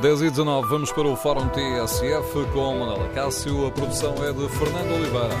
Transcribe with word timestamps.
10 0.00 0.20
e 0.20 0.30
19, 0.30 0.68
vamos 0.68 0.92
para 0.92 1.08
o 1.08 1.16
Fórum 1.16 1.48
TSF 1.48 2.52
com 2.52 2.78
Manuela 2.78 3.08
Cássio. 3.14 3.66
A 3.66 3.70
produção 3.70 4.12
é 4.22 4.30
de 4.30 4.46
Fernando 4.50 4.92
Oliveira. 4.92 5.34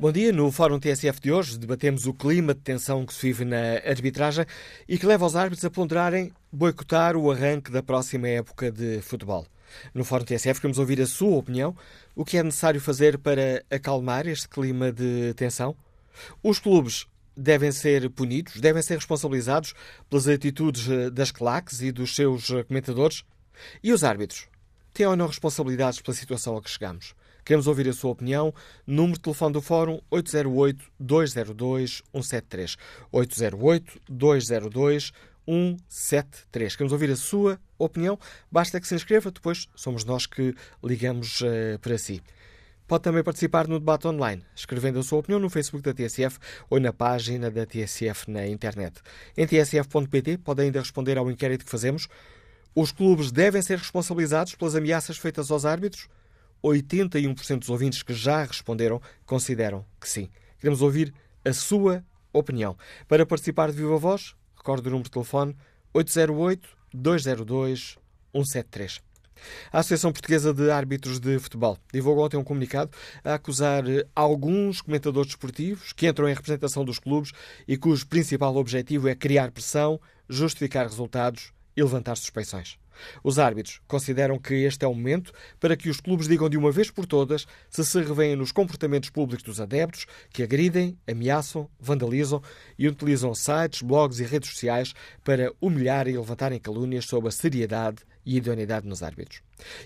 Bom 0.00 0.10
dia. 0.10 0.32
No 0.32 0.50
Fórum 0.50 0.80
TSF 0.80 1.20
de 1.20 1.30
hoje 1.30 1.56
debatemos 1.60 2.06
o 2.06 2.14
clima 2.14 2.52
de 2.52 2.60
tensão 2.60 3.06
que 3.06 3.14
se 3.14 3.22
vive 3.22 3.44
na 3.44 3.74
arbitragem 3.88 4.46
e 4.88 4.98
que 4.98 5.06
leva 5.06 5.24
os 5.24 5.36
árbitros 5.36 5.64
a 5.64 5.70
ponderarem 5.70 6.32
boicotar 6.52 7.16
o 7.16 7.30
arranque 7.30 7.70
da 7.70 7.84
próxima 7.84 8.26
época 8.26 8.72
de 8.72 9.00
futebol. 9.00 9.46
No 9.94 10.04
Fórum 10.04 10.24
TSF 10.24 10.60
queremos 10.60 10.78
ouvir 10.78 11.00
a 11.00 11.06
sua 11.06 11.36
opinião. 11.36 11.76
O 12.14 12.24
que 12.24 12.38
é 12.38 12.42
necessário 12.42 12.80
fazer 12.80 13.18
para 13.18 13.64
acalmar 13.70 14.26
este 14.26 14.48
clima 14.48 14.92
de 14.92 15.34
tensão? 15.34 15.76
Os 16.42 16.58
clubes 16.58 17.06
devem 17.36 17.70
ser 17.70 18.10
punidos, 18.10 18.60
devem 18.60 18.82
ser 18.82 18.96
responsabilizados 18.96 19.74
pelas 20.10 20.26
atitudes 20.26 20.88
eh, 20.88 21.10
das 21.10 21.30
claques 21.30 21.80
e 21.80 21.92
dos 21.92 22.14
seus 22.14 22.50
eh, 22.50 22.64
comentadores? 22.64 23.24
E 23.82 23.92
os 23.92 24.02
árbitros? 24.02 24.48
Têm 24.92 25.06
ou 25.06 25.14
não 25.14 25.28
responsabilidades 25.28 26.00
pela 26.00 26.16
situação 26.16 26.56
a 26.56 26.62
que 26.62 26.70
chegamos? 26.70 27.14
Queremos 27.44 27.66
ouvir 27.66 27.88
a 27.88 27.92
sua 27.94 28.10
opinião. 28.10 28.54
Número 28.86 29.14
de 29.14 29.20
telefone 29.20 29.54
do 29.54 29.62
Fórum 29.62 30.00
808-202-173. 30.12 32.76
808-202-173. 33.10 35.12
Queremos 36.76 36.92
ouvir 36.92 37.10
a 37.10 37.16
sua 37.16 37.58
opinião. 37.78 38.18
Basta 38.50 38.80
que 38.80 38.86
se 38.86 38.94
inscreva, 38.94 39.30
depois 39.30 39.68
somos 39.74 40.04
nós 40.04 40.26
que 40.26 40.54
ligamos 40.82 41.40
uh, 41.40 41.78
para 41.80 41.96
si. 41.96 42.22
Pode 42.86 43.04
também 43.04 43.22
participar 43.22 43.68
no 43.68 43.78
debate 43.78 44.06
online, 44.08 44.42
escrevendo 44.54 44.98
a 44.98 45.02
sua 45.02 45.18
opinião 45.18 45.38
no 45.38 45.50
Facebook 45.50 45.84
da 45.84 45.92
TSF 45.92 46.38
ou 46.70 46.80
na 46.80 46.92
página 46.92 47.50
da 47.50 47.66
TSF 47.66 48.30
na 48.30 48.46
internet. 48.46 49.00
Em 49.36 49.46
tsf.pt 49.46 50.38
pode 50.38 50.62
ainda 50.62 50.80
responder 50.80 51.18
ao 51.18 51.30
inquérito 51.30 51.66
que 51.66 51.70
fazemos. 51.70 52.08
Os 52.74 52.90
clubes 52.90 53.30
devem 53.30 53.60
ser 53.60 53.76
responsabilizados 53.76 54.54
pelas 54.54 54.74
ameaças 54.74 55.18
feitas 55.18 55.50
aos 55.50 55.66
árbitros? 55.66 56.08
81% 56.64 57.58
dos 57.58 57.68
ouvintes 57.68 58.02
que 58.02 58.14
já 58.14 58.42
responderam 58.42 59.00
consideram 59.26 59.84
que 60.00 60.08
sim. 60.08 60.30
Queremos 60.58 60.80
ouvir 60.80 61.12
a 61.44 61.52
sua 61.52 62.02
opinião. 62.32 62.76
Para 63.06 63.26
participar 63.26 63.70
de 63.70 63.76
Viva 63.76 63.98
Voz, 63.98 64.34
recorde 64.68 64.88
o 64.88 64.90
número 64.90 65.04
de 65.04 65.10
telefone 65.10 65.56
808-202-173. 66.94 69.00
A 69.72 69.78
Associação 69.78 70.12
Portuguesa 70.12 70.52
de 70.52 70.70
Árbitros 70.70 71.18
de 71.20 71.38
Futebol 71.38 71.78
divulgou 71.92 72.24
ontem 72.24 72.36
um 72.36 72.44
comunicado 72.44 72.90
a 73.24 73.34
acusar 73.34 73.84
alguns 74.14 74.82
comentadores 74.82 75.28
desportivos 75.28 75.92
que 75.92 76.08
entram 76.08 76.28
em 76.28 76.34
representação 76.34 76.84
dos 76.84 76.98
clubes 76.98 77.32
e 77.66 77.76
cujo 77.76 78.06
principal 78.06 78.54
objetivo 78.56 79.08
é 79.08 79.14
criar 79.14 79.52
pressão, 79.52 80.00
justificar 80.28 80.86
resultados 80.86 81.52
e 81.78 81.82
levantar 81.82 82.16
suspeições. 82.16 82.76
Os 83.22 83.38
árbitros 83.38 83.80
consideram 83.86 84.36
que 84.36 84.52
este 84.52 84.84
é 84.84 84.88
o 84.88 84.94
momento 84.94 85.32
para 85.60 85.76
que 85.76 85.88
os 85.88 86.00
clubes 86.00 86.26
digam 86.26 86.48
de 86.48 86.58
uma 86.58 86.72
vez 86.72 86.90
por 86.90 87.06
todas 87.06 87.46
se 87.70 87.84
se 87.84 88.02
revêem 88.02 88.34
nos 88.34 88.50
comportamentos 88.50 89.10
públicos 89.10 89.44
dos 89.44 89.60
adeptos 89.60 90.04
que 90.30 90.42
agridem, 90.42 90.98
ameaçam, 91.06 91.70
vandalizam 91.78 92.42
e 92.76 92.88
utilizam 92.88 93.32
sites, 93.32 93.82
blogs 93.82 94.18
e 94.18 94.24
redes 94.24 94.50
sociais 94.50 94.92
para 95.22 95.52
humilhar 95.60 96.08
e 96.08 96.18
levantarem 96.18 96.58
calúnias 96.58 97.04
sobre 97.04 97.28
a 97.28 97.32
seriedade 97.32 97.98
e 98.26 98.38
idoneidade 98.38 98.88
nos 98.88 99.00
árbitros. 99.00 99.40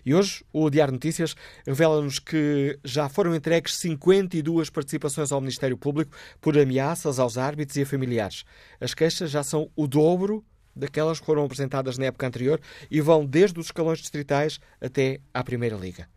E 0.05 0.15
hoje 0.15 0.43
o 0.51 0.71
Diário 0.71 0.93
Notícias 0.93 1.37
revela-nos 1.67 2.19
que 2.19 2.79
já 2.83 3.07
foram 3.07 3.35
entregues 3.35 3.77
52 3.77 4.71
participações 4.71 5.31
ao 5.31 5.43
Ministério 5.43 5.77
Público 5.77 6.17
por 6.41 6.59
ameaças 6.59 7.19
aos 7.19 7.37
árbitros 7.37 7.77
e 7.77 7.83
a 7.83 7.87
familiares. 7.87 8.45
As 8.81 8.95
queixas 8.95 9.31
já 9.31 9.43
são 9.43 9.71
o 9.77 9.87
dobro 9.87 10.43
daquelas 10.75 11.21
que 11.21 11.27
foram 11.27 11.45
apresentadas 11.45 11.99
na 11.99 12.07
época 12.07 12.27
anterior 12.27 12.61
e 12.91 13.01
vão 13.01 13.25
desde 13.25 13.59
os 13.59 13.67
escalões 13.67 13.99
distritais 13.99 14.59
até 14.81 15.21
à 15.33 15.43
Primeira 15.45 15.77
Liga. 15.77 16.09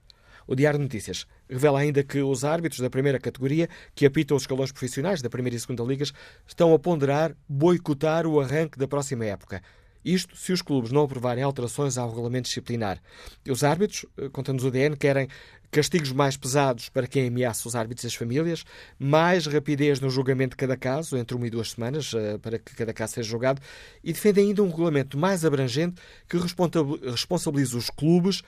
O 0.47 0.55
Diário 0.55 0.77
de 0.77 0.83
Notícias 0.83 1.25
revela 1.49 1.79
ainda 1.79 2.03
que 2.03 2.21
os 2.21 2.43
árbitros 2.45 2.79
da 2.79 2.89
primeira 2.89 3.19
categoria, 3.19 3.67
que 3.95 4.05
apitam 4.05 4.37
os 4.37 4.43
escalões 4.43 4.71
profissionais 4.71 5.21
da 5.21 5.29
Primeira 5.29 5.55
e 5.55 5.59
Segunda 5.59 5.83
Ligas, 5.83 6.13
estão 6.47 6.73
a 6.73 6.79
ponderar 6.79 7.35
boicotar 7.49 8.27
o 8.27 8.39
arranque 8.39 8.77
da 8.77 8.87
próxima 8.87 9.25
época. 9.25 9.61
Isto 10.03 10.37
se 10.37 10.53
os 10.53 10.61
clubes 10.61 10.91
não 10.91 11.03
aprovarem 11.03 11.43
alterações 11.43 11.97
ao 11.97 12.09
regulamento 12.09 12.47
disciplinar. 12.47 13.01
Os 13.49 13.63
árbitros, 13.63 14.05
eh, 14.17 14.29
contando 14.29 14.61
o 14.61 14.69
DN, 14.69 14.95
querem 14.95 15.27
castigos 15.75 16.13
mais 16.13 16.37
pesados 16.37 16.87
para 16.87 17.05
quem 17.05 17.27
ameaça 17.27 17.67
os 17.67 17.75
árbitros 17.75 18.05
e 18.05 18.07
as 18.07 18.15
famílias, 18.15 18.63
mais 18.97 19.45
rapidez 19.45 19.99
no 19.99 20.09
julgamento 20.09 20.51
de 20.51 20.55
cada 20.55 20.77
caso, 20.77 21.17
entre 21.17 21.35
uma 21.35 21.45
e 21.45 21.49
duas 21.49 21.71
semanas, 21.71 22.13
eh, 22.13 22.37
para 22.37 22.57
que 22.57 22.73
cada 22.73 22.93
caso 22.93 23.15
seja 23.15 23.29
julgado, 23.29 23.61
e 24.01 24.13
defendem 24.13 24.47
ainda 24.47 24.63
um 24.63 24.69
regulamento 24.69 25.17
mais 25.17 25.43
abrangente 25.43 26.01
que 26.29 26.37
responsabilize 26.37 27.75
os 27.75 27.89
clubes 27.89 28.41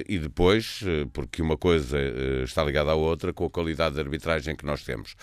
e 0.07 0.19
depois, 0.19 0.83
porque 1.13 1.41
uma 1.41 1.55
coisa 1.55 1.97
está 2.43 2.63
ligada 2.63 2.91
à 2.91 2.95
outra, 2.95 3.31
com 3.31 3.45
a 3.45 3.49
qualidade 3.49 3.95
de 3.95 4.01
arbitragem 4.01 4.55
que 4.55 4.65
nós 4.65 4.83
temos. 4.83 5.15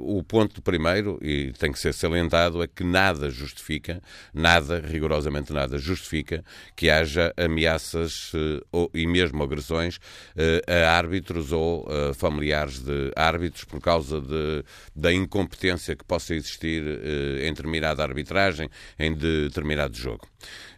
o 0.00 0.22
ponto 0.24 0.60
primeiro, 0.60 1.18
e 1.22 1.52
tem 1.52 1.70
que 1.70 1.78
ser 1.78 1.94
salientado, 1.94 2.62
é 2.62 2.66
que 2.66 2.82
nada 2.82 3.30
justifica, 3.30 4.02
nada, 4.32 4.80
rigorosamente 4.80 5.52
nada, 5.52 5.78
justifica 5.78 6.44
que 6.74 6.90
haja 6.90 7.32
ameaças 7.36 8.32
ou, 8.74 8.90
e 8.92 9.06
mesmo 9.06 9.42
agressões 9.42 9.96
uh, 9.96 10.70
a 10.70 10.96
árbitros 10.96 11.52
ou 11.52 11.86
uh, 11.86 12.12
familiares 12.14 12.80
de 12.80 13.12
árbitros 13.14 13.64
por 13.64 13.80
causa 13.80 14.20
de, 14.20 14.64
da 14.94 15.12
incompetência 15.12 15.94
que 15.94 16.04
possa 16.04 16.34
existir 16.34 16.82
uh, 16.82 17.44
em 17.44 17.52
determinada 17.52 18.02
arbitragem, 18.02 18.68
em 18.98 19.12
determinado 19.14 19.96
jogo. 19.96 20.26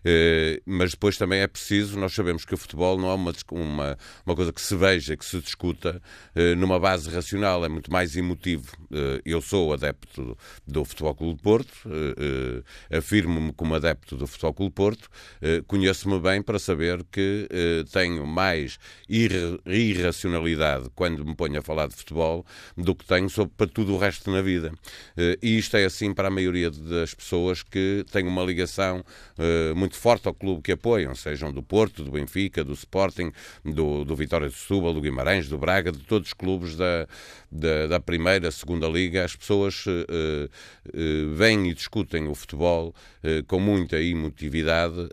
Eh, 0.08 0.62
mas 0.64 0.92
depois 0.92 1.16
também 1.16 1.40
é 1.40 1.48
preciso, 1.48 1.98
nós 1.98 2.14
sabemos 2.14 2.44
que 2.44 2.54
o 2.54 2.56
futebol 2.56 2.96
não 2.96 3.10
é 3.10 3.14
uma, 3.14 3.32
uma, 3.50 3.98
uma 4.24 4.36
coisa 4.36 4.52
que 4.52 4.60
se 4.60 4.76
veja, 4.76 5.16
que 5.16 5.24
se 5.24 5.40
discuta 5.40 6.00
eh, 6.32 6.54
numa 6.54 6.78
base 6.78 7.10
racional, 7.10 7.64
é 7.64 7.68
muito 7.68 7.90
mais 7.90 8.16
emotivo. 8.16 8.70
Eh, 8.92 9.20
eu 9.24 9.42
sou 9.42 9.72
adepto 9.72 10.38
do 10.64 10.84
Futebol 10.84 11.12
Clube 11.12 11.42
Porto, 11.42 11.72
afirmo-me 12.96 13.52
como 13.52 13.74
adepto 13.74 14.16
do 14.16 14.28
Futebol 14.28 14.54
Clube 14.54 14.74
Porto, 14.74 15.08
conheço-me 15.66 16.20
bem 16.20 16.40
para 16.40 16.58
saber 16.58 17.02
que 17.10 17.48
tenho 17.92 18.26
mais 18.26 18.78
irracionalidade 19.08 20.88
quando 20.94 21.24
me 21.24 21.34
ponho 21.34 21.58
a 21.58 21.62
falar 21.62 21.88
de 21.88 21.94
futebol 21.94 22.46
do 22.76 22.94
que 22.94 23.04
tenho 23.04 23.28
sobre 23.28 23.54
para 23.56 23.66
tudo 23.66 23.94
o 23.94 23.98
resto 23.98 24.30
na 24.30 24.42
vida. 24.42 24.72
E 25.42 25.58
isto 25.58 25.76
é 25.76 25.84
assim 25.84 26.14
para 26.14 26.28
a 26.28 26.30
maioria 26.30 26.70
das 26.70 27.14
pessoas 27.14 27.62
que 27.62 28.04
têm 28.12 28.26
uma 28.26 28.42
ligação 28.42 29.04
muito 29.74 29.95
muito 29.96 29.98
forte 29.98 30.28
ao 30.28 30.34
clube 30.34 30.62
que 30.62 30.72
apoiam, 30.72 31.14
sejam 31.14 31.52
do 31.52 31.62
Porto, 31.62 32.04
do 32.04 32.10
Benfica, 32.10 32.62
do 32.62 32.74
Sporting, 32.74 33.32
do, 33.64 34.04
do 34.04 34.14
Vitória 34.14 34.48
de 34.48 34.54
Setúbal, 34.54 34.92
do 34.92 35.00
Guimarães, 35.00 35.48
do 35.48 35.58
Braga, 35.58 35.90
de 35.90 36.00
todos 36.00 36.28
os 36.28 36.34
clubes 36.34 36.76
da, 36.76 37.08
da, 37.56 37.86
da 37.86 38.00
primeira, 38.00 38.50
segunda 38.50 38.86
liga. 38.86 39.24
As 39.24 39.34
pessoas 39.34 39.84
uh, 39.86 39.90
uh, 39.90 41.34
vêm 41.34 41.68
e 41.70 41.74
discutem 41.74 42.28
o 42.28 42.34
futebol 42.34 42.94
uh, 43.24 43.44
com 43.46 43.58
muita 43.58 44.00
emotividade, 44.00 45.08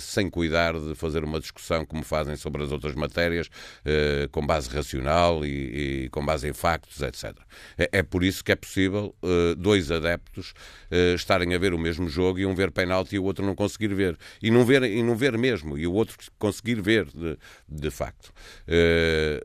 sem 0.00 0.30
cuidar 0.30 0.78
de 0.78 0.94
fazer 0.94 1.24
uma 1.24 1.40
discussão 1.40 1.84
como 1.84 2.02
fazem 2.04 2.36
sobre 2.36 2.62
as 2.62 2.70
outras 2.70 2.94
matérias, 2.94 3.48
com 4.30 4.46
base 4.46 4.68
racional 4.68 5.44
e, 5.44 6.04
e, 6.04 6.08
com 6.10 6.24
base 6.24 6.48
em 6.48 6.52
factos, 6.52 7.00
etc. 7.02 7.36
É, 7.76 7.88
é 7.92 8.02
por 8.02 8.22
isso 8.22 8.44
que 8.44 8.52
é 8.52 8.56
possível 8.56 9.14
dois 9.56 9.90
adeptos 9.90 10.54
estarem 11.14 11.54
a 11.54 11.58
ver 11.58 11.74
o 11.74 11.78
mesmo 11.78 12.08
jogo 12.08 12.38
e 12.38 12.46
um 12.46 12.54
ver 12.54 12.70
penalti 12.70 13.16
e 13.16 13.18
o 13.18 13.24
outro 13.24 13.44
não 13.44 13.54
conseguir 13.54 13.94
ver. 13.94 14.16
E 14.42 14.50
não 14.50 14.64
ver, 14.64 14.82
e 14.84 15.02
não 15.02 15.16
ver 15.16 15.36
mesmo, 15.36 15.76
e 15.76 15.86
o 15.86 15.92
outro 15.92 16.16
conseguir 16.38 16.80
ver 16.80 17.06
de, 17.06 17.36
de 17.68 17.90
facto. 17.90 18.32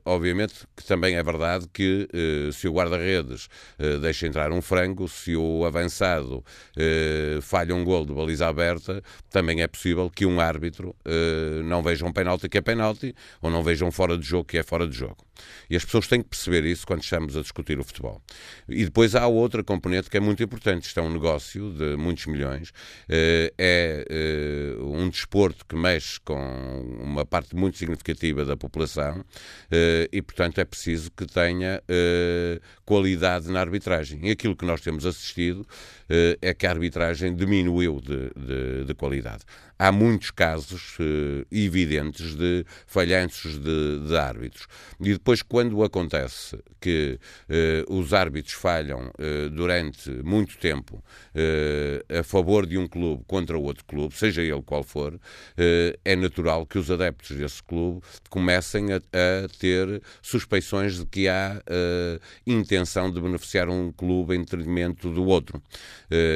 obviamente 0.06 0.54
que 0.76 0.86
também 0.86 1.16
é 1.16 1.24
verdade 1.24 1.68
que 1.74 2.08
se 2.54 2.68
o 2.68 2.74
guarda-redes 2.74 3.48
deixa 4.02 4.28
entrar 4.28 4.52
um 4.52 4.62
frango, 4.62 5.08
se 5.08 5.36
o 5.36 5.66
avançado 5.66 6.44
falha 7.42 7.76
um 7.76 7.84
gol 7.84 8.06
de 8.06 8.14
baliza 8.14 8.48
aberta, 8.48 9.02
também 9.30 9.62
é 9.62 9.68
possível 9.68 10.10
que 10.10 10.26
um 10.26 10.40
árbitro 10.40 10.96
não 11.66 11.82
veja 11.82 12.06
um 12.06 12.12
penalti 12.12 12.50
que 12.50 12.58
é 12.58 12.62
penalti 12.62 13.14
ou 13.42 13.50
não 13.50 13.64
veja 13.64 13.86
um 13.86 13.92
fora 13.92 14.18
de 14.18 14.26
jogo 14.26 14.46
que 14.46 14.58
é 14.58 14.64
fora 14.64 14.88
de 14.88 14.96
jogo. 14.96 15.18
E 15.70 15.76
as 15.76 15.86
pessoas 15.86 16.08
têm 16.08 16.22
que 16.22 16.30
perceber 16.30 16.66
isso 16.66 16.86
quando 16.86 17.04
estamos 17.04 17.38
a 17.38 17.42
discutir 17.42 17.80
o 17.80 17.84
futebol. 17.84 18.22
E 18.68 18.84
depois 18.86 19.16
há 19.16 19.28
outra 19.28 19.64
componente 19.64 20.10
que 20.10 20.18
é 20.18 20.20
muito 20.20 20.44
importante. 20.44 20.88
Isto 20.88 21.00
é 21.00 21.04
um 21.04 21.12
negócio 21.12 21.72
de 21.72 21.96
muitos 21.96 22.26
milhões, 22.26 22.72
eh, 23.08 23.54
é 23.58 24.06
eh, 24.10 24.82
um 24.82 25.10
desporto 25.10 25.66
que 25.66 25.76
mexe 25.76 26.20
com 26.22 26.40
uma 27.02 27.26
parte 27.26 27.56
muito 27.56 27.78
significativa 27.78 28.46
da 28.46 28.58
população 28.58 29.24
eh, 29.72 30.10
e, 30.12 30.22
portanto, 30.22 30.60
é 30.60 30.66
preciso 30.66 31.12
que 31.12 31.26
tenha 31.26 31.82
qualidade 32.86 33.50
na 33.50 33.60
arbitragem. 33.60 34.30
Aquilo 34.32 34.56
que 34.56 34.66
nós 34.66 34.82
temos 34.82 35.06
assistido 35.06 35.66
é 36.42 36.54
que 36.54 36.66
a 36.66 36.72
arbitragem 36.72 37.36
diminuiu 37.36 38.02
de, 38.02 38.32
de, 38.36 38.86
de 38.86 38.94
qualidade. 38.94 39.44
Há 39.78 39.92
muitos 39.94 40.32
casos 40.32 40.98
evidentes 41.50 42.36
de 42.36 42.66
falhanços 42.86 43.58
de, 43.58 44.08
de 44.08 44.18
árbitros. 44.18 44.68
E 45.00 45.14
depois 45.14 45.42
quando 45.42 45.82
acontece 45.84 46.58
que 46.82 47.18
uh, 47.88 47.94
os 47.94 48.14
árbitros 48.14 48.56
falham 48.56 49.12
durante 49.54 50.10
muito 50.24 50.58
tempo 50.58 51.04
a 52.20 52.24
favor 52.24 52.66
de 52.66 52.78
um 52.78 52.88
clube 52.88 53.24
contra 53.28 53.58
outro 53.58 53.86
clube, 53.86 54.14
seja 54.16 54.42
ele 54.42 54.62
qual 54.64 54.84
for, 54.84 55.20
é 56.04 56.16
natural 56.16 56.66
que 56.66 56.78
os 56.78 56.90
adeptos 56.90 57.38
desse 57.38 57.62
clube 57.64 58.02
comecem 58.30 58.92
a, 58.92 58.98
a 58.98 59.48
ter 59.60 60.02
suspeições 60.22 60.98
de 60.98 61.06
que 61.06 61.28
há 61.28 61.62
intenção 62.46 63.12
de 63.12 63.22
beneficiar 63.22 63.70
um 63.70 63.92
clube 63.92 64.36
em 64.36 64.40
detrimento 64.40 65.10
do 65.12 65.26
outro. 65.26 65.62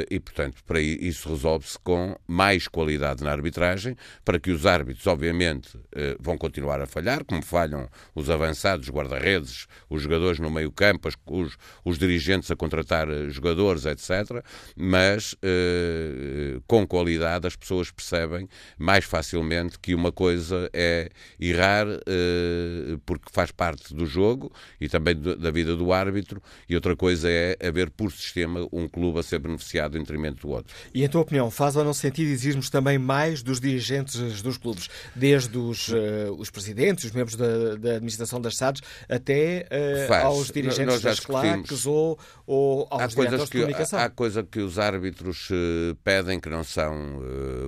E, 0.09 0.19
portanto, 0.19 0.63
para 0.65 0.79
isso 0.79 1.29
resolve-se 1.29 1.77
com 1.79 2.15
mais 2.27 2.67
qualidade 2.67 3.23
na 3.23 3.31
arbitragem, 3.31 3.95
para 4.23 4.39
que 4.39 4.51
os 4.51 4.65
árbitros, 4.65 5.07
obviamente, 5.07 5.77
vão 6.19 6.37
continuar 6.37 6.81
a 6.81 6.85
falhar, 6.85 7.23
como 7.23 7.41
falham 7.43 7.89
os 8.15 8.29
avançados 8.29 8.83
os 8.83 8.89
guarda-redes, 8.89 9.67
os 9.89 10.01
jogadores 10.01 10.39
no 10.39 10.49
meio-campo, 10.49 11.09
os, 11.27 11.57
os, 11.83 11.97
dirigentes 11.97 12.51
a 12.51 12.55
contratar 12.55 13.09
eh, 13.09 13.29
jogadores, 13.29 13.85
etc. 13.85 14.43
Mas 14.75 15.35
eh, 15.41 16.59
com 16.67 16.85
qualidade 16.85 17.47
as 17.47 17.55
pessoas 17.55 17.91
percebem 17.91 18.47
mais 18.77 19.05
facilmente 19.05 19.79
que 19.79 19.95
uma 19.95 20.11
coisa 20.11 20.69
é 20.73 21.09
errar 21.39 21.87
eh, 21.87 22.97
porque 23.05 23.29
faz 23.31 23.51
parte 23.51 23.93
do 23.93 24.05
jogo 24.05 24.51
e 24.79 24.89
também 24.89 25.15
da 25.15 25.51
vida 25.51 25.75
do 25.75 25.93
árbitro, 25.93 26.41
e 26.67 26.75
outra 26.75 26.95
coisa 26.95 27.29
é 27.29 27.57
haver 27.65 27.89
por 27.89 28.11
sistema 28.11 28.67
um 28.71 28.87
clube 28.87 29.19
a 29.19 29.23
ser 29.23 29.39
beneficiado 29.53 29.97
em 29.97 30.01
detrimento 30.01 30.47
do 30.47 30.53
outro. 30.53 30.73
E 30.93 31.03
em 31.03 31.07
tua 31.07 31.21
opinião, 31.21 31.49
faz 31.49 31.75
ou 31.75 31.83
não 31.83 31.93
sentido 31.93 32.29
exigirmos 32.29 32.69
também 32.69 32.97
mais 32.97 33.41
dos 33.41 33.59
dirigentes 33.59 34.41
dos 34.41 34.57
clubes, 34.57 34.89
desde 35.15 35.57
os, 35.57 35.89
uh, 35.89 36.33
os 36.37 36.49
presidentes, 36.49 37.05
os 37.05 37.11
membros 37.11 37.35
da, 37.35 37.75
da 37.75 37.95
administração 37.95 38.39
das 38.39 38.57
SADs, 38.57 38.81
até 39.09 39.67
uh, 40.09 40.13
aos 40.25 40.51
dirigentes 40.51 41.01
das 41.01 41.19
claques 41.19 41.85
ou, 41.85 42.17
ou 42.45 42.87
aos 42.89 43.13
há 43.13 43.15
coisas 43.15 43.49
que, 43.49 43.57
comunicação. 43.57 43.99
Há, 43.99 44.03
há 44.05 44.09
coisas 44.09 44.45
que 44.49 44.59
os 44.59 44.77
árbitros 44.77 45.49
uh, 45.49 45.95
pedem 46.03 46.39
que 46.39 46.49
não 46.49 46.63
são 46.63 46.93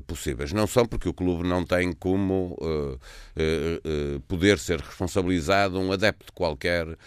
possíveis. 0.07 0.51
Não 0.51 0.67
são 0.67 0.85
porque 0.85 1.07
o 1.07 1.13
clube 1.13 1.47
não 1.47 1.63
tem 1.63 1.91
como 1.93 2.57
poder 4.27 4.59
ser 4.59 4.79
responsabilizado 4.79 5.79
um 5.79 5.91
adepto 5.91 6.33
qualquer 6.33 6.87
eh, 6.87 6.97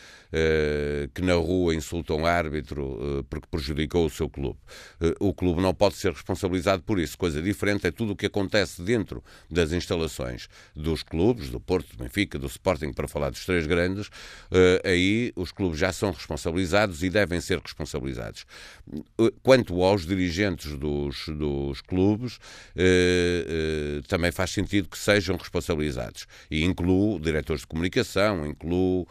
que 1.14 1.22
na 1.22 1.34
rua 1.34 1.74
insulta 1.74 2.12
um 2.14 2.26
árbitro 2.26 2.98
eh, 3.00 3.24
porque 3.28 3.46
prejudicou 3.50 4.06
o 4.06 4.10
seu 4.10 4.28
clube. 4.28 4.58
Eh, 5.00 5.14
o 5.20 5.32
clube 5.32 5.60
não 5.62 5.74
pode 5.74 5.96
ser 5.96 6.12
responsabilizado 6.12 6.82
por 6.82 6.98
isso. 6.98 7.16
Coisa 7.16 7.40
diferente 7.40 7.86
é 7.86 7.90
tudo 7.90 8.12
o 8.12 8.16
que 8.16 8.26
acontece 8.26 8.82
dentro 8.82 9.22
das 9.50 9.72
instalações 9.72 10.48
dos 10.74 11.02
clubes, 11.02 11.50
do 11.50 11.58
Porto, 11.58 11.96
do 11.96 12.02
Benfica, 12.02 12.38
do 12.38 12.46
Sporting, 12.46 12.92
para 12.92 13.08
falar 13.08 13.30
dos 13.30 13.44
três 13.44 13.66
grandes. 13.66 14.10
Aí 14.84 15.32
os 15.36 15.52
clubes 15.52 15.78
já 15.78 15.92
são 15.92 16.10
responsabilizados 16.10 17.02
e 17.02 17.10
devem 17.10 17.40
ser 17.40 17.58
responsabilizados. 17.58 18.44
Quanto 19.42 19.82
aos 19.82 20.06
dirigentes 20.06 20.76
dos, 20.76 21.28
dos 21.28 21.80
clubes, 21.80 22.38
também 24.08 24.32
faz 24.32 24.50
sentido 24.50 24.88
que 24.88 24.98
sejam 24.98 25.36
responsabilizados. 25.36 26.26
E 26.50 26.64
incluo 26.64 27.18
diretores 27.18 27.62
de 27.62 27.66
comunicação, 27.66 28.46
incluo 28.46 29.06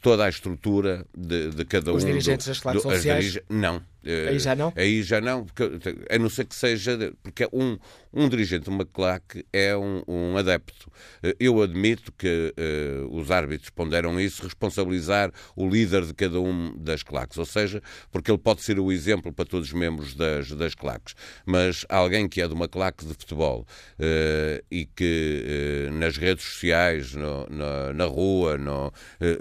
toda 0.00 0.24
a 0.24 0.28
estrutura 0.28 1.04
de, 1.16 1.50
de 1.50 1.64
cada 1.64 1.90
Os 1.90 1.94
um. 1.94 1.96
Os 1.98 2.04
dirigentes 2.04 2.46
do, 2.46 2.50
das 2.50 2.60
classes 2.60 2.82
sociais? 2.82 3.38
Não. 3.48 3.82
Aí 4.04 4.38
já 4.38 4.54
não? 4.54 4.72
Aí 4.76 5.02
já 5.02 5.20
não, 5.20 5.44
porque, 5.44 5.62
a 6.10 6.18
não 6.18 6.28
ser 6.28 6.44
que 6.44 6.54
seja. 6.54 7.12
Porque 7.22 7.48
um, 7.52 7.78
um 8.12 8.28
dirigente 8.28 8.64
de 8.64 8.70
uma 8.70 8.84
claque 8.84 9.44
é 9.52 9.76
um, 9.76 10.02
um 10.06 10.36
adepto. 10.36 10.90
Eu 11.38 11.62
admito 11.62 12.12
que 12.12 12.52
uh, 12.58 13.16
os 13.16 13.30
árbitros 13.30 13.70
ponderam 13.70 14.20
isso, 14.20 14.42
responsabilizar 14.42 15.32
o 15.56 15.68
líder 15.68 16.04
de 16.04 16.12
cada 16.12 16.40
um 16.40 16.76
das 16.76 17.02
claques, 17.02 17.38
ou 17.38 17.46
seja, 17.46 17.82
porque 18.10 18.30
ele 18.30 18.38
pode 18.38 18.62
ser 18.62 18.78
o 18.78 18.92
exemplo 18.92 19.32
para 19.32 19.44
todos 19.44 19.68
os 19.68 19.72
membros 19.72 20.14
das, 20.14 20.50
das 20.50 20.74
claques. 20.74 21.14
Mas 21.46 21.86
alguém 21.88 22.28
que 22.28 22.42
é 22.42 22.48
de 22.48 22.54
uma 22.54 22.68
claque 22.68 23.06
de 23.06 23.14
futebol 23.14 23.66
uh, 23.98 24.64
e 24.70 24.84
que 24.84 25.88
uh, 25.88 25.92
nas 25.92 26.16
redes 26.16 26.44
sociais, 26.44 27.14
no, 27.14 27.46
na, 27.48 27.92
na 27.92 28.04
rua, 28.04 28.58
no, 28.58 28.92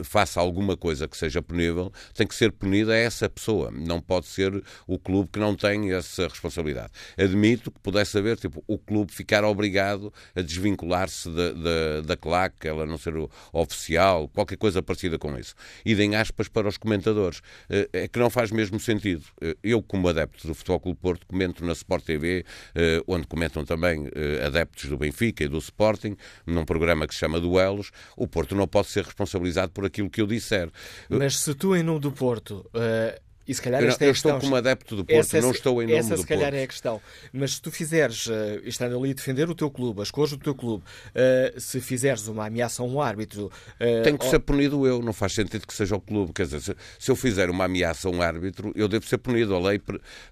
faça 0.03 0.39
alguma 0.39 0.77
coisa 0.77 1.07
que 1.07 1.17
seja 1.17 1.41
punível, 1.41 1.91
tem 2.13 2.27
que 2.27 2.35
ser 2.35 2.51
punida 2.51 2.95
essa 2.95 3.29
pessoa. 3.29 3.71
Não 3.71 3.99
pode 3.99 4.27
ser 4.27 4.50
ser 4.51 4.63
o 4.87 4.99
clube 4.99 5.29
que 5.31 5.39
não 5.39 5.55
tem 5.55 5.93
essa 5.93 6.27
responsabilidade. 6.27 6.91
Admito 7.17 7.71
que 7.71 7.79
pudesse 7.79 8.17
haver, 8.17 8.37
tipo, 8.37 8.63
o 8.67 8.77
clube 8.77 9.11
ficar 9.11 9.43
obrigado 9.43 10.13
a 10.35 10.41
desvincular-se 10.41 11.29
da, 11.29 12.01
da, 12.01 12.17
claque, 12.17 12.67
ela 12.67 12.85
não 12.85 12.97
ser 12.97 13.13
oficial, 13.53 14.27
qualquer 14.27 14.57
coisa 14.57 14.81
parecida 14.81 15.17
com 15.17 15.37
isso. 15.37 15.55
E 15.85 15.95
deem 15.95 16.15
aspas 16.15 16.47
para 16.47 16.67
os 16.67 16.77
comentadores. 16.77 17.41
Eh, 17.69 17.89
é 17.93 18.07
que 18.07 18.19
não 18.19 18.29
faz 18.29 18.51
mesmo 18.51 18.79
sentido. 18.79 19.23
Eh, 19.41 19.55
eu, 19.63 19.81
como 19.81 20.07
adepto 20.07 20.47
do 20.47 20.53
Futebol 20.53 20.79
Clube 20.79 20.99
Porto, 20.99 21.25
comento 21.25 21.65
na 21.65 21.73
Sport 21.73 22.03
TV, 22.03 22.45
eh, 22.75 23.01
onde 23.07 23.27
comentam 23.27 23.63
também 23.63 24.09
adeptos 24.45 24.89
do 24.89 24.97
Benfica 24.97 25.43
e 25.43 25.47
do 25.47 25.57
Sporting, 25.57 26.15
num 26.45 26.65
programa 26.65 27.07
que 27.07 27.13
se 27.13 27.19
chama 27.19 27.39
Duelos, 27.39 27.91
o 28.17 28.27
Porto 28.27 28.55
não 28.55 28.67
pode 28.67 28.87
ser 28.87 29.05
responsabilizado 29.05 29.71
por 29.71 29.85
aquilo 29.85 30.09
que 30.09 30.21
eu 30.21 30.27
disser. 30.27 30.69
Mas 31.09 31.39
se 31.39 31.53
tu, 31.53 31.75
em 31.75 31.83
nome 31.83 31.99
do 31.99 32.11
Porto, 32.11 32.69
e 33.47 33.53
se 33.53 33.61
calhar 33.61 33.83
esta 33.83 34.03
eu, 34.03 34.07
é 34.07 34.09
a 34.09 34.13
questão. 34.13 34.31
Eu 34.31 34.37
estou 34.37 34.49
como 34.49 34.55
adepto 34.55 34.95
do 34.95 35.05
Porto, 35.05 35.19
essa, 35.19 35.41
não 35.41 35.51
estou 35.51 35.81
em 35.81 35.87
nome 35.87 35.97
essa, 35.97 36.09
do 36.09 36.17
Porto. 36.17 36.19
Essa 36.19 36.21
se 36.21 36.27
calhar 36.27 36.53
é 36.53 36.63
a 36.63 36.67
questão. 36.67 37.01
Mas 37.31 37.53
se 37.53 37.61
tu 37.61 37.71
fizeres, 37.71 38.27
uh, 38.27 38.61
estando 38.63 38.97
ali 38.97 39.11
a 39.11 39.13
defender 39.13 39.49
o 39.49 39.55
teu 39.55 39.69
clube, 39.69 40.01
as 40.01 40.11
cores 40.11 40.31
do 40.31 40.37
teu 40.37 40.55
clube, 40.55 40.83
uh, 40.83 41.59
se 41.59 41.79
fizeres 41.79 42.27
uma 42.27 42.47
ameaça 42.47 42.83
a 42.83 42.85
um 42.85 43.01
árbitro... 43.01 43.51
Uh, 43.79 44.03
Tenho 44.03 44.17
que 44.17 44.25
ser 44.25 44.39
punido 44.39 44.85
eu, 44.85 45.01
não 45.01 45.13
faz 45.13 45.33
sentido 45.33 45.65
que 45.65 45.73
seja 45.73 45.95
o 45.95 46.01
clube. 46.01 46.33
Quer 46.33 46.43
dizer, 46.43 46.61
se, 46.61 46.75
se, 46.99 47.11
eu 47.11 47.15
fizer 47.15 47.49
uma 47.49 47.65
ameaça 47.65 48.07
a 48.07 48.11
um 48.11 48.21
árbitro, 48.21 48.71
eu 48.75 48.87
devo 48.87 49.05
ser 49.05 49.17
punido. 49.17 49.55
A 49.55 49.59
lei, 49.59 49.81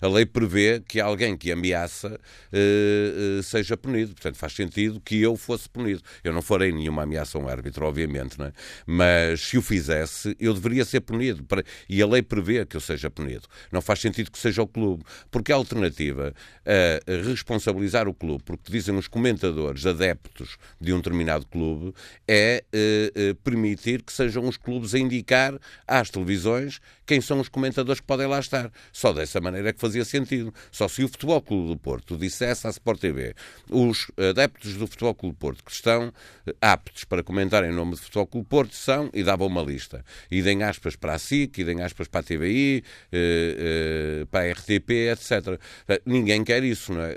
a 0.02 0.08
lei 0.08 0.26
prevê 0.26 0.82
que 0.88 1.00
alguém 1.00 1.38
que 1.38 1.52
ameaça 1.52 2.20
uh, 2.54 3.44
seja 3.44 3.78
punido. 3.78 4.14
Portanto, 4.14 4.36
faz 4.36 4.54
sentido 4.54 5.00
que 5.00 5.22
eu 5.22 5.36
fosse 5.36 5.70
punido. 5.70 6.02
Eu 6.24 6.34
não 6.34 6.42
farei 6.42 6.72
nenhuma 6.72 7.04
ameaça 7.04 7.38
a 7.38 7.42
um 7.42 7.48
árbitro, 7.48 7.86
obviamente, 7.86 8.38
não 8.38 8.46
é? 8.46 8.54
mas 8.86 9.42
se 9.42 9.58
o 9.58 9.62
fizesse, 9.62 10.36
eu 10.40 10.54
deveria 10.54 10.84
ser 10.84 11.02
punido. 11.02 11.46
E 11.88 12.02
a 12.02 12.08
lei 12.08 12.22
prevê 12.22 12.66
que 12.66 12.76
eu 12.76 12.82
seja 12.82 12.99
punido. 13.08 13.48
Não 13.72 13.82
faz 13.82 14.00
sentido 14.00 14.32
que 14.32 14.40
seja 14.40 14.64
o 14.64 14.68
clube, 14.68 15.04
porque 15.30 15.52
a 15.52 15.56
alternativa 15.56 16.34
a 16.66 17.28
responsabilizar 17.28 18.08
o 18.08 18.14
clube, 18.14 18.44
porque 18.44 18.72
dizem 18.72 18.96
os 18.96 19.08
comentadores 19.08 19.86
adeptos 19.86 20.58
de 20.80 20.94
um 20.94 20.98
determinado 20.98 21.46
clube, 21.46 21.94
é 22.28 22.64
uh, 22.74 23.32
uh, 23.32 23.36
permitir 23.36 24.04
que 24.04 24.14
sejam 24.14 24.48
os 24.48 24.58
clubes 24.58 24.94
a 24.94 25.00
indicar 25.00 25.60
às 25.88 26.10
televisões 26.10 26.80
quem 27.10 27.22
são 27.22 27.40
os 27.40 27.50
comentadores 27.50 28.00
que 28.00 28.06
podem 28.06 28.28
lá 28.28 28.40
estar. 28.40 28.72
Só 28.94 29.12
dessa 29.12 29.42
maneira 29.42 29.70
é 29.70 29.74
que 29.74 29.82
fazia 29.82 30.06
sentido. 30.06 30.54
Só 30.72 30.88
se 30.88 31.04
o 31.04 31.08
Futebol 31.08 31.42
Clube 31.42 31.70
do 31.70 31.76
Porto 31.76 32.16
dissesse 32.16 32.68
à 32.68 32.70
Sport 32.70 33.00
TV 33.00 33.34
os 33.68 34.12
adeptos 34.16 34.76
do 34.76 34.86
Futebol 34.86 35.16
Clube 35.16 35.36
do 35.36 35.40
Porto 35.40 35.64
que 35.64 35.72
estão 35.72 36.14
eh, 36.46 36.54
aptos 36.62 37.06
para 37.06 37.24
comentar 37.24 37.64
em 37.64 37.72
nome 37.72 37.92
do 37.92 37.98
Futebol 37.98 38.28
Clube 38.28 38.46
do 38.46 38.50
Porto 38.50 38.76
são, 38.76 39.10
e 39.12 39.24
dava 39.24 39.44
uma 39.44 39.64
lista. 39.64 40.06
Deem 40.30 40.62
aspas 40.62 40.96
para 40.96 41.14
a 41.16 41.18
SIC, 41.18 41.64
deem 41.64 41.82
aspas 41.82 42.08
para 42.08 42.20
a 42.20 42.24
TVI, 42.24 42.84
eh, 43.12 44.22
eh, 44.22 44.26
para 44.30 44.48
a 44.48 44.52
RTP, 44.52 44.92
etc. 45.12 45.60
Ninguém 46.06 46.44
quer 46.44 46.64
isso, 46.64 46.94
não 46.94 47.02
é? 47.02 47.16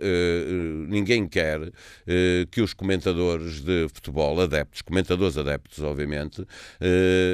Ninguém 0.88 1.28
quer 1.28 1.70
que 2.50 2.62
os 2.62 2.72
comentadores 2.72 3.60
de 3.60 3.88
futebol, 3.92 4.40
adeptos, 4.40 4.80
comentadores 4.80 5.36
adeptos, 5.36 5.80
obviamente, 5.80 6.46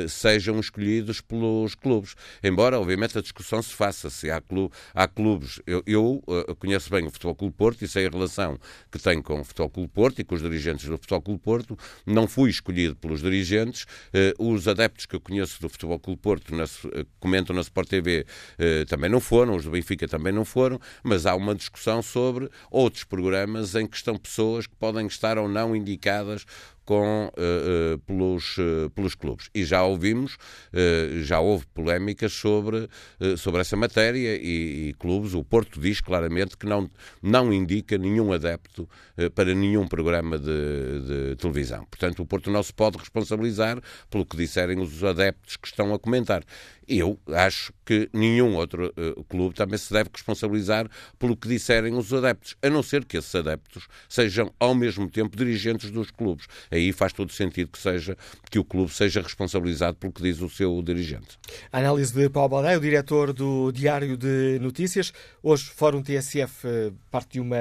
sejam 0.08 0.58
escolhidos 0.58 1.20
pelos 1.20 1.74
clubes. 1.74 2.14
Embora, 2.48 2.80
obviamente, 2.80 3.16
a 3.18 3.20
discussão 3.20 3.62
se 3.62 3.74
faça 3.74 4.08
se 4.08 4.30
há, 4.30 4.40
clube, 4.40 4.74
há 4.94 5.06
clubes. 5.06 5.60
Eu, 5.66 5.82
eu 5.86 6.22
conheço 6.58 6.90
bem 6.90 7.06
o 7.06 7.10
Futebol 7.10 7.34
Clube 7.34 7.54
Porto 7.54 7.84
e 7.84 7.88
sei 7.88 8.06
a 8.06 8.10
relação 8.10 8.58
que 8.90 8.98
tenho 8.98 9.22
com 9.22 9.40
o 9.40 9.44
Futebol 9.44 9.68
Clube 9.68 9.90
Porto 9.92 10.18
e 10.20 10.24
com 10.24 10.34
os 10.34 10.42
dirigentes 10.42 10.86
do 10.86 10.96
Futebol 10.96 11.20
Clube 11.20 11.40
Porto. 11.40 11.78
Não 12.06 12.26
fui 12.26 12.50
escolhido 12.50 12.96
pelos 12.96 13.20
dirigentes. 13.20 13.86
Os 14.38 14.66
adeptos 14.66 15.04
que 15.06 15.14
eu 15.14 15.20
conheço 15.20 15.60
do 15.60 15.68
Futebol 15.68 15.98
Clube 15.98 16.20
Porto 16.20 16.54
na, 16.54 16.64
comentam 17.20 17.54
na 17.54 17.62
Sport 17.62 17.88
TV 17.88 18.26
também 18.88 19.10
não 19.10 19.20
foram, 19.20 19.56
os 19.56 19.64
do 19.64 19.70
Benfica 19.70 20.08
também 20.08 20.32
não 20.32 20.44
foram, 20.44 20.80
mas 21.02 21.26
há 21.26 21.34
uma 21.34 21.54
discussão 21.54 22.02
sobre 22.02 22.48
outros 22.70 23.04
programas 23.04 23.74
em 23.74 23.86
que 23.86 23.96
estão 23.96 24.16
pessoas 24.16 24.66
que 24.66 24.74
podem 24.74 25.06
estar 25.06 25.38
ou 25.38 25.48
não 25.48 25.76
indicadas 25.76 26.46
com, 26.88 27.26
uh, 27.26 27.98
pelos, 28.06 28.56
uh, 28.56 28.88
pelos 28.94 29.14
clubes. 29.14 29.50
E 29.54 29.62
já 29.62 29.82
ouvimos, 29.82 30.38
já 31.22 31.38
houve 31.38 31.66
polémicas 31.74 32.32
sobre, 32.32 32.88
sobre 33.36 33.60
essa 33.60 33.76
matéria 33.76 34.36
e, 34.36 34.88
e, 34.88 34.94
clubes, 34.94 35.34
o 35.34 35.44
Porto 35.44 35.78
diz 35.80 36.00
claramente 36.00 36.56
que 36.56 36.64
não, 36.64 36.90
não 37.22 37.52
indica 37.52 37.98
nenhum 37.98 38.32
adepto 38.32 38.88
para 39.34 39.54
nenhum 39.54 39.86
programa 39.86 40.38
de, 40.38 40.46
de, 40.46 41.36
televisão. 41.36 41.84
Portanto, 41.84 42.22
o 42.22 42.26
Porto 42.26 42.50
não 42.50 42.62
se 42.62 42.72
pode 42.72 42.96
responsabilizar 42.96 43.80
pelo 44.08 44.24
que 44.24 44.36
disserem 44.36 44.80
os 44.80 45.04
adeptos 45.04 45.56
que 45.56 45.66
estão 45.66 45.92
a 45.92 45.98
comentar. 45.98 46.42
Eu 46.88 47.18
acho 47.28 47.72
que 47.84 48.08
nenhum 48.12 48.56
outro 48.56 48.92
clube 49.28 49.54
também 49.54 49.78
se 49.78 49.92
deve 49.92 50.10
responsabilizar 50.12 50.88
pelo 51.18 51.36
que 51.36 51.48
disserem 51.48 51.94
os 51.94 52.12
adeptos, 52.12 52.56
a 52.62 52.70
não 52.70 52.82
ser 52.82 53.04
que 53.04 53.16
esses 53.16 53.34
adeptos 53.34 53.86
sejam 54.08 54.52
ao 54.58 54.74
mesmo 54.74 55.08
tempo 55.10 55.36
dirigentes 55.36 55.90
dos 55.90 56.10
clubes 56.10 56.46
aí 56.70 56.92
faz 56.92 57.12
todo 57.12 57.32
sentido 57.32 57.70
que 57.70 57.78
seja 57.78 58.16
que 58.50 58.58
o 58.58 58.64
clube 58.64 58.92
seja 58.92 59.20
responsabilizado 59.20 59.96
pelo 59.96 60.12
que 60.12 60.22
diz 60.22 60.40
o 60.40 60.48
seu 60.48 60.80
dirigente. 60.82 61.38
Análise 61.72 62.12
de 62.12 62.28
Paulo 62.28 62.48
Balday, 62.48 62.76
o 62.76 62.80
diretor 62.80 63.32
do 63.32 63.70
Diário 63.72 64.16
de 64.16 64.58
Notícias. 64.60 65.12
Hoje, 65.42 65.64
Fórum 65.64 66.02
TSF 66.02 66.66
eh, 66.66 66.92
parte 67.10 67.32
de 67.34 67.40
uma 67.40 67.56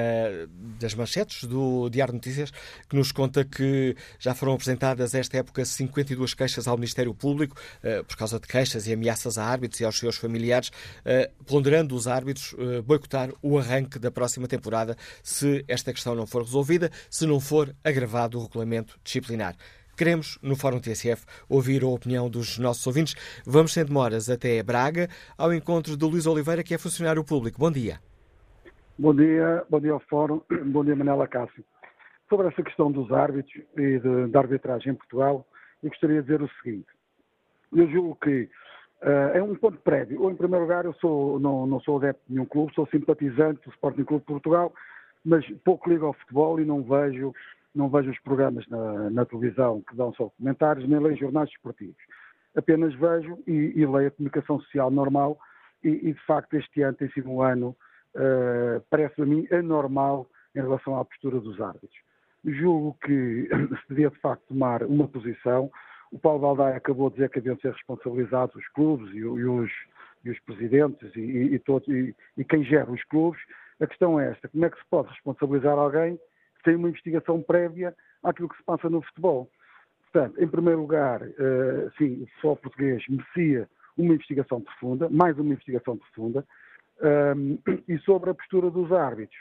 das 0.79 0.93
manchetes 0.93 1.43
do 1.43 1.89
Diário 1.89 2.13
de 2.13 2.17
Notícias 2.17 2.51
que 2.89 2.96
nos 2.96 3.12
conta 3.12 3.43
que 3.43 3.96
já 4.19 4.34
foram 4.34 4.53
apresentadas 4.53 5.13
esta 5.13 5.38
época 5.38 5.65
52 5.65 6.34
queixas 6.34 6.67
ao 6.67 6.77
Ministério 6.77 7.13
Público 7.13 7.55
eh, 7.84 8.03
por 8.03 8.15
causa 8.15 8.39
de 8.39 8.48
queixas 8.48 8.88
e 8.88 8.93
ameaças 8.93 9.16
a 9.25 9.43
árbitros 9.43 9.79
e 9.79 9.86
aos 9.86 9.97
seus 9.97 10.17
familiares, 10.17 10.71
eh, 11.05 11.31
ponderando 11.45 11.95
os 11.95 12.07
árbitros 12.07 12.55
boicotar 12.86 13.29
o 13.41 13.57
arranque 13.57 13.97
da 13.97 14.12
próxima 14.12 14.47
temporada 14.47 14.95
se 15.24 15.63
esta 15.67 15.93
questão 15.93 16.13
não 16.13 16.27
for 16.27 16.43
resolvida, 16.43 16.91
se 17.09 17.25
não 17.25 17.39
for 17.39 17.74
agravado 17.83 18.38
o 18.38 18.43
regulamento 18.43 19.00
disciplinar. 19.03 19.55
Queremos, 19.97 20.38
no 20.43 20.55
Fórum 20.55 20.79
TSF, 20.79 21.25
ouvir 21.50 21.81
a 21.83 21.88
opinião 21.88 22.29
dos 22.29 22.59
nossos 22.59 22.86
ouvintes. 22.86 23.15
Vamos 23.43 23.74
sem 23.74 23.83
demoras 23.83 24.29
até 24.29 24.62
Braga, 24.62 25.07
ao 25.36 25.51
encontro 25.51 25.97
de 25.97 26.05
Luís 26.05 26.27
Oliveira, 26.27 26.63
que 26.63 26.75
é 26.75 26.77
funcionário 26.77 27.24
público. 27.24 27.57
Bom 27.59 27.71
dia. 27.71 28.00
Bom 29.00 29.13
dia, 29.13 29.63
bom 29.69 29.79
dia 29.79 29.93
ao 29.93 30.00
Fórum, 30.01 30.41
bom 30.65 30.86
dia 30.86 30.95
Manela 30.95 31.27
Cássio. 31.27 31.63
Sobre 32.29 32.47
essa 32.47 32.62
questão 32.62 32.91
dos 32.91 33.12
árbitros 33.12 33.63
e 33.75 34.00
da 34.29 34.39
arbitragem 34.39 34.91
em 34.91 34.95
Portugal, 34.95 35.47
eu 35.81 35.89
gostaria 35.89 36.21
de 36.21 36.27
dizer 36.27 36.43
o 36.43 36.50
seguinte. 36.62 36.88
Eu 37.75 37.89
julgo 37.89 38.15
que 38.24 38.50
uh, 39.01 39.36
é 39.38 39.44
um 39.44 39.56
ponto 39.56 39.77
prévio. 39.80 40.22
Ou, 40.22 40.32
em 40.32 40.36
primeiro 40.36 40.63
lugar, 40.66 40.86
eu 40.86 40.94
sou, 40.94 41.39
não, 41.39 41.66
não 41.66 41.80
sou 41.80 41.98
adepto 41.98 42.22
de 42.27 42.34
nenhum 42.34 42.46
clube, 42.46 42.74
sou 42.74 42.88
simpatizante 42.88 43.62
do 43.66 43.72
Sporting 43.72 44.04
Clube 44.04 44.22
de 44.22 44.27
Portugal, 44.27 44.74
mas 45.24 45.46
pouco 45.63 45.89
ligo 45.89 46.06
ao 46.06 46.13
futebol 46.13 46.60
e 46.60 46.66
não 46.66 46.84
vejo 46.84 47.34
não 47.75 47.89
vejo 47.89 48.10
os 48.10 48.20
programas 48.22 48.68
na, 48.68 49.10
na, 49.12 49.25
televisão 49.25 49.84
que 49.88 49.96
dão 49.96 50.12
só 50.13 50.30
comentários, 50.30 50.89
nem 50.89 51.00
leio 51.00 51.16
jornais 51.16 51.48
esportivos. 51.50 52.01
Apenas 52.56 52.94
vejo 52.96 53.38
e, 53.46 53.74
e 53.75 53.86
leio 53.86 54.08
a 54.08 54.12
comunicação 54.12 54.60
social 54.62 54.89
normal 54.89 55.38
e, 55.84 55.89
e, 55.89 56.13
de 56.13 56.25
facto, 56.25 56.56
este 56.56 56.82
ano 56.82 56.98
tem 56.98 57.10
sido 57.12 57.30
um 57.30 57.42
ano, 57.42 57.75
uh, 58.16 58.82
parece 58.89 59.22
a 59.22 59.25
mim, 59.25 59.48
anormal 59.51 60.27
em 60.56 60.62
relação 60.62 61.00
à 61.00 61.06
postura 61.06 61.39
dos 61.39 61.62
árbitros. 61.62 62.00
Julgo 62.44 62.98
que 63.04 63.48
se 63.82 63.89
devia, 63.89 64.10
de 64.10 64.20
facto, 64.20 64.44
tomar 64.48 64.84
uma 64.84 65.08
posição. 65.08 65.72
O 66.11 66.19
Paulo 66.19 66.39
Baldaia 66.39 66.77
acabou 66.77 67.09
de 67.09 67.15
dizer 67.15 67.29
que 67.29 67.39
haviam 67.39 67.55
de 67.55 67.61
ser 67.61 67.73
responsabilizados 67.73 68.55
os 68.55 68.67
clubes 68.69 69.13
e, 69.13 69.23
os, 69.23 69.71
e 70.23 70.29
os 70.29 70.39
presidentes 70.41 71.11
e, 71.15 71.59
todos, 71.59 71.87
e 71.87 72.43
quem 72.47 72.63
gera 72.63 72.91
os 72.91 73.03
clubes. 73.05 73.41
A 73.79 73.87
questão 73.87 74.19
é 74.19 74.31
esta: 74.31 74.47
como 74.47 74.65
é 74.65 74.69
que 74.69 74.77
se 74.77 74.85
pode 74.89 75.09
responsabilizar 75.09 75.77
alguém 75.77 76.19
tem 76.67 76.75
uma 76.75 76.89
investigação 76.89 77.41
prévia 77.41 77.95
àquilo 78.21 78.49
que 78.49 78.57
se 78.57 78.63
passa 78.63 78.89
no 78.89 79.01
futebol. 79.01 79.49
Portanto, 80.11 80.37
em 80.43 80.47
primeiro 80.47 80.81
lugar, 80.81 81.21
uh, 81.21 81.91
sim, 81.97 82.23
o 82.23 82.27
futebol 82.27 82.57
português 82.57 83.03
merecia 83.07 83.69
uma 83.97 84.13
investigação 84.13 84.59
profunda, 84.59 85.09
mais 85.09 85.37
uma 85.39 85.53
investigação 85.53 85.97
profunda, 85.97 86.45
um, 87.01 87.57
ehm, 87.67 87.83
e 87.87 87.97
sobre 87.99 88.31
a 88.31 88.33
postura 88.33 88.69
dos 88.69 88.91
árbitros, 88.91 89.39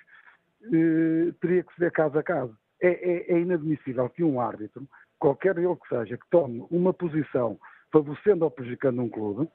uh, 0.67 1.33
teria 1.41 1.65
que 1.65 1.75
se 1.75 1.81
ver 1.81 1.91
caso 1.91 2.17
a 2.17 2.23
caso. 2.23 2.57
É, 2.81 2.89
é, 2.89 3.33
é, 3.33 3.41
inadmissível 3.41 4.09
que 4.11 4.23
um 4.23 4.41
árbitro, 4.41 4.87
qualquer 5.19 5.57
ele 5.59 5.75
que 5.77 5.89
seja, 5.89 6.17
que 6.17 6.29
tome 6.31 6.67
uma 6.71 6.93
posição 6.93 7.59
favorecendo 7.93 8.45
ou 8.45 8.51
prejudicando 8.51 9.01
um 9.01 9.09
clube, 9.09 9.49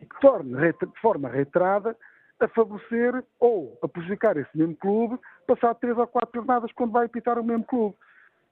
e 0.00 0.06
que 0.06 0.20
torne 0.20 0.54
de 0.72 1.00
forma 1.00 1.28
reiterada 1.28 1.96
a 2.40 2.48
favorecer 2.48 3.22
ou 3.38 3.78
a 3.82 3.88
prejudicar 3.88 4.36
esse 4.36 4.56
mesmo 4.56 4.76
clube, 4.76 5.18
passar 5.46 5.74
três 5.76 5.96
ou 5.96 6.06
quatro 6.06 6.40
jornadas 6.40 6.72
quando 6.72 6.92
vai 6.92 7.06
apitar 7.06 7.38
o 7.38 7.44
mesmo 7.44 7.64
clube. 7.64 7.94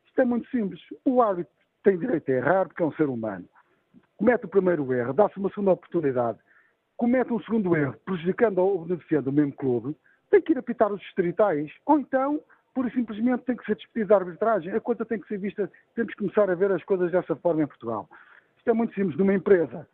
Isto 0.07 0.21
é 0.21 0.25
muito 0.25 0.49
simples. 0.49 0.81
O 1.05 1.21
árbitro 1.21 1.53
tem 1.83 1.99
direito 1.99 2.31
a 2.31 2.35
errar 2.35 2.67
porque 2.67 2.83
é 2.83 2.87
um 2.87 2.93
ser 2.93 3.09
humano. 3.09 3.49
Comete 4.17 4.45
o 4.45 4.49
primeiro 4.49 4.93
erro, 4.93 5.13
dá-se 5.13 5.39
uma 5.39 5.49
segunda 5.49 5.73
oportunidade, 5.73 6.39
comete 6.97 7.33
um 7.33 7.41
segundo 7.41 7.75
erro, 7.75 7.97
prejudicando 8.05 8.59
ou 8.59 8.85
beneficiando 8.85 9.31
o 9.31 9.33
mesmo 9.33 9.55
clube, 9.55 9.97
tem 10.31 10.41
que 10.41 10.53
ir 10.53 10.59
apitar 10.59 10.93
os 10.93 11.01
distritais. 11.01 11.73
Ou 11.87 11.99
então, 11.99 12.41
pura 12.75 12.89
e 12.89 12.93
simplesmente, 12.93 13.45
tem 13.45 13.57
que 13.57 13.65
ser 13.65 13.77
despedido 13.77 14.09
da 14.09 14.17
arbitragem. 14.17 14.73
A 14.73 14.81
coisa 14.81 15.05
tem 15.05 15.19
que 15.19 15.29
ser 15.29 15.39
vista, 15.39 15.71
temos 15.95 16.13
que 16.13 16.19
começar 16.19 16.51
a 16.51 16.55
ver 16.55 16.71
as 16.73 16.83
coisas 16.85 17.11
dessa 17.11 17.35
forma 17.37 17.63
em 17.63 17.67
Portugal. 17.67 18.09
Isto 18.59 18.71
é 18.71 18.73
muito 18.73 18.95
simples. 18.95 19.17
Numa 19.17 19.35
empresa, 19.35 19.89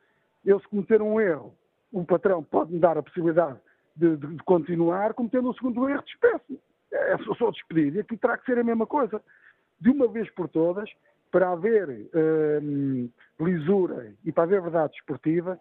eu 0.45 0.61
se 0.61 0.69
cometer 0.69 1.01
um 1.01 1.21
erro, 1.21 1.55
o 1.93 2.05
patrão 2.05 2.43
pode 2.43 2.73
me 2.73 2.79
dar 2.79 2.99
a 2.99 3.03
possibilidade 3.03 3.59
de, 3.97 4.17
de, 4.17 4.27
de 4.27 4.43
continuar, 4.45 5.15
cometendo 5.15 5.49
o 5.49 5.55
segundo 5.55 5.89
erro 5.89 6.03
de 6.03 6.11
espécie. 6.11 6.61
É 6.93 7.17
só 7.19 7.51
despedir. 7.51 7.95
E 7.95 8.01
aqui 8.01 8.17
terá 8.17 8.37
que 8.37 8.45
ser 8.45 8.59
a 8.59 8.65
mesma 8.65 8.87
coisa. 8.87 9.23
De 9.81 9.91
uma 9.91 10.09
vez 10.09 10.31
por 10.31 10.49
todas, 10.49 10.91
para 11.31 11.51
haver 11.51 12.09
hum, 12.63 13.11
lisura 13.41 14.13
e 14.25 14.33
para 14.33 14.45
haver 14.45 14.63
verdade 14.63 14.95
esportiva, 14.95 15.59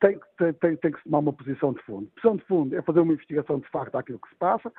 tem, 0.00 0.20
tem, 0.36 0.52
tem, 0.54 0.76
tem, 0.76 0.92
que 0.92 0.98
se 0.98 1.04
tomar 1.04 1.18
uma 1.20 1.32
posição 1.32 1.72
de 1.72 1.82
fundo. 1.82 2.08
A 2.08 2.14
posição 2.14 2.36
de 2.36 2.44
fundo 2.44 2.76
é 2.76 2.82
fazer 2.82 3.00
uma 3.00 3.12
investigação 3.12 3.58
de 3.58 3.68
facto 3.68 3.92
daquilo 3.92 4.18
que 4.18 4.28
se 4.28 4.34
passa 4.36 4.72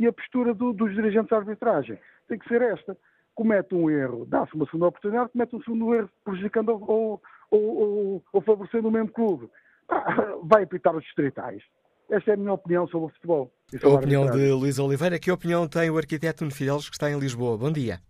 e 0.00 0.06
a 0.06 0.12
postura 0.12 0.54
do, 0.54 0.72
dos 0.72 0.94
dirigentes 0.94 1.28
de 1.28 1.34
arbitragem 1.34 1.98
tem 2.26 2.38
que 2.38 2.48
ser 2.48 2.62
esta. 2.62 2.96
Comete 3.34 3.74
um 3.74 3.90
erro, 3.90 4.24
dá-se 4.24 4.54
uma 4.54 4.64
segunda 4.64 4.86
oportunidade, 4.86 5.30
comete 5.30 5.54
um 5.54 5.62
segundo 5.62 5.94
erro, 5.94 6.10
prejudicando 6.24 6.70
ou, 6.70 7.22
ou, 7.50 7.60
ou, 7.60 8.24
ou 8.32 8.40
favorecendo 8.40 8.88
o 8.88 8.90
mesmo 8.90 9.12
clube. 9.12 9.50
Ah, 9.90 10.38
vai 10.42 10.62
apitar 10.62 10.96
os 10.96 11.04
distritais. 11.04 11.62
Esta 12.08 12.30
é 12.30 12.34
a 12.34 12.36
minha 12.36 12.54
opinião 12.54 12.88
sobre 12.88 13.08
o 13.08 13.10
futebol. 13.10 13.52
A 13.82 13.88
opinião 13.88 14.28
de 14.30 14.50
Luís 14.52 14.78
Oliveira. 14.78 15.18
Que 15.18 15.30
opinião 15.30 15.68
tem 15.68 15.90
o 15.90 15.98
arquiteto 15.98 16.44
Nuno 16.44 16.56
Fidelis, 16.56 16.88
que 16.88 16.94
está 16.94 17.10
em 17.10 17.18
Lisboa? 17.18 17.58
Bom 17.58 17.70
dia. 17.70 18.00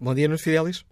Bom 0.00 0.14
dia, 0.14 0.26
Nuno 0.26 0.38
Fidelis. 0.38 0.84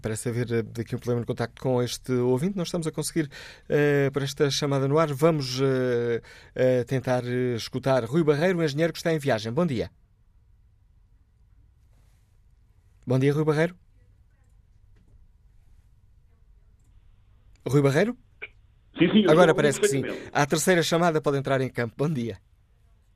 Parece 0.00 0.30
haver 0.30 0.50
eh, 0.50 0.62
daqui 0.62 0.96
um 0.96 0.98
problema 0.98 1.20
de 1.20 1.26
contacto 1.26 1.60
com 1.60 1.82
este 1.82 2.12
ouvinte. 2.12 2.56
Nós 2.56 2.68
estamos 2.68 2.86
a 2.86 2.90
conseguir, 2.90 3.26
uh, 3.26 4.10
para 4.10 4.24
esta 4.24 4.50
chamada 4.50 4.88
no 4.88 4.98
ar, 4.98 5.12
vamos 5.12 5.60
uh, 5.60 5.64
uh, 5.64 6.84
tentar 6.86 7.24
escutar 7.56 8.04
Rui 8.04 8.24
Barreiro, 8.24 8.58
um 8.58 8.62
engenheiro 8.62 8.92
que 8.92 8.98
está 8.98 9.12
em 9.12 9.18
viagem. 9.18 9.52
Bom 9.52 9.66
dia. 9.66 9.90
Bom 13.06 13.18
dia, 13.18 13.32
Rui 13.34 13.44
Barreiro. 13.44 13.76
Rui 17.66 17.82
Barreiro? 17.82 18.16
Sim, 18.98 19.10
sim. 19.10 19.26
Agora 19.28 19.54
parece 19.54 19.80
que 19.80 19.88
sim. 19.88 20.02
A 20.32 20.46
terceira 20.46 20.82
chamada 20.82 21.20
pode 21.20 21.38
entrar 21.38 21.60
em 21.60 21.68
campo. 21.68 21.94
Bom 21.98 22.08
dia. 22.08 22.38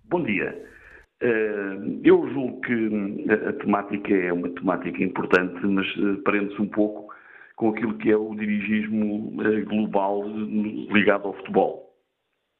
Bom 0.04 0.22
dia. 0.22 0.75
Eh, 1.20 1.76
eu 2.04 2.28
julgo 2.28 2.60
que 2.60 3.24
a 3.48 3.52
temática 3.54 4.14
é 4.14 4.32
uma 4.32 4.50
temática 4.50 5.02
importante, 5.02 5.66
mas 5.66 5.86
eh, 5.86 6.20
prende-se 6.24 6.60
um 6.60 6.68
pouco 6.68 7.14
com 7.56 7.70
aquilo 7.70 7.94
que 7.96 8.10
é 8.10 8.16
o 8.16 8.34
dirigismo 8.34 9.42
eh, 9.42 9.62
global 9.62 10.24
ligado 10.28 11.28
ao 11.28 11.34
futebol. 11.34 11.90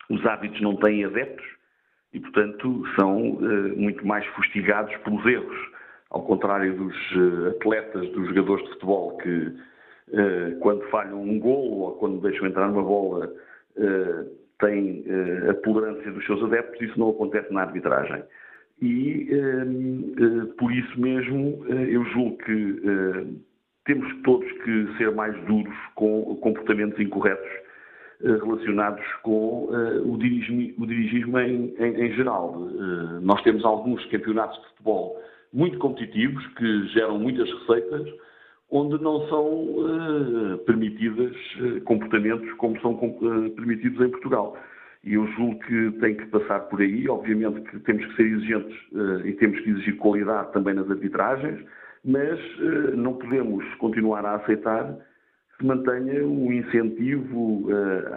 Os 0.09 0.25
hábitos 0.25 0.61
não 0.63 0.77
têm 0.77 1.05
adeptos 1.05 1.45
e, 2.15 2.21
portanto, 2.21 2.83
são 2.99 3.39
muito 3.77 4.07
mais 4.07 4.25
fustigados 4.29 4.97
pelos 4.99 5.27
erros. 5.27 5.57
Ao 6.11 6.23
contrário 6.23 6.75
dos 6.77 6.97
atletas, 7.57 8.09
dos 8.11 8.29
jogadores 8.29 8.65
de 8.65 8.71
futebol 8.75 9.17
que 9.19 9.53
quando 10.61 10.89
falham 10.89 11.21
um 11.21 11.41
golo 11.41 11.81
ou 11.81 11.93
quando 11.97 12.21
deixam 12.21 12.47
entrar 12.47 12.71
uma 12.71 12.83
bola, 12.83 13.29
têm 14.61 15.05
a 15.51 15.55
tolerância 15.55 16.13
dos 16.13 16.25
seus 16.25 16.43
adeptos, 16.45 16.81
isso 16.81 16.99
não 16.99 17.11
acontece 17.11 17.53
na 17.53 17.63
arbitragem. 17.63 18.23
E 18.81 19.29
por 20.59 20.71
isso 20.73 21.01
mesmo 21.01 21.65
eu 21.67 22.05
julgo 22.07 22.37
que 22.39 22.83
temos 23.87 24.23
todos 24.23 24.51
que 24.63 24.97
ser 24.99 25.13
mais 25.13 25.35
duros 25.47 25.75
com 25.95 26.37
comportamentos 26.37 26.99
incorretos 27.01 27.49
relacionados 28.21 29.05
com 29.23 29.69
o 30.05 30.19
dirigismo, 30.19 30.85
o 30.85 30.87
dirigismo 30.87 31.39
em, 31.39 31.75
em, 31.79 32.03
em, 32.03 32.13
geral. 32.13 32.69
nós 33.23 33.41
temos 33.43 33.65
alguns 33.65 34.05
campeonatos 34.07 34.59
de 34.61 34.69
futebol 34.69 35.23
muito 35.53 35.79
competitivos, 35.79 36.47
que 36.55 36.87
geram 36.89 37.19
muitas 37.19 37.51
receitas, 37.51 38.13
onde 38.71 39.03
não 39.03 39.27
são 39.29 40.59
permitidas 40.67 41.35
comportamentos 41.85 42.53
como 42.55 42.79
são 42.81 42.95
permitidos 43.57 44.01
em 44.07 44.11
Portugal. 44.11 44.57
E 45.07 45.15
eu 45.15 45.27
julgo 45.29 45.59
que 45.61 45.93
tem 46.01 46.17
que 46.17 46.27
passar 46.27 46.61
por 46.69 46.81
aí. 46.81 47.09
Obviamente 47.09 47.61
que 47.63 47.79
temos 47.81 48.05
que 48.07 48.17
ser 48.17 48.27
exigentes 48.27 48.77
e 49.25 49.33
temos 49.35 49.59
que 49.61 49.71
exigir 49.71 49.97
qualidade 49.97 50.53
também 50.53 50.75
nas 50.75 50.91
arbitragens, 50.91 51.65
mas 52.05 52.41
não 52.97 53.15
podemos 53.15 53.65
continuar 53.77 54.27
a 54.27 54.35
aceitar 54.35 54.95
que 55.53 55.59
se 55.59 55.65
mantenha 55.65 56.27
o 56.27 56.53
incentivo 56.53 57.69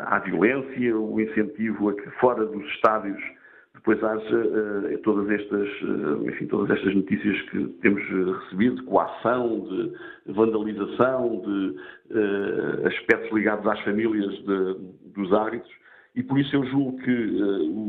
à 0.07 0.19
violência, 0.19 0.97
o 0.97 1.21
incentivo 1.21 1.89
a 1.89 1.93
que 1.93 2.09
fora 2.19 2.43
dos 2.45 2.65
estádios 2.71 3.21
depois 3.79 4.03
haja 4.03 4.37
uh, 4.37 4.97
todas, 5.03 5.29
estas, 5.29 5.81
uh, 5.81 6.29
enfim, 6.29 6.47
todas 6.47 6.69
estas 6.77 6.93
notícias 6.93 7.41
que 7.49 7.65
temos 7.81 8.03
recebido 8.43 8.75
de 8.75 8.83
coação, 8.83 9.61
de 10.25 10.33
vandalização, 10.33 11.41
de 11.41 11.75
uh, 12.11 12.87
aspectos 12.87 13.31
ligados 13.31 13.65
às 13.65 13.79
famílias 13.81 14.33
de, 14.43 14.75
dos 15.15 15.31
árbitros, 15.33 15.71
e 16.15 16.23
por 16.23 16.39
isso 16.39 16.55
eu 16.55 16.65
julgo 16.65 16.97
que 17.03 17.11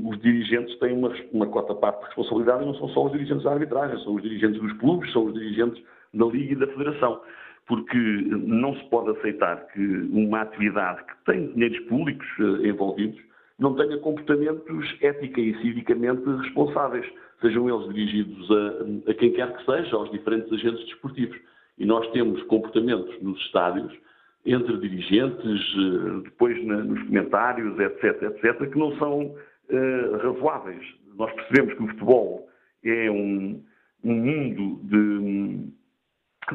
os 0.04 0.20
dirigentes 0.20 0.78
têm 0.78 0.92
uma, 0.92 1.12
uma 1.32 1.46
cota 1.46 1.74
parte 1.74 2.00
de 2.00 2.06
responsabilidade 2.06 2.62
e 2.62 2.66
não 2.66 2.74
são 2.74 2.88
só 2.90 3.06
os 3.06 3.12
dirigentes 3.12 3.44
da 3.44 3.52
arbitragem, 3.52 4.02
são 4.04 4.14
os 4.14 4.22
dirigentes 4.22 4.60
dos 4.60 4.72
clubes, 4.74 5.12
são 5.12 5.26
os 5.26 5.34
dirigentes 5.34 5.82
da 6.12 6.26
Liga 6.26 6.52
e 6.52 6.56
da 6.56 6.66
Federação. 6.66 7.20
Porque 7.66 7.96
não 7.96 8.74
se 8.76 8.84
pode 8.90 9.10
aceitar 9.10 9.66
que 9.68 9.80
uma 10.12 10.42
atividade 10.42 11.04
que 11.04 11.24
tem 11.24 11.52
dinheiros 11.52 11.78
públicos 11.86 12.26
envolvidos 12.62 13.20
não 13.58 13.74
tenha 13.74 13.98
comportamentos 13.98 14.96
ética 15.00 15.40
e 15.40 15.54
civicamente 15.60 16.22
responsáveis, 16.24 17.06
sejam 17.40 17.68
eles 17.68 17.94
dirigidos 17.94 18.50
a, 18.50 19.10
a, 19.10 19.14
quem 19.14 19.32
quer 19.32 19.56
que 19.56 19.64
seja, 19.64 19.96
aos 19.96 20.10
diferentes 20.10 20.52
agentes 20.52 20.84
desportivos. 20.86 21.38
E 21.78 21.86
nós 21.86 22.10
temos 22.10 22.42
comportamentos 22.44 23.22
nos 23.22 23.38
estádios, 23.42 23.92
entre 24.44 24.78
dirigentes, 24.78 25.60
eh, 25.76 26.20
depois 26.24 26.64
nos 26.64 27.02
comentários, 27.04 27.78
etc., 27.78 28.22
etc., 28.22 28.70
que 28.70 28.78
não 28.78 28.96
são 28.96 29.20
uh, 29.22 30.16
razoáveis. 30.16 30.82
Nós 31.16 31.32
percebemos 31.32 31.74
que 31.74 31.82
o 31.82 31.88
futebol 31.88 32.48
é 32.84 33.10
um, 33.10 33.62
um 34.02 34.14
mundo 34.14 34.80
de 34.84 35.70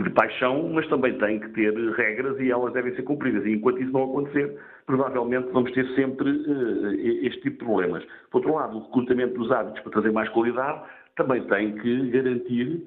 de 0.03 0.09
paixão, 0.09 0.69
mas 0.73 0.87
também 0.87 1.17
tem 1.17 1.39
que 1.39 1.49
ter 1.49 1.73
regras 1.91 2.37
e 2.39 2.51
elas 2.51 2.73
devem 2.73 2.93
ser 2.95 3.03
cumpridas. 3.03 3.45
E 3.45 3.51
enquanto 3.51 3.81
isso 3.81 3.93
não 3.93 4.03
acontecer, 4.03 4.57
provavelmente 4.85 5.49
vamos 5.51 5.71
ter 5.71 5.87
sempre 5.95 6.29
uh, 6.29 7.25
este 7.25 7.41
tipo 7.41 7.59
de 7.59 7.65
problemas. 7.65 8.03
Por 8.29 8.39
outro 8.39 8.55
lado, 8.55 8.77
o 8.77 8.83
recrutamento 8.83 9.35
dos 9.35 9.51
hábitos 9.51 9.81
para 9.81 9.91
trazer 9.91 10.11
mais 10.11 10.27
qualidade 10.29 10.81
também 11.15 11.43
tem 11.47 11.75
que 11.77 12.09
garantir 12.09 12.83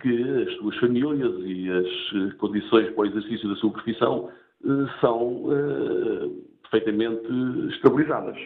que 0.00 0.42
as 0.42 0.52
suas 0.56 0.76
famílias 0.78 1.32
e 1.44 1.70
as 1.70 1.86
eh, 1.86 2.34
condições 2.38 2.90
para 2.90 3.02
o 3.02 3.06
exercício 3.06 3.48
da 3.48 3.56
sua 3.56 3.72
profissão 3.72 4.30
uh, 4.64 4.88
são 5.00 5.44
uh, 5.44 6.44
perfeitamente 6.62 7.26
estabilizadas. 7.74 8.36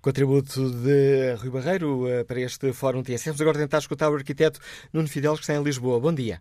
Contributo 0.00 0.70
de 0.70 1.34
Rui 1.40 1.50
Barreiro 1.50 2.04
para 2.28 2.40
este 2.40 2.72
Fórum 2.72 3.02
TSF. 3.02 3.30
Vamos 3.30 3.40
agora 3.40 3.58
tentar 3.58 3.78
escutar 3.78 4.10
o 4.10 4.14
arquiteto 4.14 4.60
Nuno 4.92 5.08
Fidel, 5.08 5.34
que 5.34 5.40
está 5.40 5.54
em 5.54 5.62
Lisboa. 5.62 5.98
Bom 5.98 6.14
dia. 6.14 6.38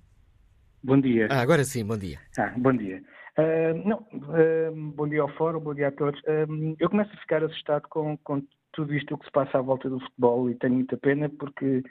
Bom 0.83 1.01
dia. 1.01 1.27
Ah, 1.31 1.41
agora 1.41 1.63
sim, 1.63 1.83
bom 1.83 1.97
dia. 1.97 2.19
Ah, 2.38 2.53
bom 2.57 2.74
dia. 2.74 3.01
Uh, 3.38 3.88
não, 3.89 3.97
uh, 3.97 4.93
bom 4.95 5.09
dia 5.09 5.21
ao 5.21 5.29
fórum, 5.29 5.59
bom 5.59 5.74
dia 5.74 5.88
a 5.88 5.91
todos. 5.91 6.19
Uh, 6.21 6.75
eu 6.79 6.89
começo 6.89 7.12
a 7.12 7.17
ficar 7.21 7.43
assustado 7.43 7.88
com, 7.89 8.15
com 8.17 8.41
tudo 8.71 8.93
isto 8.93 9.17
que 9.17 9.25
se 9.25 9.31
passa 9.31 9.57
à 9.57 9.62
volta 9.62 9.89
do 9.89 10.00
futebol 10.00 10.50
e 10.50 10.55
tenho 10.55 10.75
muita 10.75 10.96
pena 10.96 11.27
porque 11.27 11.81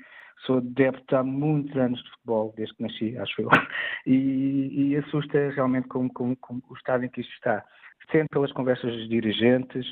sou 0.40 0.58
adepto 0.58 1.16
há 1.16 1.22
muitos 1.22 1.76
anos 1.76 2.02
de 2.02 2.10
futebol, 2.10 2.54
desde 2.56 2.74
que 2.76 2.82
nasci, 2.82 3.18
acho 3.18 3.42
eu, 3.42 3.48
e, 4.06 4.90
e 4.90 4.96
assusta 4.96 5.50
realmente 5.50 5.88
com, 5.88 6.08
com, 6.08 6.34
com, 6.36 6.60
o 6.68 6.74
estado 6.74 7.04
em 7.04 7.08
que 7.08 7.20
isto 7.20 7.32
está. 7.34 7.64
Sendo 8.10 8.28
pelas 8.28 8.52
conversas 8.52 8.92
dos 8.92 9.08
dirigentes, 9.08 9.86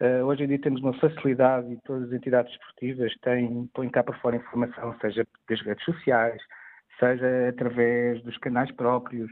uh, 0.00 0.24
hoje 0.24 0.44
em 0.44 0.48
dia 0.48 0.60
temos 0.60 0.80
uma 0.80 0.94
facilidade 0.94 1.70
e 1.72 1.78
todas 1.84 2.08
as 2.08 2.12
entidades 2.12 2.52
esportivas 2.52 3.12
têm, 3.20 3.68
põem 3.74 3.90
cá 3.90 4.02
para 4.02 4.18
fora 4.18 4.36
informação, 4.36 4.96
seja 5.00 5.26
das 5.48 5.60
redes 5.60 5.84
sociais, 5.84 6.40
seja 6.98 7.48
através 7.48 8.22
dos 8.22 8.36
canais 8.38 8.70
próprios, 8.72 9.30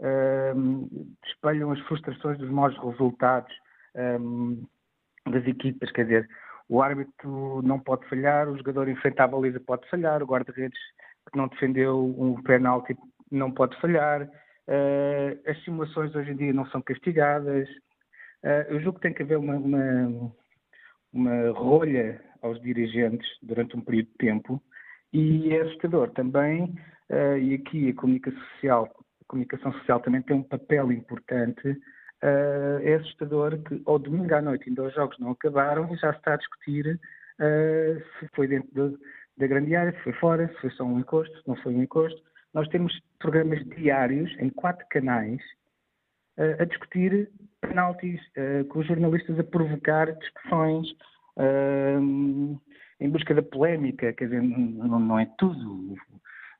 um, 0.00 0.88
espelham 1.26 1.72
as 1.72 1.80
frustrações 1.80 2.38
dos 2.38 2.50
maus 2.50 2.76
resultados 2.78 3.52
um, 3.94 4.64
das 5.26 5.46
equipas, 5.46 5.90
quer 5.92 6.04
dizer, 6.04 6.28
o 6.68 6.82
árbitro 6.82 7.62
não 7.62 7.78
pode 7.78 8.06
falhar, 8.08 8.48
o 8.48 8.56
jogador 8.56 8.88
em 8.88 8.96
frente 8.96 9.20
à 9.20 9.26
baliza 9.26 9.60
pode 9.60 9.88
falhar, 9.88 10.22
o 10.22 10.26
guarda-redes 10.26 10.78
que 11.30 11.38
não 11.38 11.48
defendeu 11.48 12.04
um 12.18 12.42
penalti 12.42 12.96
não 13.30 13.50
pode 13.50 13.78
falhar, 13.80 14.22
uh, 14.22 15.50
as 15.50 15.62
simulações 15.64 16.14
hoje 16.14 16.30
em 16.30 16.36
dia 16.36 16.52
não 16.52 16.66
são 16.66 16.80
castigadas. 16.80 17.68
Uh, 18.42 18.64
eu 18.68 18.80
julgo 18.80 18.98
que 18.98 19.02
tem 19.02 19.14
que 19.14 19.22
haver 19.22 19.38
uma, 19.38 19.56
uma, 19.56 20.32
uma 21.12 21.50
rolha 21.50 22.20
aos 22.42 22.60
dirigentes 22.62 23.28
durante 23.42 23.76
um 23.76 23.80
período 23.80 24.08
de 24.08 24.16
tempo 24.18 24.62
e 25.12 25.54
é 25.54 25.62
assustador 25.62 26.10
também 26.10 26.74
Uh, 27.10 27.38
e 27.38 27.54
aqui 27.54 27.88
a 27.88 27.94
comunicação 27.94 28.40
social, 28.52 28.84
a 29.22 29.24
comunicação 29.26 29.72
social 29.72 30.00
também 30.00 30.20
tem 30.22 30.36
um 30.36 30.42
papel 30.42 30.92
importante. 30.92 31.76
Uh, 32.22 32.82
é 32.82 32.94
assustador 32.94 33.56
que 33.62 33.80
ao 33.86 33.96
domingo 33.96 34.34
à 34.34 34.42
noite 34.42 34.68
ainda 34.68 34.82
os 34.82 34.94
jogos 34.94 35.16
não 35.20 35.30
acabaram 35.30 35.92
e 35.94 35.96
já 35.96 36.12
se 36.12 36.18
está 36.18 36.34
a 36.34 36.36
discutir 36.36 36.98
uh, 37.38 38.02
se 38.18 38.28
foi 38.34 38.48
dentro 38.48 38.90
de, 38.90 38.98
da 39.36 39.46
grande 39.46 39.76
área, 39.76 39.92
se 39.92 40.00
foi 40.00 40.12
fora, 40.14 40.48
se 40.48 40.60
foi 40.60 40.70
só 40.70 40.82
um 40.82 40.98
encosto, 40.98 41.32
se 41.40 41.46
não 41.46 41.54
foi 41.56 41.74
um 41.74 41.82
encosto. 41.82 42.20
Nós 42.52 42.66
temos 42.68 42.92
programas 43.20 43.64
diários 43.66 44.34
em 44.40 44.50
quatro 44.50 44.84
canais 44.90 45.40
a 46.60 46.64
discutir 46.64 47.30
penaltis, 47.60 48.20
com 48.70 48.78
os 48.78 48.86
jornalistas 48.86 49.38
a 49.38 49.44
provocar 49.44 50.06
discussões 50.12 50.86
em 53.00 53.10
busca 53.10 53.34
da 53.34 53.42
polémica, 53.42 54.12
quer 54.12 54.24
dizer, 54.24 54.42
não, 54.42 54.98
não 54.98 55.18
é 55.18 55.26
tudo. 55.38 55.94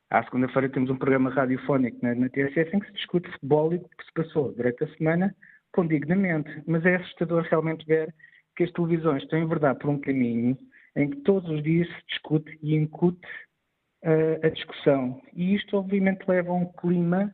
À 0.09 0.23
segunda-feira 0.23 0.69
temos 0.69 0.89
um 0.89 0.97
programa 0.97 1.29
radiofónico 1.29 1.99
na, 2.01 2.15
na 2.15 2.29
TSF 2.29 2.75
em 2.75 2.79
que 2.79 2.87
se 2.87 2.93
discute 2.93 3.29
futebol 3.31 3.71
e 3.73 3.77
o 3.77 3.79
que 3.81 4.05
se 4.05 4.13
passou 4.13 4.51
durante 4.53 4.83
a 4.83 4.95
semana 4.95 5.35
com 5.71 5.85
dignamente. 5.85 6.49
Mas 6.65 6.83
é 6.83 6.95
assustador 6.95 7.43
realmente 7.43 7.85
ver 7.85 8.13
que 8.55 8.63
as 8.63 8.71
televisões 8.71 9.21
estão 9.21 9.47
verdade 9.47 9.77
por 9.77 9.91
um 9.91 9.99
caminho 9.99 10.57
em 10.95 11.11
que 11.11 11.17
todos 11.17 11.47
os 11.49 11.61
dias 11.61 11.87
se 11.87 12.05
discute 12.07 12.57
e 12.63 12.75
incute 12.75 13.27
uh, 14.03 14.45
a 14.45 14.49
discussão. 14.49 15.21
E 15.33 15.53
isto, 15.53 15.77
obviamente, 15.77 16.27
leva 16.27 16.49
a 16.49 16.55
um 16.55 16.65
clima 16.73 17.31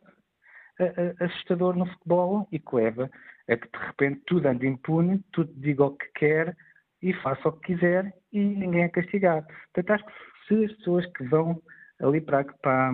uh, 0.79 1.23
assustador 1.23 1.77
no 1.77 1.85
futebol 1.85 2.45
e 2.51 2.59
que 2.59 2.75
leva 2.75 3.09
a 3.49 3.55
que, 3.55 3.69
de 3.69 3.85
repente, 3.85 4.21
tudo 4.25 4.47
ande 4.47 4.67
impune, 4.67 5.23
tudo 5.31 5.53
diga 5.55 5.85
o 5.85 5.95
que 5.95 6.07
quer 6.15 6.57
e 7.01 7.13
faça 7.13 7.47
o 7.47 7.53
que 7.53 7.73
quiser 7.73 8.13
e 8.33 8.39
ninguém 8.39 8.83
é 8.83 8.89
castigado. 8.89 9.47
Portanto, 9.73 9.91
acho 9.91 10.05
que 10.05 10.47
se 10.47 10.65
as 10.65 10.71
pessoas 10.73 11.05
que 11.13 11.23
vão 11.23 11.61
ali 12.01 12.21
para, 12.21 12.43
para 12.61 12.91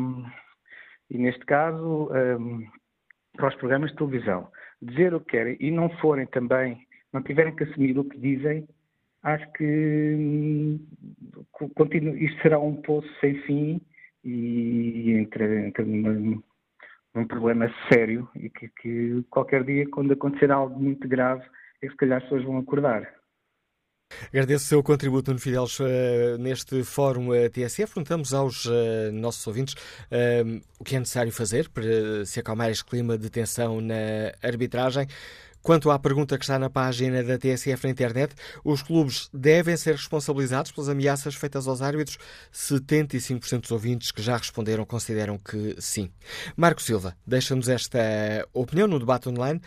e 1.10 1.18
neste 1.18 1.46
caso 1.46 2.10
um, 2.12 2.68
para 3.36 3.50
os 3.50 3.56
programas 3.56 3.92
de 3.92 3.98
televisão 3.98 4.50
dizer 4.82 5.14
o 5.14 5.20
que 5.20 5.32
querem 5.32 5.58
e 5.60 5.70
não 5.70 5.90
forem 5.98 6.26
também, 6.28 6.88
não 7.14 7.22
tiverem 7.22 7.56
que 7.56 7.64
assumir 7.64 7.98
o 7.98 8.04
que 8.04 8.18
dizem, 8.18 8.68
acho 9.24 9.52
que 9.54 10.16
hum, 10.18 10.88
continua, 11.76 12.18
isto 12.18 12.42
será 12.42 12.60
um 12.60 12.82
poço 12.82 13.08
sem 13.20 13.36
fim 13.44 13.82
e 14.24 15.12
entra 15.12 15.86
numa, 15.86 16.42
num 17.14 17.28
problema 17.28 17.72
sério 17.92 18.28
e 18.36 18.50
que, 18.50 18.70
que 18.70 19.24
qualquer 19.30 19.64
dia, 19.64 19.88
quando 19.90 20.14
acontecer 20.14 20.52
algo 20.52 20.80
muito 20.80 21.08
grave, 21.08 21.44
é 21.82 21.86
que 21.86 21.92
se 21.92 21.98
calhar 21.98 22.18
as 22.18 22.24
pessoas 22.24 22.44
vão 22.44 22.58
acordar. 22.58 23.21
Agradeço 24.30 24.66
o 24.66 24.68
seu 24.68 24.84
contributo, 24.84 25.32
Nuno 25.32 25.40
Fidelis, 25.40 25.80
uh, 25.80 25.86
neste 26.40 26.84
fórum 26.84 27.34
eh, 27.34 27.50
TSF. 27.50 27.94
Perguntamos 27.94 28.34
aos 28.34 28.66
uh, 28.66 28.72
nossos 29.14 29.46
ouvintes 29.48 29.76
o 30.80 30.84
que 30.84 30.96
é 30.96 31.00
necessário 31.00 31.32
fazer 31.32 31.70
para 31.70 32.26
se 32.26 32.40
acalmar 32.40 32.70
este 32.70 32.84
clima 32.86 33.18
de 33.18 33.30
tensão 33.30 33.80
na 33.82 33.96
arbitragem. 34.42 35.08
Quanto 35.62 35.92
à 35.92 36.00
pergunta 36.00 36.38
que 36.40 36.44
está 36.44 36.58
na 36.58 36.72
página 36.72 37.24
da 37.24 37.38
TSF 37.38 37.84
na 37.84 37.92
internet, 37.92 38.34
os 38.64 38.82
clubes 38.82 39.30
devem 39.32 39.78
ser 39.78 39.92
responsabilizados 39.92 40.72
pelas 40.72 40.90
ameaças 40.90 41.36
feitas 41.36 41.68
aos 41.68 41.84
árbitros? 41.84 42.18
75% 42.52 43.62
dos 43.62 43.72
ouvintes 43.72 44.12
que 44.12 44.24
já 44.24 44.38
responderam 44.38 44.84
consideram 44.86 45.38
que 45.38 45.76
sim. 45.80 46.10
Marco 46.58 46.82
Silva, 46.82 47.16
deixa-nos 47.28 47.70
esta 47.70 48.00
opinião 48.54 48.88
no 48.88 48.98
debate 48.98 49.30
online. 49.30 49.62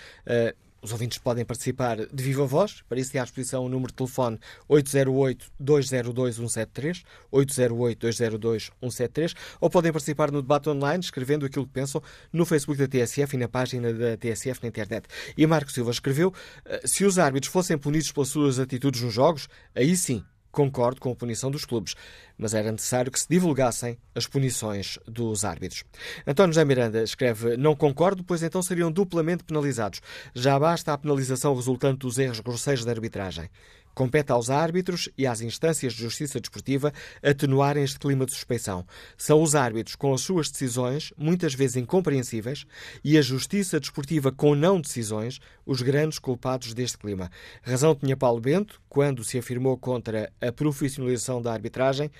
Os 0.84 0.92
ouvintes 0.92 1.16
podem 1.16 1.46
participar 1.46 1.96
de 1.96 2.22
viva 2.22 2.44
voz. 2.44 2.84
Para 2.86 3.00
isso, 3.00 3.10
tem 3.10 3.18
à 3.18 3.24
disposição 3.24 3.64
o 3.64 3.70
número 3.70 3.90
de 3.90 3.94
telefone 3.94 4.38
808-202-173, 4.68 7.02
808-202-173, 7.32 9.34
ou 9.62 9.70
podem 9.70 9.90
participar 9.90 10.30
no 10.30 10.42
debate 10.42 10.68
online, 10.68 11.02
escrevendo 11.02 11.46
aquilo 11.46 11.66
que 11.66 11.72
pensam 11.72 12.02
no 12.30 12.44
Facebook 12.44 12.78
da 12.78 12.86
TSF 12.86 13.34
e 13.34 13.38
na 13.38 13.48
página 13.48 13.94
da 13.94 14.18
TSF 14.18 14.62
na 14.62 14.68
internet. 14.68 15.08
E 15.38 15.46
Marco 15.46 15.72
Silva 15.72 15.90
escreveu: 15.90 16.34
eh, 16.66 16.82
se 16.84 17.06
os 17.06 17.18
árbitros 17.18 17.50
fossem 17.50 17.78
punidos 17.78 18.12
pelas 18.12 18.28
suas 18.28 18.58
atitudes 18.58 19.00
nos 19.00 19.14
jogos, 19.14 19.48
aí 19.74 19.96
sim 19.96 20.22
Concordo 20.54 21.00
com 21.00 21.10
a 21.10 21.16
punição 21.16 21.50
dos 21.50 21.64
clubes, 21.64 21.96
mas 22.38 22.54
era 22.54 22.70
necessário 22.70 23.10
que 23.10 23.18
se 23.18 23.26
divulgassem 23.28 23.98
as 24.14 24.28
punições 24.28 25.00
dos 25.04 25.44
árbitros. 25.44 25.82
António 26.24 26.52
José 26.52 26.64
Miranda 26.64 27.02
escreve: 27.02 27.56
Não 27.56 27.74
concordo, 27.74 28.22
pois 28.22 28.40
então 28.40 28.62
seriam 28.62 28.92
duplamente 28.92 29.42
penalizados. 29.42 30.00
Já 30.32 30.56
basta 30.56 30.92
a 30.92 30.98
penalização 30.98 31.56
resultante 31.56 31.98
dos 31.98 32.18
erros 32.18 32.38
grosseiros 32.38 32.84
da 32.84 32.92
arbitragem. 32.92 33.50
Compete 33.94 34.32
aos 34.32 34.50
árbitros 34.50 35.08
e 35.16 35.26
às 35.26 35.40
instâncias 35.40 35.92
de 35.92 36.02
justiça 36.02 36.40
desportiva 36.40 36.92
atenuarem 37.22 37.84
este 37.84 37.98
clima 37.98 38.26
de 38.26 38.32
suspeição. 38.32 38.84
São 39.16 39.42
os 39.42 39.54
árbitros, 39.54 39.94
com 39.94 40.12
as 40.12 40.20
suas 40.20 40.50
decisões, 40.50 41.12
muitas 41.16 41.54
vezes 41.54 41.76
incompreensíveis, 41.76 42.66
e 43.02 43.16
a 43.16 43.22
justiça 43.22 43.78
desportiva, 43.78 44.32
com 44.32 44.54
não 44.54 44.80
decisões, 44.80 45.38
os 45.64 45.80
grandes 45.80 46.18
culpados 46.18 46.74
deste 46.74 46.98
clima. 46.98 47.30
Razão 47.62 47.94
tinha 47.94 48.16
Paulo 48.16 48.40
Bento 48.40 48.80
quando 48.88 49.22
se 49.22 49.38
afirmou 49.38 49.78
contra 49.78 50.32
a 50.40 50.52
profissionalização 50.52 51.40
da 51.40 51.52
arbitragem. 51.52 52.10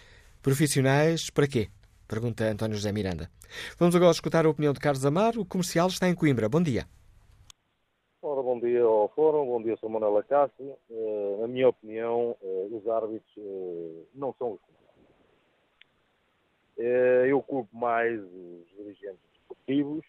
Profissionais 0.41 1.31
para 1.31 1.47
quê? 1.47 1.69
Pergunta 2.07 2.45
António 2.45 2.77
José 2.77 2.93
Miranda. 2.93 3.31
Vamos 3.79 3.97
agora 3.97 4.13
escutar 4.13 4.45
a 4.45 4.49
opinião 4.49 4.73
de 4.73 4.81
Carlos 4.81 5.05
Amaro. 5.05 5.41
O 5.41 5.47
comercial 5.47 5.89
está 5.89 6.09
em 6.09 6.15
Coimbra. 6.15 6.49
Bom 6.49 6.63
dia. 6.63 6.87
Ora, 8.27 8.43
bom 8.43 8.59
dia 8.59 8.83
ao 8.83 9.11
Fórum, 9.11 9.45
bom 9.45 9.63
dia, 9.63 9.77
sou 9.77 9.91
Manuela 9.91 10.23
Cássio. 10.23 10.79
Uh, 10.89 11.43
na 11.43 11.47
minha 11.47 11.69
opinião, 11.69 12.35
uh, 12.41 12.75
os 12.75 12.89
árbitros 12.89 13.37
uh, 13.37 14.07
não 14.15 14.33
são 14.39 14.53
os 14.53 14.61
culpados. 14.63 15.05
eu 17.29 17.43
culpo 17.43 17.77
mais 17.77 18.19
os 18.19 18.67
dirigentes 18.79 19.21
desportivos, 19.31 20.03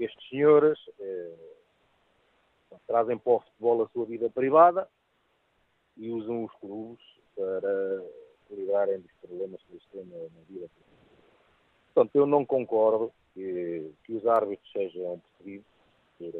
estes 0.00 0.28
senhores 0.30 0.78
trazem 2.86 3.18
para 3.18 3.32
o 3.34 3.40
futebol 3.40 3.82
a 3.82 3.88
sua 3.88 4.06
vida 4.06 4.30
privada 4.30 4.88
e 5.98 6.10
usam 6.10 6.44
os 6.44 6.52
clubes 6.54 7.04
para 7.36 8.02
lidarem 8.50 9.00
dos 9.00 9.12
problemas 9.20 9.62
que 9.64 9.72
eles 9.72 9.84
têm 9.92 10.04
na, 10.06 10.16
vida 10.48 10.70
privada. 10.70 10.94
Portanto, 11.92 12.16
eu 12.16 12.24
não 12.24 12.46
concordo 12.46 13.12
que, 13.34 13.92
que 14.04 14.14
os 14.14 14.26
árbitros 14.26 14.72
sejam 14.72 15.20
perseguidos 15.36 15.66
por 16.18 16.32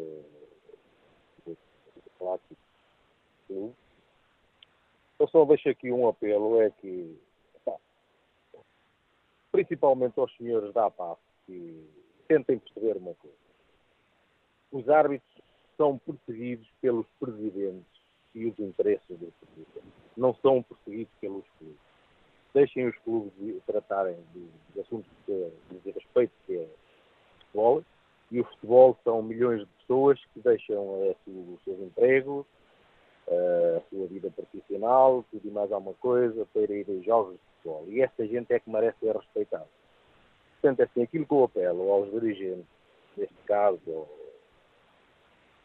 clássico. 2.25 2.57
Eu 3.51 3.75
só 5.35 5.45
deixo 5.45 5.69
aqui 5.69 5.91
um 5.91 6.07
apelo, 6.07 6.61
é 6.61 6.71
que, 6.71 7.19
pá, 7.65 7.75
principalmente 9.51 10.21
aos 10.21 10.33
senhores 10.37 10.73
da 10.73 10.87
APAF, 10.87 11.21
que 11.45 11.85
tentem 12.29 12.61
perceber 12.61 12.97
uma 12.99 13.15
coisa. 13.15 13.37
Os 14.71 14.89
árbitros 14.89 15.43
são 15.77 15.99
perseguidos 15.99 16.69
pelos 16.81 17.05
presidentes 17.19 18.01
e 18.33 18.47
os 18.47 18.57
interesses 18.61 19.09
dos 19.09 19.35
presidentes. 19.35 19.93
Não 20.17 20.37
são 20.37 20.63
perseguidos 20.63 21.13
pelos 21.21 21.45
clubes. 21.59 21.81
Deixem 22.55 22.87
os 22.87 22.97
clubes 22.99 23.33
tratarem 23.67 24.17
de, 24.33 24.47
de 24.73 24.81
assuntos 24.81 25.11
de, 25.27 25.51
de 25.83 25.91
respeito 25.91 26.33
que 26.47 26.59
é 26.59 26.69
futebol. 27.41 27.85
E 28.31 28.41
o 28.41 28.45
futebol 28.45 28.97
são 29.03 29.21
milhões 29.21 29.61
de 29.61 29.67
pessoas 29.79 30.21
que 30.33 30.41
deixam 30.41 31.13
os 31.27 31.65
seus 31.65 31.81
empregos, 31.81 32.47
eh, 32.47 32.64
a 33.29 33.81
sua 33.89 34.07
vida 34.07 34.31
profissional, 34.31 35.25
tudo 35.31 35.49
e 35.49 35.51
mais 35.51 35.73
alguma 35.73 35.95
coisa, 35.95 36.47
para 36.53 36.73
ir 36.73 36.87
a 36.89 37.05
jogos 37.05 37.35
de 37.35 37.41
futebol. 37.57 37.85
E 37.89 38.03
essa 38.03 38.27
gente 38.27 38.53
é 38.53 38.61
que 38.61 38.71
merece 38.71 38.99
ser 38.99 39.17
respeitada. 39.17 39.69
Portanto, 40.61 40.83
assim, 40.83 41.03
aquilo 41.03 41.27
que 41.27 41.35
eu 41.35 41.45
apelo 41.45 41.91
aos 41.91 42.11
dirigentes, 42.11 42.67
neste 43.17 43.35
caso, 43.47 44.07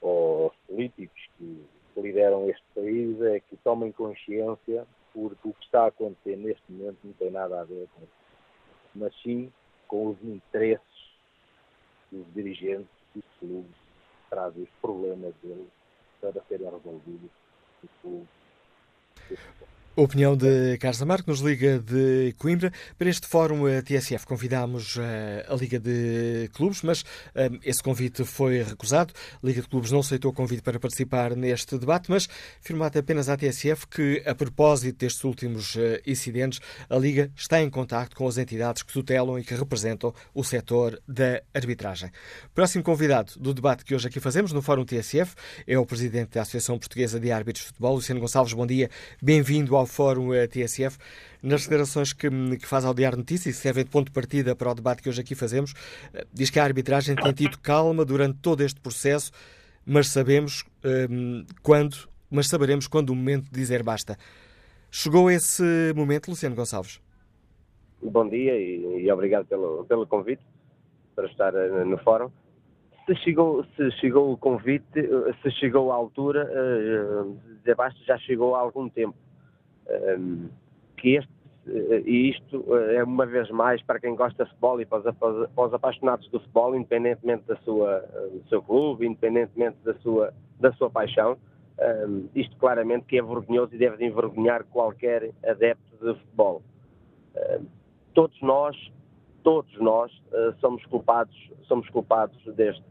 aos 0.02 0.54
políticos 0.68 1.30
que 1.38 1.66
lideram 1.98 2.50
este 2.50 2.64
país, 2.74 3.22
é 3.22 3.40
que 3.40 3.58
tomem 3.58 3.92
consciência, 3.92 4.88
porque 5.14 5.50
o 5.50 5.54
que 5.54 5.66
está 5.66 5.84
a 5.84 5.88
acontecer 5.88 6.38
neste 6.38 6.64
momento 6.72 6.98
não 7.04 7.14
tem 7.14 7.32
nada 7.32 7.62
a 7.62 7.64
ver 7.64 7.88
com 7.96 8.04
isso, 8.04 8.14
mas 8.96 9.22
sim 9.22 9.52
com 9.88 10.08
os 10.08 10.24
interesses 10.24 10.86
dos 12.12 12.26
dirigentes 12.34 12.88
dos 13.14 13.26
clubes 13.40 13.76
trazem 14.30 14.64
os 14.64 14.70
problemas 14.82 15.34
deles 15.42 15.68
para 16.22 16.42
serem 16.44 16.70
resolvidos 16.70 17.32
no 17.84 17.90
clube. 18.02 18.28
Opinião 20.00 20.38
de 20.38 20.78
Carlos 20.78 21.02
Amar, 21.02 21.22
que 21.22 21.28
nos 21.28 21.42
liga 21.42 21.78
de 21.78 22.34
Coimbra. 22.38 22.72
Para 22.98 23.10
este 23.10 23.28
fórum 23.28 23.66
a 23.66 23.82
TSF 23.82 24.26
convidámos 24.26 24.96
eh, 24.98 25.46
a 25.46 25.54
Liga 25.56 25.78
de 25.78 26.50
Clubes, 26.54 26.84
mas 26.84 27.04
eh, 27.36 27.50
esse 27.66 27.84
convite 27.84 28.24
foi 28.24 28.64
recusado. 28.64 29.14
A 29.44 29.46
Liga 29.46 29.62
de 29.62 29.68
Clubes 29.68 29.92
não 29.92 30.00
aceitou 30.00 30.32
o 30.32 30.34
convite 30.34 30.62
para 30.62 30.80
participar 30.80 31.36
neste 31.36 31.78
debate, 31.78 32.10
mas 32.10 32.30
afirmou 32.64 32.88
apenas 32.88 33.28
à 33.28 33.36
TSF 33.36 33.88
que, 33.88 34.24
a 34.26 34.34
propósito 34.34 35.00
destes 35.00 35.22
últimos 35.26 35.76
uh, 35.76 36.00
incidentes, 36.08 36.62
a 36.90 36.96
Liga 36.96 37.30
está 37.36 37.62
em 37.62 37.70
contacto 37.70 38.16
com 38.16 38.26
as 38.26 38.38
entidades 38.38 38.84
que 38.84 38.94
tutelam 38.94 39.38
e 39.38 39.44
que 39.44 39.54
representam 39.54 40.14
o 40.34 40.46
setor 40.46 40.98
da 41.06 41.42
arbitragem. 41.54 42.10
Próximo 42.56 42.86
convidado 42.86 43.34
do 43.38 43.54
debate 43.54 43.84
que 43.84 43.94
hoje 43.94 44.08
aqui 44.08 44.22
fazemos 44.22 44.54
no 44.54 44.62
Fórum 44.62 44.86
TSF 44.86 45.36
é 45.68 45.78
o 45.78 45.86
Presidente 45.86 46.36
da 46.36 46.44
Associação 46.44 46.80
Portuguesa 46.80 47.20
de 47.20 47.34
Árbitros 47.34 47.66
de 47.66 47.68
Futebol, 47.68 47.96
Luciano 47.96 48.22
Gonçalves. 48.22 48.54
Bom 48.54 48.66
dia, 48.66 48.90
bem-vindo 49.22 49.76
ao 49.76 49.89
Fórum 49.90 50.34
eh, 50.34 50.48
TSF. 50.48 50.98
Nas 51.42 51.64
declarações 51.64 52.12
que, 52.12 52.30
que 52.58 52.66
faz 52.66 52.84
ao 52.84 52.94
Diário 52.94 53.18
Notícias, 53.18 53.56
e 53.56 53.58
servem 53.58 53.84
de 53.84 53.90
ponto 53.90 54.08
de 54.08 54.12
partida 54.12 54.56
para 54.56 54.72
o 54.72 54.76
debate 54.76 55.02
que 55.02 55.10
hoje 55.10 55.22
aqui 55.22 55.36
fazemos, 55.36 55.74
eh, 56.14 56.26
diz 56.34 56.50
que 56.50 56.60
a 56.60 56.64
arbitragem 56.64 57.16
tem 57.16 57.34
tido 57.34 57.58
calma 57.60 58.04
durante 58.04 58.40
todo 58.40 58.62
este 58.62 58.80
processo, 58.80 59.32
mas 59.86 60.08
sabemos 60.10 60.66
um, 61.10 61.46
quando, 61.64 61.96
mas 62.30 62.48
saberemos 62.48 62.88
quando 62.88 63.10
o 63.10 63.16
momento 63.16 63.46
de 63.46 63.52
dizer 63.52 63.82
basta. 63.82 64.18
Chegou 64.92 65.32
esse 65.32 65.64
momento, 65.96 66.30
Luciano 66.30 66.56
Gonçalves? 66.56 67.02
Bom 68.02 68.28
dia 68.28 68.56
e, 68.58 69.04
e 69.04 69.12
obrigado 69.12 69.46
pelo, 69.46 69.86
pelo 69.86 70.06
convite 70.06 70.44
para 71.16 71.28
estar 71.28 71.54
uh, 71.54 71.86
no 71.86 71.98
fórum. 72.00 72.30
Se 73.06 73.16
chegou, 73.16 73.66
se 73.76 73.92
chegou 74.00 74.32
o 74.32 74.38
convite, 74.38 74.86
se 75.42 75.52
chegou 75.52 75.92
a 75.92 75.96
altura, 75.96 76.46
uh, 76.46 77.38
já 78.06 78.18
chegou 78.20 78.56
há 78.56 78.60
algum 78.60 78.88
tempo 78.88 79.16
que 80.98 81.16
este, 81.16 81.40
eh, 81.68 82.04
e 82.06 82.30
isto 82.32 82.66
eh, 82.76 82.96
é 82.96 83.04
uma 83.04 83.26
vez 83.26 83.50
mais 83.50 83.82
para 83.84 84.00
quem 84.00 84.16
gosta 84.16 84.44
de 84.44 84.50
futebol 84.50 84.82
e 84.82 84.86
para 84.86 85.00
os, 85.00 85.16
para 85.16 85.66
os 85.66 85.74
apaixonados 85.74 86.28
do 86.30 86.40
futebol, 86.40 86.76
independentemente 86.76 87.44
da 87.48 87.56
sua, 87.58 88.06
eh, 88.14 88.30
do 88.38 88.50
seu 88.50 88.62
clube, 88.62 89.06
independentemente 89.06 89.78
da 89.84 89.94
sua, 89.96 90.34
da 90.60 90.72
sua 90.74 90.90
paixão, 90.90 91.38
isto 92.36 92.58
claramente 92.58 93.06
que 93.06 93.18
é 93.18 93.22
vergonhoso 93.22 93.74
e 93.74 93.78
deve 93.78 94.06
envergonhar 94.06 94.66
qualquer 94.66 95.32
adepto 95.48 95.96
de 95.96 96.20
futebol. 96.20 96.62
todos 98.14 98.38
nós, 98.42 98.76
todos 99.44 99.74
nós 99.80 100.12
somos 100.60 100.86
culpados, 100.88 101.34
somos 101.70 101.90
culpados 101.90 102.38
deste, 102.54 102.84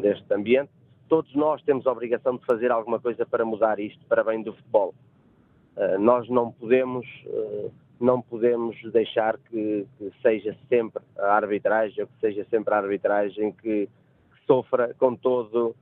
deste 0.00 0.32
ambiente, 0.32 0.70
todos 1.08 1.34
nós 1.34 1.60
temos 1.62 1.84
a 1.84 1.90
obrigação 1.90 2.36
de 2.36 2.46
fazer 2.46 2.70
alguma 2.70 3.00
coisa 3.00 3.26
para 3.26 3.44
mudar 3.44 3.80
isto 3.80 4.06
para 4.06 4.22
bem 4.22 4.40
do 4.40 4.52
futebol. 4.52 4.94
Eh, 5.78 5.96
nós 5.96 6.28
não 6.28 6.50
podemos, 6.50 7.06
eh, 7.24 7.70
não 8.00 8.20
podemos 8.20 8.76
deixar 8.90 9.38
que, 9.38 9.86
que, 9.96 10.12
seja 10.20 10.56
sempre 10.68 11.02
a 11.16 11.36
arbitragem, 11.36 12.04
que 12.04 12.20
seja 12.20 12.44
sempre 12.50 12.74
a 12.74 12.78
arbitragem 12.78 13.52
que, 13.52 13.86
que 13.86 14.46
sofra 14.46 14.92
com 14.98 15.14
todo, 15.14 15.76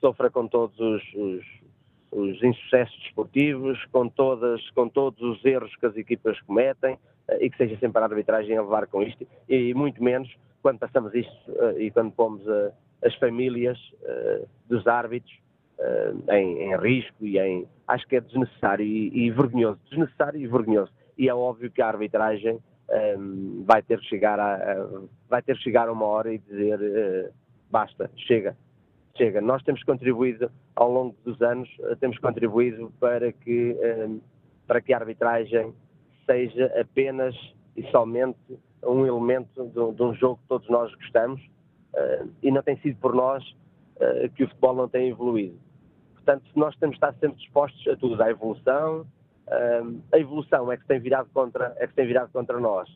sofra 0.00 0.30
com 0.30 0.48
todos 0.48 0.78
os, 0.80 1.02
os, 1.14 1.44
os 2.10 2.42
insucessos 2.42 2.98
desportivos, 3.02 3.78
com, 3.92 4.08
todas, 4.08 4.68
com 4.70 4.88
todos 4.88 5.20
os 5.20 5.44
erros 5.44 5.76
que 5.76 5.84
as 5.84 5.96
equipas 5.98 6.40
cometem 6.40 6.98
eh, 7.28 7.44
e 7.44 7.50
que 7.50 7.58
seja 7.58 7.76
sempre 7.76 8.00
a 8.00 8.06
arbitragem 8.06 8.56
a 8.56 8.62
levar 8.62 8.86
com 8.86 9.02
isto 9.02 9.26
e 9.50 9.74
muito 9.74 10.02
menos 10.02 10.34
quando 10.62 10.78
passamos 10.78 11.12
isto 11.14 11.52
e 11.76 11.90
quando 11.90 12.12
pomos 12.12 12.42
as 13.04 13.12
famílias 13.16 13.76
dos 14.68 14.86
árbitros 14.86 15.36
uh, 15.78 16.32
em, 16.32 16.70
em, 16.70 16.76
risco 16.76 17.24
e 17.24 17.38
em. 17.38 17.66
Acho 17.86 18.06
que 18.06 18.16
é 18.16 18.20
desnecessário 18.20 18.84
e, 18.84 19.26
e, 19.26 19.30
vergonhoso. 19.30 19.78
Desnecessário 19.90 20.40
e 20.40 20.46
vergonhoso. 20.46 20.92
E 21.16 21.28
é 21.28 21.34
óbvio 21.34 21.70
que 21.70 21.82
a 21.82 21.88
arbitragem 21.88 22.54
um, 22.54 22.94
ehm, 22.94 23.64
vai 23.64 23.82
ter 23.82 23.98
que 24.00 24.06
chegar 24.06 24.38
a, 24.38 24.54
a, 24.54 25.02
vai 25.28 25.42
ter 25.42 25.56
que 25.56 25.62
chegar 25.62 25.88
a 25.88 25.92
uma 25.92 26.06
hora 26.06 26.32
e 26.32 26.38
dizer 26.38 26.78
uh, 26.80 27.32
basta, 27.70 28.10
chega. 28.16 28.56
chega. 29.16 29.40
Nós 29.40 29.62
temos 29.62 29.82
contribuído 29.84 30.50
ao 30.74 30.90
longo 30.90 31.14
dos 31.24 31.40
anos, 31.42 31.68
temos 32.00 32.18
contribuído 32.18 32.92
para 32.98 33.32
que, 33.32 33.76
para 34.66 34.80
que 34.80 34.92
a 34.92 34.98
arbitragem 34.98 35.74
seja 36.26 36.72
apenas 36.80 37.34
e 37.76 37.82
somente 37.90 38.38
um 38.82 39.06
elemento 39.06 39.64
de, 39.66 39.96
de 39.96 40.02
um 40.02 40.14
jogo 40.14 40.36
que 40.42 40.48
todos 40.48 40.68
nós 40.68 40.94
gostamos 40.94 41.40
e 42.42 42.50
não 42.50 42.62
tem 42.62 42.76
sido 42.78 42.98
por 42.98 43.14
nós 43.14 43.44
que 44.34 44.44
o 44.44 44.48
futebol 44.48 44.74
não 44.74 44.88
tem 44.88 45.08
evoluído. 45.08 45.58
Portanto, 46.14 46.44
nós 46.54 46.74
temos 46.76 46.94
de 46.94 47.04
estar 47.04 47.12
sempre 47.20 47.38
dispostos 47.38 47.86
a 47.88 47.96
tudo, 47.96 48.20
à 48.22 48.30
evolução. 48.30 49.06
a 50.12 50.18
evolução 50.18 50.70
é 50.72 50.76
que 50.76 50.86
tem 50.86 51.00
virado 51.00 51.28
contra, 51.32 51.74
é 51.78 51.86
que 51.86 51.94
tem 51.94 52.06
virado 52.06 52.30
contra 52.32 52.58
nós. 52.58 52.88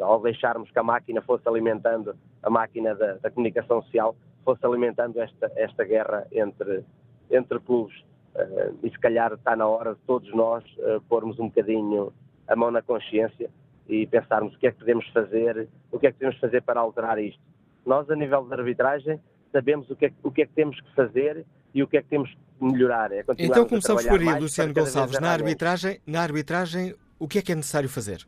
Ao 0.00 0.20
deixarmos 0.22 0.70
que 0.70 0.78
a 0.78 0.82
máquina 0.82 1.20
fosse 1.22 1.48
alimentando 1.48 2.16
a 2.42 2.50
máquina 2.50 2.94
da, 2.94 3.14
da 3.14 3.30
comunicação 3.30 3.82
social, 3.82 4.14
fosse 4.44 4.64
alimentando 4.64 5.20
esta, 5.20 5.50
esta 5.56 5.84
guerra 5.84 6.26
entre, 6.30 6.84
entre 7.30 7.58
clubes. 7.60 7.98
Uh, 8.34 8.76
e 8.82 8.90
se 8.90 8.98
calhar 8.98 9.32
está 9.32 9.56
na 9.56 9.66
hora 9.66 9.94
de 9.94 10.00
todos 10.00 10.32
nós 10.34 10.64
uh, 10.78 11.00
pormos 11.08 11.38
um 11.38 11.46
bocadinho 11.46 12.12
a 12.46 12.54
mão 12.54 12.70
na 12.70 12.82
consciência 12.82 13.48
e 13.88 14.06
pensarmos 14.06 14.54
o 14.54 14.58
que 14.58 14.66
é 14.66 14.72
que 14.72 14.78
podemos 14.78 15.06
fazer, 15.08 15.68
o 15.90 15.98
que 15.98 16.06
é 16.06 16.12
que 16.12 16.18
podemos 16.18 16.38
fazer 16.40 16.62
para 16.62 16.80
alterar 16.80 17.18
isto. 17.18 17.40
Nós, 17.86 18.10
a 18.10 18.16
nível 18.16 18.44
de 18.44 18.54
arbitragem, 18.54 19.20
sabemos 19.54 19.88
o 19.88 19.94
que 19.94 20.06
é, 20.06 20.12
o 20.22 20.32
que, 20.32 20.42
é 20.42 20.46
que 20.46 20.52
temos 20.52 20.80
que 20.80 20.94
fazer 20.96 21.46
e 21.72 21.80
o 21.80 21.86
que 21.86 21.96
é 21.96 22.02
que 22.02 22.08
temos 22.08 22.28
que 22.28 22.64
melhorar. 22.64 23.12
É 23.12 23.24
então 23.38 23.64
começamos 23.66 24.04
por 24.04 24.20
aí, 24.20 24.40
Luciano 24.40 24.74
Gonçalves. 24.74 25.20
Na 25.20 25.30
arbitragem, 25.30 26.00
na 26.04 26.20
arbitragem, 26.20 26.94
o 27.18 27.28
que 27.28 27.38
é 27.38 27.42
que 27.42 27.52
é 27.52 27.54
necessário 27.54 27.88
fazer? 27.88 28.26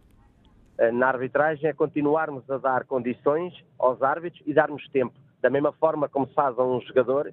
Eh, 0.78 0.92
na 0.92 1.08
arbitragem 1.08 1.68
é 1.68 1.72
continuarmos 1.72 2.48
a 2.48 2.58
dar 2.58 2.84
condições 2.84 3.52
aos 3.76 4.00
árbitros 4.02 4.40
e 4.46 4.54
darmos 4.54 4.86
tempo. 4.90 5.14
Da 5.42 5.50
mesma 5.50 5.72
forma 5.72 6.08
como 6.08 6.28
se 6.28 6.34
faz 6.34 6.56
a 6.58 6.64
um 6.64 6.80
jogador, 6.82 7.32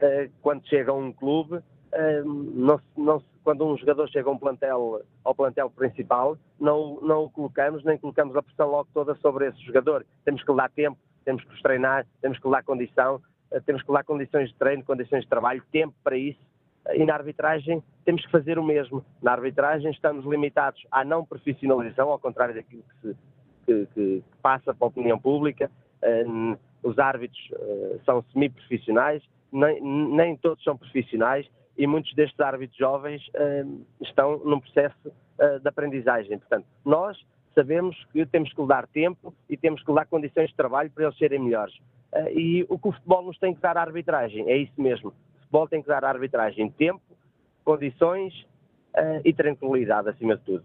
eh, 0.00 0.30
quando 0.40 0.66
chega 0.66 0.90
a 0.90 0.94
um 0.94 1.12
clube, 1.12 1.60
eh, 1.92 2.22
não, 2.24 2.80
não, 2.96 3.22
quando 3.42 3.66
um 3.66 3.76
jogador 3.76 4.08
chega 4.08 4.28
a 4.28 4.32
um 4.32 4.38
plantel, 4.38 5.02
ao 5.22 5.34
plantel 5.34 5.68
principal, 5.70 6.38
não, 6.58 6.98
não 7.02 7.24
o 7.24 7.30
colocamos, 7.30 7.84
nem 7.84 7.98
colocamos 7.98 8.34
a 8.36 8.42
pressão 8.42 8.70
logo 8.70 8.88
toda 8.94 9.14
sobre 9.16 9.48
esse 9.48 9.60
jogador. 9.64 10.06
Temos 10.24 10.42
que 10.42 10.50
lhe 10.50 10.56
dar 10.56 10.70
tempo, 10.70 10.98
temos 11.24 11.44
que 11.44 11.52
os 11.52 11.62
treinar, 11.62 12.06
temos 12.22 12.38
que 12.38 12.46
lhe 12.46 12.52
dar 12.52 12.62
condição, 12.62 13.20
temos 13.60 13.82
que 13.82 13.92
dar 13.92 14.04
condições 14.04 14.48
de 14.48 14.54
treino, 14.54 14.84
condições 14.84 15.22
de 15.22 15.28
trabalho, 15.28 15.62
tempo 15.70 15.94
para 16.02 16.16
isso. 16.16 16.40
E 16.92 17.04
na 17.04 17.14
arbitragem 17.14 17.82
temos 18.04 18.24
que 18.24 18.30
fazer 18.30 18.58
o 18.58 18.64
mesmo. 18.64 19.04
Na 19.22 19.32
arbitragem 19.32 19.90
estamos 19.90 20.24
limitados 20.26 20.86
à 20.90 21.04
não 21.04 21.24
profissionalização, 21.24 22.10
ao 22.10 22.18
contrário 22.18 22.54
daquilo 22.54 22.82
que, 22.82 23.08
se, 23.08 23.16
que, 23.64 23.86
que 23.94 24.24
passa 24.42 24.74
para 24.74 24.86
a 24.86 24.88
opinião 24.88 25.18
pública. 25.18 25.70
Uh, 26.02 26.58
os 26.82 26.98
árbitros 26.98 27.40
uh, 27.52 28.00
são 28.04 28.22
semi-profissionais, 28.32 29.22
nem, 29.50 29.80
nem, 29.80 30.36
todos 30.36 30.62
são 30.62 30.76
profissionais 30.76 31.48
e 31.78 31.86
muitos 31.86 32.12
destes 32.14 32.38
árbitros 32.38 32.78
jovens 32.78 33.22
estão 34.00 34.38
num 34.38 34.60
processo 34.60 35.12
de 35.60 35.68
aprendizagem. 35.68 36.38
Portanto, 36.38 36.66
nós 36.84 37.18
sabemos 37.54 37.96
que 38.12 38.24
temos 38.26 38.52
que 38.52 38.60
lhe 38.60 38.68
dar 38.68 38.86
tempo 38.86 39.34
e 39.48 39.56
temos 39.56 39.82
que 39.82 39.90
lhe 39.90 39.96
dar 39.96 40.06
condições 40.06 40.50
de 40.50 40.56
trabalho 40.56 40.90
para 40.90 41.04
eles 41.04 41.18
serem 41.18 41.40
melhores. 41.40 41.74
E 42.32 42.64
o 42.68 42.78
que 42.78 42.88
o 42.88 42.92
futebol 42.92 43.22
nos 43.24 43.38
tem 43.38 43.54
que 43.54 43.60
dar 43.60 43.76
à 43.76 43.82
arbitragem 43.82 44.48
é 44.48 44.56
isso 44.56 44.80
mesmo 44.80 45.12
futebol 45.54 45.68
tem 45.68 45.82
que 45.82 45.88
dar 45.88 46.04
à 46.04 46.08
arbitragem 46.08 46.68
tempo, 46.70 47.00
condições 47.64 48.34
uh, 48.96 49.20
e 49.24 49.32
tranquilidade, 49.32 50.08
acima 50.08 50.36
de 50.36 50.42
tudo. 50.42 50.64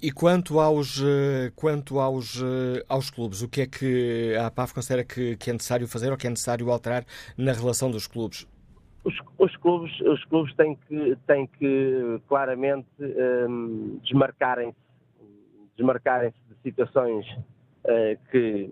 E 0.00 0.10
quanto 0.10 0.58
aos, 0.58 1.02
eh, 1.02 1.50
quanto 1.54 1.98
aos, 1.98 2.40
eh, 2.42 2.84
aos 2.88 3.10
clubes, 3.10 3.42
o 3.42 3.48
que 3.48 3.62
é 3.62 3.66
que 3.66 4.34
a 4.36 4.46
APAF 4.46 4.74
considera 4.74 5.04
que, 5.04 5.36
que, 5.36 5.50
é 5.50 5.52
necessário 5.52 5.86
fazer 5.88 6.10
ou 6.10 6.16
que 6.16 6.26
é 6.26 6.30
necessário 6.30 6.70
alterar 6.70 7.04
na 7.36 7.52
relação 7.52 7.90
dos 7.90 8.06
clubes? 8.06 8.46
Os, 9.04 9.14
os 9.38 9.56
clubes, 9.56 9.98
os 10.00 10.22
clubes 10.26 10.54
têm 10.54 10.76
que, 10.76 11.16
têm 11.26 11.46
que 11.46 12.20
claramente 12.28 12.88
um, 13.00 13.98
desmarcarem-se 14.02 14.76
desmarcarem 15.76 16.30
de 16.30 16.56
situações 16.62 17.26
uh, 17.84 18.18
que, 18.30 18.70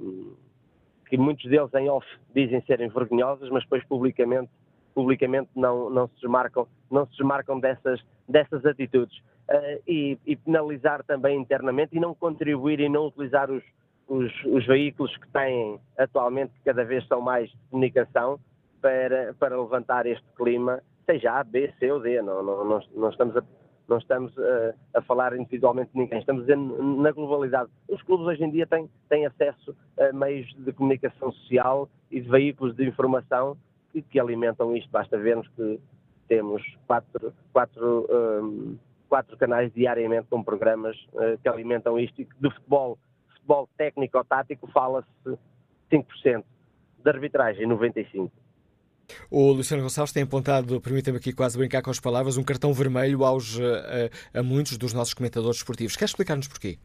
que 1.09 1.17
muitos 1.17 1.49
deles 1.49 1.73
em 1.75 1.89
off 1.89 2.07
dizem 2.35 2.63
serem 2.63 2.89
vergonhosas, 2.89 3.49
mas 3.51 3.63
depois 3.63 3.85
publicamente 3.85 4.51
publicamente 4.95 5.51
não, 5.57 5.91
não, 5.91 6.07
se, 6.07 6.15
desmarcam, 6.21 6.67
não 6.91 7.05
se 7.07 7.13
desmarcam 7.17 7.59
dessas, 7.59 8.01
dessas 8.29 8.65
atitudes. 8.65 9.19
Uh, 9.51 9.83
e, 9.87 10.19
e, 10.25 10.37
penalizar 10.37 11.05
também 11.05 11.39
internamente 11.39 11.95
e 11.95 12.01
não 12.01 12.15
contribuir 12.15 12.81
e 12.81 12.89
não 12.89 13.09
utilizar 13.09 13.51
os, 13.51 13.63
os, 14.09 14.33
os, 14.47 14.65
veículos 14.67 15.15
que 15.19 15.29
têm 15.29 15.79
atualmente, 15.99 16.53
que 16.55 16.65
cada 16.65 16.83
vez 16.83 17.07
são 17.07 17.21
mais 17.21 17.51
de 17.51 17.57
comunicação, 17.71 18.41
para, 18.81 19.35
para 19.39 19.61
levantar 19.61 20.07
este 20.07 20.25
clima, 20.35 20.83
seja 21.05 21.41
A, 21.41 21.45
B, 21.45 21.73
C 21.79 21.91
ou 21.91 22.01
D. 22.01 22.23
Não, 22.23 22.43
não, 22.43 22.65
não, 22.65 22.81
não 22.95 23.11
estamos, 23.11 23.37
a, 23.37 23.43
não 23.89 23.99
estamos 23.99 24.33
a, 24.39 24.99
a, 24.99 25.03
falar 25.03 25.37
individualmente 25.37 25.93
de 25.93 25.99
ninguém, 25.99 26.19
estamos 26.19 26.43
dizendo 26.43 26.83
na 26.97 27.13
globalidade. 27.13 27.71
Os 27.89 28.03
clubes 28.03 28.27
hoje 28.27 28.45
em 28.45 28.51
dia 28.51 28.67
têm, 28.67 28.89
têm 29.09 29.27
acesso 29.27 29.77
a 29.99 30.13
meios 30.13 30.53
de 30.57 30.73
comunicação 30.73 31.33
social 31.33 31.89
e 32.11 32.21
de 32.21 32.29
veículos 32.29 32.75
de 32.75 32.87
informação 32.87 33.57
que, 33.93 34.03
que 34.03 34.19
alimentam 34.19 34.77
isto. 34.77 34.91
Basta 34.91 35.19
vermos 35.19 35.47
que 35.49 35.81
temos 36.29 36.63
quatro, 36.87 37.33
quatro, 37.53 38.09
um, 38.11 38.79
quatro 39.09 39.37
canais 39.37 39.73
diariamente 39.73 40.27
com 40.29 40.43
programas 40.43 40.97
uh, 41.13 41.39
que 41.43 41.49
alimentam 41.49 41.99
isto 41.99 42.23
e 42.23 42.25
que 42.25 42.35
de 42.41 42.51
futebol, 42.51 42.99
futebol 43.35 43.69
técnico 43.77 44.19
ou 44.19 44.25
tático 44.25 44.67
fala-se 44.69 45.39
5%, 45.91 46.45
de 47.05 47.11
arbitragem 47.11 47.69
95%. 47.69 48.31
O 49.31 49.53
Luciano 49.53 49.83
Gonçalves 49.83 50.13
tem 50.13 50.23
apontado, 50.23 50.81
permita-me 50.81 51.19
aqui 51.19 51.33
quase 51.33 51.59
brincar 51.59 51.83
com 51.83 51.91
as 51.91 52.01
palavras, 52.01 52.37
um 52.37 52.43
cartão 52.43 52.73
vermelho 52.73 53.25
aos, 53.25 53.59
a, 53.59 53.63
eh, 53.63 54.11
a, 54.35 54.41
a 54.41 54.43
muitos 54.43 54.79
dos 54.79 54.93
nossos 54.93 55.15
comentadores 55.15 55.59
esportivos. 55.59 55.97
Quer 55.97 56.07
explicar-nos 56.07 56.49
porquê? 56.49 56.79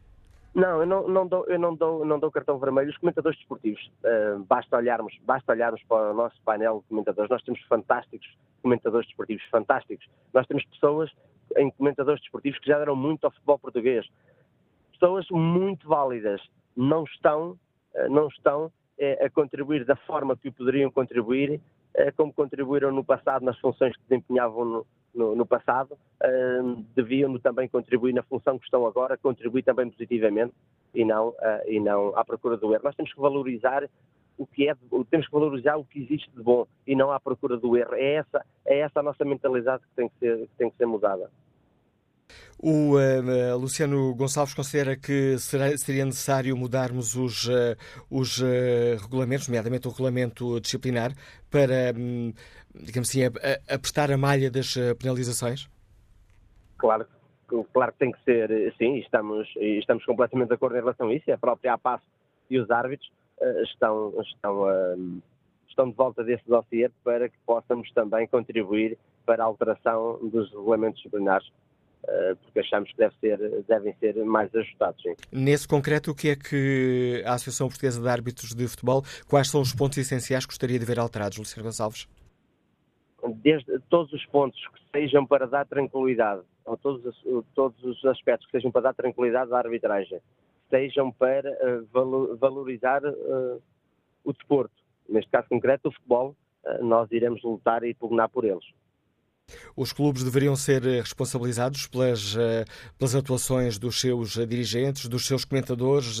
Não, 0.54 0.80
eu 0.80 0.86
não, 0.86 1.08
não, 1.08 1.26
dou, 1.26 1.46
eu 1.46 1.58
não 1.58 1.74
dou, 1.74 2.04
não 2.04 2.18
dou 2.18 2.30
cartão 2.30 2.58
vermelho. 2.58 2.90
Os 2.90 2.98
comentadores 2.98 3.38
desportivos, 3.38 3.80
uh, 4.04 4.42
basta, 4.44 4.76
olharmos, 4.76 5.16
basta 5.22 5.52
olharmos 5.52 5.80
para 5.84 6.10
o 6.10 6.14
nosso 6.14 6.36
painel 6.44 6.80
de 6.80 6.88
comentadores. 6.88 7.30
Nós 7.30 7.42
temos 7.42 7.60
fantásticos 7.68 8.28
comentadores 8.62 9.06
desportivos, 9.06 9.42
fantásticos. 9.50 10.06
Nós 10.32 10.46
temos 10.46 10.64
pessoas 10.66 11.10
em 11.56 11.70
comentadores 11.70 12.20
desportivos 12.20 12.58
que 12.58 12.66
já 12.66 12.78
deram 12.78 12.96
muito 12.96 13.24
ao 13.24 13.30
futebol 13.30 13.58
português. 13.58 14.06
Pessoas 14.92 15.26
muito 15.30 15.88
válidas. 15.88 16.40
Não 16.76 17.04
estão, 17.04 17.52
uh, 17.94 18.10
não 18.10 18.28
estão 18.28 18.66
uh, 18.66 19.24
a 19.24 19.30
contribuir 19.30 19.84
da 19.84 19.96
forma 19.96 20.36
que 20.36 20.50
poderiam 20.50 20.90
contribuir, 20.90 21.60
como 22.16 22.32
contribuíram 22.32 22.92
no 22.92 23.04
passado 23.04 23.44
nas 23.44 23.58
funções 23.58 23.96
que 23.96 24.02
desempenhavam 24.08 24.64
no, 24.64 24.86
no, 25.14 25.36
no 25.36 25.46
passado, 25.46 25.92
uh, 25.92 26.84
deviam 26.94 27.38
também 27.38 27.68
contribuir 27.68 28.12
na 28.12 28.22
função 28.22 28.58
que 28.58 28.64
estão 28.64 28.86
agora, 28.86 29.16
contribuir 29.16 29.62
também 29.62 29.90
positivamente 29.90 30.54
e 30.94 31.04
não, 31.04 31.28
uh, 31.28 31.34
e 31.66 31.80
não 31.80 32.16
à 32.16 32.24
procura 32.24 32.56
do 32.56 32.72
erro. 32.72 32.84
Nós 32.84 32.94
temos 32.94 33.12
que 33.12 33.20
valorizar 33.20 33.88
o 34.38 34.46
que 34.46 34.68
é, 34.68 34.74
temos 35.10 35.26
que 35.26 35.32
valorizar 35.32 35.76
o 35.76 35.84
que 35.84 36.02
existe 36.02 36.30
de 36.30 36.42
bom 36.42 36.66
e 36.86 36.96
não 36.96 37.12
à 37.12 37.20
procura 37.20 37.58
do 37.58 37.76
erro. 37.76 37.94
É 37.94 38.14
essa, 38.14 38.44
é 38.64 38.78
essa 38.78 39.00
a 39.00 39.02
nossa 39.02 39.24
mentalidade 39.24 39.82
que 39.82 39.94
tem 39.94 40.08
que 40.08 40.18
ser, 40.18 40.38
que 40.38 40.56
tem 40.56 40.70
que 40.70 40.76
ser 40.76 40.86
mudada. 40.86 41.30
O 42.62 42.96
uh, 42.96 43.56
Luciano 43.56 44.14
Gonçalves 44.14 44.52
considera 44.52 44.94
que 44.94 45.38
será, 45.38 45.74
seria 45.78 46.04
necessário 46.04 46.54
mudarmos 46.54 47.16
os, 47.16 47.48
uh, 47.48 47.74
os 48.10 48.38
uh, 48.38 49.00
regulamentos, 49.00 49.48
nomeadamente 49.48 49.88
o 49.88 49.90
regulamento 49.90 50.60
disciplinar, 50.60 51.12
para, 51.50 51.94
um, 51.96 52.34
digamos 52.74 53.08
assim, 53.08 53.24
apertar 53.24 54.12
a 54.12 54.18
malha 54.18 54.50
das 54.50 54.74
penalizações? 54.98 55.70
Claro, 56.76 57.06
claro 57.72 57.92
que 57.92 57.98
tem 57.98 58.12
que 58.12 58.22
ser, 58.24 58.74
sim, 58.76 58.98
estamos, 58.98 59.48
estamos 59.56 60.04
completamente 60.04 60.48
de 60.48 60.54
acordo 60.54 60.76
em 60.76 60.80
relação 60.80 61.08
a 61.08 61.14
isso. 61.14 61.32
A 61.32 61.38
própria 61.38 61.72
APAS 61.72 62.02
e 62.50 62.58
os 62.58 62.70
árbitros 62.70 63.10
estão, 63.72 64.12
estão, 64.20 64.66
estão 65.66 65.88
de 65.88 65.96
volta 65.96 66.22
desse 66.22 66.46
dossiê 66.46 66.90
para 67.02 67.28
que 67.28 67.36
possamos 67.46 67.90
também 67.92 68.26
contribuir 68.26 68.98
para 69.24 69.42
a 69.42 69.46
alteração 69.46 70.18
dos 70.22 70.50
regulamentos 70.50 70.98
disciplinares 70.98 71.50
porque 72.42 72.60
achamos 72.60 72.90
que 72.90 72.96
deve 72.96 73.14
ser, 73.20 73.38
devem 73.68 73.94
ser 74.00 74.16
mais 74.24 74.54
ajustados. 74.54 75.02
Sim. 75.02 75.14
Nesse 75.30 75.68
concreto, 75.68 76.10
o 76.10 76.14
que 76.14 76.30
é 76.30 76.36
que 76.36 77.22
a 77.24 77.34
Associação 77.34 77.68
Portuguesa 77.68 78.00
de 78.00 78.08
Árbitros 78.08 78.54
de 78.54 78.66
Futebol, 78.66 79.02
quais 79.28 79.48
são 79.48 79.60
os 79.60 79.74
pontos 79.74 79.98
essenciais 79.98 80.44
que 80.44 80.50
gostaria 80.50 80.78
de 80.78 80.84
ver 80.84 80.98
alterados, 80.98 81.38
Luciano 81.38 81.68
Gonçalves? 81.68 82.08
Desde 83.42 83.78
todos 83.90 84.12
os 84.12 84.24
pontos 84.26 84.58
que 84.68 84.98
sejam 85.00 85.26
para 85.26 85.46
dar 85.46 85.66
tranquilidade, 85.66 86.42
ou 86.64 86.76
todos, 86.76 87.22
todos 87.54 87.82
os 87.84 88.04
aspectos 88.04 88.46
que 88.46 88.52
sejam 88.52 88.70
para 88.70 88.82
dar 88.82 88.94
tranquilidade 88.94 89.52
à 89.52 89.58
arbitragem, 89.58 90.20
sejam 90.70 91.10
para 91.10 91.50
uh, 91.50 92.36
valorizar 92.36 93.04
uh, 93.04 93.60
o 94.24 94.32
desporto, 94.32 94.74
neste 95.08 95.30
caso 95.30 95.48
concreto 95.48 95.88
o 95.88 95.92
futebol, 95.92 96.36
uh, 96.64 96.84
nós 96.84 97.10
iremos 97.10 97.42
lutar 97.42 97.82
e 97.84 97.92
pugnar 97.92 98.28
por 98.28 98.44
eles. 98.44 98.64
Os 99.76 99.92
clubes 99.92 100.24
deveriam 100.24 100.56
ser 100.56 100.84
eh, 100.86 101.00
responsabilizados 101.00 101.86
pelas, 101.86 102.36
eh, 102.36 102.64
pelas 102.98 103.14
atuações 103.14 103.78
dos 103.78 104.00
seus 104.00 104.36
eh, 104.36 104.46
dirigentes, 104.46 105.08
dos 105.08 105.26
seus 105.26 105.44
comentadores, 105.44 106.20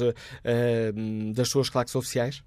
das 1.34 1.48
suas 1.48 1.68
claques 1.68 1.94
oficiais? 1.94 2.42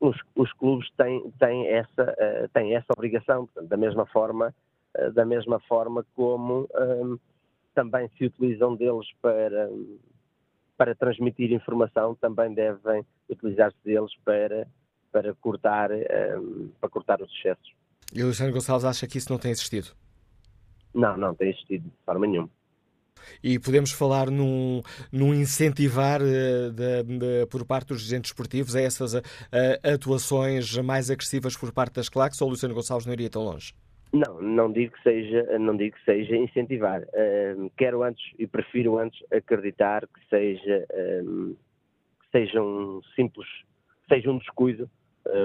os, 0.00 0.16
os 0.34 0.52
clubes 0.54 0.88
têm, 0.96 1.30
têm, 1.38 1.66
essa, 1.68 2.48
têm 2.52 2.74
essa 2.74 2.92
obrigação, 2.92 3.48
da 3.62 3.76
mesma 3.76 4.04
forma, 4.06 4.54
da 5.14 5.24
mesma 5.24 5.58
forma 5.60 6.04
como 6.14 6.68
um, 6.74 7.18
também 7.74 8.08
se 8.16 8.26
utilizam 8.26 8.76
deles 8.76 9.06
para, 9.20 9.70
para 10.76 10.94
transmitir 10.94 11.52
informação, 11.52 12.14
também 12.14 12.52
devem 12.52 13.04
utilizar-se 13.28 13.76
deles 13.84 14.12
para, 14.24 14.66
para, 15.10 15.34
cortar, 15.34 15.90
um, 15.90 16.70
para 16.80 16.88
cortar 16.88 17.20
os 17.22 17.30
excessos. 17.32 17.72
E 18.14 18.22
o 18.22 18.26
Luciano 18.26 18.52
Gonçalves 18.52 18.84
acha 18.84 19.08
que 19.08 19.18
isso 19.18 19.30
não 19.30 19.38
tem 19.38 19.50
existido? 19.50 19.88
Não, 20.94 21.16
não 21.16 21.34
tem 21.34 21.50
existido 21.50 21.88
de 21.88 22.04
forma 22.06 22.26
nenhuma. 22.26 22.48
E 23.42 23.58
podemos 23.58 23.90
falar 23.90 24.30
num, 24.30 24.82
num 25.10 25.34
incentivar 25.34 26.20
uh, 26.22 26.70
de, 26.70 27.02
de, 27.02 27.46
por 27.50 27.66
parte 27.66 27.88
dos 27.88 28.06
agentes 28.06 28.30
esportivos 28.30 28.76
a 28.76 28.80
essas 28.80 29.14
uh, 29.14 29.22
atuações 29.82 30.76
mais 30.78 31.10
agressivas 31.10 31.56
por 31.56 31.72
parte 31.72 31.94
das 31.94 32.08
claques 32.08 32.40
ou 32.40 32.48
o 32.48 32.50
Luciano 32.50 32.74
Gonçalves 32.74 33.06
não 33.06 33.14
iria 33.14 33.30
tão 33.30 33.42
longe? 33.42 33.74
Não, 34.12 34.40
não 34.40 34.72
digo 34.72 34.92
que 34.92 35.02
seja, 35.02 35.58
não 35.58 35.76
digo 35.76 35.96
que 35.96 36.04
seja 36.04 36.36
incentivar. 36.36 37.02
Uh, 37.02 37.70
quero 37.76 38.04
antes 38.04 38.24
e 38.38 38.46
prefiro 38.46 38.98
antes 38.98 39.20
acreditar 39.32 40.06
que 40.06 40.28
seja, 40.28 40.86
que 40.88 42.30
seja 42.30 42.62
um 42.62 43.00
simples, 43.16 43.48
seja 44.08 44.30
um 44.30 44.38
descuido 44.38 44.88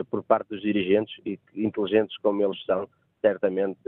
por 0.10 0.24
parte 0.24 0.50
dos 0.50 0.62
dirigentes 0.62 1.16
e 1.26 1.38
que, 1.38 1.64
inteligentes 1.64 2.18
como 2.18 2.44
eles 2.44 2.64
são, 2.66 2.88
certamente 3.22 3.80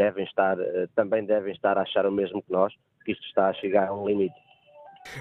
devem 0.00 0.24
estar, 0.24 0.58
eh, 0.58 0.88
também 0.94 1.24
devem 1.24 1.52
estar 1.52 1.76
a 1.76 1.82
achar 1.82 2.06
o 2.06 2.12
mesmo 2.12 2.42
que 2.42 2.50
nós, 2.50 2.72
que 3.04 3.12
isto 3.12 3.24
está 3.26 3.48
a 3.48 3.54
chegar 3.54 3.88
a 3.88 3.94
um 3.94 4.06
limite. 4.06 4.34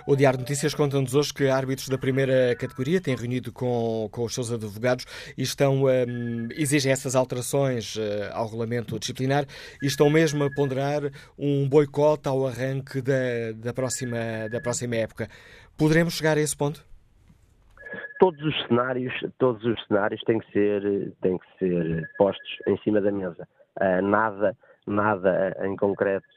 O 0.06 0.16
Diário 0.16 0.38
de 0.38 0.44
Notícias 0.44 0.74
conta-nos 0.74 1.16
hoje 1.16 1.34
que 1.34 1.48
árbitros 1.48 1.88
da 1.88 1.98
primeira 1.98 2.54
categoria 2.56 3.00
têm 3.00 3.16
reunido 3.16 3.52
com, 3.52 4.10
com 4.12 4.26
os 4.26 4.34
seus 4.34 4.52
advogados 4.52 5.06
e 5.38 5.42
estão 5.42 5.84
um, 5.84 5.90
ehm, 5.90 6.50
exigem 6.52 6.92
essas 6.92 7.16
alterações 7.16 7.96
uh, 7.96 8.02
ao 8.34 8.46
regulamento 8.46 9.00
disciplinar 9.00 9.46
e 9.82 9.88
estão 9.88 10.10
mesmo 10.10 10.44
a 10.44 10.50
ponderar 10.54 11.04
um 11.38 11.68
boicote 11.68 12.28
ao 12.28 12.46
arranque 12.46 13.02
da, 13.02 13.54
da, 13.56 13.74
próxima, 13.74 14.50
da 14.52 14.60
próxima 14.60 14.98
época. 14.98 15.30
Poderemos 15.78 16.16
chegar 16.16 16.38
a 16.38 16.42
esse 16.42 16.58
ponto? 16.58 16.89
Todos 18.20 18.42
os 18.44 18.68
cenários, 18.68 19.14
todos 19.38 19.64
os 19.64 19.82
cenários 19.88 20.22
têm 20.24 20.40
que 20.40 20.52
ser, 20.52 21.14
têm 21.22 21.38
que 21.38 21.58
ser 21.58 22.10
postos 22.18 22.58
em 22.68 22.78
cima 22.80 23.02
da 23.02 23.12
mesa. 23.12 23.48
Uh, 23.80 24.02
nada 24.02 24.56
nada 24.90 25.56
em 25.64 25.76
concreto 25.76 26.28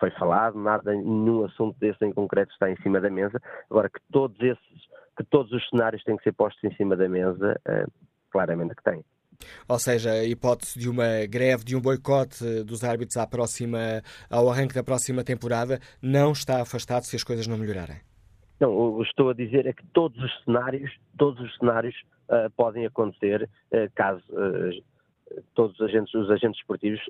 foi 0.00 0.10
falado, 0.12 0.58
nada, 0.58 0.92
nenhum 0.92 1.44
assunto 1.44 1.78
desse 1.78 2.04
em 2.04 2.12
concreto 2.12 2.52
está 2.52 2.70
em 2.70 2.76
cima 2.82 3.00
da 3.00 3.10
mesa. 3.10 3.40
Agora 3.70 3.88
que 3.88 4.00
todos 4.10 4.40
esses, 4.40 4.88
que 5.16 5.24
todos 5.24 5.52
os 5.52 5.68
cenários 5.68 6.02
têm 6.02 6.16
que 6.16 6.24
ser 6.24 6.32
postos 6.32 6.62
em 6.64 6.74
cima 6.76 6.96
da 6.96 7.08
mesa, 7.08 7.60
eh, 7.66 7.86
claramente 8.30 8.74
que 8.74 8.82
tem. 8.82 9.04
Ou 9.68 9.78
seja, 9.78 10.12
a 10.12 10.24
hipótese 10.24 10.78
de 10.78 10.88
uma 10.88 11.26
greve, 11.28 11.64
de 11.64 11.76
um 11.76 11.80
boicote 11.80 12.62
dos 12.64 12.84
árbitros 12.84 13.16
à 13.16 13.26
próxima, 13.26 14.02
ao 14.28 14.50
arranque 14.50 14.74
da 14.74 14.82
próxima 14.82 15.24
temporada, 15.24 15.78
não 16.02 16.32
está 16.32 16.60
afastado 16.60 17.04
se 17.04 17.16
as 17.16 17.24
coisas 17.24 17.46
não 17.46 17.56
melhorarem. 17.56 18.09
Não, 18.60 18.76
o 18.76 19.02
que 19.02 19.08
estou 19.08 19.30
a 19.30 19.34
dizer 19.34 19.66
é 19.66 19.72
que 19.72 19.86
todos 19.86 20.22
os 20.22 20.44
cenários, 20.44 20.94
todos 21.16 21.40
os 21.40 21.56
cenários 21.56 21.96
uh, 22.28 22.50
podem 22.54 22.84
acontecer 22.84 23.48
uh, 23.72 23.90
caso 23.94 24.22
uh, 24.32 25.42
todos 25.54 25.80
os 25.80 25.86
agentes, 25.86 26.12
os 26.12 26.30
agentes 26.30 26.60
esportivos 26.60 27.00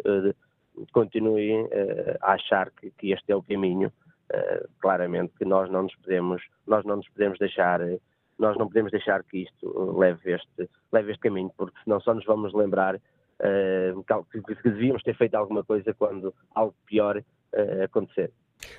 continuem 0.92 1.68
a 2.20 2.34
achar 2.34 2.70
que, 2.70 2.90
que, 2.92 3.12
este 3.12 3.32
é 3.32 3.34
o 3.34 3.42
caminho, 3.42 3.90
claramente 4.78 5.32
que 5.38 5.44
nós 5.44 5.70
não 5.70 5.84
nos 5.84 5.94
podemos, 5.96 6.42
nós 6.66 6.84
não 6.84 6.96
nos 6.96 7.08
podemos 7.08 7.38
deixar, 7.38 7.80
nós 8.38 8.56
não 8.58 8.68
podemos 8.68 8.90
deixar 8.92 9.24
que 9.24 9.44
isto 9.44 9.98
leve 9.98 10.32
este, 10.32 10.70
leve 10.92 11.12
este 11.12 11.20
caminho, 11.22 11.50
porque 11.56 11.76
senão 11.82 11.98
só 12.00 12.14
nos 12.14 12.26
vamos 12.26 12.52
lembrar 12.52 13.00
que, 14.30 14.54
que, 14.54 14.70
devíamos 14.70 15.02
ter 15.02 15.16
feito 15.16 15.34
alguma 15.34 15.64
coisa 15.64 15.94
quando 15.94 16.34
algo 16.54 16.74
pior 16.86 17.22
acontecer. 17.82 18.30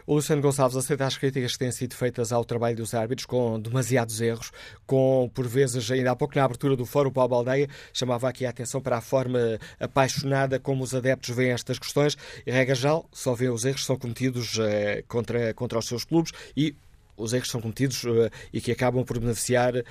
O 0.06 0.16
Luciano 0.16 0.42
Gonçalves 0.42 0.78
aceita 0.78 1.06
as 1.06 1.18
críticas 1.18 1.54
que 1.54 1.60
têm 1.60 1.72
sido 1.72 1.96
feitas 1.96 2.32
ao 2.32 2.44
trabalho 2.44 2.76
dos 2.76 2.94
árbitros, 2.94 3.26
com 3.26 3.60
demasiados 3.60 4.20
erros, 4.22 4.52
com, 4.86 5.30
por 5.34 5.48
vezes, 5.48 5.90
ainda 5.92 6.12
há 6.12 6.16
pouco 6.16 6.36
na 6.36 6.44
abertura 6.44 6.76
do 6.76 6.86
Fórum 6.86 7.12
Paulo 7.12 7.30
Baldeia, 7.30 7.68
chamava 7.94 8.30
aqui 8.30 8.46
a 8.46 8.50
atenção 8.50 8.82
para 8.82 8.98
a 8.98 9.02
forma 9.02 9.60
apaixonada 9.80 10.60
como 10.60 10.84
os 10.84 10.94
adeptos 10.94 11.36
veem 11.36 11.52
estas 11.52 11.80
questões. 11.80 12.18
E, 12.46 12.52
regra 12.52 12.76
geral, 12.76 13.08
só 13.12 13.34
vê 13.34 13.50
os 13.50 13.66
erros 13.66 13.82
que 13.82 13.88
são 13.88 13.98
cometidos 13.98 14.58
eh, 14.60 15.04
contra, 15.08 15.54
contra 15.54 15.80
os 15.80 15.88
seus 15.88 16.04
clubes 16.04 16.32
e 16.56 16.76
os 17.18 17.34
erros 17.34 17.50
são 17.50 17.62
cometidos 17.62 18.04
uh, 18.04 18.30
e 18.52 18.60
que 18.60 18.72
acabam 18.72 19.04
por 19.06 19.20
beneficiar 19.20 19.76
uh, 19.76 19.82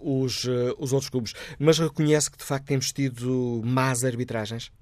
os, 0.00 0.44
uh, 0.44 0.74
os 0.78 0.92
outros 0.92 1.10
clubes. 1.10 1.34
Mas 1.58 1.78
reconhece 1.78 2.30
que, 2.30 2.38
de 2.38 2.44
facto, 2.44 2.66
temos 2.66 2.92
tido 2.92 3.62
más 3.64 4.04
arbitragens? 4.04 4.72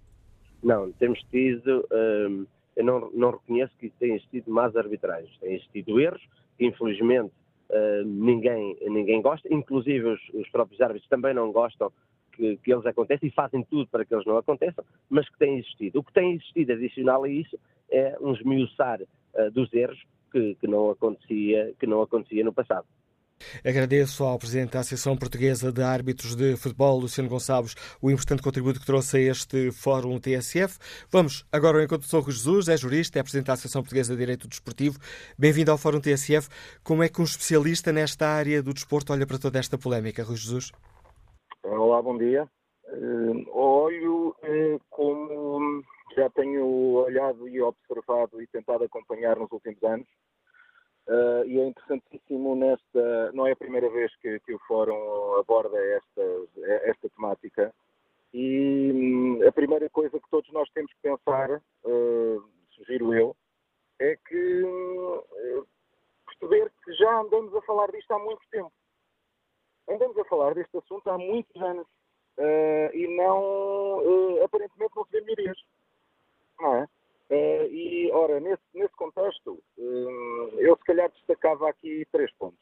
Não, 0.63 0.91
temos 0.93 1.21
tido 1.31 1.87
eu 2.77 2.85
não, 2.85 3.11
não 3.13 3.31
reconheço 3.31 3.75
que 3.79 3.91
tenha 3.91 4.17
existido 4.17 4.51
más 4.51 4.77
arbitragens. 4.77 5.37
Tem 5.39 5.55
existido 5.55 6.01
erros 6.01 6.23
que, 6.59 6.67
infelizmente, 6.67 7.33
uh, 7.71 8.05
ninguém, 8.05 8.77
ninguém 8.83 9.23
gosta, 9.23 9.53
inclusive 9.53 10.07
os, 10.07 10.21
os, 10.35 10.49
próprios 10.51 10.81
árbitros 10.81 11.09
também 11.09 11.35
não 11.35 11.53
gostam 11.53 11.93
que, 12.33 12.57
que, 12.59 12.73
eles 12.73 12.85
aconteçam 12.87 13.29
e 13.29 13.33
fazem 13.33 13.63
tudo 13.65 13.87
para 13.89 14.05
que 14.05 14.15
eles 14.15 14.27
não 14.27 14.37
aconteçam, 14.37 14.85
mas 15.09 15.29
que 15.29 15.39
têm 15.39 15.59
existido. 15.59 16.01
O 16.01 16.05
que 16.05 16.13
tem 16.13 16.35
existido 16.35 16.73
adicional 16.73 17.25
a 17.25 17.29
isso 17.29 17.59
é 17.91 18.17
um 18.21 18.33
esmiuçar 18.33 19.01
uh, 19.01 19.51
dos 19.53 19.73
erros 19.73 20.03
que, 20.33 20.57
que, 20.57 20.67
não 20.67 20.91
acontecia, 20.91 21.73
que 21.79 21.87
não 21.87 22.03
acontecia 22.03 22.45
no 22.45 22.53
passado. 22.53 22.87
Agradeço 23.65 24.25
ao 24.25 24.39
Presidente 24.39 24.73
da 24.73 24.81
Associação 24.81 25.17
Portuguesa 25.17 25.73
de 25.73 25.83
Árbitros 25.83 26.35
de 26.35 26.57
Futebol, 26.57 26.99
Luciano 26.99 27.29
Gonçalves, 27.29 27.75
o 28.01 28.11
importante 28.11 28.43
contributo 28.43 28.81
que 28.81 28.87
trouxe 28.87 29.17
a 29.17 29.21
este 29.21 29.71
Fórum 29.73 30.19
TSF. 30.19 30.79
Vamos 31.11 31.47
agora 31.53 31.79
ao 31.79 31.85
encontro 31.85 32.09
de 32.09 32.17
Rui 32.17 32.33
Jesus, 32.33 32.69
é 32.69 32.77
jurista, 32.77 33.19
é 33.19 33.23
Presidente 33.23 33.47
da 33.47 33.53
Associação 33.55 33.83
Portuguesa 33.83 34.13
de 34.13 34.19
Direito 34.19 34.49
Desportivo. 34.49 34.99
Bem-vindo 35.39 35.71
ao 35.71 35.79
Fórum 35.79 36.01
TSF. 36.01 36.49
Como 36.83 37.03
é 37.03 37.09
que 37.09 37.21
um 37.21 37.25
especialista 37.25 37.93
nesta 37.93 38.27
área 38.27 38.63
do 38.63 38.75
desporto 38.75 39.13
olha 39.13 39.27
para 39.27 39.39
toda 39.39 39.59
esta 39.59 39.77
polémica, 39.79 40.23
Rui 40.23 40.37
Jesus? 40.37 40.73
Olá, 41.63 42.03
bom 42.03 42.19
dia. 42.19 42.49
Uh, 42.87 43.59
olho 43.59 44.29
uh, 44.29 44.81
como 44.91 45.83
já 46.17 46.31
tenho 46.31 46.65
olhado 46.67 47.49
e 47.49 47.61
observado 47.61 48.41
e 48.41 48.47
tentado 48.47 48.85
acompanhar 48.85 49.37
nos 49.37 49.51
últimos 49.51 49.83
anos 49.83 50.07
Uh, 51.07 51.45
e 51.47 51.61
é 51.61 51.67
interessantíssimo 51.67 52.57
nesta. 52.57 53.33
Não 53.33 53.47
é 53.47 53.53
a 53.53 53.57
primeira 53.57 53.91
vez 53.91 54.15
que, 54.17 54.41
que 54.41 54.55
o 54.55 54.59
Fórum 54.61 55.37
aborda 55.39 55.79
esta, 55.79 56.23
esta 56.85 57.09
temática. 57.11 57.75
E 58.33 58.91
hum, 58.93 59.47
a 59.47 59.53
primeira 59.53 59.89
coisa 59.91 60.19
que 60.19 60.29
todos 60.29 60.51
nós 60.51 60.69
temos 60.71 60.93
que 60.95 61.03
pensar, 61.03 61.51
uh, 61.85 62.45
sugiro 62.71 63.15
eu, 63.15 63.37
é 64.01 64.17
que 64.27 64.63
uh, 64.65 65.67
perceber 66.27 66.73
que 66.85 66.93
já 66.95 67.21
andamos 67.21 67.55
a 67.55 67.63
falar 67.63 67.93
disto 67.93 68.11
há 68.11 68.19
muito 68.19 68.43
tempo. 68.51 68.73
Andamos 69.89 70.19
a 70.19 70.25
falar 70.25 70.55
deste 70.55 70.77
assunto 70.77 71.09
há 71.09 71.17
muitos 71.17 71.63
anos. 71.63 71.87
Uh, 72.37 72.91
e 72.93 73.17
não, 73.17 74.43
aparentemente, 74.43 74.97
não 74.97 75.05
se 75.05 75.13
vê 75.13 75.21
melhorias. 75.21 75.59
Não 76.59 76.77
é? 76.77 76.89
Uh, 77.31 77.65
e, 77.73 78.11
ora, 78.13 78.39
nesse, 78.39 78.63
nesse 78.75 78.95
contexto, 78.97 79.59
uh, 79.79 80.61
eu 80.61 80.77
se 80.77 80.85
calhar 80.85 81.11
destacava 81.11 81.69
aqui 81.69 82.07
três 82.13 82.31
pontos. 82.35 82.59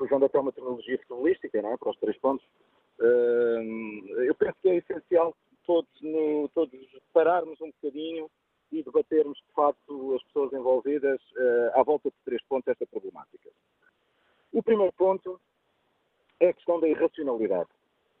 Usando 0.00 0.26
até 0.26 0.38
uma 0.38 0.52
terminologia 0.52 0.98
futebolística, 0.98 1.60
não 1.60 1.72
é? 1.72 1.76
Para 1.76 1.90
os 1.90 1.98
três 1.98 2.16
pontos. 2.18 2.46
Uh, 3.00 4.22
eu 4.22 4.34
penso 4.34 4.54
que 4.62 4.68
é 4.68 4.76
essencial 4.76 5.34
todos, 5.66 5.90
no, 6.00 6.48
todos 6.54 6.78
pararmos 7.12 7.60
um 7.60 7.70
bocadinho 7.70 8.30
e 8.70 8.82
debatermos, 8.82 9.38
de 9.38 9.54
facto, 9.54 10.14
as 10.14 10.22
pessoas 10.24 10.52
envolvidas 10.52 11.20
à 11.72 11.82
volta 11.82 12.10
de 12.10 12.16
três 12.24 12.42
pontos 12.44 12.68
esta 12.68 12.86
problemática. 12.86 13.48
O 14.52 14.62
primeiro 14.62 14.92
ponto 14.92 15.40
é 16.38 16.48
a 16.48 16.52
questão 16.52 16.78
da 16.78 16.86
irracionalidade. 16.86 17.70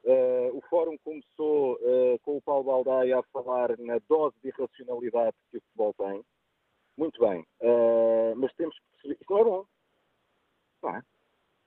Uh, 0.08 0.56
o 0.56 0.62
fórum 0.70 0.96
começou 1.04 1.74
uh, 1.74 2.18
com 2.20 2.38
o 2.38 2.40
Paulo 2.40 2.64
Baldaia 2.64 3.18
a 3.18 3.22
falar 3.24 3.76
na 3.78 3.98
dose 4.08 4.34
de 4.40 4.48
irracionalidade 4.48 5.36
que 5.50 5.58
o 5.58 5.60
futebol 5.60 5.94
tem. 5.98 6.24
Muito 6.96 7.20
bem, 7.20 7.46
uh, 7.60 8.34
mas 8.34 8.50
temos 8.54 8.74
que 8.74 8.86
perceber. 8.92 9.18
Isso 9.20 9.30
não 9.30 9.38
é 9.38 9.44
bom. 9.44 9.64
Não 10.82 10.96
é? 10.96 11.02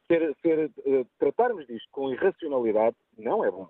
Ser, 0.08 0.36
ser, 0.42 0.72
tratarmos 1.20 1.68
disto 1.68 1.88
com 1.92 2.12
irracionalidade 2.12 2.98
não 3.16 3.46
é 3.46 3.52
bom. 3.52 3.70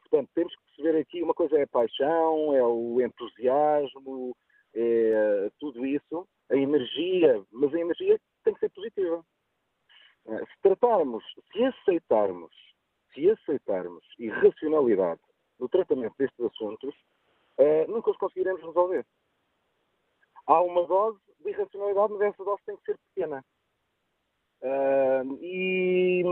portanto, 0.00 0.30
temos 0.34 0.56
que 0.56 0.62
perceber 0.64 0.98
aqui: 0.98 1.22
uma 1.22 1.34
coisa 1.34 1.58
é 1.58 1.64
a 1.64 1.68
paixão, 1.68 2.54
é 2.56 2.64
o 2.64 2.98
entusiasmo, 3.02 4.34
é 4.74 5.50
tudo 5.60 5.84
isso, 5.84 6.26
a 6.50 6.56
energia, 6.56 7.44
mas 7.52 7.74
a 7.74 7.78
energia 7.78 8.18
tem 8.42 8.54
que 8.54 8.60
ser 8.60 8.70
positiva. 8.70 9.22
se 10.24 10.62
tratarmos, 10.62 11.22
se 11.52 11.62
aceitarmos 11.62 12.67
se 13.12 13.30
aceitarmos 13.30 14.04
irracionalidade 14.18 15.20
no 15.58 15.68
tratamento 15.68 16.14
destes 16.18 16.40
assuntos, 16.44 16.94
uh, 17.58 17.90
nunca 17.90 18.10
os 18.10 18.16
conseguiremos 18.16 18.62
resolver. 18.62 19.04
Há 20.46 20.60
uma 20.62 20.86
dose 20.86 21.18
de 21.40 21.50
irracionalidade, 21.50 22.12
mas 22.12 22.22
essa 22.22 22.44
dose 22.44 22.62
tem 22.64 22.76
que 22.76 22.84
ser 22.84 22.98
pequena. 23.14 23.44
Uh, 24.60 25.38
e 25.40 26.22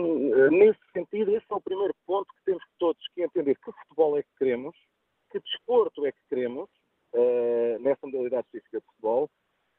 nesse 0.50 0.80
sentido, 0.92 1.36
esse 1.36 1.46
é 1.48 1.54
o 1.54 1.60
primeiro 1.60 1.94
ponto 2.06 2.32
que 2.34 2.44
temos 2.44 2.64
todos 2.78 3.00
que 3.14 3.22
entender 3.22 3.54
que 3.56 3.72
futebol 3.72 4.18
é 4.18 4.22
que 4.22 4.34
queremos, 4.38 4.76
que 5.30 5.38
desporto 5.38 6.06
é 6.06 6.12
que 6.12 6.20
queremos, 6.28 6.68
uh, 7.12 7.78
nessa 7.80 8.06
modalidade 8.06 8.46
específica 8.46 8.80
de 8.80 8.86
futebol, 8.86 9.30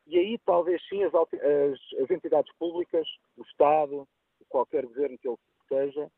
e 0.05 0.17
aí 0.17 0.37
talvez 0.45 0.81
sim 0.87 1.03
as, 1.03 1.13
as, 1.13 2.01
as 2.01 2.09
entidades 2.09 2.51
públicas, 2.57 3.05
o 3.35 3.41
Estado, 3.41 4.07
qualquer 4.47 4.85
governo 4.85 5.17
que 5.17 5.27
ele 5.27 5.37
seja, 5.67 6.09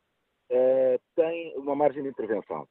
uh, 0.52 1.00
tem 1.16 1.56
uma 1.58 1.76
margem 1.76 2.04
de 2.04 2.10
intervenção 2.10 2.68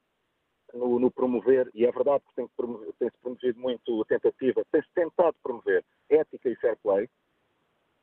no, 0.74 0.98
no, 0.98 1.10
promover, 1.10 1.70
e 1.74 1.86
é 1.86 1.90
verdade 1.90 2.24
que 2.28 2.34
tem-se 2.34 2.52
promover, 2.54 2.92
tem 2.98 3.10
promovido 3.22 3.58
muito 3.58 4.02
a 4.02 4.04
tentativa, 4.04 4.64
tem-se 4.70 4.88
tentado 4.94 5.36
promover 5.42 5.84
ética 6.10 6.48
e 6.48 6.56
fair 6.56 6.76
play, 6.82 7.08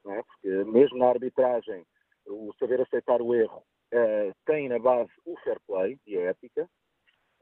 é? 0.08 0.24
porque 0.24 0.50
mesmo 0.66 0.98
na 0.98 1.10
arbitragem, 1.10 1.86
o 2.26 2.54
saber 2.60 2.82
aceitar 2.82 3.22
o 3.22 3.36
erro 3.36 3.64
uh, 3.94 4.34
tem 4.46 4.68
na 4.68 4.80
base 4.80 5.12
o 5.26 5.38
fair 5.38 5.60
play 5.68 6.00
e 6.08 6.18
a 6.18 6.22
ética, 6.30 6.68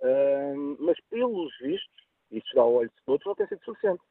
uh, 0.02 0.78
mas 0.80 1.00
pelos 1.10 1.58
vistos, 1.60 2.04
isso 2.32 2.56
dá 2.56 2.62
ao 2.62 2.74
olho 2.74 2.90
de 2.90 3.04
todos, 3.06 3.26
não 3.26 3.36
tem 3.36 3.48
sido 3.48 3.64
suficiente. 3.64 4.04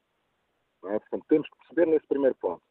É? 0.85 0.99
Portanto, 0.99 1.25
temos 1.29 1.49
que 1.49 1.57
perceber 1.59 1.87
nesse 1.87 2.07
primeiro 2.07 2.35
ponto. 2.37 2.63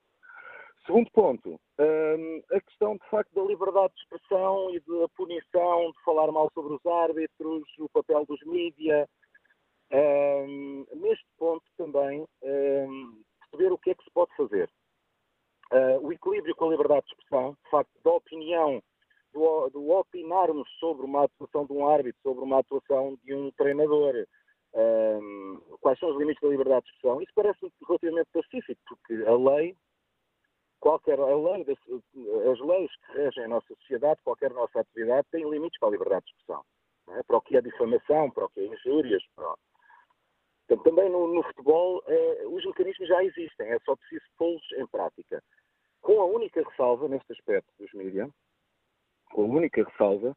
Segundo 0.85 1.11
ponto, 1.11 1.59
um, 1.79 2.41
a 2.51 2.61
questão 2.61 2.95
de 2.95 3.09
facto 3.09 3.31
da 3.35 3.43
liberdade 3.43 3.93
de 3.93 4.01
expressão 4.01 4.73
e 4.73 4.79
da 4.79 5.07
punição, 5.15 5.91
de 5.91 6.03
falar 6.03 6.31
mal 6.31 6.49
sobre 6.53 6.73
os 6.73 6.85
árbitros, 6.85 7.63
o 7.77 7.87
papel 7.89 8.25
dos 8.25 8.41
mídia. 8.45 9.07
Um, 9.93 10.85
neste 10.95 11.25
ponto 11.37 11.63
também, 11.77 12.25
um, 12.41 13.21
perceber 13.41 13.73
o 13.73 13.77
que 13.77 13.91
é 13.91 13.95
que 13.95 14.03
se 14.03 14.11
pode 14.11 14.35
fazer. 14.35 14.69
Uh, 15.71 16.07
o 16.07 16.11
equilíbrio 16.11 16.55
com 16.55 16.65
a 16.65 16.71
liberdade 16.71 17.05
de 17.05 17.11
expressão, 17.11 17.55
de 17.63 17.69
facto, 17.69 17.91
da 18.03 18.11
opinião, 18.11 18.81
do, 19.33 19.91
opinarmos 19.91 20.67
sobre 20.79 21.05
uma 21.05 21.25
atuação 21.25 21.65
de 21.65 21.73
um 21.73 21.87
árbitro, 21.87 22.19
sobre 22.23 22.43
uma 22.43 22.59
atuação 22.59 23.17
de 23.23 23.33
um 23.33 23.51
treinador, 23.51 24.25
quais 25.79 25.99
são 25.99 26.09
os 26.09 26.17
limites 26.17 26.41
da 26.41 26.49
liberdade 26.49 26.85
de 26.85 26.91
expressão, 26.91 27.21
isso 27.21 27.31
parece 27.35 27.71
relativamente 27.87 28.29
pacífico, 28.33 28.81
porque 28.87 29.13
a 29.25 29.35
lei 29.35 29.75
qualquer 30.81 31.19
a 31.19 31.25
lei, 31.25 31.65
as 32.51 32.59
leis 32.59 32.91
que 33.05 33.13
regem 33.13 33.45
a 33.45 33.47
nossa 33.47 33.73
sociedade, 33.75 34.19
qualquer 34.23 34.51
nossa 34.51 34.81
atividade, 34.81 35.27
tem 35.31 35.49
limites 35.49 35.79
para 35.79 35.89
a 35.89 35.91
liberdade 35.91 36.25
de 36.25 36.31
expressão. 36.31 36.65
É? 37.09 37.23
Para 37.23 37.37
o 37.37 37.41
que 37.41 37.55
é 37.55 37.61
difamação, 37.61 38.31
para 38.31 38.45
o 38.45 38.49
que 38.49 38.59
é 38.59 38.65
injúrias. 38.65 39.23
Para... 39.35 39.55
Também 40.83 41.09
no, 41.09 41.27
no 41.27 41.43
futebol, 41.43 42.03
eh, 42.07 42.43
os 42.47 42.65
mecanismos 42.65 43.07
já 43.07 43.23
existem, 43.23 43.69
é 43.69 43.79
só 43.79 43.95
preciso 43.95 44.25
pô-los 44.37 44.63
em 44.77 44.87
prática. 44.87 45.43
Com 46.01 46.19
a 46.19 46.25
única 46.25 46.63
ressalva, 46.63 47.07
neste 47.07 47.31
aspecto 47.31 47.69
dos 47.77 47.91
mídias, 47.93 48.29
com 49.31 49.43
a 49.43 49.45
única 49.45 49.83
ressalva 49.83 50.35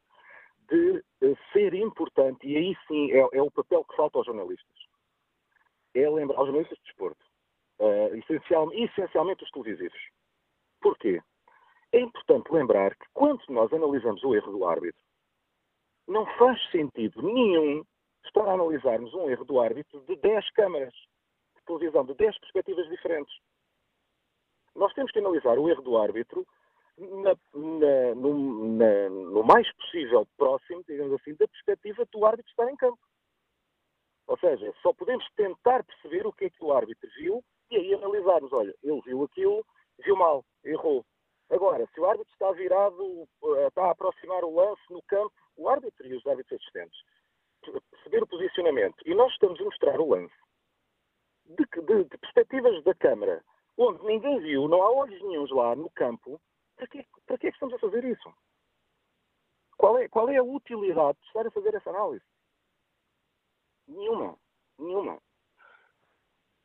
de 0.69 1.05
eh, 1.23 1.35
ser 1.53 1.73
importante, 1.75 2.47
e 2.47 2.57
aí 2.57 2.77
sim 2.87 3.13
é, 3.13 3.21
é, 3.33 3.43
o 3.43 3.51
papel 3.51 3.85
que 3.85 3.97
falta 3.97 4.19
aos 4.19 4.27
jornalistas, 4.27 4.77
é 5.95 6.11
lembrar 6.11 6.37
aos 6.37 6.47
jornalistas 6.47 6.79
de 6.79 6.85
desporto, 6.85 7.25
uh, 7.79 8.17
essencial, 8.17 8.73
essencialmente 8.73 9.45
os 9.45 9.51
televisivos 9.53 10.01
Porquê? 10.85 11.19
É 11.93 12.01
importante 12.01 12.53
lembrar 12.53 12.95
que 12.95 13.07
quando 13.15 13.43
nós 13.49 13.73
analisamos 13.73 14.23
o 14.23 14.35
erro 14.35 14.53
do 14.53 14.67
árbitro, 14.67 15.03
não 16.07 16.27
faz 16.37 16.61
sentido 16.71 17.23
nenhum 17.23 17.83
estar 18.27 18.47
a 18.47 18.53
analisarmos 18.53 19.15
um 19.15 19.31
erro 19.31 19.47
do 19.47 19.59
árbitro 19.59 20.03
de 20.03 20.15
10 20.17 20.51
câmaras 20.51 20.93
de 21.57 21.65
televisão, 21.65 22.05
de 22.05 22.13
10 22.13 22.39
perspectivas 22.39 22.87
diferentes. 22.91 23.35
Nós 24.77 24.93
temos 24.93 25.11
que 25.11 25.21
analisar 25.21 25.59
o 25.59 25.71
erro 25.71 25.81
do 25.81 25.97
árbitro 25.97 26.47
na, 26.99 27.31
na, 27.55 28.15
no, 28.15 28.77
na, 28.77 29.09
no, 29.09 29.43
mais 29.43 29.73
possível 29.77 30.29
próximo, 30.37 30.85
digamos 30.87 31.15
assim, 31.15 31.35
da 31.37 31.49
perspectiva 31.49 32.07
do 32.13 32.27
árbitro 32.27 32.51
estar 32.51 32.71
em 32.71 32.77
campo. 32.77 33.01
Ou 34.27 34.39
seja, 34.39 34.71
só 34.83 34.93
podemos 34.93 35.25
tentar 35.35 35.83
perceber 35.83 36.27
o 36.27 36.33
que 36.33 36.45
é 36.45 36.51
que 36.51 36.63
o 36.63 36.75
árbitro 36.75 37.09
viu 37.17 37.43
e 37.71 37.77
aí 37.77 37.95
analisarmos, 37.95 38.53
olha, 38.53 38.75
ele 38.83 39.01
viu 39.01 39.25
aquilo, 39.25 39.65
viu 40.05 40.17
mal, 40.17 40.45
errou. 40.65 41.05
Agora, 41.51 41.87
se 41.93 42.01
o 42.01 42.07
árbitro 42.07 42.33
está 42.33 42.51
virado, 42.53 43.29
eh, 43.57 43.67
está 43.67 43.87
a 43.87 43.91
aproximar 43.91 44.43
o 44.45 44.55
lance 44.55 44.83
no 44.91 45.03
campo, 45.03 45.35
o 45.57 45.69
árbitro 45.69 46.07
e 46.07 46.15
os 46.15 46.27
árbitros 46.27 46.61
assistentes, 46.61 46.99
perceber 47.91 48.23
o 48.23 48.27
posicionamento, 48.27 48.97
e 49.07 49.15
nós 49.15 49.33
estamos 49.33 49.61
a 49.61 49.65
mostrar 49.65 50.01
o 50.01 50.09
lance 50.09 50.35
de, 51.47 51.83
de, 51.83 52.05
de 52.05 52.19
perspectivas 52.19 52.83
da 52.85 52.95
câmara, 52.95 53.45
onde 53.77 54.05
ninguém 54.05 54.41
viu, 54.41 54.69
não 54.69 54.83
há 54.83 54.91
olhos 54.91 55.21
nenhums 55.23 55.51
lá 55.51 55.77
no 55.77 55.91
campo, 55.91 56.41
para 56.77 56.87
que, 56.87 57.07
para 57.27 57.39
que 57.39 57.47
é 57.47 57.51
que 57.51 57.57
estamos 57.57 57.75
a 57.75 57.79
fazer 57.79 58.05
isso? 58.05 58.33
Qual 59.77 59.99
é, 59.99 60.09
qual 60.09 60.29
é 60.29 60.37
a 60.37 60.43
utilidade 60.43 61.19
de 61.21 61.27
estar 61.27 61.47
a 61.47 61.51
fazer 61.51 61.75
essa 61.75 61.91
análise? 61.91 62.25
Nenhuma. 63.87 64.37
Nenhuma. 64.79 65.21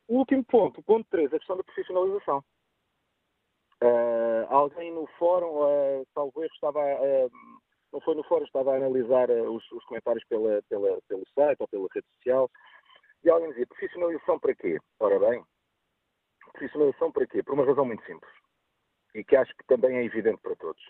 O 0.07 0.19
último 0.19 0.43
ponto, 0.43 0.81
ponto 0.81 1.07
3, 1.09 1.33
a 1.33 1.37
questão 1.37 1.57
da 1.57 1.63
profissionalização. 1.63 2.43
Uh, 3.81 4.45
alguém 4.49 4.91
no 4.91 5.07
fórum, 5.17 5.63
uh, 5.63 6.05
salvo 6.13 6.43
erro, 6.43 6.53
estava, 6.53 6.79
uh, 6.79 7.31
não 7.93 8.01
foi 8.01 8.13
no 8.13 8.23
fórum, 8.23 8.43
estava 8.43 8.73
a 8.73 8.75
analisar 8.75 9.29
uh, 9.29 9.55
os, 9.55 9.71
os, 9.71 9.85
comentários 9.85 10.25
pela, 10.25 10.61
pela, 10.63 10.99
pelo 11.07 11.23
site 11.33 11.61
ou 11.61 11.67
pela 11.69 11.87
rede 11.93 12.07
social, 12.17 12.51
e 13.23 13.29
alguém 13.29 13.49
dizia, 13.51 13.67
profissionalização 13.67 14.37
para 14.37 14.55
quê? 14.55 14.79
Ora 14.99 15.17
bem, 15.19 15.45
profissionalização 16.51 17.09
para 17.11 17.25
quê? 17.27 17.41
Por 17.41 17.53
uma 17.53 17.65
razão 17.65 17.85
muito 17.85 18.05
simples, 18.05 18.31
e 19.15 19.23
que 19.23 19.37
acho 19.37 19.55
que 19.55 19.65
também 19.65 19.95
é 19.95 20.03
evidente 20.03 20.41
para 20.41 20.57
todos. 20.57 20.81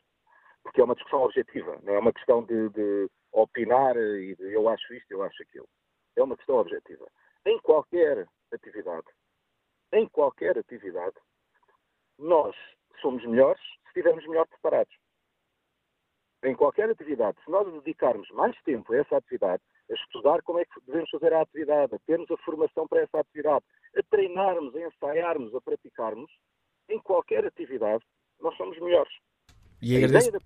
Porque 0.64 0.82
é 0.82 0.84
uma 0.84 0.96
discussão 0.96 1.22
objetiva, 1.22 1.80
não 1.84 1.94
é 1.94 2.00
uma 2.00 2.14
questão 2.14 2.44
de, 2.44 2.70
de 2.70 3.08
opinar 3.32 3.96
e 3.98 4.36
de 4.36 4.52
eu 4.52 4.68
acho 4.68 4.94
isto, 4.96 5.12
eu 5.12 5.22
acho 5.22 5.44
aquilo. 5.44 5.70
É 6.16 6.24
uma 6.24 6.36
questão 6.36 6.56
objetiva. 6.58 7.08
Em 7.46 7.60
qualquer 7.60 8.28
atividade, 8.52 9.08
em 9.94 10.08
qualquer 10.10 10.58
atividade, 10.58 11.16
nós 12.18 12.56
somos 13.02 13.26
melhores 13.26 13.62
se 13.62 13.88
estivermos 13.88 14.26
melhor 14.28 14.48
preparados. 14.48 14.94
Em 16.44 16.56
qualquer 16.56 16.90
atividade, 16.90 17.38
se 17.44 17.52
nós 17.52 17.72
dedicarmos 17.74 18.30
mais 18.32 18.56
tempo 18.64 18.94
a 18.94 18.98
essa 18.98 19.18
atividade, 19.18 19.62
a 19.92 19.94
estudar 19.94 20.42
como 20.44 20.60
é 20.60 20.66
que 20.66 20.80
devemos 20.86 21.10
fazer 21.10 21.34
a 21.34 21.42
atividade, 21.42 21.96
a 21.96 22.00
termos 22.00 22.32
a 22.32 22.38
formação 22.38 22.88
para 22.88 23.02
essa 23.02 23.20
atividade, 23.20 23.66
a 23.98 24.04
treinarmos, 24.10 24.74
a 24.76 24.82
ensaiarmos, 24.82 25.54
a 25.54 25.62
praticarmos, 25.62 26.32
em 26.88 27.00
qualquer 27.00 27.46
atividade, 27.46 28.04
nós 28.40 28.56
somos 28.56 28.80
melhores. 28.80 29.12
E 29.82 29.98
a 29.98 30.00
ideia 30.00 30.32
da 30.32 30.40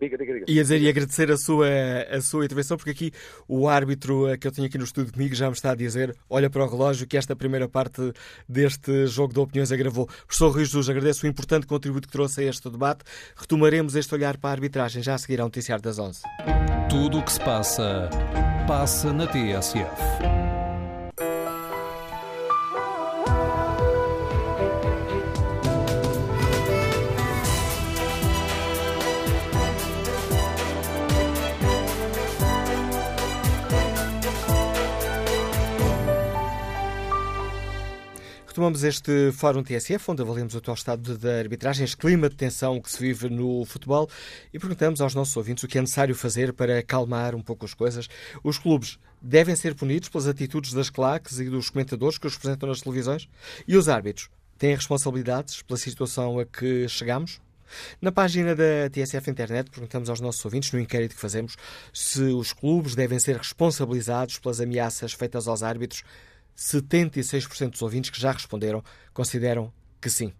Diga, 0.00 0.16
diga, 0.16 0.32
diga. 0.34 0.44
Ia 0.48 0.62
dizer 0.62 0.80
e 0.80 0.88
agradecer 0.88 1.30
a 1.30 1.36
sua, 1.36 1.68
a 2.10 2.20
sua 2.20 2.44
intervenção, 2.44 2.76
porque 2.76 2.90
aqui 2.90 3.12
o 3.48 3.68
árbitro 3.68 4.26
que 4.38 4.46
eu 4.46 4.52
tenho 4.52 4.66
aqui 4.68 4.78
no 4.78 4.84
estúdio 4.84 5.12
comigo 5.12 5.34
já 5.34 5.46
me 5.46 5.52
está 5.52 5.72
a 5.72 5.74
dizer: 5.74 6.14
olha 6.30 6.48
para 6.48 6.64
o 6.64 6.68
relógio 6.68 7.06
que 7.06 7.16
esta 7.16 7.34
primeira 7.34 7.68
parte 7.68 8.12
deste 8.48 9.06
jogo 9.06 9.32
de 9.32 9.40
opiniões 9.40 9.72
agravou. 9.72 10.06
Professor 10.06 10.50
Rui 10.50 10.64
Jesus, 10.64 10.88
agradeço 10.88 11.26
o 11.26 11.28
importante 11.28 11.66
contributo 11.66 12.06
que 12.06 12.12
trouxe 12.12 12.42
a 12.42 12.44
este 12.44 12.70
debate. 12.70 13.04
Retomaremos 13.36 13.96
este 13.96 14.14
olhar 14.14 14.36
para 14.36 14.50
a 14.50 14.52
arbitragem 14.52 15.02
já 15.02 15.14
a 15.14 15.18
seguir 15.18 15.40
ao 15.40 15.46
Noticiário 15.46 15.82
das 15.82 15.98
11. 15.98 16.20
Tudo 16.88 17.18
o 17.18 17.24
que 17.24 17.32
se 17.32 17.40
passa, 17.40 18.08
passa 18.66 19.12
na 19.12 19.26
TSF. 19.26 20.47
Retomamos 38.58 38.82
este 38.82 39.30
Fórum 39.30 39.62
TSF, 39.62 40.10
onde 40.10 40.20
avaliamos 40.20 40.52
o 40.52 40.58
atual 40.58 40.74
estado 40.74 41.16
da 41.16 41.38
arbitragem, 41.38 41.84
este 41.84 41.96
clima 41.96 42.28
de 42.28 42.34
tensão 42.34 42.80
que 42.80 42.90
se 42.90 42.98
vive 42.98 43.30
no 43.30 43.64
futebol 43.64 44.10
e 44.52 44.58
perguntamos 44.58 45.00
aos 45.00 45.14
nossos 45.14 45.36
ouvintes 45.36 45.62
o 45.62 45.68
que 45.68 45.78
é 45.78 45.80
necessário 45.80 46.12
fazer 46.12 46.52
para 46.52 46.80
acalmar 46.80 47.36
um 47.36 47.40
pouco 47.40 47.64
as 47.64 47.72
coisas. 47.72 48.08
Os 48.42 48.58
clubes 48.58 48.98
devem 49.22 49.54
ser 49.54 49.76
punidos 49.76 50.08
pelas 50.08 50.26
atitudes 50.26 50.72
das 50.72 50.90
claques 50.90 51.38
e 51.38 51.48
dos 51.48 51.70
comentadores 51.70 52.18
que 52.18 52.26
os 52.26 52.34
representam 52.34 52.68
nas 52.68 52.80
televisões? 52.80 53.28
E 53.64 53.76
os 53.76 53.88
árbitros 53.88 54.28
têm 54.58 54.74
responsabilidades 54.74 55.62
pela 55.62 55.78
situação 55.78 56.40
a 56.40 56.44
que 56.44 56.88
chegamos? 56.88 57.40
Na 58.00 58.10
página 58.10 58.56
da 58.56 58.90
TSF 58.90 59.30
Internet 59.30 59.70
perguntamos 59.70 60.10
aos 60.10 60.18
nossos 60.18 60.44
ouvintes, 60.44 60.72
no 60.72 60.80
inquérito 60.80 61.14
que 61.14 61.20
fazemos, 61.20 61.56
se 61.92 62.22
os 62.22 62.52
clubes 62.52 62.96
devem 62.96 63.20
ser 63.20 63.36
responsabilizados 63.36 64.40
pelas 64.40 64.60
ameaças 64.60 65.12
feitas 65.12 65.46
aos 65.46 65.62
árbitros 65.62 66.02
76% 66.58 67.70
dos 67.70 67.82
ouvintes 67.82 68.10
que 68.10 68.20
já 68.20 68.32
responderam 68.32 68.82
consideram 69.14 69.72
que 70.00 70.10
sim. 70.10 70.32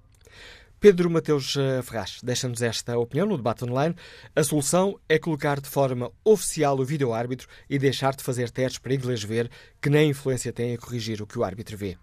Pedro 0.81 1.11
Mateus 1.11 1.57
eh, 1.57 1.83
Ferraz 1.83 2.21
deixa-nos 2.23 2.63
esta 2.63 2.97
opinião 2.97 3.27
no 3.27 3.37
debate 3.37 3.65
online. 3.65 3.97
A 4.35 4.45
solução 4.45 4.99
é 5.09 5.19
colocar 5.19 5.61
de 5.61 5.69
forma 5.69 6.13
oficial 6.25 6.79
o 6.79 6.85
vídeo-árbitro 6.85 7.49
e 7.69 7.81
deixar 7.81 8.15
de 8.15 8.23
fazer 8.23 8.49
testes 8.51 8.79
para 8.79 8.95
inglês 8.95 9.23
ver, 9.23 9.51
que 9.83 9.91
nem 9.91 10.11
influência 10.11 10.53
tem 10.53 10.75
a 10.75 10.79
corrigir 10.79 11.21
o 11.21 11.27
que 11.27 11.37
o 11.37 11.43
árbitro 11.43 11.77
vê. 11.77 11.97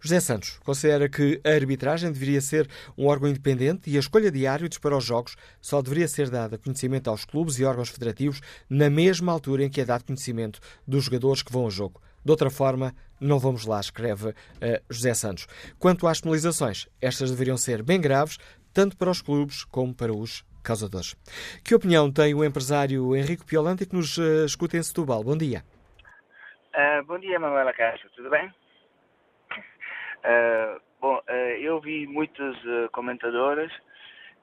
José 0.00 0.20
Santos 0.20 0.58
considera 0.62 1.08
que 1.08 1.40
a 1.42 1.50
arbitragem 1.50 2.12
deveria 2.12 2.40
ser 2.42 2.68
um 2.96 3.06
órgão 3.06 3.30
independente 3.30 3.90
e 3.90 3.96
a 3.96 4.00
escolha 4.00 4.30
de 4.30 4.46
árbitros 4.46 4.78
para 4.78 4.96
os 4.96 5.04
jogos 5.04 5.34
só 5.60 5.80
deveria 5.80 6.08
ser 6.08 6.28
dada 6.28 6.58
conhecimento 6.58 7.08
aos 7.08 7.24
clubes 7.24 7.58
e 7.58 7.64
órgãos 7.64 7.88
federativos 7.88 8.40
na 8.68 8.90
mesma 8.90 9.32
altura 9.32 9.64
em 9.64 9.70
que 9.70 9.80
é 9.80 9.84
dado 9.86 10.04
conhecimento 10.04 10.60
dos 10.86 11.04
jogadores 11.04 11.42
que 11.42 11.52
vão 11.52 11.62
ao 11.62 11.70
jogo. 11.70 12.00
De 12.28 12.30
outra 12.30 12.50
forma, 12.50 12.92
não 13.18 13.38
vamos 13.38 13.64
lá, 13.64 13.80
escreve 13.80 14.28
uh, 14.28 14.34
José 14.90 15.14
Santos. 15.14 15.46
Quanto 15.78 16.06
às 16.06 16.20
penalizações, 16.20 16.86
estas 17.00 17.30
deveriam 17.30 17.56
ser 17.56 17.82
bem 17.82 17.98
graves, 17.98 18.36
tanto 18.74 18.98
para 18.98 19.08
os 19.08 19.22
clubes 19.22 19.64
como 19.64 19.94
para 19.94 20.12
os 20.12 20.44
causadores. 20.62 21.16
Que 21.64 21.74
opinião 21.74 22.12
tem 22.12 22.34
o 22.34 22.44
empresário 22.44 23.16
Henrique 23.16 23.46
Piolante 23.46 23.86
que 23.86 23.96
nos 23.96 24.18
uh, 24.18 24.44
escuta 24.44 24.76
em 24.76 24.82
Setúbal? 24.82 25.24
Bom 25.24 25.38
dia. 25.38 25.64
Uh, 26.74 27.02
bom 27.06 27.18
dia, 27.18 27.40
Manuela 27.40 27.72
Castro, 27.72 28.10
tudo 28.14 28.28
bem? 28.28 28.52
Bom, 31.00 31.22
eu 31.60 31.80
vi 31.80 32.06
muitos 32.06 32.58
comentadoras 32.92 33.72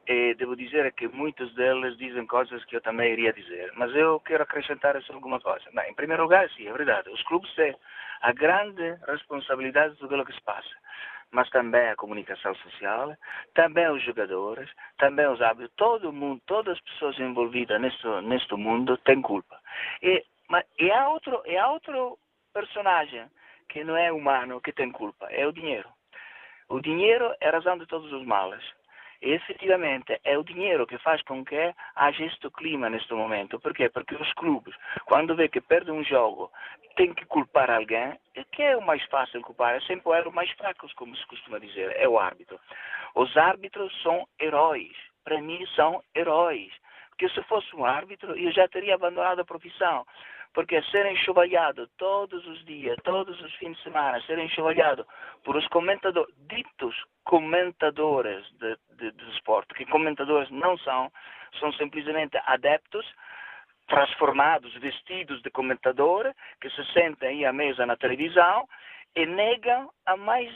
e 0.07 0.35
devo 0.35 0.55
dizer 0.55 0.91
que 0.93 1.07
muitas 1.07 1.53
delas 1.55 1.97
dizem 1.97 2.25
coisas 2.27 2.63
que 2.65 2.75
eu 2.75 2.81
também 2.81 3.13
iria 3.13 3.33
dizer, 3.33 3.71
mas 3.75 3.93
eu 3.95 4.19
quero 4.19 4.43
acrescentar 4.43 5.01
só 5.03 5.13
alguma 5.13 5.39
coisa. 5.39 5.65
Bem, 5.73 5.91
em 5.91 5.95
primeiro 5.95 6.23
lugar, 6.23 6.49
sim, 6.51 6.67
é 6.67 6.73
verdade, 6.73 7.09
os 7.09 7.21
clubes 7.23 7.53
têm 7.55 7.75
a 8.21 8.31
grande 8.31 8.97
responsabilidade 9.07 9.93
de 9.93 9.99
tudo 9.99 10.19
o 10.19 10.25
que 10.25 10.33
se 10.33 10.41
passa, 10.41 10.69
mas 11.31 11.49
também 11.49 11.89
a 11.89 11.95
comunicação 11.95 12.53
social, 12.55 13.15
também 13.53 13.89
os 13.89 14.03
jogadores, 14.03 14.69
também 14.97 15.27
os 15.27 15.41
hábitos, 15.41 15.75
todo 15.75 16.13
mundo, 16.13 16.41
todas 16.45 16.77
as 16.77 16.83
pessoas 16.83 17.19
envolvidas 17.19 17.81
neste, 17.81 18.07
neste 18.23 18.55
mundo 18.55 18.97
têm 18.99 19.21
culpa. 19.21 19.59
E, 20.01 20.23
mas, 20.49 20.65
e, 20.79 20.91
há 20.91 21.09
outro, 21.09 21.41
e 21.45 21.57
há 21.57 21.67
outro 21.69 22.17
personagem 22.53 23.25
que 23.69 23.83
não 23.83 23.97
é 23.97 24.11
humano 24.11 24.61
que 24.61 24.71
tem 24.71 24.91
culpa, 24.91 25.27
é 25.31 25.45
o 25.45 25.51
dinheiro. 25.51 25.89
O 26.69 26.79
dinheiro 26.79 27.33
é 27.41 27.49
a 27.49 27.51
razão 27.51 27.77
de 27.77 27.85
todos 27.85 28.11
os 28.11 28.25
males. 28.25 28.63
Efetivamente 29.25 30.21
é 30.23 30.37
o 30.37 30.43
dinheiro 30.43 30.85
que 30.85 30.99
faz 30.99 31.19
com 31.23 31.43
que 31.43 31.73
haja 31.95 32.23
este 32.23 32.47
clima 32.51 32.91
neste 32.91 33.11
momento. 33.11 33.59
Porquê? 33.59 33.89
Porque 33.89 34.13
os 34.13 34.31
clubes, 34.33 34.75
quando 35.05 35.35
vê 35.35 35.49
que 35.49 35.59
perde 35.59 35.89
um 35.89 36.03
jogo, 36.03 36.51
tem 36.95 37.11
que 37.11 37.25
culpar 37.25 37.71
alguém. 37.71 38.13
Que 38.51 38.61
é 38.61 38.77
o 38.77 38.85
mais 38.85 39.03
fácil 39.05 39.41
culpar? 39.41 39.73
É 39.73 39.79
sempre 39.81 40.11
o 40.27 40.31
mais 40.31 40.51
fraco, 40.51 40.87
como 40.95 41.15
se 41.15 41.25
costuma 41.25 41.57
dizer, 41.57 41.95
é 41.97 42.07
o 42.07 42.19
árbitro. 42.19 42.59
Os 43.15 43.35
árbitros 43.35 43.91
são 44.03 44.27
heróis. 44.39 44.95
Para 45.23 45.41
mim, 45.41 45.65
são 45.75 46.03
heróis. 46.15 46.71
Porque 47.09 47.27
se 47.29 47.41
fosse 47.43 47.75
um 47.75 47.83
árbitro, 47.83 48.37
eu 48.37 48.51
já 48.51 48.67
teria 48.67 48.93
abandonado 48.93 49.39
a 49.39 49.45
profissão. 49.45 50.05
Porque 50.55 50.81
ser 50.83 51.05
enxovalhado 51.05 51.87
todos 51.97 52.47
os 52.47 52.65
dias, 52.65 52.97
todos 53.03 53.39
os 53.41 53.53
fins 53.55 53.77
de 53.77 53.83
semana, 53.83 54.21
ser 54.21 54.39
enxovalhado 54.39 55.05
por 55.43 55.55
os 55.55 55.67
comentadores, 55.67 56.33
ditos 56.47 56.95
comentadores 57.25 58.43
de, 58.53 58.77
de, 58.97 59.11
de 59.11 59.29
esporte, 59.31 59.73
que 59.75 59.85
comentadores 59.85 60.49
não 60.49 60.77
são, 60.77 61.11
são 61.59 61.71
simplesmente 61.73 62.37
adeptos 62.45 63.05
transformados, 63.87 64.73
vestidos 64.75 65.41
de 65.41 65.51
comentador, 65.51 66.33
que 66.61 66.69
se 66.69 66.83
sentem 66.93 67.29
aí 67.29 67.45
à 67.45 67.53
mesa 67.53 67.85
na 67.85 67.97
televisão 67.97 68.67
e 69.15 69.25
negam 69.25 69.91
a 70.05 70.17
mais 70.17 70.49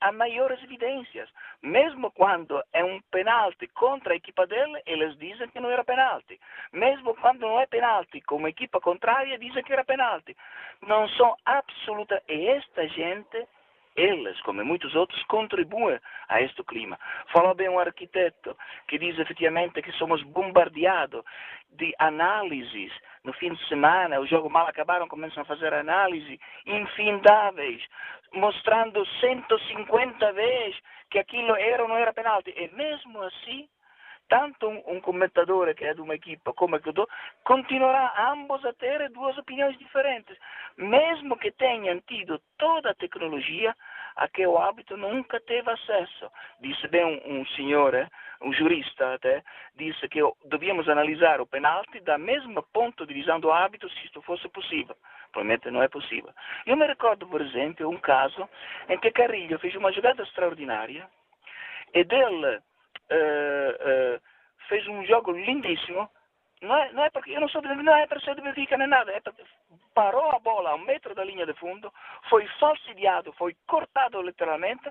há 0.00 0.12
maiores 0.12 0.62
evidências. 0.62 1.28
Mesmo 1.62 2.10
quando 2.10 2.62
é 2.72 2.84
um 2.84 3.00
penalti 3.10 3.66
contra 3.68 4.12
a 4.12 4.16
equipa 4.16 4.46
dele, 4.46 4.82
eles 4.86 5.16
dizem 5.18 5.48
que 5.48 5.60
não 5.60 5.70
era 5.70 5.84
penalti. 5.84 6.40
Mesmo 6.72 7.14
quando 7.16 7.40
não 7.40 7.60
é 7.60 7.66
penalti 7.66 8.20
com 8.22 8.44
a 8.44 8.48
equipa 8.48 8.80
contrária, 8.80 9.38
dizem 9.38 9.62
que 9.62 9.72
era 9.72 9.84
penalti. 9.84 10.36
Não 10.82 11.08
são 11.10 11.36
absoluta. 11.44 12.22
E 12.28 12.48
esta 12.48 12.88
gente 12.88 13.46
eles, 13.96 14.40
como 14.42 14.64
muitos 14.64 14.94
outros, 14.94 15.22
contribuem 15.24 15.98
a 16.28 16.40
este 16.40 16.62
clima. 16.64 16.98
Falou 17.32 17.54
bem 17.54 17.68
um 17.68 17.78
arquiteto 17.78 18.56
que 18.86 18.98
diz 18.98 19.18
efetivamente 19.18 19.82
que 19.82 19.92
somos 19.92 20.22
bombardeados 20.22 21.24
de 21.70 21.94
análises. 21.98 22.92
No 23.22 23.32
fim 23.34 23.52
de 23.52 23.68
semana, 23.68 24.18
o 24.18 24.26
jogo 24.26 24.48
mal 24.48 24.66
acabaram, 24.66 25.06
começam 25.06 25.42
a 25.42 25.46
fazer 25.46 25.74
análises 25.74 26.38
infindáveis, 26.64 27.82
mostrando 28.32 29.04
150 29.20 30.32
vezes 30.32 30.80
que 31.10 31.18
aquilo 31.18 31.54
era 31.56 31.82
ou 31.82 31.88
não 31.88 31.98
era 31.98 32.14
penalti. 32.14 32.54
E 32.56 32.74
mesmo 32.74 33.20
assim, 33.22 33.68
tanto 34.30 34.68
um, 34.68 34.82
um 34.86 35.00
comentador 35.00 35.74
que 35.74 35.84
é 35.84 35.92
de 35.92 36.00
uma 36.00 36.14
equipa 36.14 36.54
como 36.54 36.80
que 36.80 36.92
do 36.92 37.06
continuará 37.44 38.30
ambos 38.32 38.64
a 38.64 38.72
ter 38.72 39.10
duas 39.10 39.36
opiniões 39.36 39.76
diferentes, 39.76 40.38
mesmo 40.78 41.36
que 41.36 41.50
tenham 41.50 42.00
tido 42.06 42.40
toda 42.56 42.90
a 42.90 42.94
tecnologia 42.94 43.76
a 44.16 44.28
que 44.28 44.46
o 44.46 44.56
hábito 44.56 44.96
nunca 44.96 45.40
teve 45.40 45.70
acesso. 45.70 46.30
Disse 46.60 46.86
bem 46.88 47.04
um, 47.04 47.40
um 47.40 47.46
senhor, 47.48 48.08
eh, 48.40 48.46
um 48.46 48.52
jurista 48.52 49.14
até, 49.14 49.42
disse 49.76 50.08
que 50.08 50.20
devíamos 50.46 50.88
analisar 50.88 51.40
o 51.40 51.46
penalti 51.46 52.00
da 52.00 52.18
mesma 52.18 52.62
ponto 52.62 53.06
de 53.06 53.14
visão 53.14 53.38
do 53.40 53.52
hábito 53.52 53.88
se 53.88 54.06
isto 54.06 54.22
fosse 54.22 54.48
possível. 54.48 54.96
Provavelmente 55.32 55.70
não 55.70 55.82
é 55.82 55.88
possível. 55.88 56.32
Eu 56.66 56.76
me 56.76 56.86
recordo, 56.86 57.26
por 57.26 57.40
exemplo, 57.40 57.88
um 57.88 57.98
caso 57.98 58.48
em 58.88 58.98
que 58.98 59.12
Carrilho 59.12 59.58
fez 59.58 59.74
uma 59.76 59.92
jogada 59.92 60.22
extraordinária 60.22 61.08
e 61.94 62.04
dele 62.04 62.56
uh, 62.56 64.18
uh, 64.18 64.20
fez 64.68 64.86
um 64.88 65.04
jogo 65.04 65.32
lindíssimo. 65.32 66.10
Não 66.62 66.76
é, 66.76 66.92
não 66.92 67.04
é 67.04 67.10
porque 67.10 67.30
eu 67.30 67.40
não 67.40 67.48
sou 67.48 67.62
não 67.62 67.96
é 67.96 68.06
para 68.06 68.20
ser 68.20 68.34
de 68.34 68.42
Benfica 68.42 68.76
nem 68.76 68.86
nada, 68.86 69.10
é 69.12 69.20
porque 69.20 69.42
parou 69.94 70.30
a 70.30 70.38
bola 70.38 70.70
a 70.70 70.74
um 70.74 70.84
metro 70.84 71.14
da 71.14 71.24
linha 71.24 71.46
de 71.46 71.54
fundo, 71.54 71.92
foi 72.28 72.46
falsificado, 72.58 73.32
foi 73.32 73.56
cortado 73.66 74.20
literalmente, 74.20 74.90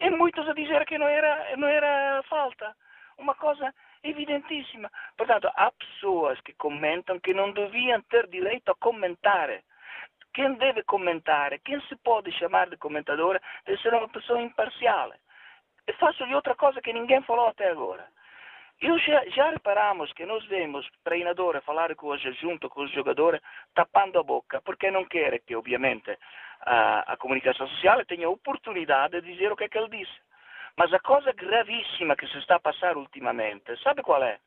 e 0.00 0.10
muitos 0.10 0.48
a 0.48 0.52
dizer 0.52 0.86
que 0.86 0.96
não 0.96 1.08
era, 1.08 1.56
não 1.56 1.66
era 1.66 2.22
falta. 2.28 2.74
Uma 3.18 3.34
coisa 3.34 3.74
evidentíssima. 4.02 4.90
Portanto, 5.16 5.50
há 5.54 5.70
pessoas 5.72 6.40
que 6.40 6.52
comentam 6.54 7.18
que 7.18 7.34
não 7.34 7.52
deviam 7.52 8.00
ter 8.02 8.28
direito 8.28 8.70
a 8.70 8.76
comentar. 8.76 9.50
Quem 10.32 10.54
deve 10.54 10.84
comentar, 10.84 11.58
quem 11.60 11.80
se 11.82 11.96
pode 11.96 12.30
chamar 12.32 12.70
de 12.70 12.76
comentador, 12.76 13.40
deve 13.66 13.82
ser 13.82 13.92
uma 13.92 14.08
pessoa 14.08 14.40
imparcial. 14.40 15.12
E 15.86 15.92
faço-lhe 15.94 16.34
outra 16.34 16.54
coisa 16.54 16.80
que 16.80 16.92
ninguém 16.92 17.20
falou 17.22 17.48
até 17.48 17.70
agora. 17.70 18.06
Eu 18.80 18.96
já, 19.00 19.24
já 19.30 19.50
reparamos 19.50 20.12
que 20.12 20.24
nós 20.24 20.44
vemos 20.46 20.88
treinador 21.02 21.60
falar 21.62 21.92
com 21.96 22.10
os, 22.10 22.22
junto 22.38 22.68
com 22.70 22.82
os 22.82 22.92
jogadores 22.92 23.40
tapando 23.74 24.20
a 24.20 24.22
boca, 24.22 24.62
porque 24.62 24.88
não 24.88 25.04
quer 25.04 25.40
que, 25.40 25.56
obviamente, 25.56 26.16
a, 26.60 27.12
a 27.12 27.16
comunicação 27.16 27.66
social 27.66 28.04
tenha 28.06 28.28
a 28.28 28.30
oportunidade 28.30 29.20
de 29.20 29.32
dizer 29.32 29.50
o 29.50 29.56
que 29.56 29.64
é 29.64 29.68
que 29.68 29.76
ele 29.76 29.88
disse. 29.88 30.27
Mas 30.78 30.94
a 30.94 31.00
coisa 31.00 31.32
gravíssima 31.32 32.14
que 32.14 32.28
se 32.28 32.38
está 32.38 32.54
a 32.54 32.60
passar 32.60 32.96
ultimamente, 32.96 33.76
sabe 33.82 34.00
qual 34.00 34.22
é? 34.22 34.38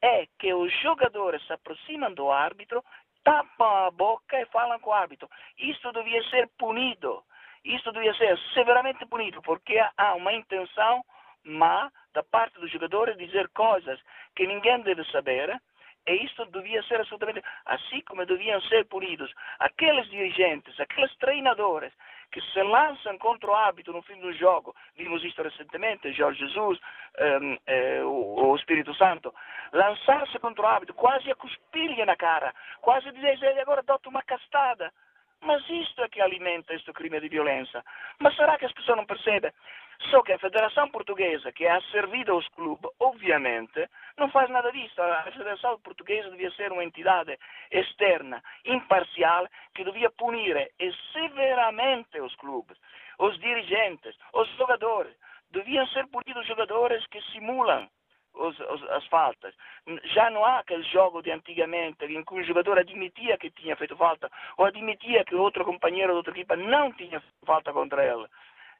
É 0.00 0.26
que 0.38 0.54
os 0.54 0.72
jogadores 0.80 1.46
se 1.46 1.52
aproximam 1.52 2.14
do 2.14 2.30
árbitro, 2.30 2.82
tapam 3.22 3.86
a 3.86 3.90
boca 3.90 4.40
e 4.40 4.46
falam 4.46 4.80
com 4.80 4.88
o 4.88 4.94
árbitro. 4.94 5.28
Isso 5.58 5.92
devia 5.92 6.22
ser 6.30 6.48
punido. 6.58 7.22
Isso 7.62 7.92
devia 7.92 8.14
ser 8.14 8.38
severamente 8.54 9.04
punido, 9.04 9.42
porque 9.42 9.78
há 9.98 10.14
uma 10.14 10.32
intenção 10.32 11.04
má 11.44 11.92
da 12.14 12.22
parte 12.22 12.58
dos 12.58 12.70
jogadores 12.70 13.14
dizer 13.18 13.46
coisas 13.50 14.00
que 14.34 14.46
ninguém 14.46 14.80
deve 14.80 15.04
saber, 15.10 15.60
e 16.06 16.24
isto 16.24 16.46
devia 16.46 16.82
ser 16.84 17.00
absolutamente 17.00 17.42
assim 17.66 18.00
como 18.02 18.24
deviam 18.24 18.62
ser 18.62 18.86
punidos 18.86 19.30
aqueles 19.58 20.08
dirigentes, 20.08 20.80
aqueles 20.80 21.14
treinadores 21.16 21.92
que 22.34 22.40
se 22.52 22.60
lançam 22.64 23.16
contra 23.18 23.48
o 23.48 23.54
hábito 23.54 23.92
no 23.92 24.02
fim 24.02 24.18
do 24.18 24.32
jogo. 24.32 24.74
Vimos 24.96 25.22
isto 25.22 25.40
recentemente, 25.40 26.12
Jorge 26.12 26.40
Jesus, 26.40 26.80
um, 27.20 27.52
um, 27.52 27.58
eh, 27.64 28.02
o, 28.02 28.50
o, 28.50 28.56
Espírito 28.56 28.92
Santo, 28.96 29.32
lançar-se 29.72 30.36
contra 30.40 30.64
o 30.64 30.66
hábito, 30.66 30.92
quase 30.94 31.30
a 31.30 31.36
cuspir-lhe 31.36 32.04
na 32.04 32.16
cara, 32.16 32.52
quase 32.80 33.08
dizer, 33.12 33.56
agora 33.60 33.84
dá-te 33.84 34.08
uma 34.08 34.20
castada. 34.22 34.92
Mas 35.42 35.62
isto 35.68 36.02
é 36.02 36.08
que 36.08 36.20
alimenta 36.20 36.74
este 36.74 36.92
crime 36.92 37.20
de 37.20 37.28
violência. 37.28 37.84
Mas 38.18 38.34
será 38.34 38.58
que 38.58 38.64
as 38.64 38.72
pessoas 38.72 38.96
não 38.96 39.06
percebem? 39.06 39.52
Só 40.10 40.22
que 40.22 40.32
a 40.32 40.38
Federação 40.38 40.88
Portuguesa, 40.90 41.52
que 41.52 41.66
é 41.66 41.80
servida 41.92 42.32
aos 42.32 42.46
clubes, 42.48 42.90
obviamente, 43.00 43.88
não 44.18 44.30
faz 44.30 44.50
nada 44.50 44.70
disso. 44.72 45.00
A 45.00 45.22
Federação 45.22 45.78
Portuguesa 45.80 46.30
devia 46.30 46.50
ser 46.52 46.72
uma 46.72 46.84
entidade 46.84 47.38
externa, 47.70 48.42
imparcial, 48.64 49.46
que 49.74 49.84
devia 49.84 50.10
punir 50.10 50.72
severamente 51.12 52.20
os 52.20 52.34
clubes, 52.36 52.76
os 53.18 53.38
dirigentes, 53.38 54.16
os 54.32 54.48
jogadores. 54.56 55.14
Deviam 55.50 55.86
ser 55.88 56.06
punidos 56.08 56.42
os 56.42 56.48
jogadores 56.48 57.06
que 57.06 57.20
simulam 57.32 57.88
os, 58.34 58.58
os, 58.58 58.82
as 58.90 59.06
faltas. 59.06 59.54
Já 60.14 60.30
não 60.30 60.44
há 60.44 60.58
aquele 60.58 60.82
jogo 60.84 61.22
de 61.22 61.30
antigamente 61.30 62.04
em 62.04 62.24
que 62.24 62.34
um 62.34 62.42
jogador 62.42 62.78
admitia 62.78 63.38
que 63.38 63.50
tinha 63.50 63.76
feito 63.76 63.96
falta 63.96 64.30
ou 64.56 64.64
admitia 64.64 65.24
que 65.24 65.34
outro 65.34 65.64
companheiro 65.64 66.12
da 66.12 66.18
outra 66.18 66.32
equipa 66.32 66.56
não 66.56 66.92
tinha 66.92 67.20
feito 67.20 67.46
falta 67.46 67.72
contra 67.72 68.04
ele. 68.04 68.26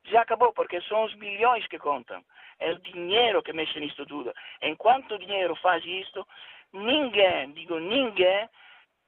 Já 0.05 0.23
acabou, 0.23 0.53
porque 0.53 0.81
são 0.83 1.05
os 1.05 1.15
milhões 1.17 1.67
que 1.67 1.79
contam. 1.79 2.23
É 2.59 2.73
o 2.73 2.79
dinheiro 2.79 3.43
que 3.43 3.53
mexe 3.53 3.81
nisto 3.81 4.07
tudo. 4.07 4.33
Enquanto 4.63 5.15
o 5.15 5.19
dinheiro 5.19 5.57
faz 5.57 5.85
isto, 5.85 6.27
ninguém, 6.73 7.53
digo 7.53 7.79
ninguém, 7.79 8.49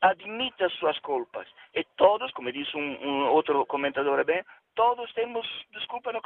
admite 0.00 0.64
as 0.64 0.72
suas 0.74 0.98
culpas. 1.00 1.48
E 1.74 1.84
todos, 1.96 2.30
como 2.32 2.52
disse 2.52 2.76
um, 2.76 3.06
um 3.06 3.28
outro 3.30 3.64
comentador 3.66 4.24
bem, 4.24 4.44
todos 4.74 5.12
temos 5.14 5.46
desculpa 5.70 6.12
no, 6.12 6.20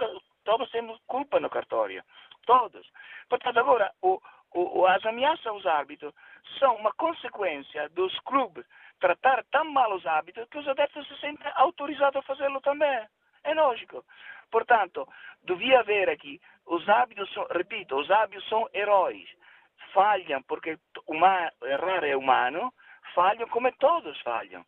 todos 0.45 0.71
temos 0.71 0.99
culpa 1.07 1.41
no 1.41 1.51
cartório. 1.51 2.03
Todos. 2.47 2.87
Portanto, 3.29 3.59
agora, 3.59 3.93
o, 4.03 4.21
o, 4.53 4.87
as 4.87 5.05
ameaças 5.05 5.47
aos 5.47 5.67
árbitros 5.67 6.15
são 6.59 6.75
uma 6.77 6.93
consequência 6.93 7.89
dos 7.91 8.19
clubes 8.21 8.65
tratar 8.99 9.45
tão 9.51 9.65
mal 9.65 9.93
os 9.95 10.07
árbitros 10.07 10.49
que 10.49 10.59
os 10.59 10.69
adeptos 10.69 11.07
se 11.07 11.21
sentem 11.21 11.51
autorizados 11.55 12.17
a 12.17 12.23
fazê-lo 12.23 12.61
também. 12.61 13.07
É 13.45 13.55
lógico. 13.55 14.05
Portanto, 14.51 15.07
devia 15.43 15.81
haver 15.81 16.09
aqui, 16.09 16.41
os 16.67 16.89
árbitros, 16.89 17.33
são, 17.33 17.47
repito, 17.51 17.97
os 17.97 18.11
árbitros 18.11 18.49
são 18.49 18.69
heróis. 18.75 19.29
Falham 19.93 20.43
porque 20.43 20.79
uma, 21.07 21.51
errar 21.63 22.05
é 22.05 22.17
humano, 22.17 22.73
falham 23.15 23.49
como 23.49 23.71
todos 23.73 24.21
falham. 24.21 24.65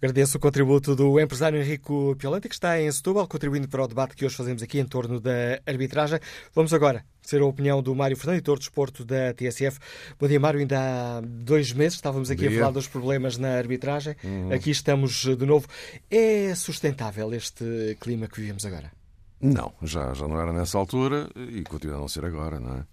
Agradeço 0.00 0.36
o 0.36 0.40
contributo 0.40 0.94
do 0.94 1.18
empresário 1.18 1.60
Henrico 1.60 2.14
Piolante, 2.16 2.48
que 2.48 2.54
está 2.54 2.80
em 2.80 2.90
Setúbal, 2.92 3.26
contribuindo 3.26 3.68
para 3.68 3.82
o 3.82 3.88
debate 3.88 4.14
que 4.14 4.24
hoje 4.24 4.36
fazemos 4.36 4.62
aqui 4.62 4.78
em 4.78 4.84
torno 4.84 5.18
da 5.18 5.60
arbitragem. 5.66 6.20
Vamos 6.54 6.72
agora 6.72 7.04
ser 7.20 7.42
a 7.42 7.44
opinião 7.44 7.82
do 7.82 7.92
Mário 7.96 8.16
Fernandes, 8.16 8.38
editor 8.38 8.58
de 8.58 8.60
desporto 8.60 9.04
da 9.04 9.34
TSF. 9.34 9.80
Bom 10.16 10.28
dia, 10.28 10.38
Mário. 10.38 10.60
Ainda 10.60 10.78
há 10.78 11.20
dois 11.20 11.72
meses 11.72 11.94
estávamos 11.94 12.30
aqui 12.30 12.46
a 12.46 12.50
falar 12.52 12.70
dos 12.70 12.86
problemas 12.86 13.38
na 13.38 13.58
arbitragem. 13.58 14.14
Uhum. 14.22 14.52
Aqui 14.52 14.70
estamos 14.70 15.24
de 15.24 15.44
novo. 15.44 15.66
É 16.08 16.54
sustentável 16.54 17.34
este 17.34 17.96
clima 18.00 18.28
que 18.28 18.40
vivemos 18.40 18.64
agora? 18.64 18.92
Não, 19.40 19.72
já, 19.82 20.14
já 20.14 20.28
não 20.28 20.40
era 20.40 20.52
nessa 20.52 20.78
altura 20.78 21.28
e 21.34 21.64
continua 21.64 21.96
a 21.96 22.00
não 22.00 22.08
ser 22.08 22.24
agora, 22.24 22.60
não 22.60 22.76
é? 22.76 22.84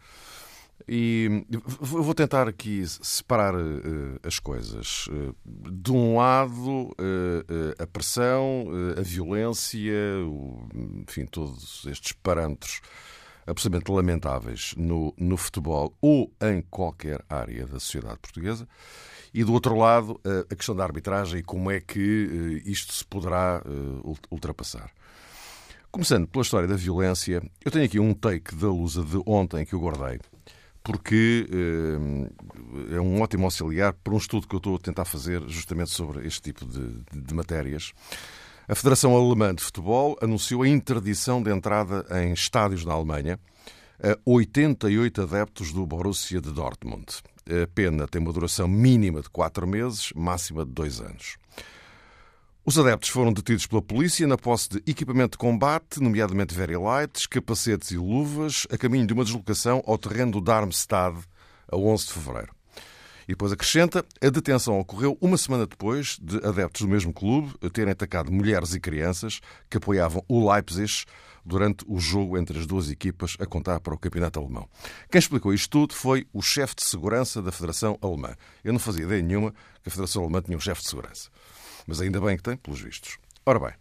E 0.87 1.45
vou 1.79 2.13
tentar 2.13 2.47
aqui 2.47 2.83
separar 2.85 3.55
uh, 3.55 4.19
as 4.23 4.39
coisas. 4.39 5.07
Uh, 5.07 5.35
de 5.43 5.91
um 5.91 6.17
lado, 6.17 6.89
uh, 6.91 7.81
a 7.81 7.87
pressão, 7.87 8.67
a 8.97 9.01
violência, 9.01 9.93
o, 10.27 10.67
enfim, 11.01 11.25
todos 11.25 11.85
estes 11.87 12.11
parâmetros 12.11 12.81
absolutamente 13.47 13.91
lamentáveis 13.91 14.73
no, 14.75 15.13
no 15.17 15.37
futebol 15.37 15.95
ou 16.01 16.31
em 16.41 16.61
qualquer 16.61 17.23
área 17.29 17.65
da 17.65 17.79
sociedade 17.79 18.19
portuguesa. 18.19 18.67
E 19.33 19.43
do 19.43 19.53
outro 19.53 19.75
lado, 19.75 20.19
a 20.49 20.55
questão 20.55 20.75
da 20.75 20.83
arbitragem 20.83 21.39
e 21.39 21.43
como 21.43 21.69
é 21.69 21.79
que 21.79 22.61
isto 22.65 22.93
se 22.93 23.05
poderá 23.05 23.61
ultrapassar. 24.31 24.89
Começando 25.91 26.25
pela 26.25 26.41
história 26.41 26.67
da 26.67 26.75
violência, 26.75 27.43
eu 27.63 27.69
tenho 27.69 27.85
aqui 27.85 27.99
um 27.99 28.13
take 28.13 28.55
da 28.55 28.67
Lusa 28.67 29.03
de 29.03 29.21
ontem 29.25 29.65
que 29.65 29.75
eu 29.75 29.79
guardei 29.79 30.19
porque 30.85 31.47
eh, 31.51 32.95
é 32.95 33.01
um 33.01 33.19
ótimo 33.19 33.45
auxiliar 33.45 33.91
para 33.91 34.13
um 34.13 34.17
estudo 34.17 34.47
que 34.47 34.53
eu 34.53 34.59
estou 34.59 34.75
a 34.75 34.79
tentar 34.79 35.03
fazer 35.03 35.41
justamente 35.47 35.89
sobre 35.89 36.25
este 36.27 36.41
tipo 36.43 36.63
de, 36.63 37.01
de 37.11 37.33
matérias. 37.33 37.91
A 38.67 38.75
Federação 38.75 39.15
Alemã 39.15 39.53
de 39.53 39.63
Futebol 39.63 40.15
anunciou 40.21 40.61
a 40.61 40.67
interdição 40.67 41.41
de 41.41 41.51
entrada 41.51 42.05
em 42.21 42.33
estádios 42.33 42.85
na 42.85 42.93
Alemanha 42.93 43.39
a 43.99 44.15
88 44.25 45.23
adeptos 45.23 45.73
do 45.73 45.85
Borussia 45.87 46.39
de 46.39 46.51
Dortmund. 46.51 47.05
A 47.47 47.67
pena 47.73 48.07
tem 48.07 48.21
uma 48.21 48.31
duração 48.31 48.67
mínima 48.67 49.21
de 49.21 49.29
4 49.29 49.67
meses, 49.67 50.13
máxima 50.15 50.63
de 50.63 50.71
2 50.71 51.01
anos. 51.01 51.37
Os 52.67 52.79
adeptos 52.79 53.09
foram 53.09 53.31
detidos 53.31 53.67
pela 53.67 53.79
polícia 53.79 54.25
na 54.25 54.39
posse 54.39 54.67
de 54.69 54.77
equipamento 54.87 55.33
de 55.33 55.37
combate, 55.37 56.01
nomeadamente 56.01 56.55
very 56.55 56.75
lights, 56.75 57.27
capacetes 57.27 57.91
e 57.91 57.97
luvas, 57.97 58.65
a 58.71 58.75
caminho 58.75 59.05
de 59.05 59.13
uma 59.13 59.23
deslocação 59.23 59.83
ao 59.85 59.99
terreno 59.99 60.31
do 60.31 60.41
Darmstadt, 60.41 61.19
a 61.71 61.77
11 61.77 62.07
de 62.07 62.13
fevereiro. 62.13 62.55
E 63.27 63.33
depois 63.33 63.51
acrescenta, 63.51 64.03
a 64.19 64.29
detenção 64.31 64.79
ocorreu 64.79 65.15
uma 65.21 65.37
semana 65.37 65.67
depois 65.67 66.17
de 66.19 66.37
adeptos 66.37 66.81
do 66.81 66.87
mesmo 66.87 67.13
clube 67.13 67.53
terem 67.71 67.91
atacado 67.91 68.31
mulheres 68.31 68.73
e 68.73 68.79
crianças 68.79 69.41
que 69.69 69.77
apoiavam 69.77 70.25
o 70.27 70.51
Leipzig 70.51 71.05
durante 71.45 71.85
o 71.87 71.99
jogo 71.99 72.35
entre 72.35 72.57
as 72.57 72.65
duas 72.65 72.89
equipas 72.89 73.37
a 73.39 73.45
contar 73.45 73.79
para 73.79 73.93
o 73.93 73.97
campeonato 73.99 74.39
alemão. 74.39 74.67
Quem 75.11 75.19
explicou 75.19 75.53
isto 75.53 75.69
tudo 75.69 75.93
foi 75.93 76.25
o 76.33 76.41
chefe 76.41 76.73
de 76.77 76.83
segurança 76.83 77.43
da 77.43 77.51
Federação 77.51 77.95
Alemã. 78.01 78.35
Eu 78.63 78.73
não 78.73 78.79
fazia 78.79 79.05
ideia 79.05 79.21
nenhuma 79.21 79.51
que 79.83 79.87
a 79.87 79.91
Federação 79.91 80.23
Alemã 80.23 80.41
tinha 80.41 80.57
um 80.57 80.61
chefe 80.61 80.81
de 80.81 80.89
segurança. 80.89 81.29
Mas 81.87 82.01
ainda 82.01 82.19
bem 82.19 82.37
que 82.37 82.43
tem, 82.43 82.57
pelos 82.57 82.81
vistos. 82.81 83.17
Ora 83.45 83.59
bem, 83.59 83.73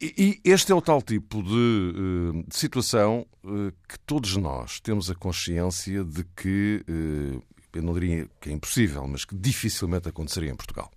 e 0.00 0.40
este 0.44 0.72
é 0.72 0.74
o 0.74 0.82
tal 0.82 1.00
tipo 1.00 1.42
de, 1.42 1.94
eh, 1.96 2.44
de 2.48 2.56
situação 2.56 3.26
eh, 3.44 3.72
que 3.88 3.98
todos 4.00 4.36
nós 4.36 4.80
temos 4.80 5.10
a 5.10 5.14
consciência 5.14 6.02
de 6.02 6.24
que, 6.36 6.84
eh, 6.88 7.40
eu 7.72 7.82
não 7.82 7.94
diria 7.94 8.28
que 8.40 8.50
é 8.50 8.52
impossível, 8.52 9.06
mas 9.06 9.24
que 9.24 9.34
dificilmente 9.34 10.08
aconteceria 10.08 10.50
em 10.50 10.56
Portugal. 10.56 10.90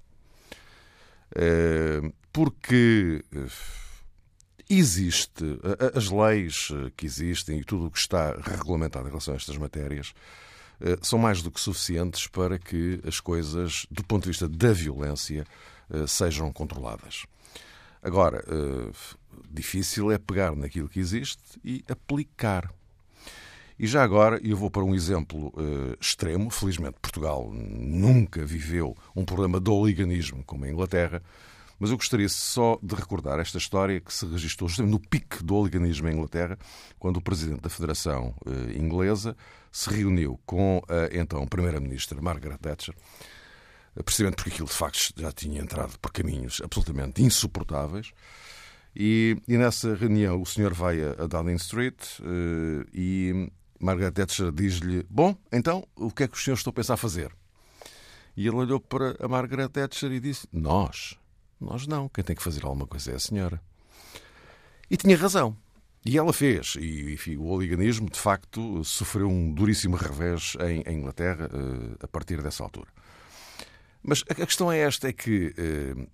Porque 2.32 3.24
existe, 4.70 5.44
as 5.94 6.10
leis 6.10 6.70
que 6.96 7.06
existem 7.06 7.60
e 7.60 7.64
tudo 7.64 7.88
o 7.88 7.92
que 7.92 7.98
está 8.00 8.32
regulamentado 8.40 9.08
em 9.08 9.10
relação 9.10 9.34
a 9.34 9.38
estas 9.38 9.58
matérias 9.58 10.14
eh, 10.14 10.47
são 11.02 11.18
mais 11.18 11.42
do 11.42 11.52
que 11.52 11.60
suficientes 11.60 12.28
para 12.28 12.60
que 12.60 13.00
as 13.06 13.20
coisas, 13.20 13.86
do 13.90 14.04
ponto 14.04 14.24
de 14.24 14.30
vista 14.30 14.48
da 14.48 14.72
violência, 14.72 15.46
eh, 15.90 16.06
sejam 16.06 16.52
controladas. 16.52 17.26
Agora, 18.02 18.44
eh, 18.48 18.92
difícil 19.50 20.12
é 20.12 20.18
pegar 20.18 20.56
naquilo 20.56 20.90
que 20.90 21.00
existe 21.00 21.42
e 21.64 21.84
aplicar. 21.90 22.72
E 23.80 23.86
já 23.88 24.04
agora, 24.04 24.40
eu 24.44 24.58
vou 24.58 24.72
para 24.72 24.84
um 24.84 24.96
exemplo 24.96 25.54
extremo. 26.02 26.50
Felizmente, 26.50 26.98
Portugal 27.00 27.52
nunca 27.54 28.44
viveu 28.44 28.98
um 29.16 29.24
problema 29.24 29.60
de 29.60 29.70
oliganismo 29.70 30.44
como 30.44 30.66
a 30.66 30.70
Inglaterra, 30.70 31.22
mas 31.80 31.92
eu 31.92 31.98
gostaria 31.98 32.30
só 32.30 32.80
de 32.82 32.96
recordar 32.96 33.40
esta 33.40 33.58
história 33.58 34.00
que 34.00 34.14
se 34.14 34.26
registrou 34.26 34.68
justamente 34.68 34.92
no 34.92 35.00
pique 35.00 35.44
do 35.44 35.56
oliganismo 35.56 36.08
em 36.08 36.14
Inglaterra, 36.14 36.58
quando 36.98 37.18
o 37.18 37.22
presidente 37.22 37.62
da 37.62 37.70
Federação 37.70 38.34
Inglesa 38.76 39.36
se 39.72 39.90
reuniu 39.90 40.40
com 40.46 40.82
a 40.88 41.16
então 41.16 41.46
Primeira-Ministra 41.46 42.22
Margaret 42.22 42.58
Thatcher, 42.58 42.96
precisamente 44.04 44.38
porque 44.38 44.50
aquilo 44.50 44.68
de 44.68 44.74
facto 44.74 45.14
já 45.16 45.32
tinha 45.32 45.62
entrado 45.62 45.98
por 46.00 46.12
caminhos 46.12 46.62
absolutamente 46.64 47.22
insuportáveis. 47.22 48.12
E, 49.00 49.38
e 49.48 49.58
nessa 49.58 49.94
reunião 49.94 50.42
o 50.42 50.46
senhor 50.46 50.74
vai 50.74 51.00
a, 51.04 51.28
Downing 51.28 51.58
Street 51.58 52.20
uh, 52.20 52.84
e 52.92 53.52
Margaret 53.80 54.12
Thatcher 54.12 54.52
diz-lhe: 54.52 55.06
Bom, 55.08 55.36
então 55.52 55.88
o 55.96 56.10
que 56.10 56.24
é 56.24 56.28
que 56.28 56.36
os 56.36 56.44
senhores 56.44 56.62
estão 56.62 56.72
a 56.72 56.74
pensar 56.74 56.98
fazer? 56.98 57.32
E 58.36 58.48
ele 58.48 58.56
olhou 58.56 58.80
para 58.80 59.16
a 59.20 59.28
Margaret 59.28 59.70
Thatcher 59.70 60.12
e 60.12 60.20
disse: 60.20 60.48
Nós. 60.52 61.16
Nós 61.60 61.88
não. 61.88 62.08
Quem 62.10 62.24
tem 62.24 62.36
que 62.36 62.44
fazer 62.44 62.64
alguma 62.64 62.88
coisa 62.88 63.12
é 63.12 63.16
a 63.16 63.20
senhora. 63.20 63.62
E 64.90 64.96
tinha 64.96 65.18
razão. 65.18 65.56
E 66.06 66.18
ela 66.18 66.32
fez. 66.32 66.76
E 66.80 67.14
enfim, 67.14 67.36
o 67.36 67.48
oliganismo, 67.48 68.10
de 68.10 68.20
facto, 68.20 68.84
sofreu 68.84 69.28
um 69.28 69.52
duríssimo 69.52 69.98
revés 69.98 70.56
em, 70.62 70.82
em 70.90 71.00
Inglaterra 71.00 71.50
uh, 71.52 71.98
a 72.02 72.08
partir 72.08 72.42
dessa 72.42 72.64
altura. 72.64 72.88
Mas 74.02 74.24
a 74.30 74.34
questão 74.34 74.72
é 74.72 74.80
esta: 74.80 75.10
é 75.10 75.14
que 75.14 75.54
uh, 75.58 76.08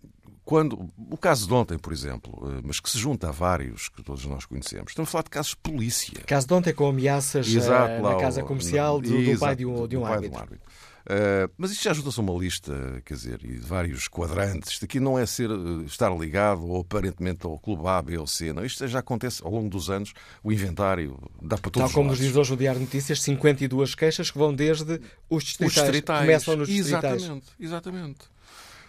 quando. 0.44 0.90
O 0.98 1.18
caso 1.18 1.48
de 1.48 1.54
ontem, 1.54 1.78
por 1.78 1.94
exemplo, 1.94 2.34
uh, 2.42 2.62
mas 2.64 2.80
que 2.80 2.90
se 2.90 2.98
junta 2.98 3.30
a 3.30 3.32
vários 3.32 3.88
que 3.90 4.02
todos 4.02 4.26
nós 4.26 4.46
conhecemos, 4.46 4.92
estamos 4.92 5.10
a 5.10 5.12
falar 5.12 5.24
de 5.24 5.30
casos 5.30 5.52
de 5.52 5.58
polícia. 5.58 6.22
O 6.22 6.26
caso 6.26 6.48
de 6.48 6.54
ontem 6.54 6.74
com 6.74 6.88
ameaças 6.88 7.48
Exato, 7.48 8.02
na 8.02 8.16
casa 8.16 8.42
comercial 8.42 9.00
do, 9.00 9.24
do, 9.24 9.40
pai 9.40 9.56
de 9.56 9.66
um, 9.66 9.88
de 9.88 9.96
um 9.96 10.06
árbitro. 10.06 10.60
Uh, 11.04 11.52
mas 11.58 11.72
isto 11.72 11.84
já 11.84 11.92
ajuda-se 11.92 12.18
a 12.18 12.24
uma 12.24 12.34
lista, 12.34 13.02
quer 13.04 13.14
dizer, 13.14 13.40
e 13.44 13.58
vários 13.58 14.08
quadrantes. 14.08 14.72
Isto 14.72 14.86
aqui 14.86 15.00
não 15.02 15.20
é 15.20 15.26
ser, 15.26 15.50
eh, 15.50 15.86
estar 15.86 16.10
ligado 16.16 16.66
ou 16.66 16.80
aparentemente 16.80 17.46
ao 17.46 17.60
clube 17.60 17.86
A, 17.88 18.02
B 18.02 18.18
ou 18.18 18.26
C. 18.26 18.54
Não. 18.54 18.64
Isto 18.64 18.88
já 18.88 19.00
acontece 19.00 19.44
ao 19.44 19.52
longo 19.52 19.70
dos 19.70 19.90
anos. 19.90 20.14
O 20.42 20.52
inventário 20.52 21.20
dá 21.42 21.58
para 21.58 21.70
todos 21.70 21.90
Tal 21.90 21.94
como 21.94 22.10
nos 22.10 22.20
diz 22.20 22.34
hoje 22.34 22.54
o 22.54 22.58
Diário 22.58 22.80
de 22.80 22.86
Notícias, 22.86 23.22
52 23.22 23.96
queixas 23.96 24.32
que 24.32 24.38
vão 24.38 24.54
desde 24.54 25.02
os 25.30 25.44
distritais. 25.44 25.78
Os 25.78 25.84
distritais. 25.84 26.22
Começam 26.22 26.56
nos 26.56 26.68
distritais. 26.70 27.22
Exatamente, 27.22 27.48
exatamente. 27.60 28.34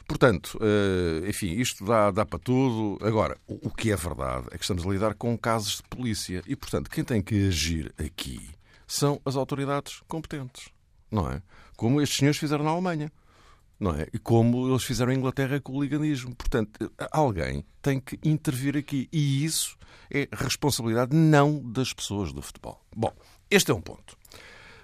Portanto, 0.06 0.58
uh, 0.60 1.26
enfim, 1.26 1.52
isto 1.54 1.84
dá, 1.84 2.10
dá 2.12 2.24
para 2.24 2.38
tudo. 2.38 3.04
Agora, 3.04 3.36
o 3.48 3.70
que 3.70 3.90
é 3.90 3.96
verdade 3.96 4.46
é 4.52 4.58
que 4.58 4.62
estamos 4.62 4.86
a 4.86 4.90
lidar 4.90 5.14
com 5.14 5.36
casos 5.36 5.76
de 5.78 5.82
polícia. 5.84 6.42
E, 6.46 6.54
portanto, 6.54 6.88
quem 6.90 7.02
tem 7.02 7.20
que 7.20 7.48
agir 7.48 7.92
aqui 7.98 8.50
são 8.86 9.20
as 9.24 9.34
autoridades 9.34 10.02
competentes. 10.06 10.68
Não 11.10 11.30
é? 11.30 11.42
Como 11.76 12.00
estes 12.00 12.18
senhores 12.18 12.38
fizeram 12.38 12.64
na 12.64 12.70
Alemanha. 12.70 13.12
Não 13.78 13.92
é? 13.94 14.06
E 14.12 14.18
como 14.18 14.68
eles 14.68 14.84
fizeram 14.84 15.12
em 15.12 15.16
Inglaterra 15.16 15.60
com 15.60 15.72
o 15.72 15.82
liganismo. 15.82 16.34
Portanto, 16.34 16.92
alguém 17.10 17.64
tem 17.82 18.00
que 18.00 18.18
intervir 18.22 18.76
aqui. 18.76 19.08
E 19.12 19.44
isso 19.44 19.76
é 20.10 20.28
responsabilidade 20.32 21.14
não 21.14 21.60
das 21.60 21.92
pessoas 21.92 22.32
do 22.32 22.40
futebol. 22.40 22.80
Bom, 22.94 23.12
este 23.50 23.70
é 23.70 23.74
um 23.74 23.80
ponto. 23.80 24.16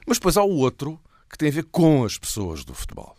Mas 0.07 0.19
depois 0.19 0.37
há 0.37 0.43
o 0.43 0.57
outro 0.57 1.01
que 1.31 1.39
tem 1.39 1.49
a 1.49 1.53
ver 1.53 1.65
com 1.65 2.05
as 2.05 2.19
pessoas 2.19 2.65
do 2.65 2.75
futebol. 2.75 3.17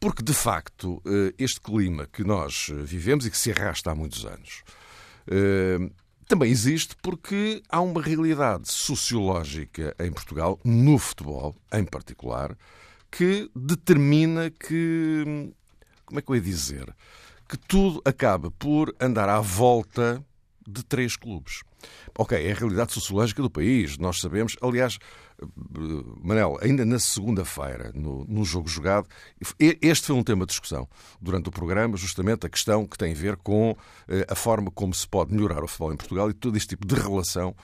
Porque, 0.00 0.22
de 0.22 0.34
facto, 0.34 1.00
eh, 1.06 1.32
este 1.38 1.60
clima 1.60 2.06
que 2.06 2.24
nós 2.24 2.70
vivemos 2.84 3.24
e 3.24 3.30
que 3.30 3.38
se 3.38 3.52
arrasta 3.52 3.92
há 3.92 3.94
muitos 3.94 4.26
anos, 4.26 4.62
também 6.26 6.50
existe 6.50 6.96
porque 7.02 7.62
há 7.68 7.80
uma 7.80 8.00
realidade 8.00 8.70
sociológica 8.70 9.94
em 9.98 10.12
Portugal, 10.12 10.58
no 10.64 10.98
futebol 10.98 11.54
em 11.72 11.84
particular, 11.84 12.56
que 13.10 13.50
determina 13.54 14.50
que. 14.50 15.52
Como 16.04 16.18
é 16.18 16.22
que 16.22 16.30
eu 16.30 16.36
ia 16.36 16.40
dizer? 16.40 16.94
Que 17.48 17.56
tudo 17.56 18.02
acaba 18.04 18.50
por 18.50 18.94
andar 19.00 19.28
à 19.28 19.40
volta 19.40 20.24
de 20.66 20.82
três 20.84 21.16
clubes. 21.16 21.62
Ok, 22.16 22.36
é 22.36 22.52
a 22.52 22.54
realidade 22.54 22.92
sociológica 22.92 23.42
do 23.42 23.50
país, 23.50 23.98
nós 23.98 24.20
sabemos. 24.20 24.56
Aliás, 24.60 24.98
Manel, 26.22 26.58
ainda 26.60 26.84
na 26.84 26.98
segunda-feira, 26.98 27.92
no, 27.94 28.44
jogo 28.44 28.68
jogado, 28.68 29.08
este 29.58 30.06
foi 30.06 30.16
um 30.16 30.22
tema 30.22 30.44
de 30.44 30.50
discussão 30.50 30.88
durante 31.20 31.48
o 31.48 31.52
programa, 31.52 31.96
justamente 31.96 32.46
a 32.46 32.48
questão 32.48 32.86
que 32.86 32.98
tem 32.98 33.12
a 33.12 33.16
ver 33.16 33.36
com 33.36 33.76
eh, 34.08 34.26
a 34.28 34.34
forma 34.34 34.70
como 34.70 34.94
se 34.94 35.06
pode 35.06 35.32
melhorar 35.34 35.62
o 35.62 35.68
futebol 35.68 35.92
em 35.92 35.96
Portugal 35.96 36.30
e 36.30 36.34
todo 36.34 36.56
este 36.56 36.68
tipo 36.68 36.86
de 36.86 36.94
relação 36.94 37.54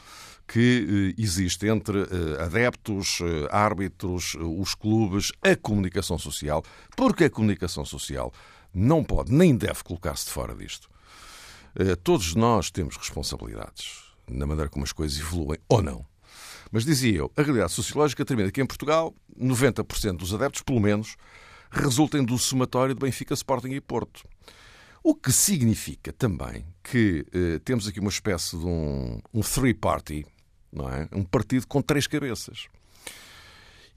que 0.46 1.14
eh, 1.16 1.22
existe 1.22 1.66
entre 1.66 2.00
eh, 2.02 2.42
adeptos, 2.42 3.18
árbitros, 3.50 4.36
os 4.40 4.74
clubes, 4.74 5.32
a 5.42 5.54
comunicação 5.56 6.18
social, 6.18 6.64
porque 6.96 7.24
a 7.24 7.30
comunicação 7.30 7.84
social 7.84 8.32
não 8.72 9.02
pode 9.02 9.32
nem 9.32 9.56
deve 9.56 9.82
colocar-se 9.82 10.26
de 10.26 10.32
fora 10.32 10.54
disto. 10.54 10.88
Todos 12.02 12.34
nós 12.34 12.68
temos 12.68 12.96
responsabilidades 12.96 14.10
na 14.30 14.46
maneira 14.46 14.70
como 14.70 14.84
as 14.84 14.92
coisas 14.92 15.18
evoluem 15.18 15.58
ou 15.68 15.82
não. 15.82 16.09
Mas 16.70 16.84
dizia 16.84 17.16
eu, 17.16 17.32
a 17.36 17.42
realidade 17.42 17.72
sociológica 17.72 18.24
termina 18.24 18.50
que 18.50 18.60
em 18.60 18.66
Portugal 18.66 19.14
90% 19.38 20.16
dos 20.16 20.32
adeptos, 20.32 20.62
pelo 20.62 20.80
menos, 20.80 21.16
resultem 21.70 22.24
do 22.24 22.36
somatório 22.38 22.94
de 22.94 23.00
Benfica, 23.00 23.34
Sporting 23.34 23.70
e 23.70 23.80
Porto. 23.80 24.26
O 25.02 25.14
que 25.14 25.32
significa 25.32 26.12
também 26.12 26.64
que 26.82 27.24
eh, 27.32 27.58
temos 27.64 27.88
aqui 27.88 28.00
uma 28.00 28.10
espécie 28.10 28.58
de 28.58 28.66
um, 28.66 29.18
um 29.32 29.40
three-party, 29.40 30.26
não 30.70 30.88
é? 30.88 31.08
um 31.12 31.24
partido 31.24 31.66
com 31.66 31.80
três 31.80 32.06
cabeças. 32.06 32.66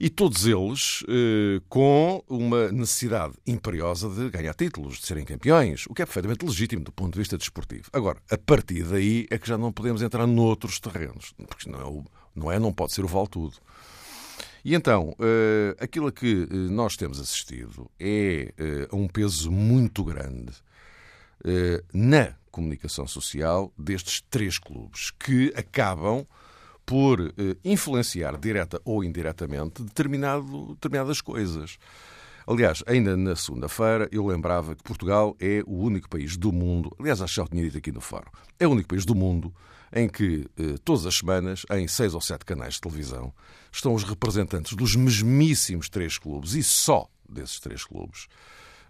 E 0.00 0.08
todos 0.08 0.46
eles 0.46 1.04
eh, 1.06 1.60
com 1.68 2.24
uma 2.26 2.72
necessidade 2.72 3.34
imperiosa 3.46 4.08
de 4.08 4.30
ganhar 4.30 4.54
títulos, 4.54 4.98
de 4.98 5.06
serem 5.06 5.24
campeões, 5.24 5.84
o 5.88 5.94
que 5.94 6.02
é 6.02 6.06
perfeitamente 6.06 6.44
legítimo 6.44 6.82
do 6.82 6.90
ponto 6.90 7.12
de 7.12 7.18
vista 7.18 7.36
desportivo. 7.36 7.90
Agora, 7.92 8.20
a 8.30 8.38
partir 8.38 8.84
daí 8.84 9.26
é 9.30 9.38
que 9.38 9.46
já 9.46 9.58
não 9.58 9.72
podemos 9.72 10.00
entrar 10.02 10.26
noutros 10.26 10.80
terrenos, 10.80 11.34
porque 11.48 11.70
não 11.70 11.80
é 11.80 11.84
o, 11.84 12.04
não 12.34 12.50
é? 12.50 12.58
Não 12.58 12.72
pode 12.72 12.92
ser 12.92 13.04
o 13.04 13.08
vale 13.08 13.28
tudo. 13.28 13.56
E 14.64 14.74
então, 14.74 15.14
eh, 15.20 15.76
aquilo 15.78 16.06
a 16.06 16.12
que 16.12 16.48
eh, 16.50 16.54
nós 16.54 16.96
temos 16.96 17.20
assistido 17.20 17.90
é 18.00 18.54
eh, 18.56 18.88
um 18.90 19.06
peso 19.06 19.52
muito 19.52 20.02
grande 20.02 20.52
na 21.92 22.34
comunicação 22.50 23.06
social 23.06 23.70
destes 23.76 24.22
três 24.30 24.56
clubes 24.56 25.10
que 25.10 25.52
acabam 25.54 26.26
por 26.86 27.34
influenciar 27.62 28.38
direta 28.38 28.80
ou 28.82 29.04
indiretamente 29.04 29.82
determinado, 29.82 30.68
determinadas 30.68 31.20
coisas. 31.20 31.76
Aliás, 32.46 32.82
ainda 32.86 33.14
na 33.14 33.36
segunda-feira 33.36 34.08
eu 34.10 34.24
lembrava 34.24 34.74
que 34.74 34.82
Portugal 34.82 35.36
é 35.38 35.62
o 35.66 35.82
único 35.82 36.08
país 36.08 36.34
do 36.34 36.50
mundo, 36.50 36.96
aliás, 36.98 37.20
acho 37.20 37.34
que 37.34 37.40
já 37.42 37.46
tinha 37.46 37.62
dito 37.62 37.76
aqui 37.76 37.92
no 37.92 38.00
Faro, 38.00 38.30
é 38.58 38.66
o 38.66 38.70
único 38.70 38.88
país 38.88 39.04
do 39.04 39.14
mundo 39.14 39.52
em 39.94 40.08
que 40.08 40.46
eh, 40.58 40.74
todas 40.84 41.06
as 41.06 41.14
semanas, 41.14 41.64
em 41.70 41.86
seis 41.86 42.14
ou 42.14 42.20
sete 42.20 42.44
canais 42.44 42.74
de 42.74 42.80
televisão, 42.80 43.32
estão 43.72 43.94
os 43.94 44.02
representantes 44.02 44.74
dos 44.74 44.96
mesmíssimos 44.96 45.88
três 45.88 46.18
clubes 46.18 46.54
e 46.54 46.62
só 46.62 47.08
desses 47.28 47.60
três 47.60 47.84
clubes 47.84 48.26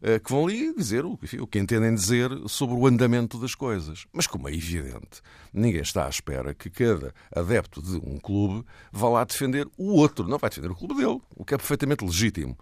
eh, 0.03 0.19
que 0.19 0.31
vão 0.31 0.47
ali 0.47 0.75
dizer 0.75 1.05
o 1.05 1.17
que 1.17 1.59
entendem 1.59 1.95
dizer 1.95 2.31
sobre 2.49 2.75
o 2.75 2.87
andamento 2.87 3.39
das 3.39 3.55
coisas. 3.55 4.07
Mas, 4.13 4.27
como 4.27 4.49
é 4.49 4.55
evidente, 4.55 5.23
ninguém 5.53 5.83
está 5.83 6.07
à 6.07 6.09
espera 6.09 6.55
que 6.55 6.69
cada 6.69 7.15
adepto 7.35 7.83
de 7.83 7.97
um 7.97 8.19
clube 8.19 8.67
vá 8.91 9.09
lá 9.09 9.25
defender 9.25 9.69
o 9.77 9.93
outro. 9.93 10.27
Não 10.27 10.39
vai 10.39 10.51
defender 10.51 10.71
o 10.71 10.75
clube 10.75 10.95
dele, 10.95 11.21
o 11.37 11.45
que 11.45 11.55
é 11.55 11.59
perfeitamente 11.59 12.05
legítimo. 12.05 12.59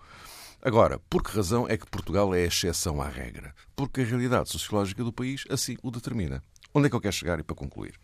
Agora, 0.64 1.00
por 1.10 1.24
que 1.24 1.36
razão 1.36 1.66
é 1.68 1.76
que 1.76 1.90
Portugal 1.90 2.32
é 2.32 2.44
a 2.44 2.46
exceção 2.46 3.02
à 3.02 3.08
regra? 3.08 3.52
Porque 3.74 4.02
a 4.02 4.04
realidade 4.04 4.48
sociológica 4.48 5.02
do 5.02 5.12
país 5.12 5.44
assim 5.50 5.76
o 5.82 5.90
determina. 5.90 6.40
Onde 6.74 6.86
é 6.86 6.90
que 6.90 6.96
eu 6.96 7.00
quero 7.00 7.14
chegar 7.14 7.38
e 7.38 7.42
para 7.42 7.54
concluir? 7.56 7.94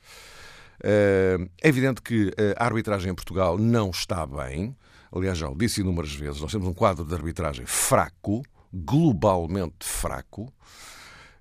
Eh, 0.83 1.39
é 1.63 1.69
evidente 1.69 2.01
que 2.01 2.33
a 2.57 2.65
arbitragem 2.65 3.11
em 3.11 3.15
Portugal 3.15 3.59
não 3.59 3.91
está 3.91 4.27
bem. 4.27 4.77
Aliás, 5.11 5.39
já 5.39 5.49
o 5.49 5.57
disse 5.57 5.81
inúmeras 5.81 6.15
vezes, 6.15 6.41
nós 6.41 6.53
temos 6.53 6.69
um 6.69 6.75
quadro 6.75 7.05
de 7.05 7.15
arbitragem 7.15 7.67
fraco, 7.67 8.43
globalmente 8.73 9.87
fraco, 9.87 10.53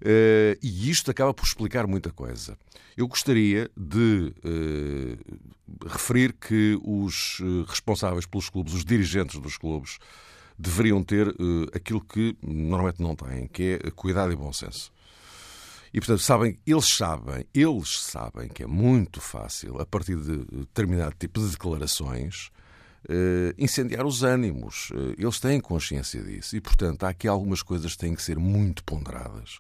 eh, 0.02 0.58
e 0.62 0.90
isto 0.90 1.12
acaba 1.12 1.34
por 1.34 1.46
explicar 1.46 1.86
muita 1.86 2.12
coisa. 2.12 2.58
Eu 2.96 3.08
gostaria 3.08 3.70
de 3.76 4.34
eh, 4.44 5.18
referir 5.86 6.34
que 6.34 6.80
os 6.84 7.42
responsáveis 7.68 8.26
pelos 8.26 8.50
clubes, 8.50 8.74
os 8.74 8.86
dirigentes 8.86 9.40
dos 9.40 9.58
clubes, 9.58 10.00
deveriam 10.58 11.04
ter 11.04 11.28
aquilo 11.76 12.02
que 12.02 12.36
normalmente 12.42 13.00
não 13.00 13.16
têm, 13.16 13.48
que 13.48 13.80
é 13.84 13.92
cuidado 13.92 14.32
e 14.32 14.36
bom 14.36 14.52
senso. 14.52 14.92
E, 15.94 16.00
portanto, 16.00 16.22
sabem, 16.22 16.60
eles 16.66 16.96
sabem, 16.96 17.46
eles 17.54 18.00
sabem 18.00 18.50
que 18.50 18.64
é 18.64 18.68
muito 18.68 19.22
fácil, 19.22 19.80
a 19.80 19.86
partir 19.86 20.18
de 20.18 20.46
determinado 20.46 21.16
tipo 21.18 21.40
de 21.40 21.50
declarações, 21.50 22.50
Uh, 23.10 23.54
incendiar 23.58 24.06
os 24.06 24.22
ânimos. 24.22 24.90
Uh, 24.90 25.16
eles 25.18 25.40
têm 25.40 25.62
consciência 25.62 26.22
disso. 26.22 26.58
E, 26.58 26.60
portanto, 26.60 27.06
há 27.06 27.10
aqui 27.10 27.26
algumas 27.26 27.62
coisas 27.62 27.94
que 27.94 28.00
têm 28.00 28.14
que 28.14 28.22
ser 28.22 28.38
muito 28.38 28.84
ponderadas. 28.84 29.60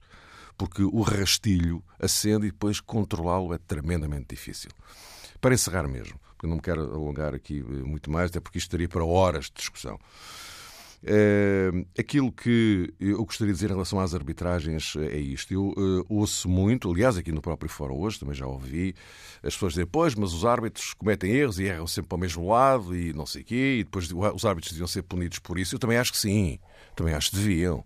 Porque 0.57 0.83
o 0.83 1.01
rastilho 1.01 1.81
acende 1.97 2.47
e 2.47 2.51
depois 2.51 2.81
controlá-lo 2.81 3.53
é 3.53 3.57
tremendamente 3.57 4.25
difícil. 4.29 4.71
Para 5.39 5.53
encerrar 5.53 5.87
mesmo, 5.87 6.19
porque 6.37 6.47
não 6.47 6.55
me 6.55 6.61
quero 6.61 6.81
alongar 6.81 7.33
aqui 7.33 7.59
eh, 7.59 7.83
muito 7.83 8.09
mais, 8.09 8.29
até 8.29 8.39
porque 8.39 8.57
isto 8.57 8.67
estaria 8.67 8.89
para 8.89 9.05
horas 9.05 9.45
de 9.45 9.53
discussão. 9.55 9.99
Uh, 11.03 11.85
aquilo 11.97 12.31
que 12.31 12.91
eu 12.99 13.23
gostaria 13.23 13.53
de 13.53 13.57
dizer 13.59 13.69
em 13.69 13.73
relação 13.73 13.99
às 13.99 14.15
arbitragens 14.15 14.95
eh, 14.97 15.17
é 15.17 15.19
isto. 15.19 15.53
Eu 15.53 15.67
uh, 15.69 16.05
ouço 16.09 16.49
muito, 16.49 16.91
aliás, 16.91 17.17
aqui 17.17 17.31
no 17.31 17.41
próprio 17.41 17.69
fórum 17.69 17.99
hoje 17.99 18.19
também 18.19 18.33
já 18.33 18.47
ouvi 18.47 18.95
as 19.43 19.53
pessoas 19.53 19.73
dizer, 19.73 19.85
pois, 19.85 20.15
mas 20.15 20.33
os 20.33 20.43
árbitros 20.43 20.95
cometem 20.95 21.31
erros 21.31 21.59
e 21.59 21.65
erram 21.65 21.85
sempre 21.85 22.09
para 22.09 22.15
o 22.15 22.19
mesmo 22.19 22.49
lado 22.49 22.95
e 22.95 23.13
não 23.13 23.27
sei 23.27 23.43
o 23.43 23.45
quê, 23.45 23.77
e 23.79 23.83
depois 23.83 24.11
os 24.11 24.45
árbitros 24.45 24.71
deviam 24.73 24.87
ser 24.87 25.03
punidos 25.03 25.37
por 25.39 25.59
isso. 25.59 25.75
Eu 25.75 25.79
também 25.79 25.97
acho 25.97 26.11
que 26.11 26.17
sim, 26.17 26.59
também 26.95 27.13
acho 27.13 27.29
que 27.29 27.37
deviam. 27.37 27.85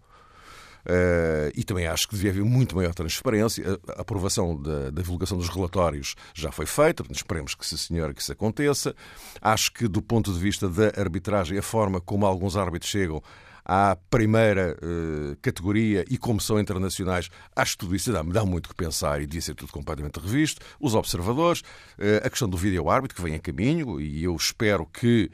Uh, 0.85 1.51
e 1.55 1.63
também 1.63 1.87
acho 1.87 2.07
que 2.07 2.15
devia 2.15 2.31
haver 2.31 2.43
muito 2.43 2.75
maior 2.75 2.93
transparência. 2.93 3.79
A, 3.87 4.01
aprovação 4.01 4.59
da, 4.59 4.89
da, 4.89 5.01
divulgação 5.01 5.37
dos 5.37 5.49
relatórios 5.49 6.15
já 6.33 6.51
foi 6.51 6.65
feita, 6.65 7.03
esperemos 7.11 7.55
que, 7.55 7.65
se 7.65 7.77
senhora, 7.77 8.13
que 8.13 8.21
isso 8.21 8.31
aconteça. 8.31 8.95
Acho 9.41 9.71
que, 9.71 9.87
do 9.87 10.01
ponto 10.01 10.33
de 10.33 10.39
vista 10.39 10.67
da 10.67 10.87
arbitragem, 10.99 11.57
a 11.57 11.61
forma 11.61 12.01
como 12.01 12.25
alguns 12.25 12.57
árbitros 12.57 12.89
chegam 12.89 13.21
à 13.63 13.95
primeira 14.09 14.75
uh, 14.81 15.37
categoria 15.41 16.03
e 16.09 16.17
como 16.17 16.41
são 16.41 16.59
internacionais, 16.59 17.29
acho 17.55 17.73
que 17.73 17.77
tudo 17.77 17.95
isso 17.95 18.11
dá, 18.11 18.23
dá 18.23 18.43
muito 18.43 18.69
que 18.69 18.75
pensar 18.75 19.21
e 19.21 19.25
devia 19.25 19.41
ser 19.41 19.55
tudo 19.55 19.71
completamente 19.71 20.19
revisto. 20.19 20.61
Os 20.79 20.95
observadores, 20.95 21.61
uh, 21.61 22.25
a 22.25 22.29
questão 22.29 22.49
do 22.49 22.57
vídeo 22.57 22.89
árbitro 22.89 23.15
que 23.15 23.21
vem 23.21 23.35
a 23.35 23.39
caminho 23.39 24.01
e 24.01 24.23
eu 24.23 24.35
espero 24.35 24.85
que 24.85 25.29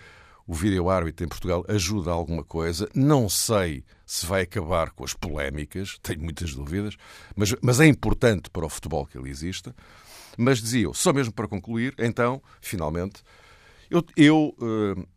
o 0.47 0.53
vídeo 0.53 0.89
árbitro 0.89 1.25
em 1.25 1.27
Portugal 1.29 1.65
ajuda 1.67 2.09
a 2.09 2.13
alguma 2.13 2.43
coisa. 2.43 2.89
Não 2.95 3.27
sei 3.27 3.83
se 4.05 4.25
vai 4.25 4.43
acabar 4.43 4.91
com 4.91 5.03
as 5.03 5.13
polémicas, 5.13 5.99
tenho 6.01 6.21
muitas 6.21 6.55
dúvidas, 6.55 6.95
mas, 7.35 7.53
mas 7.61 7.81
é 7.81 7.85
importante 7.85 8.49
para 8.49 8.65
o 8.65 8.69
futebol 8.69 9.05
que 9.05 9.17
ele 9.17 9.29
exista. 9.29 9.75
Mas 10.37 10.61
dizia 10.61 10.83
eu, 10.83 10.93
só 10.93 11.11
mesmo 11.11 11.33
para 11.33 11.47
concluir, 11.47 11.93
então, 11.97 12.41
finalmente, 12.61 13.21
eu, 13.89 14.05
eu 14.15 14.55
uh, 14.59 15.07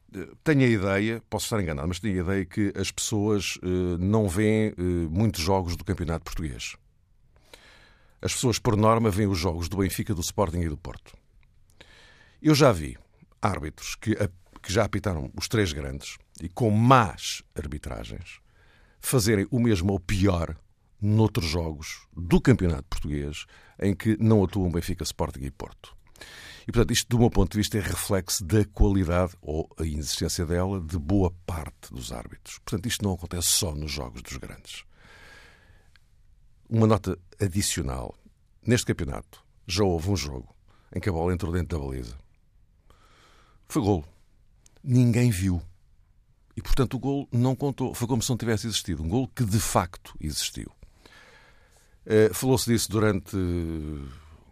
tenho 0.43 0.63
a 0.63 0.67
ideia, 0.67 1.23
posso 1.31 1.45
estar 1.45 1.63
enganado, 1.63 1.87
mas 1.87 2.01
tenho 2.01 2.19
a 2.19 2.25
ideia 2.25 2.45
que 2.45 2.73
as 2.77 2.91
pessoas 2.91 3.57
uh, 3.57 3.99
não 3.99 4.29
veem 4.29 4.71
uh, 4.71 5.11
muitos 5.11 5.41
jogos 5.43 5.77
do 5.77 5.85
Campeonato 5.85 6.25
Português. 6.25 6.75
As 8.21 8.35
pessoas, 8.35 8.59
por 8.59 8.77
norma, 8.77 9.11
veem 9.11 9.29
os 9.29 9.39
jogos 9.39 9.69
do 9.69 9.77
Benfica, 9.77 10.15
do 10.15 10.21
Sporting 10.21 10.61
e 10.61 10.69
do 10.69 10.77
Porto. 10.77 11.17
Eu 12.43 12.55
já 12.55 12.73
vi 12.73 12.99
árbitros 13.41 13.95
que 13.95 14.17
que 14.63 14.73
já 14.73 14.85
apitaram 14.85 15.31
os 15.37 15.49
três 15.49 15.73
grandes 15.73 16.17
e 16.41 16.49
com 16.49 16.71
más 16.71 17.43
arbitragens 17.55 18.41
fazerem 19.01 19.47
o 19.51 19.59
mesmo 19.59 19.93
ou 19.93 20.01
pior 20.01 20.57
noutros 21.01 21.47
jogos 21.47 22.07
do 22.13 22.41
Campeonato 22.41 22.85
Português 22.89 23.47
em 23.81 23.95
que 23.95 24.17
não 24.21 24.45
atuam 24.45 24.71
Benfica, 24.71 25.03
Sporting 25.03 25.41
e 25.43 25.51
Porto. 25.51 25.97
E, 26.63 26.73
portanto, 26.73 26.93
isto, 26.93 27.09
do 27.09 27.19
meu 27.19 27.31
ponto 27.31 27.53
de 27.53 27.59
vista, 27.59 27.79
é 27.79 27.81
reflexo 27.81 28.45
da 28.45 28.65
qualidade 28.67 29.35
ou 29.41 29.69
a 29.79 29.85
inexistência 29.85 30.45
dela 30.45 30.81
de 30.81 30.99
boa 30.99 31.33
parte 31.47 31.93
dos 31.93 32.13
árbitros. 32.13 32.59
Portanto, 32.59 32.87
isto 32.87 33.03
não 33.03 33.15
acontece 33.15 33.49
só 33.49 33.75
nos 33.75 33.91
jogos 33.91 34.23
dos 34.23 34.37
grandes. 34.37 34.85
Uma 36.69 36.87
nota 36.87 37.19
adicional. 37.41 38.15
Neste 38.65 38.87
campeonato, 38.87 39.43
já 39.67 39.83
houve 39.83 40.11
um 40.11 40.17
jogo 40.17 40.55
em 40.95 41.01
que 41.01 41.09
a 41.09 41.13
bola 41.13 41.33
entrou 41.33 41.53
dentro 41.53 41.79
da 41.79 41.85
baliza. 41.85 42.19
Foi 43.67 43.81
golo 43.81 44.05
ninguém 44.83 45.31
viu. 45.31 45.63
E, 46.57 46.63
portanto, 46.63 46.95
o 46.95 46.99
gol 46.99 47.29
não 47.33 47.55
contou. 47.55 47.95
Foi 47.95 48.07
como 48.07 48.23
se 48.23 48.31
não 48.31 48.37
tivesse 48.37 48.67
existido. 48.67 49.03
Um 49.03 49.09
gol 49.09 49.29
que, 49.29 49.45
de 49.45 49.59
facto, 49.59 50.15
existiu. 50.21 50.71
Uh, 52.07 52.35
Falou-se 52.35 52.71
disso 52.71 52.91
durante 52.91 53.37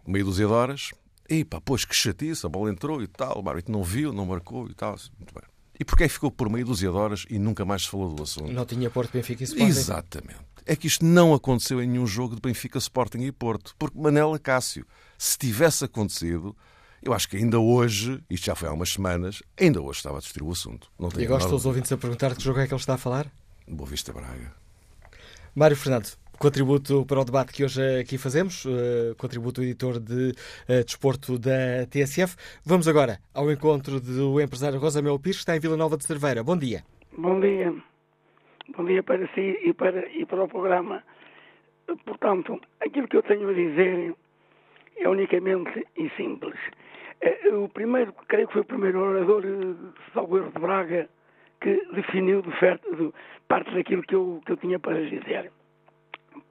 meia 0.07 0.23
dúzia 0.23 0.47
de 0.47 0.51
horas. 0.51 0.91
E 1.29 1.45
pá, 1.45 1.61
pois 1.61 1.85
que 1.85 1.95
chatice, 1.95 2.43
a 2.45 2.49
bola 2.49 2.71
entrou 2.71 3.03
e 3.03 3.07
tal, 3.07 3.43
o 3.43 3.47
árbitro 3.47 3.71
não 3.71 3.83
viu, 3.83 4.11
não 4.11 4.25
marcou 4.25 4.67
e 4.67 4.73
tal. 4.73 4.95
Muito 5.17 5.33
bem. 5.33 5.43
E 5.79 5.85
porquê 5.85 6.05
é 6.05 6.09
ficou 6.09 6.31
por 6.31 6.49
meia 6.49 6.65
dúzia 6.65 6.89
de 6.89 6.95
horas 6.95 7.25
e 7.29 7.37
nunca 7.37 7.63
mais 7.63 7.83
se 7.83 7.89
falou 7.89 8.13
do 8.13 8.23
assunto? 8.23 8.51
Não 8.51 8.65
tinha 8.65 8.89
Porto, 8.89 9.13
Benfica 9.13 9.43
e 9.43 9.45
Sporting. 9.45 9.69
Exatamente. 9.69 10.39
É 10.65 10.75
que 10.75 10.87
isto 10.87 11.05
não 11.05 11.33
aconteceu 11.33 11.81
em 11.81 11.87
nenhum 11.87 12.05
jogo 12.05 12.35
de 12.35 12.41
Benfica, 12.41 12.77
Sporting 12.79 13.19
e 13.19 13.31
Porto. 13.31 13.75
Porque 13.77 13.97
Manela 13.97 14.37
Cássio, 14.39 14.85
se 15.17 15.37
tivesse 15.37 15.85
acontecido, 15.85 16.55
eu 17.01 17.13
acho 17.13 17.29
que 17.29 17.37
ainda 17.37 17.59
hoje, 17.59 18.21
isto 18.29 18.45
já 18.45 18.55
foi 18.55 18.67
há 18.67 18.73
umas 18.73 18.89
semanas, 18.89 19.41
ainda 19.59 19.81
hoje 19.81 19.97
estava 19.99 20.17
a 20.17 20.19
discutir 20.19 20.43
o 20.43 20.51
assunto. 20.51 20.91
Não 20.99 21.09
e 21.17 21.25
agora 21.25 21.41
estão 21.41 21.55
os 21.55 21.65
ouvintes 21.65 21.91
a 21.91 21.97
perguntar 21.97 22.29
de 22.29 22.35
que 22.35 22.43
jogo 22.43 22.59
é 22.59 22.67
que 22.67 22.73
ele 22.73 22.79
está 22.79 22.95
a 22.95 22.97
falar? 22.97 23.27
Boa 23.67 23.89
Vista 23.89 24.11
Braga. 24.11 24.53
Mário 25.55 25.77
Fernando, 25.77 26.07
contributo 26.37 27.05
para 27.05 27.19
o 27.19 27.25
debate 27.25 27.53
que 27.53 27.63
hoje 27.63 27.81
aqui 27.99 28.17
fazemos, 28.17 28.65
uh, 28.65 29.15
contributo 29.17 29.61
editor 29.61 29.99
de 29.99 30.31
uh, 30.69 30.83
desporto 30.85 31.37
da 31.37 31.85
TSF. 31.89 32.35
Vamos 32.65 32.87
agora 32.87 33.19
ao 33.33 33.51
encontro 33.51 33.99
do 33.99 34.39
empresário 34.41 34.79
Rosa 34.79 35.01
Mel 35.01 35.19
Pires, 35.19 35.37
que 35.37 35.41
está 35.41 35.55
em 35.55 35.59
Vila 35.59 35.77
Nova 35.77 35.97
de 35.97 36.05
Cerveira. 36.05 36.43
Bom 36.43 36.57
dia. 36.57 36.83
Bom 37.17 37.39
dia. 37.39 37.73
Bom 38.75 38.85
dia 38.85 39.03
para 39.03 39.27
si 39.33 39.57
e 39.63 39.73
para, 39.73 40.07
e 40.09 40.25
para 40.25 40.43
o 40.43 40.47
programa. 40.47 41.03
Portanto, 42.05 42.59
aquilo 42.79 43.07
que 43.07 43.17
eu 43.17 43.23
tenho 43.23 43.49
a 43.49 43.53
dizer 43.53 44.15
é 44.97 45.09
unicamente 45.09 45.87
e 45.97 46.09
simples. 46.11 46.57
Eh, 47.21 47.49
o 47.49 47.69
primeiro, 47.69 48.13
creio 48.27 48.47
que 48.47 48.53
foi 48.53 48.61
o 48.61 48.65
primeiro 48.65 48.99
orador, 48.99 49.43
Salgueiro 50.13 50.51
de 50.51 50.59
Braga, 50.59 51.09
que 51.61 51.85
definiu 51.93 52.41
de, 52.41 52.49
de 52.49 53.13
parte 53.47 53.73
daquilo 53.73 54.03
que 54.03 54.15
eu, 54.15 54.41
que 54.45 54.53
eu 54.53 54.57
tinha 54.57 54.79
para 54.79 55.01
dizer 55.01 55.51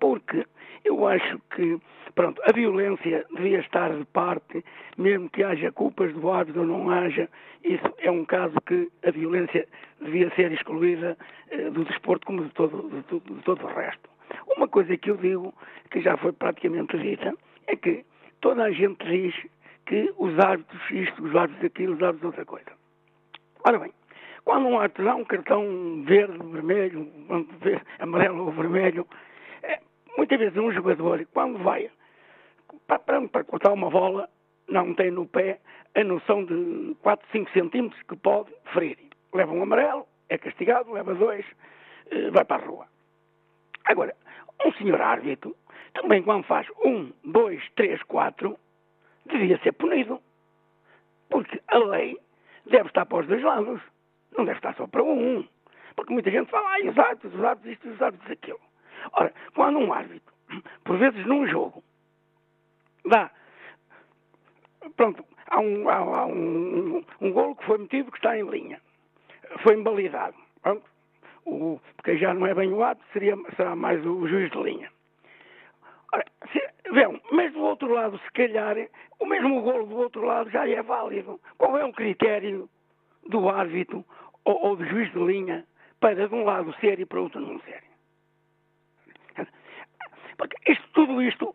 porque 0.00 0.44
eu 0.84 1.06
acho 1.06 1.38
que, 1.54 1.78
pronto, 2.14 2.40
a 2.44 2.52
violência 2.52 3.24
devia 3.34 3.60
estar 3.60 3.92
de 3.92 4.04
parte, 4.06 4.64
mesmo 4.96 5.28
que 5.30 5.42
haja 5.42 5.72
culpas 5.72 6.12
do 6.14 6.30
árbitro 6.30 6.62
ou 6.62 6.66
não 6.66 6.90
haja, 6.90 7.28
isso 7.64 7.94
é 7.98 8.10
um 8.10 8.24
caso 8.24 8.54
que 8.66 8.88
a 9.04 9.10
violência 9.10 9.66
devia 10.00 10.30
ser 10.34 10.52
excluída 10.52 11.16
eh, 11.50 11.70
do 11.70 11.84
desporto 11.84 12.26
como 12.26 12.44
de 12.44 12.50
todo, 12.50 12.88
de, 12.88 13.20
de 13.20 13.42
todo 13.42 13.64
o 13.64 13.68
resto. 13.68 14.08
Uma 14.56 14.68
coisa 14.68 14.96
que 14.96 15.10
eu 15.10 15.16
digo, 15.16 15.54
que 15.90 16.00
já 16.00 16.16
foi 16.16 16.32
praticamente 16.32 16.96
dita, 16.98 17.34
é 17.66 17.76
que 17.76 18.04
toda 18.40 18.64
a 18.64 18.70
gente 18.70 19.04
diz 19.04 19.34
que 19.88 20.14
os 20.16 20.38
árbitros 20.38 20.90
isto, 20.90 21.24
os 21.24 21.34
árbitros 21.34 21.64
aquilo, 21.64 21.94
os 21.94 22.02
árbitros 22.02 22.26
outra 22.26 22.44
coisa. 22.44 22.70
Ora 23.64 23.78
bem, 23.80 23.92
quando 24.44 24.66
um 24.68 24.78
árbitro 24.78 25.04
dá 25.04 25.16
um 25.16 25.24
cartão 25.24 26.04
verde, 26.04 26.38
vermelho, 26.38 27.10
amarelo 27.98 28.46
ou 28.46 28.52
vermelho, 28.52 29.06
Muitas 30.18 30.36
vezes 30.36 30.58
um 30.58 30.72
jogador, 30.72 31.24
quando 31.32 31.62
vai 31.62 31.88
para, 32.88 32.98
para, 32.98 33.28
para 33.28 33.44
cortar 33.44 33.72
uma 33.72 33.88
bola, 33.88 34.28
não 34.68 34.92
tem 34.92 35.12
no 35.12 35.28
pé 35.28 35.60
a 35.94 36.02
noção 36.02 36.44
de 36.44 36.96
4, 37.02 37.24
5 37.30 37.52
centímetros 37.52 38.02
que 38.02 38.16
pode 38.16 38.52
ferir. 38.72 38.98
Leva 39.32 39.52
um 39.52 39.62
amarelo, 39.62 40.08
é 40.28 40.36
castigado, 40.36 40.90
leva 40.90 41.14
dois, 41.14 41.46
eh, 42.10 42.32
vai 42.32 42.44
para 42.44 42.64
a 42.64 42.66
rua. 42.66 42.86
Agora, 43.84 44.12
um 44.66 44.72
senhor 44.72 45.00
árbitro, 45.00 45.54
também 45.94 46.20
quando 46.24 46.42
faz 46.42 46.66
um, 46.84 47.12
dois, 47.22 47.62
três, 47.76 48.02
quatro, 48.02 48.58
devia 49.28 49.58
ser 49.58 49.72
punido. 49.72 50.20
Porque 51.28 51.60
a 51.68 51.78
lei 51.78 52.18
deve 52.66 52.88
estar 52.88 53.06
para 53.06 53.18
os 53.18 53.26
dois 53.26 53.42
lados. 53.42 53.80
Não 54.36 54.44
deve 54.44 54.58
estar 54.58 54.74
só 54.74 54.86
para 54.86 55.02
um. 55.02 55.46
Porque 55.96 56.12
muita 56.12 56.30
gente 56.30 56.50
fala, 56.50 56.68
ah, 56.68 56.88
os 56.88 56.98
árbitros, 56.98 57.34
os 57.34 57.44
árbitros 57.44 57.72
isto, 57.72 57.88
os 57.88 58.02
árbitros 58.02 58.30
aquilo. 58.30 58.60
Ora, 59.12 59.32
quando 59.54 59.78
um 59.78 59.92
árbitro, 59.92 60.32
por 60.84 60.96
vezes 60.96 61.26
num 61.26 61.46
jogo, 61.46 61.82
dá. 63.04 63.30
Pronto, 64.96 65.24
há 65.48 65.58
um, 65.60 65.88
há, 65.88 65.96
há 65.96 66.26
um, 66.26 67.04
um 67.20 67.32
golo 67.32 67.56
que 67.56 67.64
foi 67.64 67.78
metido 67.78 68.10
que 68.10 68.18
está 68.18 68.38
em 68.38 68.48
linha. 68.48 68.80
Foi 69.62 69.74
invalidado. 69.74 70.36
Pronto, 70.62 70.84
o, 71.44 71.80
porque 71.96 72.18
já 72.18 72.34
não 72.34 72.46
é 72.46 72.54
bem 72.54 72.72
o 72.72 72.82
ato, 72.82 73.02
seria, 73.12 73.36
será 73.56 73.74
mais 73.74 74.04
o 74.04 74.26
juiz 74.28 74.50
de 74.50 74.62
linha. 74.62 74.90
Ora, 76.12 76.24
se, 76.52 76.92
vejam, 76.92 77.20
mas 77.30 77.52
do 77.52 77.60
outro 77.60 77.92
lado, 77.92 78.18
se 78.18 78.30
calhar, 78.32 78.76
o 79.20 79.26
mesmo 79.26 79.62
golo 79.62 79.86
do 79.86 79.96
outro 79.96 80.24
lado 80.24 80.50
já 80.50 80.68
é 80.68 80.82
válido. 80.82 81.40
Qual 81.56 81.76
é 81.76 81.84
o 81.84 81.92
critério 81.92 82.68
do 83.28 83.48
árbitro 83.48 84.04
ou, 84.44 84.62
ou 84.64 84.76
do 84.76 84.84
juiz 84.86 85.12
de 85.12 85.18
linha 85.18 85.66
para 86.00 86.28
de 86.28 86.34
um 86.34 86.44
lado 86.44 86.74
ser 86.80 86.98
e 87.00 87.06
para 87.06 87.20
o 87.20 87.24
outro 87.24 87.40
não 87.40 87.60
ser? 87.60 87.82
Porque 90.38 90.72
isto, 90.72 90.88
tudo 90.94 91.20
isto, 91.20 91.54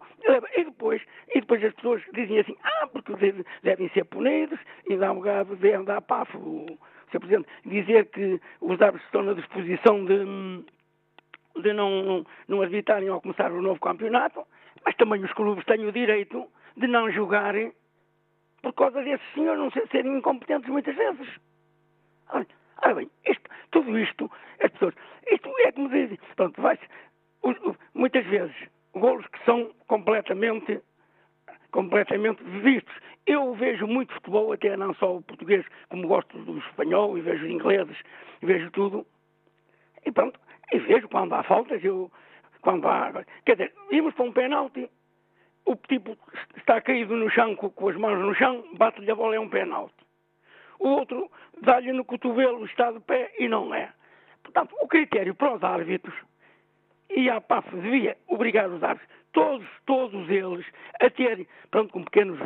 e 0.58 0.66
depois, 0.66 1.02
e 1.34 1.40
depois 1.40 1.64
as 1.64 1.74
pessoas 1.74 2.04
dizem 2.14 2.40
assim, 2.40 2.56
ah, 2.64 2.88
porque 2.88 3.14
devem 3.64 3.90
ser 3.90 4.04
punidos, 4.04 4.60
e 4.90 4.98
dá 4.98 5.12
um 5.14 5.22
gado 5.22 5.56
de 5.56 5.72
andar 5.72 6.02
pafo, 6.02 6.66
Sr. 7.10 7.20
Presidente, 7.20 7.48
dizer 7.66 8.08
que 8.08 8.42
os 8.60 8.82
árbitros 8.82 9.06
estão 9.06 9.24
na 9.24 9.34
disposição 9.34 10.04
de, 10.04 10.66
de 11.62 11.74
não, 11.74 12.26
não 12.48 12.62
arbitrarem 12.62 13.10
ao 13.10 13.22
começar 13.22 13.52
o 13.52 13.62
novo 13.62 13.80
campeonato, 13.80 14.46
mas 14.86 14.96
também 14.96 15.24
os 15.24 15.34
clubes 15.34 15.66
têm 15.66 15.86
o 15.86 15.92
direito 15.92 16.48
de 16.76 16.88
não 16.88 17.12
jogarem 17.12 17.72
por 18.62 18.74
causa 18.74 19.04
desses 19.04 19.34
senhores 19.34 19.60
não 19.60 19.88
serem 19.88 20.18
incompetentes 20.18 20.70
muitas 20.70 20.96
vezes. 20.96 21.28
Olha, 22.30 22.48
ora 22.82 22.96
bem, 22.96 23.12
isto, 23.28 23.50
tudo 23.72 24.00
isto, 24.00 24.32
as 24.64 24.72
pessoas, 24.72 24.96
isto 25.30 25.50
é 25.60 25.72
como 25.74 25.90
dizem, 25.90 26.18
pronto, 26.36 26.62
vai 26.62 26.80
muitas 27.94 28.26
vezes 28.26 28.56
golos 28.94 29.26
que 29.28 29.44
são 29.46 29.72
completamente, 29.88 30.82
completamente 31.72 32.44
vistos. 32.44 32.94
Eu 33.26 33.54
vejo 33.56 33.88
muito 33.88 34.14
futebol, 34.14 34.52
até 34.52 34.76
não 34.76 34.94
só 34.96 35.18
o 35.18 35.22
português, 35.22 35.66
como 35.90 36.08
gosto 36.08 36.38
do 36.40 36.58
espanhol, 36.60 37.18
e 37.18 37.22
vejo 37.22 37.48
ingleses, 37.48 37.98
e 38.42 38.46
vejo 38.46 38.70
tudo. 38.72 39.06
E 40.06 40.12
pronto, 40.12 40.40
e 40.72 40.80
vejo 40.80 41.08
quando 41.10 41.34
há 41.34 41.44
faltas, 41.44 41.84
eu, 41.84 42.12
quando 42.62 42.88
há. 42.88 43.12
Quer 43.46 43.56
dizer, 43.56 43.74
íamos 43.92 44.14
para 44.14 44.26
um 44.26 44.32
penalti, 44.32 44.90
o 45.66 45.76
tipo 45.76 46.18
está 46.58 46.82
caído 46.82 47.16
no 47.16 47.30
chão 47.30 47.56
com, 47.56 47.70
com 47.70 47.90
as 47.90 47.96
mãos 47.96 48.20
no 48.20 48.34
chão, 48.36 48.64
bate-lhe 48.78 49.12
a 49.12 49.16
bola, 49.16 49.36
é 49.36 49.40
um 49.40 49.50
penalti. 49.50 49.94
O 50.80 50.90
outro 50.90 51.32
dá-lhe 51.62 51.92
no 51.92 52.04
cotovelo, 52.04 52.66
está 52.66 52.92
de 52.92 53.00
pé 53.00 53.32
e 53.40 53.48
não 53.48 53.74
é. 53.74 53.92
Portanto, 54.44 54.76
o 54.82 54.88
critério 54.88 55.34
para 55.34 55.56
os 55.56 55.64
árbitros 55.64 56.16
e 57.10 57.30
a 57.30 57.40
PAF 57.40 57.70
devia 57.76 58.18
obrigar 58.28 58.70
os 58.70 58.84
árbitros, 58.84 59.10
todos, 59.32 59.68
todos 59.86 60.30
eles, 60.30 60.66
a 61.02 61.10
terem, 61.10 61.48
pronto, 61.72 61.94
com, 61.94 62.04
pequenos, 62.04 62.40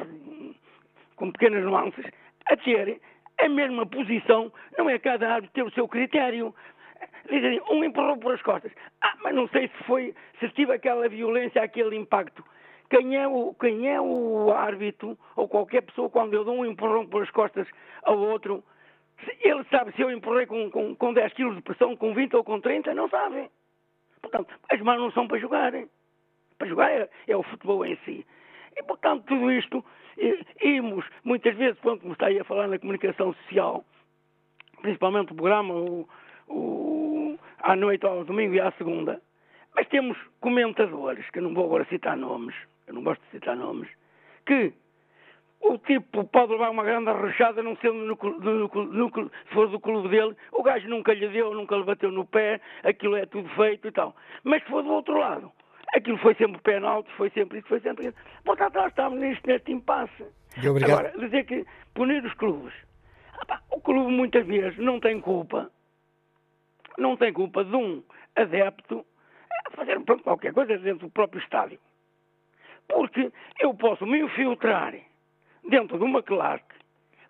com 1.15 1.31
pequenas 1.31 1.63
nuances, 1.63 2.05
a 2.45 2.57
terem 2.57 2.99
a 3.39 3.49
mesma 3.49 3.85
posição, 3.85 4.51
não 4.77 4.89
é 4.89 4.97
cada 4.97 5.33
árbitro 5.33 5.53
ter 5.53 5.63
o 5.63 5.71
seu 5.71 5.87
critério. 5.87 6.53
Dizem, 7.29 7.61
um 7.69 7.83
empurrou 7.83 8.17
por 8.17 8.33
as 8.33 8.41
costas. 8.41 8.71
Ah, 9.01 9.15
mas 9.23 9.35
não 9.35 9.47
sei 9.49 9.67
se 9.67 9.83
foi, 9.83 10.15
se 10.39 10.49
tive 10.49 10.73
aquela 10.73 11.07
violência, 11.09 11.61
aquele 11.61 11.95
impacto. 11.95 12.43
Quem 12.89 13.17
é, 13.17 13.27
o, 13.27 13.53
quem 13.59 13.89
é 13.89 13.99
o 13.99 14.51
árbitro, 14.51 15.17
ou 15.35 15.47
qualquer 15.47 15.81
pessoa, 15.81 16.09
quando 16.09 16.33
eu 16.33 16.45
dou 16.45 16.55
um 16.55 16.65
empurrão 16.65 17.05
por 17.05 17.21
as 17.21 17.29
costas 17.31 17.67
ao 18.03 18.17
outro, 18.17 18.63
ele 19.41 19.63
sabe 19.65 19.91
se 19.93 20.01
eu 20.01 20.09
empurrei 20.09 20.45
com, 20.45 20.69
com, 20.71 20.95
com 20.95 21.13
10 21.13 21.33
quilos 21.33 21.55
de 21.55 21.61
pressão, 21.61 21.97
com 21.97 22.13
20 22.13 22.35
ou 22.35 22.43
com 22.43 22.61
30, 22.61 22.93
não 22.93 23.09
sabe. 23.09 23.49
Portanto, 24.21 24.53
as 24.69 24.79
mãos 24.81 24.99
não 24.99 25.11
são 25.11 25.27
para 25.27 25.39
jogarem. 25.39 25.89
Para 26.57 26.67
jogar 26.67 26.91
é, 26.91 27.09
é 27.27 27.35
o 27.35 27.43
futebol 27.43 27.85
em 27.85 27.97
si. 28.05 28.25
E, 28.75 28.83
portanto, 28.83 29.25
tudo 29.25 29.51
isto, 29.51 29.83
imos, 30.61 31.05
muitas 31.23 31.55
vezes, 31.55 31.79
quando 31.81 32.01
como 32.01 32.13
está 32.13 32.27
aí 32.27 32.39
a 32.39 32.43
falar 32.43 32.67
na 32.67 32.79
comunicação 32.79 33.33
social, 33.33 33.83
principalmente 34.81 35.33
o 35.33 35.35
programa 35.35 35.73
o, 35.73 36.07
o, 36.47 37.06
à 37.61 37.75
noite, 37.75 38.05
ao 38.05 38.23
domingo 38.23 38.53
e 38.53 38.59
à 38.59 38.71
segunda, 38.71 39.21
mas 39.75 39.87
temos 39.87 40.17
comentadores, 40.39 41.29
que 41.29 41.39
eu 41.39 41.43
não 41.43 41.53
vou 41.53 41.65
agora 41.65 41.85
citar 41.85 42.17
nomes, 42.17 42.55
eu 42.87 42.93
não 42.93 43.03
gosto 43.03 43.21
de 43.25 43.31
citar 43.31 43.55
nomes, 43.55 43.89
que 44.45 44.73
o 45.61 45.77
tipo 45.79 46.23
pode 46.25 46.51
levar 46.51 46.69
uma 46.69 46.83
grande 46.83 47.09
arrochada, 47.09 47.61
não 47.63 47.75
sendo 47.77 47.93
no, 47.93 48.15
no, 48.39 48.85
no, 48.85 49.09
se 49.09 49.53
for 49.53 49.67
do 49.67 49.79
clube 49.79 50.09
dele, 50.09 50.35
o 50.51 50.63
gajo 50.63 50.87
nunca 50.87 51.13
lhe 51.13 51.27
deu, 51.27 51.53
nunca 51.53 51.75
lhe 51.75 51.83
bateu 51.83 52.11
no 52.11 52.25
pé, 52.25 52.61
aquilo 52.83 53.15
é 53.15 53.25
tudo 53.25 53.49
feito 53.49 53.87
e 53.87 53.91
tal. 53.91 54.15
Mas 54.43 54.63
se 54.63 54.69
for 54.69 54.83
do 54.83 54.91
outro 54.91 55.17
lado, 55.17 55.51
aquilo 55.95 56.17
foi 56.19 56.35
sempre 56.35 56.61
penalti, 56.61 57.09
foi 57.17 57.29
sempre 57.31 57.59
isso, 57.59 57.67
foi 57.67 57.79
sempre 57.79 58.07
isso. 58.07 58.17
Portanto, 58.45 58.75
nós 58.75 58.87
estamos 58.87 59.19
neste, 59.19 59.47
neste 59.47 59.71
impasse. 59.71 60.25
Agora, 60.85 61.13
dizer 61.17 61.45
que 61.45 61.65
punir 61.93 62.23
os 62.23 62.33
clubes. 62.33 62.73
o 63.71 63.81
clube 63.81 64.11
muitas 64.11 64.45
vezes 64.45 64.77
não 64.77 64.99
tem 64.99 65.19
culpa, 65.19 65.71
não 66.97 67.15
tem 67.15 67.31
culpa 67.31 67.63
de 67.63 67.75
um 67.75 68.03
adepto 68.35 69.05
a 69.67 69.71
fazer 69.71 69.99
qualquer 70.23 70.53
coisa 70.53 70.77
dentro 70.77 71.07
do 71.07 71.11
próprio 71.11 71.41
estádio. 71.41 71.79
Porque 72.87 73.31
eu 73.59 73.73
posso 73.73 74.05
me 74.05 74.19
infiltrar 74.19 74.93
dentro 75.67 75.97
de 75.97 76.03
uma 76.03 76.23
claque, 76.23 76.75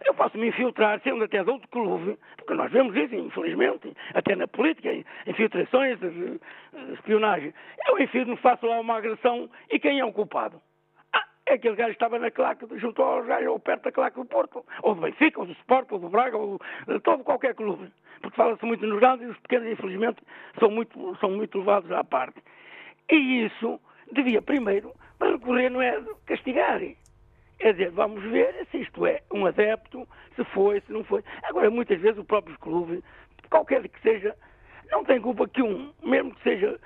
eu 0.06 0.14
posso 0.14 0.38
me 0.38 0.48
infiltrar, 0.48 1.02
sendo 1.02 1.24
até 1.24 1.44
de 1.44 1.50
outro 1.50 1.68
clube, 1.70 2.18
porque 2.38 2.54
nós 2.54 2.72
vemos 2.72 2.96
isso, 2.96 3.16
infelizmente, 3.16 3.92
até 4.14 4.36
na 4.36 4.48
política, 4.48 4.90
infiltrações, 5.26 5.98
espionagem. 6.94 7.54
Eu 7.88 8.00
infiltro, 8.00 8.38
faço 8.38 8.68
lá 8.68 8.80
uma 8.80 8.98
agressão 8.98 9.50
e 9.70 9.80
quem 9.80 10.00
é 10.00 10.06
o 10.06 10.14
culpado? 10.14 10.62
É 11.48 11.54
aquele 11.54 11.78
gajo 11.78 11.92
estava 11.92 12.20
na 12.20 12.30
claque, 12.30 12.66
junto 12.78 13.02
ao 13.02 13.24
gajo, 13.24 13.52
ou 13.52 13.60
perto 13.60 13.84
da 13.84 13.92
claque 13.92 14.18
do 14.18 14.26
Porto, 14.26 14.66
ou 14.84 14.94
do 14.94 15.02
Benfica, 15.02 15.40
ou 15.40 15.46
do 15.46 15.54
Sport, 15.54 15.90
ou 15.94 16.00
do 16.00 16.10
Braga, 16.10 16.38
ou 16.38 16.60
de 16.86 17.00
todo 17.00 17.24
qualquer 17.24 17.56
clube. 17.56 17.90
Porque 18.22 18.36
fala-se 18.36 18.66
muito 18.66 18.86
nos 18.86 19.00
grandes 19.00 19.28
e 19.28 19.32
os 19.32 19.38
pequenos, 19.38 19.72
infelizmente, 19.72 20.22
são 20.60 20.70
muito, 20.70 21.18
são 21.22 21.32
muito 21.32 21.58
levados 21.60 21.90
à 21.94 22.04
parte. 22.04 22.44
E 23.10 23.46
isso 23.46 23.80
devia 24.12 24.42
primeiro 24.42 24.94
recorrer, 25.22 25.70
não 25.70 25.82
é 25.82 26.04
castigar. 26.26 26.82
É 27.60 27.72
dizer, 27.72 27.92
vamos 27.92 28.22
ver 28.24 28.68
se 28.70 28.80
isto 28.80 29.06
é 29.06 29.22
um 29.34 29.46
adepto, 29.46 30.06
se 30.36 30.44
foi, 30.54 30.82
se 30.82 30.92
não 30.92 31.06
foi. 31.06 31.24
Agora, 31.44 31.72
muitas 31.72 32.02
vezes 32.02 32.20
o 32.20 32.26
próprio 32.26 32.60
clube, 32.60 33.02
qualquer 33.50 33.88
que 33.88 34.02
seja, 34.02 34.36
não 34.92 35.06
tem 35.06 35.22
culpa 35.22 35.48
que 35.48 35.64
um, 35.64 35.94
mesmo 36.04 36.36
que 36.36 36.44
seja 36.44 36.78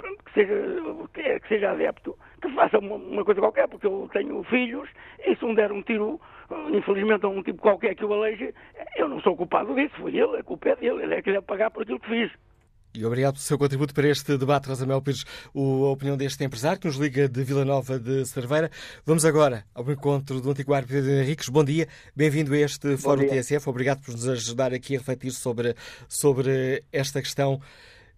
que 0.00 0.32
seja, 0.34 1.40
que 1.40 1.48
seja 1.48 1.70
adepto, 1.72 2.16
que 2.40 2.48
faça 2.54 2.78
uma, 2.78 2.96
uma, 2.96 3.24
coisa 3.24 3.40
qualquer, 3.40 3.68
porque 3.68 3.86
eu 3.86 4.08
tenho 4.12 4.42
filhos, 4.44 4.88
e 5.26 5.34
se 5.36 5.44
um 5.44 5.54
der 5.54 5.72
um 5.72 5.82
tiro, 5.82 6.20
infelizmente, 6.72 7.24
a 7.24 7.28
um 7.28 7.42
tipo 7.42 7.60
qualquer 7.60 7.94
que 7.94 8.04
o 8.04 8.12
aleije, 8.12 8.54
eu 8.96 9.08
não 9.08 9.20
sou 9.20 9.36
culpado 9.36 9.74
disso, 9.74 9.94
foi 9.98 10.16
ele, 10.16 10.38
a 10.38 10.42
culpa 10.42 10.70
é 10.70 10.76
dele, 10.76 11.02
ele 11.02 11.14
é 11.14 11.22
que 11.22 11.32
deve 11.32 11.46
pagar 11.46 11.70
por 11.70 11.82
aquilo 11.82 12.00
que 12.00 12.08
fiz. 12.08 12.32
E 12.92 13.04
obrigado 13.04 13.34
pelo 13.34 13.42
seu 13.42 13.56
contributo 13.56 13.94
para 13.94 14.08
este 14.08 14.36
debate, 14.36 14.66
Rosamel 14.66 15.00
Pires, 15.00 15.24
a 15.54 15.60
opinião 15.60 16.16
deste 16.16 16.42
empresário 16.42 16.80
que 16.80 16.88
nos 16.88 16.96
liga 16.96 17.28
de 17.28 17.44
Vila 17.44 17.64
Nova 17.64 18.00
de 18.00 18.26
Cerveira. 18.26 18.68
Vamos 19.06 19.24
agora 19.24 19.64
ao 19.72 19.88
encontro 19.92 20.40
do 20.40 20.50
antiquário 20.50 20.88
Pedro 20.88 21.08
Henriques. 21.08 21.48
Bom 21.48 21.62
dia, 21.62 21.86
bem-vindo 22.16 22.52
a 22.52 22.58
este 22.58 22.96
Fórum 22.96 23.28
TSF. 23.28 23.68
Obrigado 23.68 24.02
por 24.02 24.12
nos 24.12 24.28
ajudar 24.28 24.74
aqui 24.74 24.96
a 24.96 24.98
refletir 24.98 25.30
sobre, 25.30 25.76
sobre 26.08 26.82
esta 26.92 27.22
questão. 27.22 27.60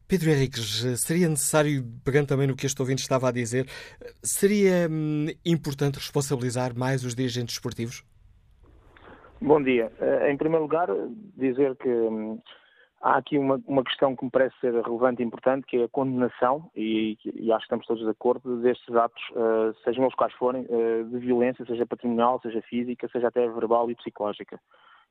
Pedro 0.09 0.31
Henriques, 0.31 0.85
seria 1.01 1.29
necessário, 1.29 1.85
pegando 2.05 2.29
também 2.29 2.47
no 2.47 2.57
que 2.57 2.67
este 2.67 2.81
ouvinte 2.81 3.03
estava 3.03 3.29
a 3.29 3.33
dizer, 3.33 3.67
seria 4.23 4.89
hum, 4.91 5.27
importante 5.45 5.97
responsabilizar 5.97 6.77
mais 6.77 7.05
os 7.05 7.15
dirigentes 7.15 7.55
esportivos? 7.55 8.05
Bom 9.41 9.61
dia. 9.63 9.91
Eh, 9.99 10.31
em 10.31 10.37
primeiro 10.37 10.63
lugar, 10.63 10.89
dizer 11.37 11.75
que 11.77 11.89
hum, 11.89 12.39
há 13.03 13.17
aqui 13.17 13.37
uma, 13.37 13.61
uma 13.67 13.83
questão 13.83 14.15
que 14.15 14.25
me 14.25 14.31
parece 14.31 14.55
ser 14.61 14.73
relevante 14.73 15.21
e 15.21 15.27
importante, 15.27 15.67
que 15.67 15.79
é 15.79 15.85
a 15.85 15.89
condenação, 15.89 16.71
e, 16.77 17.19
e 17.35 17.51
acho 17.53 17.61
que 17.61 17.65
estamos 17.65 17.87
todos 17.87 18.05
de 18.05 18.11
acordo, 18.11 18.63
destes 18.63 18.95
atos, 18.95 19.23
uh, 19.31 19.75
sejam 19.83 20.05
eles 20.05 20.15
quais 20.15 20.33
forem, 20.35 20.65
uh, 20.69 21.05
de 21.11 21.19
violência, 21.19 21.67
seja 21.67 21.85
patrimonial, 21.85 22.41
seja 22.41 22.63
física, 22.63 23.09
seja 23.11 23.29
até 23.29 23.47
verbal 23.49 23.91
e 23.91 23.97
psicológica. 23.97 24.61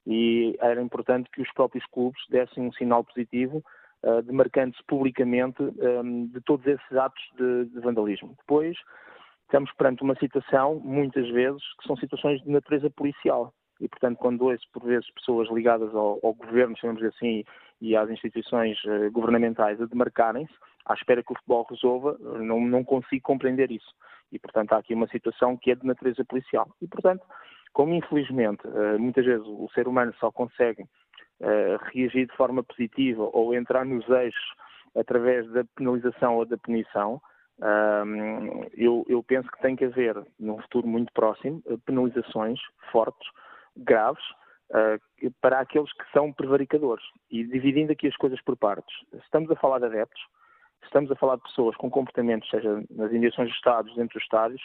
E 0.08 0.56
era 0.62 0.82
importante 0.82 1.30
que 1.30 1.42
os 1.42 1.52
próprios 1.52 1.86
clubes 1.88 2.22
dessem 2.30 2.64
um 2.64 2.72
sinal 2.72 3.04
positivo, 3.04 3.64
uh, 4.04 4.22
demarcando-se 4.24 4.84
publicamente 4.88 5.62
um, 5.62 6.28
de 6.28 6.42
todos 6.42 6.66
esses 6.66 6.92
atos 6.94 7.24
de, 7.38 7.80
vandalismo. 7.80 8.36
Depois, 8.40 8.78
estamos 9.44 9.72
perante 9.74 10.04
uma 10.04 10.16
situação, 10.16 10.80
muitas 10.84 11.28
vezes, 11.30 11.62
que 11.80 11.88
são 11.88 11.96
situações 11.98 12.42
de 12.42 12.50
natureza 12.50 12.90
policial. 12.90 13.54
E, 13.80 13.88
portanto, 13.88 14.18
quando 14.18 14.46
ouço, 14.46 14.64
por 14.72 14.84
vezes, 14.84 15.10
pessoas 15.12 15.50
ligadas 15.50 15.94
ao, 15.96 16.20
ao 16.24 16.34
governo, 16.34 16.78
chamamos 16.78 17.04
assim, 17.04 17.44
e 17.80 17.96
às 17.96 18.10
instituições 18.10 18.78
uh, 18.86 19.12
governamentais 19.12 19.82
a 19.82 19.86
demarcarem-se, 19.86 20.54
à 20.86 20.94
espera 20.94 21.24
que 21.24 21.32
o 21.32 21.36
futebol 21.36 21.66
resolva, 21.70 22.18
não, 22.40 22.60
não 22.62 22.84
consigo 22.84 23.22
compreender 23.24 23.72
isso. 23.72 23.94
E, 24.32 24.40
portanto, 24.40 24.74
há 24.74 24.78
aqui 24.78 24.94
uma 24.94 25.08
situação 25.08 25.58
que 25.58 25.72
é 25.72 25.76
de 25.76 25.86
natureza 25.86 26.24
policial. 26.26 26.68
E, 26.82 26.88
portanto, 26.88 27.24
como 27.74 27.94
infelizmente 27.94 28.62
muitas 29.00 29.26
vezes 29.26 29.46
o 29.46 29.70
ser 29.74 29.88
humano 29.88 30.14
só 30.20 30.30
consegue 30.32 30.86
reagir 31.92 32.28
de 32.28 32.36
forma 32.36 32.64
positiva 32.64 33.30
ou 33.34 33.54
entrar 33.54 33.86
nos 33.86 34.08
eixos 34.10 34.54
através 34.96 35.50
da 35.52 35.64
penalização 35.76 36.36
ou 36.36 36.46
da 36.46 36.58
punição, 36.58 37.22
eu, 38.74 39.06
eu, 39.08 39.24
penso 39.24 39.50
que 39.50 39.62
tem 39.62 39.76
que 39.76 39.86
haver, 39.86 40.16
num 40.40 40.60
futuro 40.62 40.88
muito 40.88 41.12
próximo, 41.14 41.62
penalizações 41.86 42.60
fortes, 42.92 43.28
graves, 43.78 44.24
uh, 44.72 45.32
para 45.42 45.60
aqueles 45.60 45.92
que 45.94 46.04
são 46.12 46.32
prevaricadores. 46.32 47.04
E 47.30 47.44
dividindo 47.44 47.92
aqui 47.92 48.08
as 48.08 48.16
coisas 48.18 48.42
por 48.42 48.58
partes. 48.58 48.96
Estamos 49.24 49.50
a 49.52 49.56
falar 49.56 49.80
de 49.80 49.86
adeptos, 49.86 50.22
estamos 50.84 51.12
a 51.12 51.16
falar 51.16 51.36
de 51.36 51.44
pessoas 51.44 51.76
com 51.78 51.90
comportamentos, 51.90 52.50
seja 52.50 52.84
nas 52.90 53.12
indiações 53.12 53.50
dos 53.50 53.58
Estados, 53.58 53.96
dentro 53.96 54.16
dos 54.16 54.24
estádios, 54.24 54.62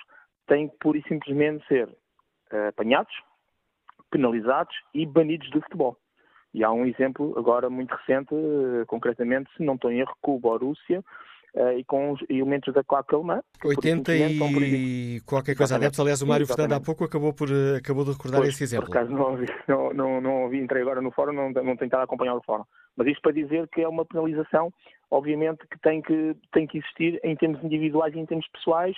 têm 0.47 0.69
que 0.69 0.77
pura 0.79 0.99
e 0.99 1.03
simplesmente 1.03 1.67
ser 1.67 1.89
uh, 1.89 2.69
apanhados, 2.69 3.15
penalizados 4.11 4.75
e 4.95 5.05
banidos 5.05 5.51
do 5.51 5.61
futebol. 5.63 5.99
E 6.57 6.65
há 6.65 6.73
um 6.73 6.87
exemplo 6.87 7.35
agora 7.39 7.69
muito 7.69 7.95
recente, 7.95 8.35
uh, 8.35 8.87
concretamente, 8.87 9.51
se 9.55 9.63
não 9.63 9.75
estou 9.75 9.93
em 9.93 10.01
erro, 10.01 10.17
com 10.23 10.37
o 10.37 10.41
Borussia, 10.41 11.05
Uh, 11.55 11.79
e 11.79 11.85
com 11.85 12.13
os 12.13 12.21
elementos 12.29 12.75
da 12.75 12.85
Claque 12.85 13.15
Alemã. 13.15 13.41
80 13.65 14.15
e 14.15 15.23
qualquer 15.25 15.57
coisa 15.57 15.77
adeptos. 15.77 15.99
Aliás, 15.99 16.21
o 16.21 16.27
Mário 16.27 16.47
Fernando 16.47 16.75
há 16.75 16.81
pouco 16.81 17.03
acabou, 17.03 17.33
por, 17.33 17.49
eh, 17.49 17.79
acabou 17.79 18.05
de 18.05 18.11
recordar 18.11 18.43
pois, 18.43 18.53
esse 18.53 18.63
exemplo. 18.63 18.91
Por 18.91 18.95
acaso 18.95 19.11
não 19.11 19.31
ouvi, 19.31 19.47
não, 19.67 19.91
não, 19.95 20.21
não 20.21 20.43
ouvi, 20.43 20.61
entrei 20.61 20.83
agora 20.83 21.01
no 21.01 21.11
fórum, 21.11 21.33
não, 21.33 21.51
não 21.51 21.75
tenho 21.75 21.87
estado 21.87 22.01
a 22.01 22.05
acompanhar 22.05 22.35
o 22.35 22.43
fórum. 22.43 22.65
Mas 22.95 23.07
isto 23.07 23.23
para 23.23 23.33
dizer 23.33 23.67
que 23.69 23.81
é 23.81 23.89
uma 23.89 24.05
penalização, 24.05 24.71
obviamente, 25.11 25.67
que 25.71 25.79
tem 25.81 26.03
que, 26.03 26.37
tem 26.53 26.67
que 26.67 26.77
existir 26.77 27.19
em 27.25 27.35
termos 27.35 27.65
individuais 27.65 28.15
e 28.15 28.19
em 28.19 28.27
termos 28.27 28.47
pessoais, 28.49 28.95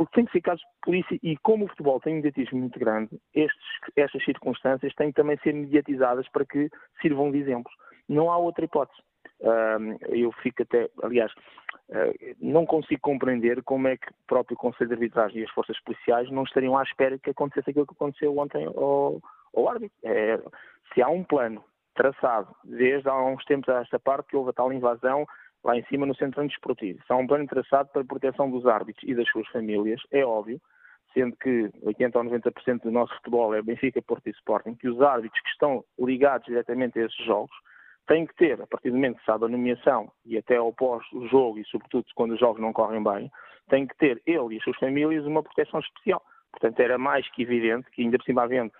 porque 0.00 0.14
tem 0.14 0.24
que 0.24 0.32
ser 0.32 0.40
casos 0.40 0.62
de 0.62 0.80
polícia 0.80 1.18
e 1.22 1.36
como 1.42 1.66
o 1.66 1.68
futebol 1.68 2.00
tem 2.00 2.14
um 2.14 2.16
mediatismo 2.16 2.58
muito 2.58 2.78
grande, 2.78 3.10
estes, 3.34 3.62
estas 3.94 4.24
circunstâncias 4.24 4.94
têm 4.94 5.08
que 5.08 5.20
também 5.20 5.36
ser 5.42 5.52
mediatizadas 5.52 6.26
para 6.30 6.46
que 6.46 6.70
sirvam 7.02 7.30
de 7.30 7.36
exemplos. 7.36 7.74
Não 8.08 8.30
há 8.30 8.38
outra 8.38 8.64
hipótese. 8.64 8.98
eu 10.08 10.32
fico 10.42 10.62
até, 10.62 10.88
aliás, 11.02 11.30
eh, 11.90 12.34
não 12.40 12.64
consigo 12.64 13.02
compreender 13.02 13.62
como 13.62 13.88
é 13.88 13.98
que 13.98 14.08
o 14.08 14.14
próprio 14.26 14.56
Conselho 14.56 14.88
de 14.88 14.94
Arbitragem 14.94 15.42
e 15.42 15.44
as 15.44 15.50
forças 15.50 15.78
policiais 15.80 16.30
não 16.30 16.44
estariam 16.44 16.78
à 16.78 16.82
espera 16.82 17.18
que 17.18 17.28
acontecesse 17.28 17.68
aquilo 17.68 17.86
que 17.86 17.92
aconteceu 17.92 18.38
ontem 18.38 18.64
ao, 18.64 19.20
ao 19.54 19.68
árbitro. 19.68 19.98
É, 20.02 20.40
se 20.94 21.02
há 21.02 21.10
um 21.10 21.22
plano 21.22 21.62
traçado 21.94 22.48
desde 22.64 23.06
há 23.06 23.22
uns 23.22 23.44
tempos 23.44 23.68
a 23.68 23.82
esta 23.82 23.98
parte 23.98 24.28
que 24.28 24.36
houve 24.36 24.48
a 24.48 24.54
tal 24.54 24.72
invasão 24.72 25.26
lá 25.64 25.76
em 25.76 25.84
cima 25.84 26.06
no 26.06 26.14
centro 26.14 26.46
desportivo, 26.46 27.00
há 27.08 27.16
um 27.16 27.26
plano 27.26 27.46
traçado 27.46 27.88
para 27.90 28.02
a 28.02 28.04
proteção 28.04 28.50
dos 28.50 28.66
árbitros 28.66 29.08
e 29.08 29.14
das 29.14 29.28
suas 29.28 29.46
famílias, 29.48 30.00
é 30.10 30.24
óbvio, 30.24 30.60
sendo 31.12 31.36
que 31.36 31.70
80 31.82 32.18
ou 32.18 32.24
90% 32.24 32.82
do 32.82 32.90
nosso 32.90 33.14
futebol 33.16 33.54
é 33.54 33.62
Benfica, 33.62 34.00
Porto 34.00 34.26
e 34.28 34.30
Sporting, 34.30 34.74
que 34.74 34.88
os 34.88 35.00
árbitros 35.00 35.42
que 35.42 35.50
estão 35.50 35.84
ligados 35.98 36.46
diretamente 36.46 36.98
a 36.98 37.06
esses 37.06 37.24
jogos 37.24 37.54
tem 38.06 38.26
que 38.26 38.34
ter, 38.34 38.60
a 38.60 38.66
partir 38.66 38.90
do 38.90 38.96
momento 38.96 39.18
que 39.18 39.24
sabe 39.24 39.44
a 39.44 39.48
nomeação 39.48 40.10
e 40.24 40.36
até 40.36 40.56
ao 40.56 40.72
pós-jogo 40.72 41.58
e 41.58 41.64
sobretudo 41.66 42.04
quando 42.14 42.32
os 42.32 42.40
jogos 42.40 42.60
não 42.60 42.72
correm 42.72 43.02
bem, 43.02 43.30
tem 43.68 43.86
que 43.86 43.96
ter 43.96 44.20
ele 44.26 44.54
e 44.54 44.56
as 44.56 44.64
suas 44.64 44.76
famílias 44.78 45.26
uma 45.26 45.42
proteção 45.42 45.80
especial. 45.80 46.22
Portanto, 46.50 46.80
era 46.80 46.98
mais 46.98 47.28
que 47.30 47.42
evidente 47.42 47.88
que, 47.90 48.02
ainda 48.02 48.18
por 48.18 48.24
cima 48.24 48.42
havendo, 48.42 48.72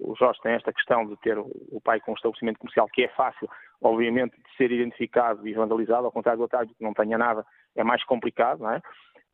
o 0.00 0.14
Jorge 0.16 0.40
tem 0.42 0.52
esta 0.52 0.72
questão 0.72 1.06
de 1.06 1.16
ter 1.18 1.38
o 1.38 1.80
pai 1.82 2.00
com 2.00 2.12
um 2.12 2.14
estabelecimento 2.14 2.58
comercial 2.58 2.88
que 2.92 3.04
é 3.04 3.08
fácil, 3.08 3.48
obviamente, 3.82 4.36
de 4.36 4.56
ser 4.56 4.70
identificado 4.70 5.46
e 5.46 5.52
vandalizado, 5.52 6.06
ao 6.06 6.12
contrário 6.12 6.38
do 6.38 6.44
Otávio, 6.44 6.74
que 6.74 6.84
não 6.84 6.94
tenha 6.94 7.18
nada, 7.18 7.44
é 7.74 7.84
mais 7.84 8.04
complicado, 8.04 8.60
não 8.60 8.70
é? 8.70 8.80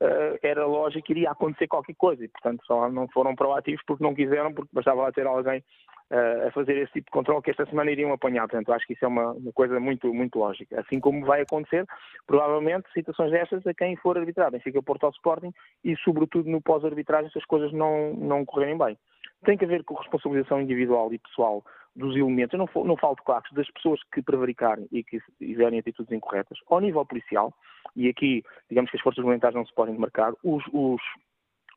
Uh, 0.01 0.37
era 0.43 0.67
lógico 0.67 1.07
que 1.07 1.13
iria 1.13 1.31
acontecer 1.31 1.69
qualquer 1.69 1.95
coisa 1.95 2.25
e, 2.25 2.29
portanto, 2.29 2.65
só 2.67 2.89
não 2.91 3.07
foram 3.09 3.37
proativos 3.37 3.85
porque 3.87 4.03
não 4.03 4.15
quiseram, 4.15 4.53
porque 4.53 4.71
bastava 4.73 5.03
lá 5.03 5.13
ter 5.13 5.27
alguém 5.27 5.63
a 6.47 6.51
fazer 6.51 6.77
esse 6.77 6.93
tipo 6.93 7.07
de 7.07 7.11
controle 7.11 7.43
que 7.43 7.51
esta 7.51 7.65
semana 7.65 7.91
iriam 7.91 8.13
apanhar. 8.13 8.47
Portanto, 8.47 8.73
acho 8.73 8.87
que 8.87 8.93
isso 8.93 9.05
é 9.05 9.09
uma, 9.09 9.33
uma, 9.33 9.53
coisa 9.53 9.81
muito, 9.81 10.13
muito 10.13 10.39
lógica. 10.39 10.79
Assim 10.81 11.01
como 11.01 11.25
vai 11.25 11.41
acontecer, 11.41 11.87
provavelmente, 12.27 12.87
situações 12.93 13.31
destas 13.31 13.67
a 13.67 13.73
quem 13.73 13.97
for 13.97 14.19
arbitrado, 14.19 14.61
fica 14.61 14.83
Porto 14.83 15.05
ao 15.05 15.13
Sporting 15.13 15.53
e, 15.83 15.97
sobretudo, 15.97 16.51
no 16.51 16.61
pós-arbitragem, 16.61 17.31
se 17.31 17.39
as 17.39 17.47
coisas 17.47 17.73
não, 17.73 18.13
não 18.13 18.45
correrem 18.45 18.77
bem. 18.77 18.99
Tem 19.45 19.57
que 19.57 19.65
haver 19.65 19.85
corresponsabilização 19.85 20.61
individual 20.61 21.13
e 21.13 21.19
pessoal 21.19 21.65
dos 21.95 22.17
elementos, 22.17 22.55
eu 22.55 22.59
não, 22.59 22.85
não 22.85 22.97
falo 22.97 23.17
de 23.17 23.23
claques, 23.23 23.53
das 23.53 23.71
pessoas 23.71 24.01
que 24.13 24.23
prevaricarem 24.23 24.89
e 24.91 25.05
que 25.05 25.19
tiverem 25.39 25.79
atitudes 25.79 26.11
incorretas, 26.11 26.59
ao 26.71 26.81
nível 26.81 27.05
policial, 27.05 27.53
e 27.95 28.09
aqui, 28.09 28.43
digamos 28.69 28.91
que 28.91 28.97
as 28.97 29.03
forças 29.03 29.25
militares 29.25 29.55
não 29.55 29.67
se 29.67 29.75
podem 29.75 29.95
demarcar, 29.95 30.33
os, 30.43 30.65
os, 30.73 31.03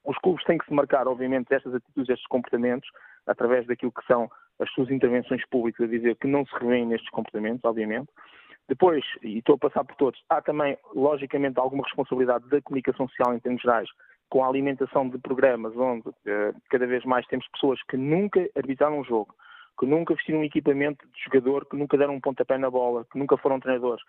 os 0.05 0.17
clubes 0.19 0.45
têm 0.45 0.57
que 0.57 0.65
se 0.65 0.73
marcar, 0.73 1.07
obviamente, 1.07 1.49
destas 1.49 1.73
atitudes, 1.73 2.07
destes 2.07 2.27
comportamentos, 2.27 2.89
através 3.27 3.67
daquilo 3.67 3.91
que 3.91 4.05
são 4.05 4.29
as 4.59 4.71
suas 4.71 4.89
intervenções 4.89 5.45
públicas, 5.49 5.85
a 5.85 5.91
dizer 5.91 6.15
que 6.15 6.27
não 6.27 6.45
se 6.45 6.53
revêem 6.53 6.85
nestes 6.85 7.09
comportamentos, 7.09 7.65
obviamente. 7.65 8.09
Depois, 8.67 9.03
e 9.21 9.39
estou 9.39 9.55
a 9.55 9.59
passar 9.59 9.83
por 9.83 9.95
todos, 9.95 10.23
há 10.29 10.41
também, 10.41 10.77
logicamente, 10.95 11.59
alguma 11.59 11.83
responsabilidade 11.83 12.47
da 12.49 12.61
comunicação 12.61 13.07
social 13.09 13.35
em 13.35 13.39
termos 13.39 13.61
gerais, 13.61 13.89
com 14.29 14.43
a 14.43 14.47
alimentação 14.47 15.07
de 15.09 15.17
programas 15.17 15.75
onde 15.75 16.07
uh, 16.09 16.55
cada 16.69 16.85
vez 16.87 17.03
mais 17.05 17.25
temos 17.27 17.47
pessoas 17.49 17.79
que 17.83 17.97
nunca 17.97 18.47
arbitraram 18.55 18.99
um 18.99 19.03
jogo, 19.03 19.33
que 19.79 19.85
nunca 19.85 20.13
vestiram 20.13 20.39
um 20.39 20.43
equipamento 20.43 21.05
de 21.07 21.23
jogador, 21.23 21.65
que 21.65 21.77
nunca 21.77 21.97
deram 21.97 22.15
um 22.15 22.21
pontapé 22.21 22.57
na 22.57 22.69
bola, 22.69 23.05
que 23.11 23.17
nunca 23.17 23.37
foram 23.37 23.59
treinadores. 23.59 24.03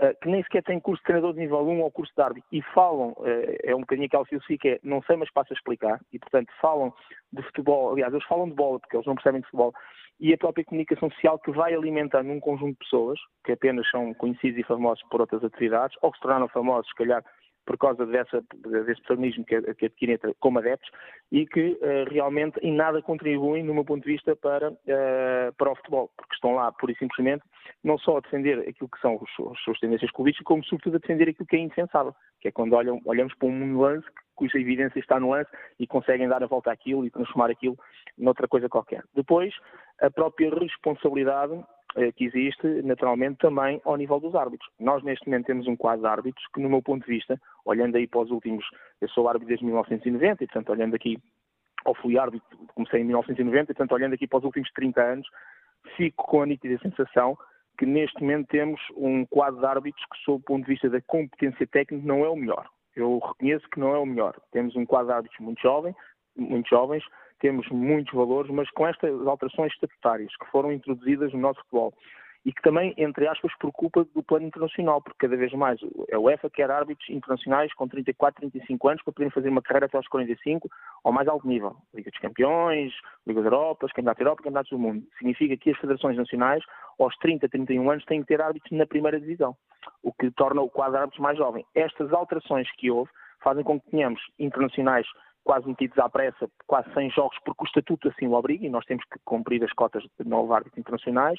Eh, 0.00 0.14
que 0.14 0.30
nem 0.30 0.42
sequer 0.42 0.62
têm 0.62 0.80
curso 0.80 1.02
de 1.02 1.06
treinador 1.06 1.34
de 1.34 1.40
nível 1.40 1.60
1 1.60 1.82
ou 1.82 1.90
curso 1.90 2.10
de 2.16 2.22
árbitro 2.22 2.48
e 2.50 2.62
falam, 2.74 3.14
eh, 3.22 3.58
é 3.64 3.76
um 3.76 3.80
bocadinho 3.80 4.06
aquela 4.06 4.24
filosofia 4.24 4.56
que 4.58 4.68
é 4.68 4.80
não 4.82 5.02
sei, 5.02 5.14
mas 5.16 5.30
passo 5.30 5.52
a 5.52 5.56
explicar, 5.56 6.00
e 6.10 6.18
portanto 6.18 6.50
falam 6.58 6.90
de 7.30 7.42
futebol, 7.42 7.92
aliás, 7.92 8.10
eles 8.10 8.26
falam 8.26 8.48
de 8.48 8.54
bola 8.54 8.80
porque 8.80 8.96
eles 8.96 9.06
não 9.06 9.14
percebem 9.14 9.42
de 9.42 9.46
futebol, 9.48 9.74
e 10.18 10.32
a 10.32 10.38
própria 10.38 10.64
comunicação 10.64 11.10
social 11.10 11.38
que 11.38 11.50
vai 11.50 11.74
alimentando 11.74 12.30
um 12.30 12.40
conjunto 12.40 12.72
de 12.72 12.78
pessoas 12.78 13.20
que 13.44 13.52
apenas 13.52 13.88
são 13.90 14.14
conhecidos 14.14 14.58
e 14.58 14.62
famosos 14.62 15.02
por 15.10 15.20
outras 15.20 15.44
atividades, 15.44 15.94
ou 16.00 16.10
que 16.10 16.16
se 16.16 16.22
tornaram 16.22 16.48
famosos, 16.48 16.88
se 16.88 16.94
calhar, 16.94 17.22
por 17.70 17.78
causa 17.78 18.04
dessa, 18.04 18.42
desse 18.84 19.00
protagonismo 19.02 19.44
que, 19.44 19.62
que 19.74 19.86
adquirem 19.86 20.18
como 20.40 20.58
adeptos 20.58 20.90
e 21.30 21.46
que 21.46 21.78
uh, 21.80 22.10
realmente 22.10 22.58
em 22.62 22.74
nada 22.74 23.00
contribuem, 23.00 23.62
no 23.62 23.72
meu 23.72 23.84
ponto 23.84 24.02
de 24.02 24.10
vista, 24.10 24.34
para, 24.34 24.72
uh, 24.72 25.54
para 25.56 25.70
o 25.70 25.76
futebol, 25.76 26.10
porque 26.16 26.34
estão 26.34 26.56
lá, 26.56 26.72
pura 26.72 26.90
e 26.90 26.96
simplesmente, 26.96 27.44
não 27.84 27.96
só 27.96 28.16
a 28.16 28.20
defender 28.22 28.58
aquilo 28.68 28.88
que 28.88 29.00
são 29.00 29.20
as 29.52 29.60
suas 29.60 29.78
tendências 29.78 30.10
clubísticas, 30.10 30.44
como 30.46 30.64
sobretudo 30.64 30.96
a 30.96 30.98
defender 30.98 31.28
aquilo 31.28 31.46
que 31.46 31.54
é 31.54 31.60
indefensável, 31.60 32.12
que 32.40 32.48
é 32.48 32.50
quando 32.50 32.72
olham, 32.72 33.00
olhamos 33.04 33.32
para 33.36 33.46
um 33.46 33.80
lance 33.80 34.08
cuja 34.40 34.58
evidência 34.58 34.98
está 34.98 35.20
no 35.20 35.30
lance 35.30 35.50
e 35.78 35.86
conseguem 35.86 36.26
dar 36.26 36.42
a 36.42 36.46
volta 36.46 36.72
àquilo 36.72 37.04
e 37.04 37.10
transformar 37.10 37.50
aquilo 37.50 37.76
noutra 38.16 38.48
coisa 38.48 38.70
qualquer. 38.70 39.04
Depois, 39.14 39.54
a 40.00 40.10
própria 40.10 40.48
responsabilidade 40.54 41.52
eh, 41.52 41.62
que 42.16 42.24
existe, 42.24 42.66
naturalmente, 42.82 43.38
também 43.38 43.80
ao 43.84 43.96
nível 43.96 44.20
dos 44.20 44.34
árbitros. 44.34 44.70
Nós, 44.78 45.02
neste 45.02 45.26
momento, 45.26 45.46
temos 45.46 45.66
um 45.66 45.76
quadro 45.76 46.02
de 46.02 46.06
árbitros 46.08 46.46
que, 46.54 46.60
no 46.60 46.68
meu 46.68 46.82
ponto 46.82 47.04
de 47.04 47.12
vista, 47.12 47.40
olhando 47.64 47.96
aí 47.96 48.06
para 48.06 48.20
os 48.20 48.30
últimos. 48.30 48.64
Eu 49.00 49.08
sou 49.08 49.28
árbitro 49.28 49.48
desde 49.48 49.64
1990 49.64 50.44
e, 50.44 50.46
portanto, 50.46 50.70
olhando 50.70 50.94
aqui, 50.94 51.18
ou 51.84 51.94
fui 51.94 52.18
árbitro, 52.18 52.46
comecei 52.74 53.00
em 53.00 53.04
1990 53.04 53.62
e, 53.62 53.74
portanto, 53.74 53.92
olhando 53.92 54.14
aqui 54.14 54.26
para 54.26 54.38
os 54.38 54.44
últimos 54.44 54.70
30 54.72 55.02
anos, 55.02 55.28
fico 55.96 56.24
com 56.24 56.42
a 56.42 56.46
nítida 56.46 56.78
sensação 56.78 57.36
que, 57.78 57.86
neste 57.86 58.20
momento, 58.20 58.48
temos 58.48 58.80
um 58.96 59.24
quadro 59.26 59.60
de 59.60 59.66
árbitros 59.66 60.04
que, 60.12 60.18
sob 60.24 60.38
o 60.38 60.44
ponto 60.44 60.64
de 60.64 60.70
vista 60.72 60.88
da 60.88 61.00
competência 61.00 61.66
técnica, 61.66 62.06
não 62.06 62.24
é 62.24 62.28
o 62.28 62.36
melhor. 62.36 62.68
Eu 62.94 63.18
reconheço 63.18 63.68
que 63.70 63.80
não 63.80 63.94
é 63.94 63.98
o 63.98 64.06
melhor. 64.06 64.36
Temos 64.52 64.76
um 64.76 64.84
quadro 64.84 65.08
de 65.08 65.12
árbitros 65.14 65.40
muito 65.40 65.60
jovem, 65.60 65.94
muito 66.36 66.68
jovens, 66.68 67.04
temos 67.40 67.68
muitos 67.70 68.12
valores, 68.14 68.50
mas 68.50 68.70
com 68.70 68.86
estas 68.86 69.26
alterações 69.26 69.72
estatutárias 69.72 70.34
que 70.36 70.46
foram 70.50 70.72
introduzidas 70.72 71.32
no 71.32 71.40
nosso 71.40 71.60
futebol 71.60 71.92
e 72.44 72.52
que 72.52 72.62
também, 72.62 72.94
entre 72.96 73.28
aspas, 73.28 73.52
preocupa 73.58 74.04
do 74.14 74.22
plano 74.22 74.46
internacional, 74.46 75.02
porque 75.02 75.18
cada 75.18 75.36
vez 75.36 75.52
mais 75.52 75.78
a 76.12 76.18
UEFA 76.18 76.48
quer 76.48 76.70
árbitros 76.70 77.08
internacionais 77.10 77.72
com 77.74 77.86
34, 77.86 78.40
35 78.40 78.88
anos 78.88 79.02
para 79.02 79.12
poderem 79.12 79.30
fazer 79.30 79.48
uma 79.50 79.60
carreira 79.60 79.86
até 79.86 79.96
aos 79.96 80.08
45 80.08 80.68
ao 81.04 81.12
mais 81.12 81.28
alto 81.28 81.46
nível. 81.46 81.76
Liga 81.94 82.10
dos 82.10 82.20
Campeões, 82.20 82.92
Liga 83.26 83.42
da 83.42 83.46
Europa, 83.48 83.86
Campeonatos 83.88 84.18
da 84.18 84.24
Europa, 84.24 84.42
Campeonatos 84.42 84.70
do 84.70 84.78
Mundo. 84.78 85.06
Significa 85.18 85.56
que 85.56 85.70
as 85.70 85.78
federações 85.78 86.16
nacionais, 86.16 86.64
aos 86.98 87.14
30, 87.18 87.48
31 87.48 87.90
anos, 87.90 88.04
têm 88.06 88.22
que 88.22 88.28
ter 88.28 88.40
árbitros 88.40 88.72
na 88.72 88.86
primeira 88.86 89.20
divisão, 89.20 89.54
o 90.02 90.12
que 90.12 90.30
torna 90.30 90.62
o 90.62 90.70
quadro 90.70 90.92
de 90.92 90.98
árbitros 90.98 91.22
mais 91.22 91.36
jovem. 91.36 91.66
Estas 91.74 92.10
alterações 92.12 92.70
que 92.76 92.90
houve 92.90 93.10
fazem 93.42 93.64
com 93.64 93.78
que 93.78 93.90
tenhamos 93.90 94.20
internacionais 94.38 95.06
quase 95.44 95.66
metidos 95.66 95.98
à 95.98 96.08
pressa, 96.08 96.48
quase 96.66 96.92
100 96.92 97.10
jogos, 97.10 97.38
porque 97.44 97.64
o 97.64 97.66
estatuto 97.66 98.08
assim 98.08 98.26
o 98.26 98.32
obriga, 98.32 98.66
e 98.66 98.70
nós 98.70 98.84
temos 98.84 99.04
que 99.04 99.18
cumprir 99.24 99.62
as 99.64 99.72
cotas 99.72 100.02
de 100.02 100.28
novos 100.28 100.50
árbitros 100.50 100.78
internacionais, 100.78 101.38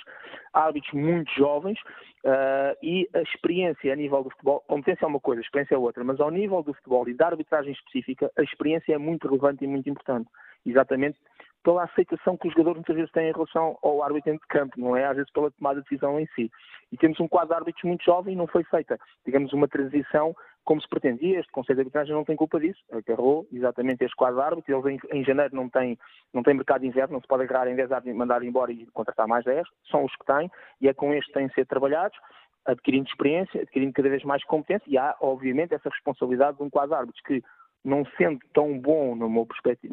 árbitros 0.54 0.94
muito 0.94 1.32
jovens, 1.34 1.80
uh, 2.26 2.76
e 2.82 3.08
a 3.14 3.22
experiência 3.22 3.94
a 3.94 3.96
nível 3.96 4.24
do 4.24 4.30
futebol, 4.32 4.64
competência 4.68 5.06
é 5.06 5.08
uma 5.08 5.20
coisa, 5.20 5.42
a 5.42 5.46
experiência 5.46 5.76
é 5.76 5.78
outra, 5.78 6.04
mas 6.04 6.20
ao 6.20 6.32
nível 6.32 6.64
do 6.64 6.74
futebol 6.74 7.08
e 7.08 7.14
da 7.14 7.28
arbitragem 7.28 7.74
específica, 7.74 8.32
a 8.38 8.42
experiência 8.42 8.94
é 8.94 8.98
muito 8.98 9.28
relevante 9.28 9.64
e 9.64 9.68
muito 9.68 9.90
importante. 9.90 10.30
Exatamente 10.66 11.18
pela 11.64 11.84
aceitação 11.84 12.38
que 12.38 12.48
os 12.48 12.54
jogadores 12.54 12.78
muitas 12.78 12.96
vezes 12.96 13.12
têm 13.12 13.30
em 13.30 13.34
relação 13.34 13.78
ao 13.82 14.04
árbitro 14.04 14.34
de 14.34 14.40
campo, 14.50 14.80
não 14.80 14.96
é 14.96 15.06
às 15.06 15.16
vezes 15.16 15.32
pela 15.32 15.52
tomada 15.52 15.82
de 15.82 15.90
decisão 15.90 16.20
em 16.20 16.26
si. 16.36 16.52
E 16.92 16.98
temos 16.98 17.20
um 17.20 17.28
quadro 17.28 17.50
de 17.50 17.56
árbitros 17.56 17.84
muito 17.84 18.04
jovem 18.04 18.34
e 18.34 18.38
não 18.38 18.48
foi 18.48 18.64
feita, 18.64 19.00
digamos, 19.26 19.54
uma 19.54 19.68
transição 19.68 20.36
como 20.64 20.82
se 20.82 20.88
pretendia. 20.88 21.40
Este 21.40 21.52
Conselho 21.52 21.78
de 21.78 21.82
Arbitragem 21.82 22.14
não 22.14 22.24
tem 22.24 22.36
culpa 22.36 22.60
disso, 22.60 22.80
agarrou 22.92 23.48
exatamente 23.52 24.04
este 24.04 24.16
quadro 24.16 24.38
de 24.38 24.44
árbitros. 24.44 24.86
Eles 24.86 25.02
em, 25.12 25.20
em, 25.20 25.24
janeiro 25.24 25.56
não 25.56 25.70
têm, 25.70 25.98
não 26.34 26.44
têm 26.44 26.54
mercado 26.54 26.82
de 26.82 26.88
inverno, 26.88 27.14
não 27.14 27.22
se 27.22 27.28
pode 27.28 27.44
agarrar 27.44 27.68
em 27.68 27.76
10 27.76 27.92
árbitros 27.92 28.16
e 28.16 28.18
mandar 28.18 28.44
embora 28.44 28.72
e 28.72 28.86
contratar 28.88 29.28
mais 29.28 29.46
10, 29.46 29.68
são 29.90 30.04
os 30.04 30.16
que 30.16 30.26
têm, 30.26 30.52
e 30.80 30.88
é 30.88 30.94
com 30.94 31.14
este 31.14 31.28
que 31.28 31.34
têm 31.34 31.48
de 31.48 31.54
ser 31.54 31.66
trabalhados 31.66 32.18
adquirindo 32.66 33.08
experiência, 33.08 33.62
adquirindo 33.62 33.94
cada 33.94 34.10
vez 34.10 34.24
mais 34.24 34.44
competência, 34.44 34.86
e 34.88 34.98
há, 34.98 35.16
obviamente, 35.20 35.74
essa 35.74 35.90
responsabilidade 35.90 36.58
de 36.58 36.64
um 36.64 36.70
quadro 36.70 36.96
árbitros 36.96 37.24
que 37.24 37.44
não 37.84 38.06
sendo 38.18 38.40
tão 38.54 38.78
bom 38.80 39.16
na 39.16 39.28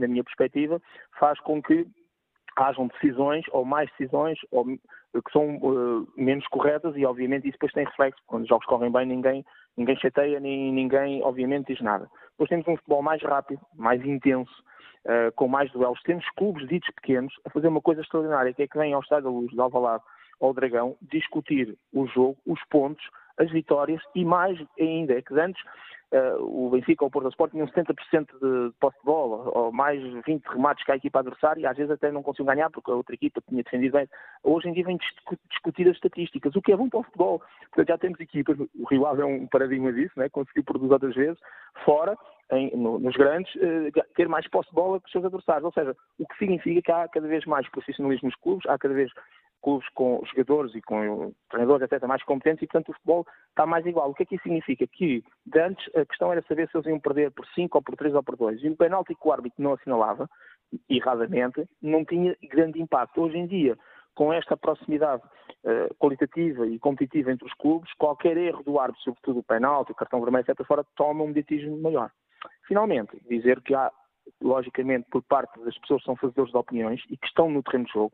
minha 0.09 0.25
perspectiva, 0.25 0.81
faz 1.19 1.39
com 1.41 1.63
que 1.63 1.87
hajam 2.57 2.89
decisões 2.89 3.45
ou 3.53 3.65
mais 3.65 3.89
decisões 3.91 4.39
ou, 4.51 4.65
que 4.67 5.33
são 5.33 5.57
uh, 5.59 6.07
menos 6.17 6.47
corretas 6.49 6.95
e 6.97 7.07
obviamente 7.07 7.45
isso 7.45 7.53
depois 7.53 7.73
tem 7.73 7.85
reflexo. 7.85 8.21
Quando 8.27 8.43
os 8.43 8.49
jogos 8.49 8.67
correm 8.67 8.91
bem 8.91 9.07
ninguém, 9.07 9.45
ninguém 9.77 9.97
chateia, 9.97 10.41
nem 10.41 10.73
ninguém 10.73 11.23
obviamente 11.23 11.73
diz 11.73 11.81
nada. 11.81 12.09
Depois 12.31 12.49
temos 12.49 12.69
um 12.69 12.77
futebol 12.77 13.03
mais 13.03 13.23
rápido, 13.23 13.61
mais 13.75 14.05
intenso, 14.05 14.53
uh, 15.05 15.33
com 15.37 15.49
mais 15.49 15.71
duelos. 15.73 16.03
Temos 16.03 16.29
clubes 16.37 16.67
ditos 16.69 16.91
pequenos 16.97 17.33
a 17.45 17.51
fazer 17.51 17.69
uma 17.69 17.81
coisa 17.81 18.01
extraordinária, 18.01 18.53
que 18.53 18.63
é 18.63 18.69
que 18.69 18.79
vêm 18.79 18.93
ao 18.93 19.01
Estádio 19.01 19.25
da 19.25 19.31
Luz 19.31 19.51
de 19.51 19.61
Alvalade 19.61 20.03
ao 20.41 20.53
Dragão 20.53 20.97
discutir 21.03 21.77
o 21.93 22.07
jogo, 22.07 22.37
os 22.47 22.61
pontos, 22.71 23.05
as 23.39 23.51
vitórias 23.51 24.01
e 24.15 24.25
mais 24.25 24.59
ainda, 24.79 25.15
é 25.15 25.23
que 25.23 25.39
antes 25.39 25.63
o 26.41 26.71
Benfica 26.71 27.05
ou 27.05 27.09
o 27.09 27.11
Porto 27.11 27.29
Sport 27.29 27.53
tinham 27.53 27.67
70% 27.67 28.27
de 28.41 28.73
posse 28.81 28.99
de 28.99 29.05
bola, 29.05 29.51
ou 29.55 29.73
mais 29.73 30.03
20 30.25 30.45
remates 30.47 30.85
que 30.85 30.93
a 30.93 30.97
equipa 30.97 31.19
adversária, 31.21 31.61
e 31.61 31.67
às 31.67 31.77
vezes 31.77 31.91
até 31.91 32.11
não 32.11 32.23
conseguiam 32.23 32.55
ganhar 32.55 32.71
porque 32.71 32.91
a 32.91 32.95
outra 32.95 33.15
equipa 33.15 33.43
tinha 33.47 33.63
defendido 33.63 33.93
bem. 33.93 34.09
Hoje 34.43 34.69
em 34.69 34.73
dia 34.73 34.85
vem 34.85 34.99
discutir 35.51 35.89
as 35.89 35.97
estatísticas, 35.97 36.55
o 36.57 36.63
que 36.63 36.73
é 36.73 36.77
bom 36.77 36.89
para 36.89 37.01
o 37.01 37.03
futebol. 37.03 37.43
Portanto, 37.69 37.89
já 37.89 37.99
temos 37.99 38.21
equipas, 38.21 38.59
o 38.59 38.85
Rio 38.89 39.07
Ave 39.07 39.23
é 39.23 39.27
um 39.27 39.47
paradigma 39.47 39.93
disso, 39.93 40.19
né? 40.19 40.29
conseguiu 40.29 40.65
produzir 40.65 40.93
outras 40.93 41.15
vezes, 41.15 41.39
fora, 41.85 42.17
em, 42.53 42.75
no, 42.75 42.99
nos 42.99 43.15
grandes, 43.15 43.55
uh, 43.57 43.93
ter 44.17 44.29
mais 44.29 44.49
posse 44.49 44.71
de 44.71 44.75
bola 44.75 45.01
que 45.01 45.07
os 45.07 45.13
seus 45.13 45.25
adversários. 45.25 45.65
Ou 45.65 45.73
seja, 45.73 45.95
o 46.19 46.27
que 46.27 46.39
significa 46.39 46.83
que 46.83 46.93
há 46.93 47.09
cada 47.09 47.29
vez 47.29 47.45
mais 47.45 47.69
profissionalismo 47.69 48.29
nos 48.29 48.37
clubes, 48.37 48.67
há 48.67 48.79
cada 48.79 48.95
vez 48.95 49.13
clubes 49.63 49.89
com 49.91 50.23
jogadores 50.27 50.75
e 50.75 50.83
com 50.83 51.33
treinadores 51.51 51.83
até 51.83 52.07
mais 52.07 52.23
competentes 52.23 52.63
e, 52.63 52.67
portanto, 52.67 52.91
o 52.91 52.93
futebol 52.95 53.27
está 53.51 53.67
mais 53.67 53.85
igual. 53.87 54.11
O 54.11 54.15
que 54.15 54.23
é 54.23 54.27
que 54.27 54.35
isso 54.37 54.45
significa? 54.45 54.87
Que, 54.87 55.23
antes, 55.57 55.85
a 55.95 56.05
questão 56.05 56.33
era 56.33 56.43
saber 56.43 56.69
se 56.69 56.77
eles 56.77 56.87
iam 56.87 57.01
perder 57.01 57.31
por 57.33 57.47
5 57.47 57.77
ou 57.79 57.83
por 57.83 57.97
3 57.97 58.15
ou 58.15 58.23
por 58.23 58.37
2. 58.37 58.63
E 58.63 58.69
o 58.69 58.77
penalti 58.77 59.15
que 59.15 59.27
o 59.27 59.33
árbitro 59.33 59.63
não 59.63 59.75
assinalava, 59.75 60.29
erradamente, 60.89 61.69
não 61.83 62.05
tinha 62.05 62.37
grande 62.43 62.81
impacto. 62.81 63.21
Hoje 63.21 63.39
em 63.39 63.47
dia, 63.47 63.77
com 64.15 64.33
esta 64.33 64.57
proximidade 64.57 65.23
uh, 65.65 65.95
qualitativa 65.97 66.67
e 66.67 66.79
competitiva 66.79 67.31
entre 67.33 67.47
os 67.47 67.55
clubes, 67.55 67.93
qualquer 67.95 68.37
erro 68.37 68.63
do 68.65 68.79
árbitro, 68.79 69.03
sobretudo 69.03 69.41
o 69.41 69.45
penalti, 69.45 69.93
o 69.93 69.95
cartão 69.95 70.21
vermelho, 70.21 70.45
etc., 70.49 70.67
fora, 70.67 70.85
toma 70.97 71.23
um 71.23 71.29
mediatismo 71.29 71.81
maior. 71.81 72.11
Finalmente, 72.67 73.17
dizer 73.29 73.61
que 73.63 73.75
há, 73.75 73.91
logicamente, 74.43 75.07
por 75.11 75.23
parte 75.23 75.59
das 75.65 75.79
pessoas 75.79 76.01
que 76.01 76.07
são 76.07 76.17
fazedores 76.17 76.51
de 76.51 76.59
opiniões 76.59 77.03
e 77.09 77.17
que 77.17 77.27
estão 77.27 77.49
no 77.51 77.63
terreno 77.63 77.85
de 77.85 77.93
jogo, 77.93 78.13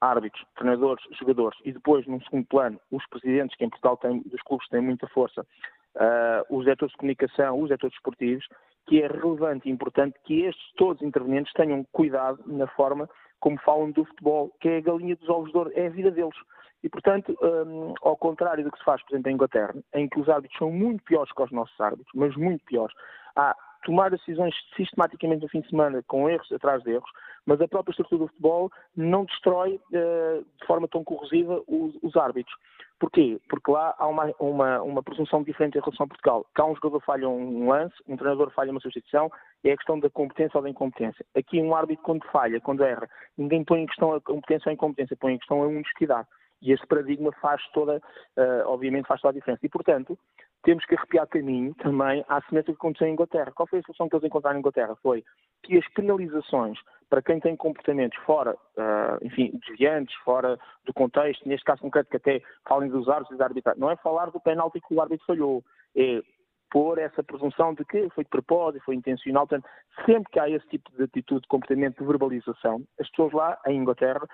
árbitros, 0.00 0.44
treinadores, 0.56 1.04
jogadores 1.18 1.58
e 1.64 1.72
depois, 1.72 2.06
num 2.06 2.20
segundo 2.22 2.46
plano, 2.46 2.80
os 2.90 3.06
presidentes, 3.06 3.56
que 3.56 3.64
em 3.64 3.70
Portugal 3.70 3.96
têm, 3.96 4.22
dos 4.26 4.42
clubes 4.42 4.68
têm 4.68 4.80
muita 4.80 5.06
força, 5.08 5.42
uh, 5.42 6.56
os 6.56 6.64
diretores 6.64 6.92
de 6.92 6.98
comunicação, 6.98 7.58
os 7.58 7.66
diretores 7.66 7.94
esportivos, 7.96 8.46
que 8.86 9.02
é 9.02 9.06
relevante 9.06 9.68
e 9.68 9.72
importante 9.72 10.16
que 10.24 10.42
estes 10.42 10.72
todos 10.76 11.02
intervenientes 11.02 11.52
tenham 11.54 11.84
cuidado 11.92 12.40
na 12.46 12.66
forma 12.68 13.08
como 13.40 13.58
falam 13.60 13.90
do 13.90 14.04
futebol, 14.04 14.50
que 14.60 14.68
é 14.68 14.76
a 14.78 14.80
galinha 14.80 15.16
dos 15.16 15.28
ovos 15.28 15.50
de 15.50 15.58
ouro, 15.58 15.72
é 15.74 15.86
a 15.86 15.90
vida 15.90 16.10
deles. 16.10 16.36
E, 16.82 16.88
portanto, 16.88 17.36
um, 17.42 17.94
ao 18.02 18.16
contrário 18.16 18.64
do 18.64 18.70
que 18.70 18.78
se 18.78 18.84
faz, 18.84 19.02
por 19.02 19.12
exemplo, 19.12 19.30
em 19.30 19.34
Inglaterra, 19.34 19.74
em 19.94 20.08
que 20.08 20.20
os 20.20 20.28
árbitros 20.28 20.58
são 20.58 20.70
muito 20.70 21.02
piores 21.04 21.32
que 21.32 21.42
os 21.42 21.50
nossos 21.50 21.78
árbitros, 21.80 22.10
mas 22.14 22.34
muito 22.36 22.64
piores, 22.64 22.94
há 23.34 23.56
tomar 23.84 24.10
decisões 24.10 24.54
sistematicamente 24.76 25.42
no 25.42 25.48
fim 25.48 25.60
de 25.60 25.68
semana 25.68 26.02
com 26.06 26.28
erros 26.28 26.50
atrás 26.52 26.82
de 26.82 26.92
erros, 26.92 27.10
mas 27.46 27.60
a 27.60 27.68
própria 27.68 27.92
estrutura 27.92 28.20
do 28.20 28.28
futebol 28.28 28.70
não 28.96 29.24
destrói 29.24 29.80
uh, 29.92 30.44
de 30.60 30.66
forma 30.66 30.88
tão 30.88 31.04
corrosiva 31.04 31.62
os, 31.66 31.94
os, 32.02 32.16
árbitros. 32.16 32.54
Porquê? 32.98 33.38
Porque 33.48 33.70
lá 33.70 33.94
há 33.98 34.06
uma, 34.06 34.32
uma, 34.40 34.82
uma 34.82 35.02
presunção 35.02 35.42
diferente 35.42 35.78
em 35.78 35.80
relação 35.80 36.04
a 36.04 36.08
Portugal. 36.08 36.46
Cá 36.54 36.64
um 36.64 36.74
jogador 36.74 37.00
falha 37.02 37.28
um 37.28 37.68
lance, 37.68 37.94
um 38.08 38.16
treinador 38.16 38.50
falha 38.50 38.70
uma 38.70 38.80
substituição, 38.80 39.30
é 39.62 39.72
a 39.72 39.76
questão 39.76 40.00
da 40.00 40.10
competência 40.10 40.56
ou 40.56 40.62
da 40.62 40.70
incompetência. 40.70 41.24
Aqui 41.36 41.60
um 41.60 41.74
árbitro 41.74 42.04
quando 42.04 42.24
falha, 42.32 42.60
quando 42.60 42.82
erra, 42.82 43.08
ninguém 43.36 43.64
põe 43.64 43.82
em 43.82 43.86
questão 43.86 44.14
a 44.14 44.20
competência 44.20 44.68
ou 44.68 44.70
a 44.70 44.74
incompetência, 44.74 45.16
põe 45.16 45.34
em 45.34 45.38
questão 45.38 45.62
a 45.62 45.66
honestidade. 45.66 46.26
E 46.62 46.72
este 46.72 46.86
paradigma 46.86 47.30
faz 47.32 47.62
toda, 47.72 47.98
uh, 47.98 48.66
obviamente, 48.66 49.06
faz 49.06 49.20
toda 49.20 49.32
a 49.32 49.34
diferença. 49.34 49.64
E, 49.64 49.68
portanto, 49.68 50.18
temos 50.66 50.84
que 50.84 50.96
arrepiar 50.96 51.28
caminho 51.28 51.72
também 51.76 52.24
à 52.28 52.42
semelhança 52.42 52.72
que 52.72 52.76
aconteceu 52.76 53.06
em 53.06 53.12
Inglaterra. 53.12 53.52
Qual 53.54 53.68
foi 53.68 53.78
a 53.78 53.82
solução 53.82 54.08
que 54.08 54.16
eles 54.16 54.26
encontraram 54.26 54.56
em 54.56 54.58
Inglaterra? 54.58 54.96
Foi 55.00 55.24
que 55.62 55.78
as 55.78 55.88
penalizações 55.90 56.76
para 57.08 57.22
quem 57.22 57.38
tem 57.38 57.54
comportamentos 57.54 58.18
fora, 58.24 58.52
uh, 58.52 59.24
enfim, 59.24 59.52
desviantes, 59.64 60.12
fora 60.24 60.58
do 60.84 60.92
contexto, 60.92 61.48
neste 61.48 61.64
caso 61.64 61.80
concreto 61.82 62.10
que 62.10 62.16
até 62.16 62.42
falem 62.68 62.88
dos 62.88 63.08
árbitros 63.08 63.36
e 63.36 63.38
da 63.38 63.44
arbitragem, 63.44 63.80
não 63.80 63.88
é 63.88 63.96
falar 63.96 64.28
do 64.32 64.40
penalti 64.40 64.80
que 64.80 64.92
o 64.92 65.00
árbitro 65.00 65.24
falhou, 65.24 65.62
é 65.94 66.20
pôr 66.68 66.98
essa 66.98 67.22
presunção 67.22 67.72
de 67.72 67.84
que 67.84 68.10
foi 68.10 68.24
de 68.24 68.30
propósito, 68.30 68.84
foi 68.84 68.96
intencional. 68.96 69.46
Portanto, 69.46 69.70
sempre 70.04 70.32
que 70.32 70.40
há 70.40 70.50
esse 70.50 70.66
tipo 70.66 70.90
de 70.96 71.04
atitude, 71.04 71.42
de 71.42 71.48
comportamento, 71.48 72.00
de 72.00 72.04
verbalização, 72.04 72.82
as 72.98 73.08
pessoas 73.10 73.32
lá, 73.32 73.56
em 73.68 73.78
Inglaterra, 73.78 74.26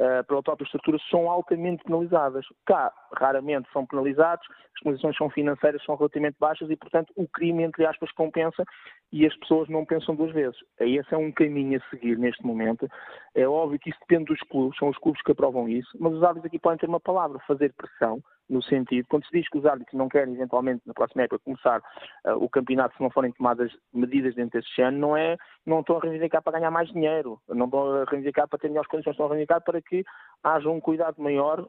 uh, 0.00 0.24
pela 0.26 0.42
própria 0.42 0.64
estrutura, 0.64 0.98
são 1.10 1.30
altamente 1.30 1.84
penalizadas. 1.84 2.44
Cá, 2.66 2.92
raramente 3.14 3.68
são 3.72 3.86
penalizados, 3.86 4.44
as 4.74 4.82
penalizações 4.82 5.16
são 5.16 5.30
financeiras, 5.30 5.84
são 5.84 5.94
relativamente 5.94 6.36
baixas 6.40 6.70
e, 6.70 6.76
portanto, 6.76 7.12
o 7.14 7.28
crime, 7.28 7.62
entre 7.62 7.84
aspas, 7.84 8.10
compensa 8.12 8.64
e 9.12 9.26
as 9.26 9.36
pessoas 9.36 9.68
não 9.68 9.84
pensam 9.84 10.14
duas 10.14 10.32
vezes. 10.32 10.58
Esse 10.78 11.14
é 11.14 11.18
um 11.18 11.30
caminho 11.30 11.78
a 11.78 11.90
seguir 11.90 12.18
neste 12.18 12.44
momento. 12.44 12.88
É 13.34 13.46
óbvio 13.46 13.78
que 13.78 13.90
isso 13.90 13.98
depende 14.00 14.26
dos 14.26 14.40
clubes, 14.48 14.78
são 14.78 14.88
os 14.88 14.98
clubes 14.98 15.22
que 15.22 15.32
aprovam 15.32 15.68
isso, 15.68 15.90
mas 16.00 16.12
os 16.12 16.22
árbitros 16.22 16.46
aqui 16.46 16.58
podem 16.58 16.78
ter 16.78 16.88
uma 16.88 17.00
palavra, 17.00 17.38
fazer 17.46 17.72
pressão, 17.74 18.22
no 18.50 18.62
sentido, 18.62 19.06
quando 19.08 19.24
se 19.24 19.32
diz 19.32 19.48
que 19.48 19.58
os 19.58 19.64
árbitros 19.64 19.96
não 19.96 20.08
querem 20.08 20.34
eventualmente 20.34 20.82
na 20.84 20.92
próxima 20.92 21.22
época 21.22 21.42
começar 21.44 21.80
uh, 22.26 22.34
o 22.34 22.48
campeonato 22.48 22.96
se 22.96 23.02
não 23.02 23.10
forem 23.10 23.32
tomadas 23.32 23.72
medidas 23.94 24.34
dentro 24.34 24.60
deste 24.60 24.82
ano, 24.82 24.98
não 24.98 25.16
é, 25.16 25.36
não 25.64 25.80
estão 25.80 25.96
a 25.96 26.00
reivindicar 26.00 26.42
para 26.42 26.58
ganhar 26.58 26.70
mais 26.70 26.88
dinheiro, 26.90 27.40
não 27.48 27.66
estão 27.66 27.92
a 27.92 28.04
reivindicar 28.04 28.48
para 28.48 28.58
ter 28.58 28.68
melhores 28.68 28.90
condições, 28.90 29.12
estão 29.12 29.26
a 29.26 29.28
reivindicar 29.28 29.62
para 29.62 29.80
que 29.80 30.04
haja 30.42 30.68
um 30.68 30.80
cuidado 30.80 31.22
maior 31.22 31.60
uh, 31.60 31.68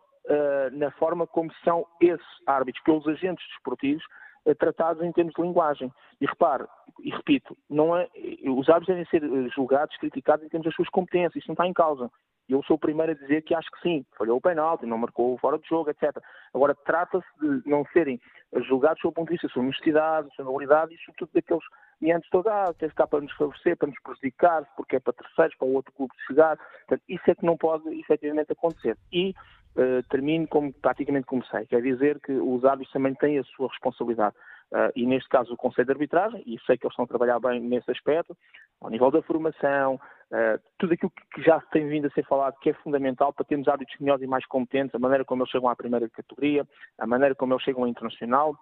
na 0.71 0.89
forma 0.91 1.27
como 1.27 1.51
são 1.63 1.85
esses 2.01 2.25
árbitros, 2.47 2.83
pelos 2.83 3.07
agentes 3.07 3.45
desportivos, 3.49 4.03
uh, 4.45 4.55
tratados 4.55 5.03
em 5.03 5.11
termos 5.11 5.33
de 5.35 5.41
linguagem. 5.41 5.91
E 6.19 6.25
repare, 6.25 6.65
e 7.03 7.11
repito, 7.11 7.55
não 7.69 7.95
é, 7.95 8.09
os 8.47 8.67
árbitros 8.69 8.87
devem 8.87 9.05
ser 9.05 9.21
julgados, 9.53 9.95
criticados 9.97 10.43
em 10.43 10.49
termos 10.49 10.65
das 10.65 10.75
suas 10.75 10.89
competências, 10.89 11.35
isso 11.35 11.47
não 11.47 11.53
está 11.53 11.67
em 11.67 11.73
causa. 11.73 12.09
Eu 12.49 12.61
sou 12.63 12.75
o 12.75 12.79
primeiro 12.79 13.11
a 13.11 13.15
dizer 13.15 13.43
que 13.43 13.55
acho 13.55 13.69
que 13.71 13.81
sim, 13.81 14.05
falhou 14.17 14.37
o 14.37 14.41
penalti, 14.41 14.85
não 14.85 14.97
marcou 14.97 15.37
fora 15.37 15.57
de 15.57 15.67
jogo, 15.67 15.89
etc. 15.89 16.17
Agora, 16.53 16.75
trata-se 16.75 17.27
de 17.39 17.69
não 17.69 17.85
serem 17.93 18.19
julgados 18.67 19.01
sob 19.01 19.11
o 19.11 19.15
ponto 19.15 19.27
de 19.27 19.33
vista 19.33 19.47
da 19.47 19.53
sua 19.53 19.63
honestidade, 19.63 20.27
da 20.27 20.33
sua 20.35 20.45
moralidade 20.45 20.93
e, 20.93 20.97
sobretudo, 20.99 21.29
daqueles 21.33 21.63
meandros 22.01 22.29
todos, 22.29 22.51
ah, 22.51 22.73
tem 22.77 22.89
cá 22.89 23.07
para 23.07 23.21
nos 23.21 23.31
favorecer, 23.33 23.77
para 23.77 23.87
nos 23.87 23.99
prejudicar, 24.01 24.65
porque 24.75 24.95
é 24.95 24.99
para 24.99 25.13
terceiros, 25.13 25.55
para 25.55 25.67
o 25.67 25.73
outro 25.73 25.93
clube 25.93 26.13
chegar. 26.27 26.57
Portanto, 26.57 27.03
isso 27.07 27.23
é 27.29 27.35
que 27.35 27.45
não 27.45 27.55
pode 27.55 27.87
efetivamente 27.99 28.51
acontecer. 28.51 28.97
E 29.13 29.33
uh, 29.75 30.03
termino 30.09 30.47
como 30.47 30.73
praticamente 30.73 31.27
comecei, 31.27 31.65
quer 31.67 31.81
dizer 31.81 32.19
que 32.19 32.33
os 32.33 32.65
árbitros 32.65 32.91
também 32.91 33.13
têm 33.15 33.39
a 33.39 33.43
sua 33.43 33.69
responsabilidade. 33.69 34.35
Uh, 34.71 34.89
e 34.95 35.05
neste 35.05 35.27
caso 35.27 35.53
o 35.53 35.57
Conselho 35.57 35.87
de 35.87 35.91
Arbitragem, 35.91 36.41
e 36.45 36.57
sei 36.65 36.77
que 36.77 36.85
eles 36.85 36.93
estão 36.93 37.03
a 37.03 37.07
trabalhar 37.07 37.39
bem 37.41 37.59
nesse 37.59 37.91
aspecto, 37.91 38.37
ao 38.79 38.89
nível 38.89 39.11
da 39.11 39.21
formação, 39.21 39.95
uh, 39.95 40.61
tudo 40.77 40.93
aquilo 40.93 41.11
que 41.33 41.41
já 41.41 41.59
tem 41.71 41.89
vindo 41.89 42.07
a 42.07 42.09
ser 42.11 42.25
falado 42.25 42.57
que 42.59 42.69
é 42.69 42.73
fundamental 42.75 43.33
para 43.33 43.45
termos 43.45 43.67
árbitros 43.67 43.99
melhores 43.99 44.23
e 44.23 44.27
mais 44.27 44.45
competentes, 44.45 44.95
a 44.95 44.99
maneira 44.99 45.25
como 45.25 45.43
eles 45.43 45.51
chegam 45.51 45.67
à 45.67 45.75
primeira 45.75 46.09
categoria, 46.09 46.65
a 46.97 47.05
maneira 47.05 47.35
como 47.35 47.53
eles 47.53 47.63
chegam 47.63 47.83
ao 47.83 47.89
internacional, 47.89 48.55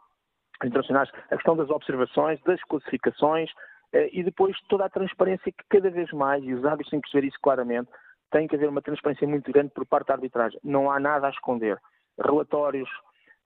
internacionais, 0.64 1.12
a 1.30 1.36
questão 1.36 1.56
das 1.56 1.70
observações, 1.70 2.42
das 2.42 2.60
classificações 2.64 3.52
uh, 3.94 4.10
e 4.12 4.24
depois 4.24 4.58
toda 4.68 4.86
a 4.86 4.90
transparência 4.90 5.52
que 5.52 5.64
cada 5.70 5.92
vez 5.92 6.12
mais, 6.12 6.44
e 6.44 6.56
os 6.56 6.66
árbitros 6.66 6.90
têm 6.90 7.02
que 7.02 7.12
perceber 7.12 7.28
isso 7.28 7.40
claramente, 7.40 7.92
tem 8.32 8.48
que 8.48 8.56
haver 8.56 8.70
uma 8.70 8.82
transparência 8.82 9.28
muito 9.28 9.52
grande 9.52 9.70
por 9.76 9.86
parte 9.86 10.08
da 10.08 10.16
arbitragem. 10.16 10.60
Não 10.64 10.90
há 10.90 11.00
nada 11.00 11.28
a 11.28 11.30
esconder. 11.30 11.80
Relatórios, 12.20 12.90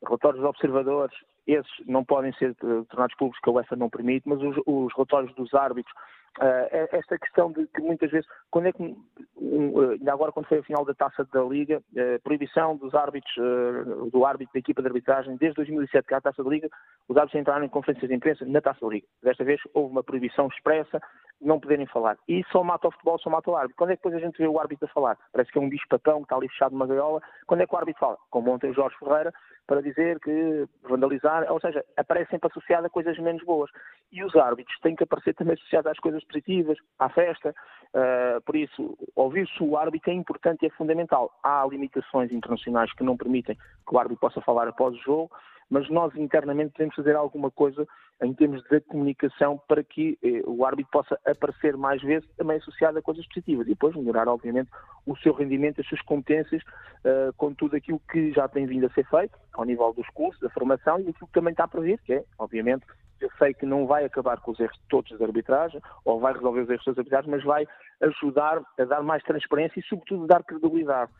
relatórios 0.01 0.41
de 0.41 0.47
observadores, 0.47 1.15
esses 1.47 1.71
não 1.85 2.03
podem 2.03 2.33
ser 2.33 2.51
eh, 2.51 2.83
tornados 2.89 3.15
públicos, 3.15 3.39
que 3.41 3.49
a 3.49 3.53
UEFA 3.53 3.75
não 3.75 3.89
permite, 3.89 4.27
mas 4.27 4.41
os, 4.41 4.55
os 4.65 4.93
relatórios 4.93 5.33
dos 5.35 5.53
árbitros, 5.53 5.93
uh, 6.39 6.95
esta 6.95 7.17
questão 7.17 7.51
de 7.51 7.67
que 7.67 7.81
muitas 7.81 8.09
vezes, 8.11 8.27
quando 8.49 8.67
é 8.67 8.73
que, 8.73 8.95
um, 9.37 9.91
ainda 9.91 10.13
agora 10.13 10.31
quando 10.31 10.47
foi 10.47 10.59
a 10.59 10.63
final 10.63 10.85
da 10.85 10.93
taça 10.93 11.25
da 11.31 11.43
Liga, 11.43 11.79
uh, 11.79 12.21
proibição 12.23 12.75
dos 12.77 12.93
árbitros, 12.93 13.35
uh, 13.37 14.09
do 14.09 14.25
árbitro 14.25 14.53
da 14.53 14.59
equipa 14.59 14.81
de 14.81 14.87
arbitragem, 14.87 15.37
desde 15.37 15.55
2007 15.55 16.07
que 16.07 16.13
há 16.13 16.17
a 16.17 16.21
taça 16.21 16.43
da 16.43 16.49
Liga, 16.49 16.69
os 17.07 17.17
árbitros 17.17 17.41
entraram 17.41 17.65
em 17.65 17.69
conferências 17.69 18.09
de 18.09 18.15
imprensa 18.15 18.45
na 18.45 18.61
taça 18.61 18.79
da 18.81 18.87
Liga. 18.87 19.07
Desta 19.21 19.43
vez 19.43 19.59
houve 19.73 19.91
uma 19.91 20.03
proibição 20.03 20.47
expressa 20.47 20.99
de 21.41 21.47
não 21.47 21.59
poderem 21.59 21.85
falar. 21.87 22.17
E 22.27 22.43
só 22.51 22.63
mata 22.63 22.87
o 22.87 22.91
futebol, 22.91 23.19
só 23.19 23.29
mata 23.29 23.51
o 23.51 23.55
árbitro. 23.55 23.77
Quando 23.77 23.91
é 23.91 23.95
que 23.95 23.99
depois 24.01 24.15
a 24.15 24.25
gente 24.25 24.37
vê 24.37 24.47
o 24.47 24.59
árbitro 24.59 24.85
a 24.85 24.93
falar? 24.93 25.17
Parece 25.31 25.51
que 25.51 25.57
é 25.57 25.61
um 25.61 25.69
bicho-papão 25.69 26.19
que 26.19 26.25
está 26.25 26.35
ali 26.35 26.49
fechado 26.49 26.71
numa 26.71 26.87
gaiola. 26.87 27.21
Quando 27.45 27.61
é 27.61 27.67
que 27.67 27.75
o 27.75 27.77
árbitro 27.77 27.99
fala? 27.99 28.17
Como 28.29 28.51
ontem 28.51 28.71
o 28.71 28.73
Jorge 28.73 28.95
Ferreira, 28.97 29.33
para 29.67 29.81
dizer 29.81 30.19
que 30.19 30.67
vandalizar, 30.83 31.51
ou 31.51 31.59
seja, 31.59 31.83
aparece 31.97 32.31
sempre 32.31 32.49
associado 32.49 32.87
a 32.87 32.89
coisas 32.89 33.17
menos 33.19 33.43
boas. 33.43 33.69
E 34.11 34.23
os 34.23 34.35
árbitros 34.35 34.77
têm 34.79 34.95
que 34.95 35.03
aparecer 35.03 35.33
também 35.35 35.53
associados 35.53 35.91
às 35.91 35.99
coisas 35.99 36.22
positivas, 36.25 36.77
à 36.99 37.09
festa. 37.09 37.53
Uh, 37.93 38.41
por 38.41 38.55
isso, 38.55 38.97
ouvir-se 39.15 39.61
o 39.61 39.77
árbitro 39.77 40.11
é 40.11 40.13
importante 40.13 40.63
e 40.63 40.67
é 40.67 40.69
fundamental. 40.71 41.31
Há 41.43 41.65
limitações 41.69 42.31
internacionais 42.31 42.91
que 42.93 43.03
não 43.03 43.15
permitem 43.15 43.55
que 43.55 43.95
o 43.95 43.99
árbitro 43.99 44.19
possa 44.19 44.41
falar 44.41 44.67
após 44.67 44.95
o 44.95 45.01
jogo, 45.01 45.31
mas 45.69 45.89
nós 45.89 46.15
internamente 46.15 46.71
podemos 46.73 46.95
fazer 46.95 47.15
alguma 47.15 47.49
coisa 47.49 47.87
em 48.21 48.33
termos 48.33 48.63
de 48.63 48.79
comunicação 48.81 49.59
para 49.67 49.83
que 49.83 50.17
eh, 50.23 50.41
o 50.45 50.65
árbitro 50.65 50.91
possa 50.91 51.19
aparecer 51.25 51.75
mais 51.75 52.01
vezes 52.01 52.27
também 52.37 52.57
associado 52.57 52.97
a 52.97 53.01
coisas 53.01 53.25
positivas 53.27 53.65
e 53.65 53.71
depois 53.71 53.95
melhorar, 53.95 54.27
obviamente, 54.27 54.69
o 55.05 55.17
seu 55.17 55.33
rendimento, 55.33 55.81
as 55.81 55.87
suas 55.87 56.01
competências, 56.01 56.61
uh, 56.63 57.33
com 57.35 57.53
tudo 57.53 57.75
aquilo 57.75 57.99
que 58.11 58.31
já 58.31 58.47
tem 58.47 58.65
vindo 58.65 58.85
a 58.85 58.89
ser 58.91 59.05
feito, 59.07 59.37
ao 59.53 59.65
nível 59.65 59.91
dos 59.93 60.07
cursos, 60.09 60.39
da 60.39 60.49
formação 60.49 60.99
e 60.99 61.09
aquilo 61.09 61.27
que 61.27 61.33
também 61.33 61.51
está 61.51 61.67
previsto, 61.67 62.05
que 62.05 62.13
é, 62.13 62.23
obviamente, 62.39 62.85
eu 63.23 63.31
sei 63.37 63.53
que 63.53 63.65
não 63.65 63.87
vai 63.87 64.05
acabar 64.05 64.39
com 64.39 64.51
os 64.51 64.59
erros 64.59 64.77
todos 64.89 65.17
da 65.17 65.25
arbitragem, 65.25 65.81
ou 66.05 66.19
vai 66.19 66.33
resolver 66.33 66.61
os 66.61 66.69
erros 66.69 66.85
das 66.85 66.97
arbitragens, 66.97 67.31
mas 67.31 67.43
vai 67.43 67.67
ajudar 68.01 68.61
a 68.77 68.85
dar 68.85 69.01
mais 69.01 69.23
transparência 69.23 69.79
e, 69.79 69.83
sobretudo, 69.83 70.27
dar 70.27 70.43
credibilidade 70.43 71.11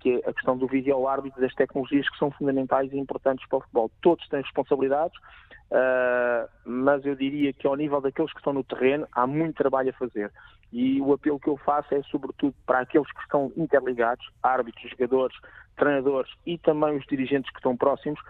que 0.00 0.14
é 0.14 0.30
a 0.30 0.32
questão 0.32 0.56
do 0.56 0.66
vídeo 0.66 1.06
árbitro 1.06 1.40
das 1.40 1.54
tecnologias 1.54 2.08
que 2.08 2.18
são 2.18 2.30
fundamentais 2.30 2.90
e 2.92 2.98
importantes 2.98 3.46
para 3.46 3.58
o 3.58 3.60
futebol. 3.60 3.90
Todos 4.00 4.26
têm 4.28 4.40
responsabilidades, 4.40 5.16
uh, 5.70 6.48
mas 6.64 7.04
eu 7.04 7.14
diria 7.14 7.52
que 7.52 7.66
ao 7.66 7.76
nível 7.76 8.00
daqueles 8.00 8.32
que 8.32 8.38
estão 8.38 8.54
no 8.54 8.64
terreno 8.64 9.06
há 9.12 9.26
muito 9.26 9.56
trabalho 9.56 9.90
a 9.90 9.98
fazer. 9.98 10.32
E 10.72 11.00
o 11.00 11.12
apelo 11.12 11.38
que 11.38 11.48
eu 11.48 11.56
faço 11.58 11.94
é 11.94 12.02
sobretudo 12.04 12.54
para 12.64 12.80
aqueles 12.80 13.10
que 13.12 13.20
estão 13.20 13.52
interligados, 13.56 14.26
árbitros, 14.42 14.90
jogadores, 14.90 15.36
treinadores 15.76 16.32
e 16.46 16.56
também 16.58 16.96
os 16.96 17.04
dirigentes 17.06 17.50
que 17.50 17.58
estão 17.58 17.76
próximos, 17.76 18.20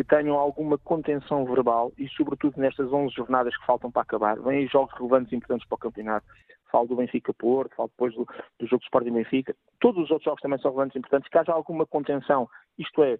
que 0.00 0.04
tenham 0.04 0.38
alguma 0.38 0.78
contenção 0.78 1.44
verbal 1.44 1.92
e 1.98 2.08
sobretudo 2.08 2.58
nestas 2.58 2.90
11 2.90 3.14
jornadas 3.14 3.54
que 3.54 3.66
faltam 3.66 3.90
para 3.90 4.00
acabar. 4.00 4.40
Vêm 4.40 4.66
jogos 4.66 4.94
relevantes 4.96 5.30
e 5.30 5.36
importantes 5.36 5.68
para 5.68 5.76
o 5.76 5.78
campeonato. 5.78 6.26
Falo 6.72 6.88
do 6.88 6.96
Benfica 6.96 7.34
Porto, 7.34 7.74
falo 7.76 7.90
depois 7.90 8.14
do, 8.14 8.24
do 8.58 8.66
jogo 8.66 8.78
de 8.78 8.84
Sporting 8.84 9.12
Benfica, 9.12 9.54
todos 9.78 10.04
os 10.04 10.10
outros 10.10 10.24
jogos 10.24 10.40
também 10.40 10.58
são 10.58 10.70
relevantes 10.70 10.96
e 10.96 10.98
importantes, 11.00 11.28
que 11.28 11.36
haja 11.36 11.52
alguma 11.52 11.84
contenção, 11.84 12.48
isto 12.78 13.02
é, 13.02 13.18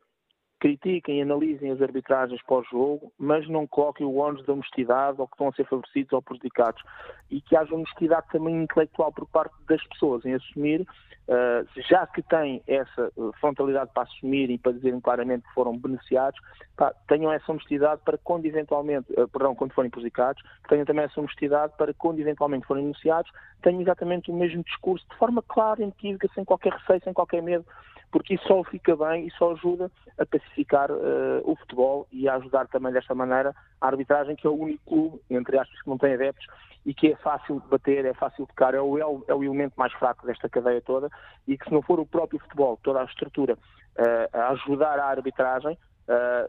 critiquem 0.61 1.19
e 1.19 1.23
analisem 1.23 1.71
as 1.71 1.81
arbitragens 1.81 2.41
pós-jogo, 2.43 3.11
mas 3.19 3.49
não 3.49 3.67
coloquem 3.67 4.07
o 4.07 4.19
ónus 4.19 4.45
da 4.45 4.53
honestidade 4.53 5.21
ou 5.21 5.27
que 5.27 5.35
estão 5.35 5.49
a 5.49 5.53
ser 5.53 5.65
favorecidos 5.65 6.13
ou 6.13 6.23
prejudicados. 6.23 6.83
E 7.31 7.41
que 7.41 7.57
haja 7.57 7.75
honestidade 7.75 8.27
também 8.31 8.63
intelectual 8.63 9.11
por 9.11 9.27
parte 9.27 9.55
das 9.67 9.83
pessoas 9.89 10.25
em 10.25 10.35
assumir, 10.35 10.83
uh, 10.83 11.67
já 11.89 12.07
que 12.07 12.23
têm 12.23 12.63
essa 12.67 13.11
frontalidade 13.41 13.91
para 13.95 14.03
assumir 14.03 14.51
e 14.51 14.59
para 14.59 14.73
dizerem 14.73 15.01
claramente 15.01 15.47
que 15.49 15.55
foram 15.55 15.77
beneficiados, 15.79 16.39
pá, 16.77 16.93
tenham 17.09 17.33
essa 17.33 17.51
honestidade 17.51 18.03
para 18.05 18.19
quando 18.19 18.45
eventualmente, 18.45 19.11
uh, 19.13 19.27
perdão, 19.29 19.55
quando 19.55 19.73
forem 19.73 19.91
prejudicados, 19.91 20.43
tenham 20.69 20.85
também 20.85 21.07
essa 21.07 21.19
honestidade 21.19 21.73
para 21.79 21.95
quando 21.95 22.19
eventualmente 22.19 22.67
forem 22.67 22.83
denunciados, 22.83 23.31
tenham 23.63 23.81
exatamente 23.81 24.31
o 24.31 24.35
mesmo 24.35 24.63
discurso, 24.63 25.07
de 25.11 25.17
forma 25.17 25.43
clara, 25.43 25.83
inequívoca, 25.83 26.29
sem 26.35 26.45
qualquer 26.45 26.75
receio, 26.75 27.01
sem 27.03 27.15
qualquer 27.15 27.43
medo, 27.43 27.65
porque 28.11 28.35
isso 28.35 28.47
só 28.47 28.63
fica 28.65 28.97
bem 28.97 29.27
e 29.27 29.31
só 29.33 29.53
ajuda 29.53 29.91
a 30.19 30.27
pacificar 30.27 30.91
uh, 30.91 31.41
o 31.45 31.55
futebol 31.57 32.07
e 32.11 32.29
a 32.29 32.37
ajudar 32.37 32.67
também 32.69 32.93
desta 32.93 33.15
maneira 33.15 33.55
a 33.81 33.87
arbitragem, 33.87 34.37
que 34.37 34.47
é 34.47 34.51
o 34.51 34.55
único 34.55 34.85
clube, 34.85 35.21
entre 35.31 35.59
aspas, 35.59 35.81
que 35.81 35.89
não 35.89 35.99
tem 35.99 36.15
adeptos 36.15 36.47
e 36.85 36.95
que 36.95 37.13
é 37.13 37.17
fácil 37.17 37.61
de 37.61 37.69
bater, 37.69 38.05
é 38.05 38.15
fácil 38.15 38.45
de 38.45 38.49
tocar, 38.49 38.75
é 38.75 38.81
o, 38.81 38.99
é 38.99 39.05
o, 39.05 39.25
é 39.29 39.33
elemento 39.33 39.75
mais 39.77 39.93
fraco 39.93 40.27
desta 40.27 40.49
cadeia 40.49 40.81
toda 40.81 41.09
e 41.47 41.57
que 41.57 41.65
se 41.67 41.73
não 41.73 41.83
for 41.83 42.01
o 42.01 42.07
próprio 42.07 42.41
futebol, 42.41 42.79
toda 42.83 43.01
a 43.01 43.05
estrutura, 43.05 43.55
uh, 43.55 44.37
a 44.37 44.49
ajudar 44.51 44.99
a 44.99 45.07
arbitragem, 45.07 45.79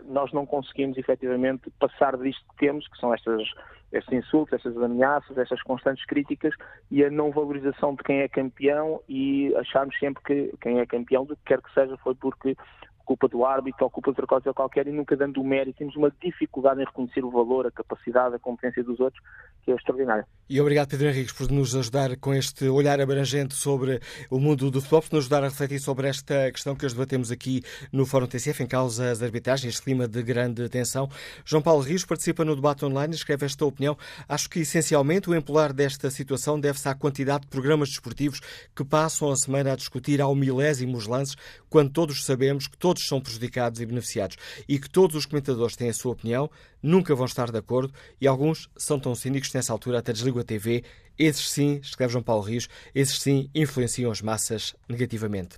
nós 0.07 0.31
não 0.33 0.45
conseguimos 0.45 0.97
efetivamente 0.97 1.69
passar 1.79 2.17
disto 2.17 2.43
que 2.49 2.65
temos, 2.65 2.87
que 2.87 2.97
são 2.97 3.13
estas, 3.13 3.41
estes 3.91 4.11
insultos, 4.13 4.53
estas 4.53 4.75
ameaças, 4.81 5.37
estas 5.37 5.61
constantes 5.61 6.05
críticas 6.05 6.53
e 6.89 7.03
a 7.03 7.11
não 7.11 7.31
valorização 7.31 7.95
de 7.95 8.03
quem 8.03 8.21
é 8.21 8.27
campeão 8.27 9.01
e 9.07 9.53
acharmos 9.55 9.97
sempre 9.99 10.23
que 10.23 10.53
quem 10.61 10.79
é 10.79 10.85
campeão, 10.85 11.25
do 11.25 11.35
que 11.35 11.43
quer 11.45 11.61
que 11.61 11.73
seja, 11.73 11.95
foi 11.97 12.15
porque 12.15 12.55
culpa 13.11 13.27
do 13.27 13.43
árbitro 13.43 13.83
ou 13.83 13.89
culpa 13.89 14.07
de 14.07 14.21
outra 14.21 14.27
coisa 14.27 14.53
qualquer 14.53 14.87
e 14.87 14.91
nunca 14.91 15.17
dando 15.17 15.41
o 15.41 15.43
mérito. 15.43 15.79
Temos 15.79 15.97
uma 15.97 16.11
dificuldade 16.23 16.81
em 16.81 16.85
reconhecer 16.85 17.25
o 17.25 17.29
valor, 17.29 17.67
a 17.67 17.71
capacidade, 17.71 18.35
a 18.35 18.39
competência 18.39 18.81
dos 18.83 19.01
outros, 19.01 19.21
que 19.63 19.71
é 19.71 19.75
extraordinária. 19.75 20.25
E 20.49 20.59
obrigado, 20.59 20.89
Pedro 20.89 21.07
Henriques, 21.07 21.33
por 21.33 21.49
nos 21.51 21.75
ajudar 21.75 22.15
com 22.17 22.33
este 22.33 22.67
olhar 22.69 22.99
abrangente 23.01 23.53
sobre 23.53 23.99
o 24.29 24.39
mundo 24.39 24.71
do 24.71 24.79
futebol, 24.79 25.01
por 25.01 25.13
nos 25.13 25.25
ajudar 25.25 25.43
a 25.43 25.49
refletir 25.49 25.79
sobre 25.79 26.07
esta 26.07 26.51
questão 26.51 26.75
que 26.75 26.85
hoje 26.85 26.95
debatemos 26.95 27.31
aqui 27.31 27.61
no 27.91 28.05
Fórum 28.05 28.27
TCF, 28.27 28.63
em 28.63 28.67
causa 28.67 29.11
as 29.11 29.21
arbitragens, 29.21 29.73
este 29.73 29.83
clima 29.83 30.07
de 30.07 30.23
grande 30.23 30.67
tensão. 30.69 31.09
João 31.43 31.61
Paulo 31.61 31.81
Rios 31.81 32.05
participa 32.05 32.45
no 32.45 32.55
debate 32.55 32.85
online 32.85 33.13
e 33.13 33.17
escreve 33.17 33.45
esta 33.45 33.65
opinião. 33.65 33.97
Acho 34.27 34.49
que, 34.49 34.59
essencialmente, 34.59 35.29
o 35.29 35.35
empolar 35.35 35.73
desta 35.73 36.09
situação 36.09 36.59
deve-se 36.59 36.87
à 36.87 36.95
quantidade 36.95 37.41
de 37.41 37.47
programas 37.47 37.89
desportivos 37.89 38.39
que 38.75 38.85
passam 38.85 39.31
a 39.31 39.35
semana 39.35 39.73
a 39.73 39.75
discutir 39.75 40.21
ao 40.21 40.33
milésimos 40.33 41.07
lances, 41.07 41.35
quando 41.69 41.91
todos 41.91 42.25
sabemos 42.25 42.67
que 42.67 42.77
todos 42.77 43.00
são 43.07 43.21
prejudicados 43.21 43.81
e 43.81 43.85
beneficiados 43.85 44.37
e 44.67 44.79
que 44.79 44.89
todos 44.89 45.15
os 45.15 45.25
comentadores 45.25 45.75
têm 45.75 45.89
a 45.89 45.93
sua 45.93 46.13
opinião, 46.13 46.49
nunca 46.81 47.15
vão 47.15 47.25
estar 47.25 47.51
de 47.51 47.57
acordo 47.57 47.93
e 48.19 48.27
alguns 48.27 48.69
são 48.75 48.99
tão 48.99 49.15
cínicos 49.15 49.49
que 49.49 49.57
nessa 49.57 49.73
altura 49.73 49.99
até 49.99 50.13
desligam 50.13 50.41
a 50.41 50.43
TV. 50.43 50.83
Esses 51.17 51.49
sim, 51.51 51.79
escreve 51.83 52.13
João 52.13 52.23
Paulo 52.23 52.41
Rios, 52.41 52.67
esses 52.95 53.19
sim 53.19 53.49
influenciam 53.53 54.11
as 54.11 54.21
massas 54.21 54.75
negativamente. 54.89 55.57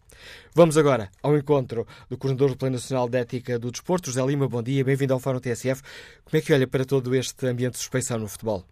Vamos 0.53 0.77
agora 0.77 1.09
ao 1.21 1.37
encontro 1.37 1.87
do 2.09 2.17
coordenador 2.17 2.49
do 2.49 2.57
Plano 2.57 2.73
Nacional 2.73 3.07
de 3.07 3.17
Ética 3.17 3.57
do 3.57 3.71
Desporto, 3.71 4.07
José 4.07 4.25
Lima. 4.25 4.47
Bom 4.47 4.61
dia, 4.61 4.83
bem-vindo 4.83 5.13
ao 5.13 5.19
Fórum 5.19 5.39
TSF. 5.39 5.81
Como 6.25 6.37
é 6.37 6.41
que 6.41 6.53
olha 6.53 6.67
para 6.67 6.83
todo 6.83 7.15
este 7.15 7.47
ambiente 7.47 7.73
de 7.73 7.79
suspeição 7.79 8.19
no 8.19 8.27
futebol? 8.27 8.65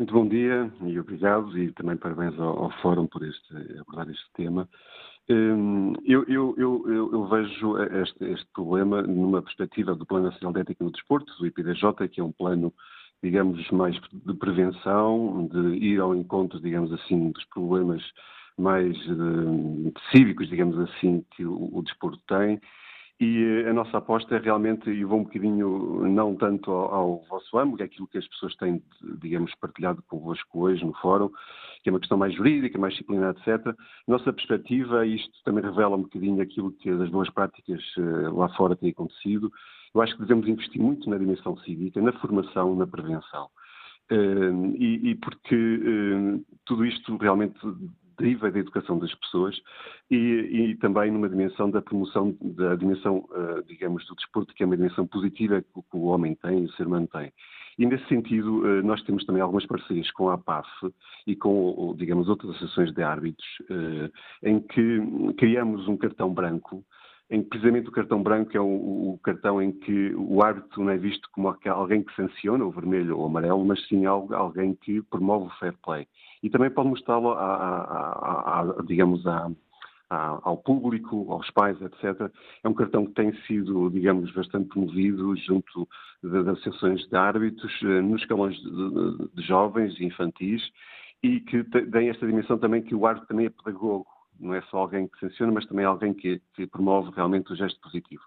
Muito 0.00 0.14
bom 0.14 0.26
dia 0.26 0.72
e 0.80 0.98
obrigado 0.98 1.58
e 1.58 1.70
também 1.72 1.94
parabéns 1.94 2.32
ao, 2.40 2.64
ao 2.64 2.70
Fórum 2.80 3.06
por 3.06 3.22
este, 3.22 3.54
abordar 3.78 4.08
este 4.08 4.32
tema. 4.34 4.66
Hum, 5.28 5.92
eu, 6.04 6.24
eu, 6.26 6.54
eu, 6.58 7.12
eu, 7.12 7.28
vejo 7.28 7.76
este, 7.78 8.24
este, 8.24 8.46
problema 8.52 9.02
numa 9.02 9.40
perspectiva 9.40 9.94
do 9.94 10.04
Plano 10.04 10.26
Nacional 10.26 10.52
de 10.52 10.60
Ética 10.60 10.84
no 10.84 10.90
Desporto, 10.90 11.32
do 11.38 11.46
IPDJ, 11.46 12.08
que 12.10 12.20
é 12.20 12.24
um 12.24 12.32
plano, 12.32 12.72
digamos, 13.22 13.70
mais 13.70 13.94
de 14.12 14.34
prevenção, 14.34 15.48
de 15.52 15.76
ir 15.76 16.00
ao 16.00 16.16
encontro, 16.16 16.60
digamos 16.60 16.92
assim, 16.92 17.30
dos 17.30 17.44
problemas 17.46 18.02
mais 18.58 18.96
uh, 19.08 19.92
cívicos, 20.10 20.48
digamos 20.48 20.78
assim, 20.78 21.24
que 21.30 21.44
o, 21.44 21.70
o 21.72 21.82
desporto 21.82 22.20
tem. 22.26 22.60
E 23.20 23.64
a 23.68 23.72
nossa 23.74 23.98
aposta 23.98 24.36
é 24.36 24.38
realmente, 24.38 24.88
e 24.88 25.04
vou 25.04 25.20
um 25.20 25.24
bocadinho 25.24 26.08
não 26.08 26.34
tanto 26.34 26.70
ao, 26.70 26.94
ao 26.94 27.24
vosso 27.28 27.58
âmbito, 27.58 27.82
é 27.82 27.86
aquilo 27.86 28.08
que 28.08 28.16
as 28.16 28.26
pessoas 28.26 28.56
têm, 28.56 28.82
digamos, 29.20 29.54
partilhado 29.60 30.02
convosco 30.08 30.60
hoje 30.60 30.82
no 30.84 30.94
fórum, 30.94 31.30
que 31.82 31.88
é 31.88 31.92
uma 31.92 32.00
questão 32.00 32.18
mais 32.18 32.34
jurídica, 32.34 32.78
mais 32.78 32.94
disciplinar, 32.94 33.34
etc. 33.36 33.74
Nossa 34.06 34.32
perspectiva, 34.32 35.06
isto 35.06 35.32
também 35.44 35.64
revela 35.64 35.96
um 35.96 36.02
bocadinho 36.02 36.42
aquilo 36.42 36.72
que 36.72 36.90
as 36.90 37.08
boas 37.08 37.30
práticas 37.30 37.80
uh, 37.96 38.36
lá 38.36 38.48
fora 38.50 38.76
têm 38.76 38.90
acontecido, 38.90 39.50
eu 39.94 40.00
acho 40.00 40.14
que 40.14 40.22
devemos 40.22 40.46
investir 40.48 40.80
muito 40.80 41.08
na 41.10 41.18
dimensão 41.18 41.56
cívica, 41.58 42.00
na 42.00 42.12
formação, 42.12 42.76
na 42.76 42.86
prevenção. 42.86 43.48
Uh, 44.10 44.74
e, 44.76 45.10
e, 45.10 45.14
porque 45.16 45.54
uh, 45.54 46.44
tudo 46.64 46.84
isto 46.84 47.16
realmente 47.16 47.58
deriva 48.18 48.50
da 48.50 48.58
educação 48.58 48.98
das 48.98 49.14
pessoas 49.14 49.56
e, 50.10 50.16
e, 50.16 50.76
também 50.76 51.10
numa 51.10 51.28
dimensão 51.28 51.70
da 51.70 51.80
promoção 51.80 52.36
da 52.40 52.74
dimensão, 52.74 53.18
uh, 53.30 53.62
digamos, 53.66 54.06
do 54.06 54.14
desporto, 54.14 54.52
que 54.52 54.62
é 54.62 54.66
uma 54.66 54.76
dimensão 54.76 55.06
positiva 55.06 55.62
que 55.62 55.96
o 55.96 56.04
homem 56.04 56.34
tem, 56.34 56.64
o 56.64 56.72
ser 56.72 56.86
humano 56.86 57.08
tem. 57.08 57.32
E 57.80 57.86
nesse 57.86 58.06
sentido, 58.08 58.58
uh, 58.58 58.82
nós 58.82 59.02
temos 59.04 59.24
também 59.24 59.40
algumas 59.40 59.64
parcerias 59.64 60.10
com 60.10 60.28
a 60.28 60.34
APAF 60.34 60.68
e 61.26 61.34
com, 61.34 61.94
digamos, 61.96 62.28
outras 62.28 62.50
associações 62.50 62.92
de 62.92 63.02
árbitros, 63.02 63.48
uh, 63.70 64.12
em 64.42 64.60
que 64.60 65.00
criamos 65.38 65.88
um 65.88 65.96
cartão 65.96 66.30
branco 66.32 66.84
em 67.30 67.42
que 67.42 67.48
precisamente 67.48 67.88
o 67.88 67.92
cartão 67.92 68.22
branco 68.22 68.54
é 68.54 68.60
o, 68.60 68.66
o, 69.14 69.20
cartão 69.22 69.62
em 69.62 69.70
que 69.70 70.12
o 70.14 70.42
árbitro 70.42 70.82
não 70.82 70.90
é 70.90 70.98
visto 70.98 71.28
como 71.32 71.56
alguém 71.64 72.02
que 72.02 72.14
sanciona, 72.16 72.64
o 72.64 72.72
vermelho 72.72 73.16
ou 73.16 73.22
o 73.22 73.26
amarelo, 73.26 73.64
mas 73.64 73.86
sim 73.86 74.04
alguém 74.04 74.74
que 74.74 75.00
promove 75.02 75.46
o 75.46 75.58
fair 75.58 75.72
play. 75.82 76.06
E 76.42 76.50
também 76.50 76.68
pode 76.70 76.88
mostrá-lo, 76.88 77.30
a, 77.30 77.44
a, 77.44 78.60
a, 78.60 78.82
digamos, 78.84 79.24
ao 80.10 80.56
público, 80.56 81.32
aos 81.32 81.48
pais, 81.52 81.80
etc. 81.80 82.30
É 82.64 82.68
um 82.68 82.74
cartão 82.74 83.06
que 83.06 83.12
tem 83.12 83.32
sido, 83.46 83.88
digamos, 83.90 84.32
bastante 84.32 84.68
promovido 84.68 85.36
junto 85.36 85.88
das 86.22 86.46
associações 86.48 87.06
de 87.08 87.16
árbitros, 87.16 87.72
eh, 87.82 88.00
nos 88.02 88.20
escalões 88.20 88.56
de, 88.56 89.28
de, 89.34 89.42
jovens 89.42 89.98
e 90.00 90.04
infantis, 90.04 90.62
e 91.22 91.40
que 91.40 91.62
tem 91.64 92.08
esta 92.08 92.26
dimensão 92.26 92.58
também 92.58 92.82
que 92.82 92.94
o 92.94 93.06
árbitro 93.06 93.28
também 93.28 93.46
é 93.46 93.50
pedagogo 93.50 94.06
não 94.40 94.54
é 94.54 94.62
só 94.62 94.78
alguém 94.78 95.06
que 95.06 95.20
sanciona, 95.20 95.52
mas 95.52 95.66
também 95.66 95.84
alguém 95.84 96.14
que, 96.14 96.40
que, 96.54 96.66
promove 96.66 97.10
realmente 97.14 97.52
o 97.52 97.56
gesto 97.56 97.78
positivo. 97.80 98.22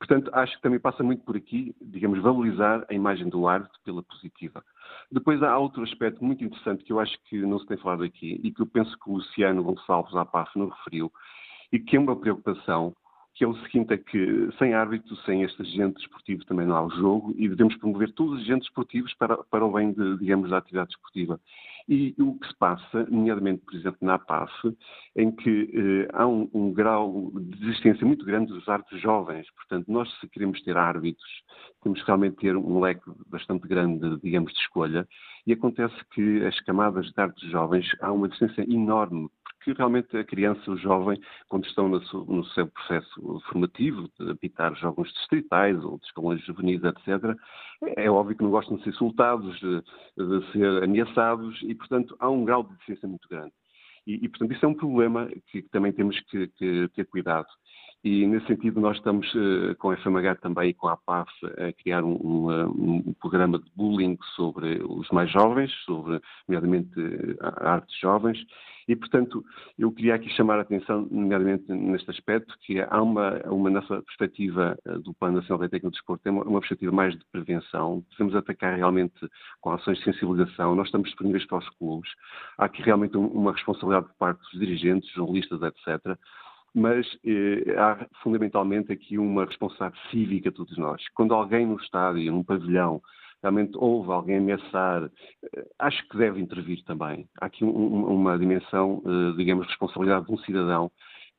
Portanto, 0.00 0.30
acho 0.32 0.56
que 0.56 0.62
também 0.62 0.80
passa 0.80 1.02
muito 1.02 1.22
por 1.24 1.36
aqui, 1.36 1.76
digamos, 1.78 2.18
valorizar 2.20 2.86
a 2.88 2.94
imagem 2.94 3.28
do 3.28 3.46
árbitro 3.46 3.78
pela 3.84 4.02
positiva. 4.02 4.64
Depois 5.12 5.42
há 5.42 5.58
outro 5.58 5.82
aspecto 5.82 6.24
muito 6.24 6.42
interessante 6.42 6.82
que 6.82 6.90
eu 6.92 6.98
acho 6.98 7.14
que 7.24 7.38
não 7.42 7.58
se 7.58 7.66
tem 7.66 7.76
falado 7.76 8.02
aqui 8.02 8.40
e 8.42 8.50
que 8.50 8.62
eu 8.62 8.66
penso 8.66 8.98
que 8.98 9.10
o 9.10 9.16
Luciano 9.16 9.62
Gonçalves 9.62 10.16
à 10.16 10.24
PAF 10.24 10.58
não 10.58 10.70
referiu 10.70 11.12
e 11.70 11.78
que 11.78 11.96
é 11.96 12.00
uma 12.00 12.16
preocupação, 12.16 12.96
que 13.40 13.44
é 13.44 13.48
o 13.48 13.56
seguinte, 13.60 13.94
é 13.94 13.96
que 13.96 14.50
sem 14.58 14.74
árbitro, 14.74 15.16
sem 15.24 15.42
este 15.42 15.62
agente 15.62 15.94
desportivo 15.94 16.44
também 16.44 16.66
não 16.66 16.76
há 16.76 16.84
o 16.84 16.90
jogo 16.90 17.34
e 17.38 17.48
devemos 17.48 17.74
promover 17.78 18.12
todos 18.12 18.34
os 18.34 18.40
agentes 18.42 18.68
esportivos 18.68 19.14
para, 19.14 19.34
para 19.44 19.64
o 19.64 19.72
bem, 19.72 19.94
de, 19.94 20.18
digamos, 20.18 20.50
da 20.50 20.58
atividade 20.58 20.90
desportiva. 20.90 21.40
E 21.88 22.14
o 22.18 22.38
que 22.38 22.46
se 22.46 22.54
passa, 22.58 23.06
nomeadamente, 23.08 23.62
por 23.64 23.74
exemplo, 23.74 23.96
na 24.02 24.16
APAF, 24.16 24.52
em 25.16 25.32
que 25.32 25.70
eh, 25.72 26.08
há 26.12 26.26
um, 26.26 26.50
um, 26.52 26.70
grau 26.70 27.32
de 27.34 27.64
existência 27.64 28.06
muito 28.06 28.26
grande 28.26 28.52
dos 28.52 28.68
árbitros 28.68 29.00
jovens. 29.00 29.50
Portanto, 29.52 29.90
nós, 29.90 30.06
se 30.20 30.28
queremos 30.28 30.60
ter 30.62 30.76
árbitros, 30.76 31.42
temos 31.82 31.98
que 31.98 32.06
realmente 32.06 32.36
ter 32.36 32.54
um 32.54 32.78
leque 32.78 33.10
bastante 33.26 33.66
grande, 33.66 34.20
digamos, 34.22 34.52
de 34.52 34.58
escolha. 34.58 35.08
E 35.46 35.54
acontece 35.54 35.96
que 36.12 36.44
as 36.44 36.60
camadas 36.60 37.06
de 37.10 37.18
árbitros 37.18 37.50
jovens 37.50 37.86
há 38.02 38.12
uma 38.12 38.28
distância 38.28 38.70
enorme 38.70 39.30
porque 39.60 39.76
realmente 39.76 40.16
a 40.16 40.24
criança, 40.24 40.70
o 40.70 40.76
jovem, 40.76 41.20
quando 41.48 41.66
estão 41.66 41.86
no 41.88 42.44
seu, 42.46 42.66
processo 42.66 43.40
formativo, 43.50 44.10
de 44.18 44.30
apitar 44.30 44.74
jogos 44.74 45.12
distritais 45.12 45.76
ou 45.84 45.98
de 45.98 46.06
escalões 46.06 46.44
juvenis, 46.44 46.82
etc., 46.82 47.36
é 47.96 48.10
óbvio 48.10 48.36
que 48.36 48.42
não 48.42 48.50
gostam 48.50 48.76
de 48.76 48.84
ser 48.84 48.90
insultados, 48.90 49.58
de, 49.60 49.82
de 50.16 50.52
ser 50.52 50.82
ameaçados 50.82 51.60
e, 51.62 51.74
portanto, 51.74 52.16
há 52.18 52.30
um 52.30 52.44
grau 52.44 52.62
de 52.62 52.70
deficiência 52.70 53.06
muito 53.06 53.28
grande. 53.28 53.52
E, 54.06 54.24
e, 54.24 54.28
portanto, 54.28 54.52
isso 54.52 54.64
é 54.64 54.68
um 54.68 54.74
problema 54.74 55.28
que, 55.46 55.62
que 55.62 55.68
também 55.68 55.92
temos 55.92 56.18
que, 56.20 56.48
que, 56.48 56.88
ter 56.94 57.04
cuidado. 57.04 57.46
E, 58.02 58.26
nesse 58.26 58.46
sentido, 58.46 58.80
nós 58.80 58.96
estamos 58.96 59.26
uh, 59.34 59.74
com 59.78 59.90
a 59.90 59.96
FMH 59.96 60.36
também 60.36 60.70
e 60.70 60.74
com 60.74 60.88
a 60.88 60.94
APAF 60.94 61.30
a 61.58 61.72
criar 61.72 62.02
um, 62.02 62.14
um, 62.14 63.08
um, 63.08 63.12
programa 63.20 63.58
de 63.58 63.70
bullying 63.76 64.16
sobre 64.34 64.82
os 64.82 65.08
mais 65.10 65.30
jovens, 65.30 65.70
sobre, 65.84 66.20
nomeadamente, 66.48 66.94
artes 67.40 67.98
jovens, 68.00 68.38
e, 68.90 68.96
portanto, 68.96 69.44
eu 69.78 69.92
queria 69.92 70.16
aqui 70.16 70.28
chamar 70.30 70.58
a 70.58 70.62
atenção, 70.62 71.06
nomeadamente 71.12 71.70
neste 71.70 72.10
aspecto, 72.10 72.52
que 72.60 72.80
há 72.80 73.00
uma, 73.00 73.38
uma 73.46 73.70
nessa 73.70 74.02
perspectiva 74.02 74.76
eh, 74.84 74.98
do 74.98 75.14
Plano 75.14 75.36
Nacional 75.36 75.60
da 75.60 75.68
Técnica 75.68 75.90
do 75.90 75.92
Desporto, 75.92 76.24
tem 76.24 76.32
uma, 76.32 76.42
uma 76.42 76.58
perspectiva 76.58 76.90
mais 76.90 77.16
de 77.16 77.24
prevenção, 77.30 78.04
devemos 78.10 78.34
atacar 78.34 78.76
realmente 78.76 79.14
com 79.60 79.70
ações 79.70 79.98
de 79.98 80.04
sensibilização, 80.06 80.74
nós 80.74 80.86
estamos 80.86 81.08
disponíveis 81.08 81.46
para 81.46 81.58
os 81.58 81.68
clubes, 81.78 82.10
há 82.58 82.64
aqui 82.64 82.82
realmente 82.82 83.16
uma 83.16 83.52
responsabilidade 83.52 84.06
por 84.06 84.16
parte 84.16 84.40
dos 84.40 84.58
dirigentes, 84.58 85.08
jornalistas, 85.12 85.62
etc., 85.62 86.18
mas 86.74 87.06
eh, 87.24 87.74
há 87.76 88.06
fundamentalmente 88.22 88.92
aqui 88.92 89.18
uma 89.18 89.44
responsabilidade 89.44 90.10
cívica 90.10 90.50
de 90.50 90.56
todos 90.56 90.76
nós. 90.78 91.02
Quando 91.14 91.34
alguém 91.34 91.66
no 91.66 91.76
estádio, 91.76 92.32
num 92.32 92.44
pavilhão, 92.44 93.00
realmente 93.42 93.72
houve 93.76 94.10
alguém 94.12 94.38
ameaçar, 94.38 95.04
eh, 95.04 95.66
acho 95.78 96.08
que 96.08 96.16
deve 96.16 96.40
intervir 96.40 96.82
também. 96.84 97.26
Há 97.40 97.46
aqui 97.46 97.64
um, 97.64 98.04
uma 98.06 98.38
dimensão, 98.38 99.02
eh, 99.04 99.36
digamos, 99.36 99.66
responsabilidade 99.66 100.26
de 100.26 100.32
um 100.32 100.38
cidadão 100.38 100.90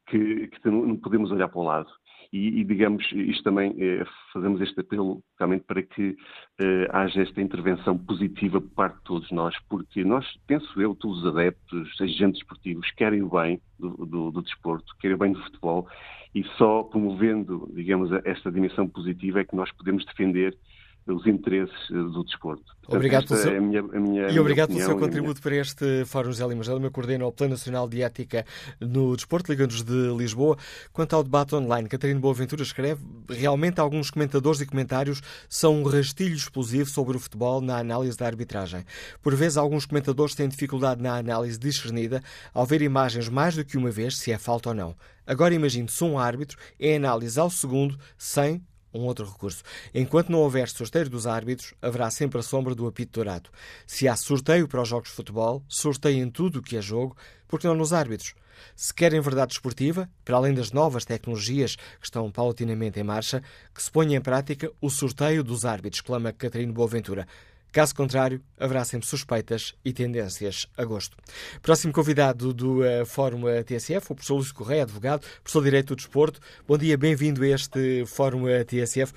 que, 0.07 0.47
que 0.47 0.69
não 0.69 0.97
podemos 0.97 1.31
olhar 1.31 1.47
para 1.47 1.59
o 1.59 1.63
lado. 1.63 1.89
E, 2.31 2.61
e, 2.61 2.63
digamos, 2.63 3.05
isto 3.11 3.43
também, 3.43 3.75
é, 3.77 4.05
fazemos 4.31 4.61
este 4.61 4.79
apelo 4.79 5.21
realmente 5.37 5.65
para 5.65 5.83
que 5.83 6.15
eh, 6.61 6.87
haja 6.89 7.23
esta 7.23 7.41
intervenção 7.41 7.97
positiva 7.97 8.61
por 8.61 8.69
parte 8.69 8.97
de 8.99 9.03
todos 9.03 9.31
nós, 9.31 9.53
porque 9.67 10.05
nós, 10.05 10.25
penso 10.47 10.81
eu, 10.81 10.95
todos 10.95 11.19
os 11.19 11.25
adeptos, 11.25 11.99
agentes 11.99 12.41
esportivos, 12.41 12.89
querem 12.91 13.21
o 13.21 13.29
bem 13.29 13.59
do, 13.77 14.05
do, 14.05 14.31
do 14.31 14.41
desporto, 14.41 14.95
querem 15.01 15.15
o 15.15 15.19
bem 15.19 15.33
do 15.33 15.43
futebol, 15.43 15.89
e 16.33 16.43
só 16.57 16.83
promovendo, 16.83 17.69
digamos, 17.73 18.09
esta 18.23 18.49
dimensão 18.49 18.87
positiva 18.87 19.41
é 19.41 19.43
que 19.43 19.55
nós 19.55 19.69
podemos 19.73 20.05
defender 20.05 20.57
os 21.07 21.25
interesses 21.25 21.75
eh, 21.89 21.93
do 21.93 22.23
desporto. 22.23 22.63
Portanto, 22.81 22.95
obrigado 22.95 23.27
pelo 23.27 23.39
seu... 23.39 23.53
É 23.53 23.57
a 23.57 23.61
minha, 23.61 23.79
a 23.79 23.99
minha, 23.99 24.29
e 24.29 24.39
obrigado 24.39 24.69
pelo 24.69 24.81
seu 24.81 24.97
contributo 24.97 25.41
para 25.41 25.55
este 25.55 26.05
Fórum 26.05 26.31
José 26.31 26.47
Lima 26.47 26.63
Gela, 26.63 26.89
coordena 26.89 27.25
o 27.25 27.31
Plano 27.31 27.51
Nacional 27.51 27.87
de 27.87 28.01
Ética 28.01 28.45
no 28.79 29.15
Desporto, 29.15 29.51
Liga-nos 29.51 29.83
de 29.83 30.15
Lisboa. 30.15 30.57
Quanto 30.91 31.15
ao 31.15 31.23
debate 31.23 31.55
online, 31.55 31.87
Catarina 31.87 32.19
Boaventura 32.19 32.61
escreve 32.61 33.01
realmente 33.29 33.79
alguns 33.79 34.09
comentadores 34.09 34.61
e 34.61 34.65
comentários 34.65 35.21
são 35.49 35.81
um 35.81 35.83
rastilho 35.83 36.35
explosivo 36.35 36.89
sobre 36.89 37.17
o 37.17 37.19
futebol 37.19 37.61
na 37.61 37.77
análise 37.77 38.17
da 38.17 38.25
arbitragem. 38.25 38.85
Por 39.21 39.35
vezes, 39.35 39.57
alguns 39.57 39.85
comentadores 39.85 40.35
têm 40.35 40.47
dificuldade 40.47 41.01
na 41.01 41.17
análise 41.17 41.57
discernida 41.57 42.21
ao 42.53 42.65
ver 42.65 42.81
imagens 42.81 43.29
mais 43.29 43.55
do 43.55 43.65
que 43.65 43.77
uma 43.77 43.91
vez 43.91 44.17
se 44.17 44.31
é 44.31 44.37
falta 44.37 44.69
ou 44.69 44.75
não. 44.75 44.95
Agora 45.25 45.53
imagine-se 45.53 46.03
um 46.03 46.17
árbitro 46.17 46.57
em 46.79 46.95
análise 46.95 47.39
ao 47.39 47.49
segundo 47.49 47.97
sem 48.17 48.61
um 48.93 49.01
outro 49.01 49.25
recurso. 49.25 49.63
Enquanto 49.93 50.29
não 50.29 50.39
houver 50.39 50.67
sorteio 50.69 51.09
dos 51.09 51.27
árbitros, 51.27 51.73
haverá 51.81 52.09
sempre 52.09 52.39
a 52.39 52.43
sombra 52.43 52.75
do 52.75 52.87
apito 52.87 53.13
dourado. 53.13 53.49
Se 53.85 54.07
há 54.07 54.15
sorteio 54.15 54.67
para 54.67 54.81
os 54.81 54.89
jogos 54.89 55.09
de 55.09 55.15
futebol, 55.15 55.63
sorteiem 55.67 56.29
tudo 56.29 56.59
o 56.59 56.61
que 56.61 56.77
é 56.77 56.81
jogo, 56.81 57.15
porque 57.47 57.67
não 57.67 57.75
nos 57.75 57.93
árbitros. 57.93 58.33
Se 58.75 58.93
querem 58.93 59.19
verdade 59.19 59.53
esportiva, 59.53 60.09
para 60.23 60.37
além 60.37 60.53
das 60.53 60.71
novas 60.71 61.05
tecnologias 61.05 61.75
que 61.75 62.05
estão 62.05 62.29
paulatinamente 62.31 62.99
em 62.99 63.03
marcha, 63.03 63.41
que 63.73 63.81
se 63.81 63.91
ponha 63.91 64.17
em 64.17 64.21
prática 64.21 64.71
o 64.79 64.89
sorteio 64.89 65.43
dos 65.43 65.65
árbitros, 65.65 66.01
clama 66.01 66.31
Catarino 66.31 66.73
Boaventura. 66.73 67.27
Caso 67.71 67.95
contrário, 67.95 68.41
haverá 68.59 68.83
sempre 68.83 69.07
suspeitas 69.07 69.73
e 69.83 69.93
tendências 69.93 70.67
a 70.77 70.83
gosto. 70.83 71.15
Próximo 71.61 71.93
convidado 71.93 72.53
do 72.53 72.81
uh, 72.81 73.05
Fórum 73.05 73.43
TSF, 73.65 74.11
o 74.11 74.15
professor 74.15 74.35
Lúcio 74.35 74.53
Correia, 74.53 74.83
advogado, 74.83 75.21
professor 75.41 75.59
de 75.59 75.65
Direito 75.65 75.87
do 75.87 75.95
Desporto. 75.95 76.41
Bom 76.67 76.77
dia, 76.77 76.97
bem-vindo 76.97 77.41
a 77.43 77.47
este 77.47 78.05
Fórum 78.05 78.43
TSF. 78.65 79.13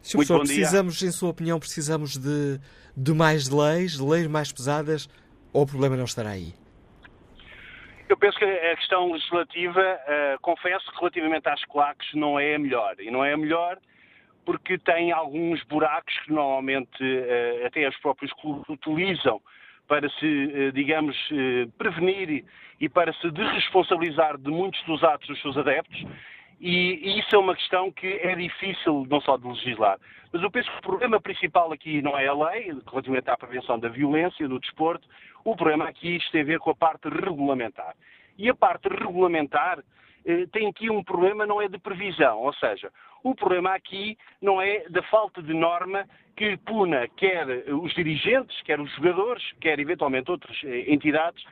Sr. 0.00 0.16
Professor, 0.16 0.38
precisamos, 0.40 1.02
em 1.02 1.10
sua 1.10 1.28
opinião, 1.28 1.58
precisamos 1.60 2.16
de, 2.16 2.58
de 2.96 3.12
mais 3.12 3.50
leis, 3.50 3.98
leis 3.98 4.26
mais 4.26 4.50
pesadas, 4.50 5.06
ou 5.52 5.64
o 5.64 5.66
problema 5.66 5.94
não 5.94 6.04
estará 6.04 6.30
aí? 6.30 6.54
Eu 8.08 8.16
penso 8.16 8.38
que 8.38 8.44
a 8.44 8.76
questão 8.76 9.12
legislativa, 9.12 9.80
uh, 9.80 10.40
confesso 10.40 10.90
que 10.90 10.98
relativamente 10.98 11.48
às 11.50 11.62
claques 11.66 12.08
não 12.14 12.40
é 12.40 12.54
a 12.54 12.58
melhor. 12.58 12.94
E 12.98 13.10
não 13.10 13.22
é 13.22 13.34
a 13.34 13.36
melhor 13.36 13.78
porque 14.44 14.78
tem 14.78 15.12
alguns 15.12 15.62
buracos 15.64 16.16
que 16.20 16.32
normalmente 16.32 17.02
uh, 17.02 17.66
até 17.66 17.88
os 17.88 17.96
próprios 17.98 18.32
clubes 18.34 18.68
utilizam 18.68 19.40
para 19.86 20.08
se, 20.08 20.72
digamos, 20.72 21.14
prevenir 21.76 22.42
e 22.80 22.88
para 22.88 23.12
se 23.12 23.30
desresponsabilizar 23.30 24.38
de 24.38 24.50
muitos 24.50 24.82
dos 24.84 25.04
atos 25.04 25.28
dos 25.28 25.40
seus 25.42 25.58
adeptos. 25.58 26.02
E, 26.60 27.18
isso 27.18 27.34
é 27.34 27.38
uma 27.38 27.54
questão 27.54 27.92
que 27.92 28.06
é 28.06 28.34
difícil 28.34 29.06
não 29.10 29.20
só 29.20 29.36
de 29.36 29.46
legislar. 29.46 29.98
Mas 30.32 30.42
eu 30.42 30.50
penso 30.50 30.70
que 30.70 30.78
o 30.78 30.82
problema 30.82 31.20
principal 31.20 31.72
aqui 31.72 32.00
não 32.00 32.18
é 32.18 32.26
a 32.26 32.32
lei, 32.32 32.72
relativamente 32.90 33.28
à 33.28 33.36
prevenção 33.36 33.78
da 33.78 33.88
violência, 33.88 34.48
do 34.48 34.58
desporto, 34.58 35.06
o 35.44 35.54
problema 35.54 35.86
aqui 35.86 36.18
tem 36.32 36.40
a 36.40 36.44
ver 36.44 36.58
com 36.58 36.70
a 36.70 36.74
parte 36.74 37.08
regulamentar. 37.08 37.94
E 38.38 38.48
a 38.48 38.54
parte 38.54 38.88
regulamentar 38.88 39.80
eh, 40.24 40.46
tem 40.52 40.66
aqui 40.68 40.90
um 40.90 41.04
problema, 41.04 41.46
não 41.46 41.60
é 41.60 41.68
de 41.68 41.78
previsão, 41.78 42.38
ou 42.38 42.52
seja, 42.54 42.90
o 43.24 43.34
problema 43.34 43.74
aqui 43.74 44.16
não 44.40 44.60
é 44.60 44.84
da 44.90 45.02
falta 45.04 45.42
de 45.42 45.54
norma 45.54 46.06
que 46.36 46.56
puna 46.58 47.08
quer 47.16 47.46
os 47.72 47.92
dirigentes, 47.94 48.60
quer 48.62 48.78
os 48.78 48.90
jogadores, 48.94 49.42
quer 49.60 49.80
eventualmente 49.80 50.30
outras 50.30 50.56
eh, 50.62 50.92
entidades, 50.92 51.42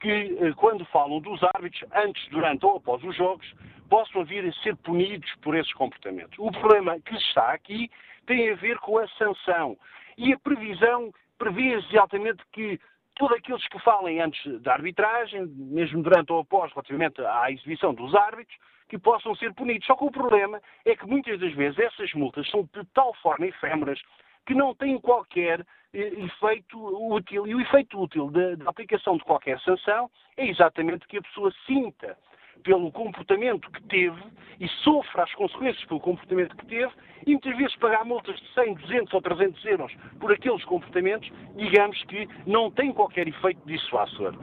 que 0.00 0.08
eh, 0.08 0.52
quando 0.56 0.84
falam 0.86 1.20
dos 1.20 1.42
árbitros, 1.54 1.84
antes, 1.94 2.26
durante 2.30 2.64
ou 2.64 2.78
após 2.78 3.04
os 3.04 3.14
jogos, 3.14 3.46
possam 3.90 4.24
vir 4.24 4.46
a 4.46 4.52
ser 4.62 4.74
punidos 4.76 5.30
por 5.42 5.54
esses 5.54 5.72
comportamentos. 5.74 6.38
O 6.38 6.50
problema 6.50 6.98
que 7.00 7.14
está 7.16 7.52
aqui 7.52 7.90
tem 8.26 8.50
a 8.50 8.54
ver 8.54 8.78
com 8.78 8.98
a 8.98 9.06
sanção. 9.08 9.76
E 10.16 10.32
a 10.32 10.38
previsão 10.38 11.12
prevê 11.38 11.74
exatamente 11.74 12.42
que 12.52 12.80
todos 13.18 13.36
aqueles 13.36 13.66
que 13.68 13.78
falem 13.80 14.20
antes 14.20 14.62
da 14.62 14.72
arbitragem, 14.72 15.46
mesmo 15.46 16.02
durante 16.02 16.32
ou 16.32 16.40
após, 16.40 16.72
relativamente 16.72 17.20
à 17.20 17.50
exibição 17.50 17.92
dos 17.92 18.14
árbitros, 18.14 18.56
que 18.88 18.98
possam 18.98 19.34
ser 19.34 19.52
punidos. 19.52 19.86
Só 19.86 19.94
que 19.96 20.04
o 20.04 20.10
problema 20.10 20.62
é 20.84 20.96
que 20.96 21.06
muitas 21.06 21.38
das 21.38 21.52
vezes 21.52 21.78
essas 21.78 22.12
multas 22.14 22.48
são 22.48 22.62
de 22.62 22.84
tal 22.94 23.12
forma 23.14 23.46
efêmeras 23.46 24.00
que 24.46 24.54
não 24.54 24.74
têm 24.74 24.98
qualquer 24.98 25.60
eh, 25.92 26.12
efeito 26.24 26.78
útil. 27.12 27.46
E 27.46 27.54
o 27.54 27.60
efeito 27.60 28.00
útil 28.00 28.30
da, 28.30 28.54
da 28.54 28.70
aplicação 28.70 29.18
de 29.18 29.24
qualquer 29.24 29.60
sanção 29.60 30.10
é 30.36 30.46
exatamente 30.46 31.06
que 31.06 31.18
a 31.18 31.22
pessoa 31.22 31.52
sinta 31.66 32.16
pelo 32.62 32.90
comportamento 32.92 33.70
que 33.70 33.82
teve 33.84 34.20
e 34.60 34.68
sofra 34.82 35.24
as 35.24 35.34
consequências 35.34 35.84
pelo 35.86 36.00
comportamento 36.00 36.56
que 36.56 36.66
teve 36.66 36.92
e 37.26 37.30
muitas 37.32 37.56
vezes 37.56 37.76
pagar 37.76 38.04
multas 38.04 38.36
de 38.36 38.54
100, 38.54 38.74
200 38.74 39.14
ou 39.14 39.22
300 39.22 39.64
euros 39.64 39.92
por 40.18 40.32
aqueles 40.32 40.64
comportamentos, 40.64 41.30
digamos 41.56 42.02
que 42.04 42.28
não 42.46 42.70
tem 42.70 42.92
qualquer 42.92 43.28
efeito 43.28 43.60
dissuasor. 43.66 44.34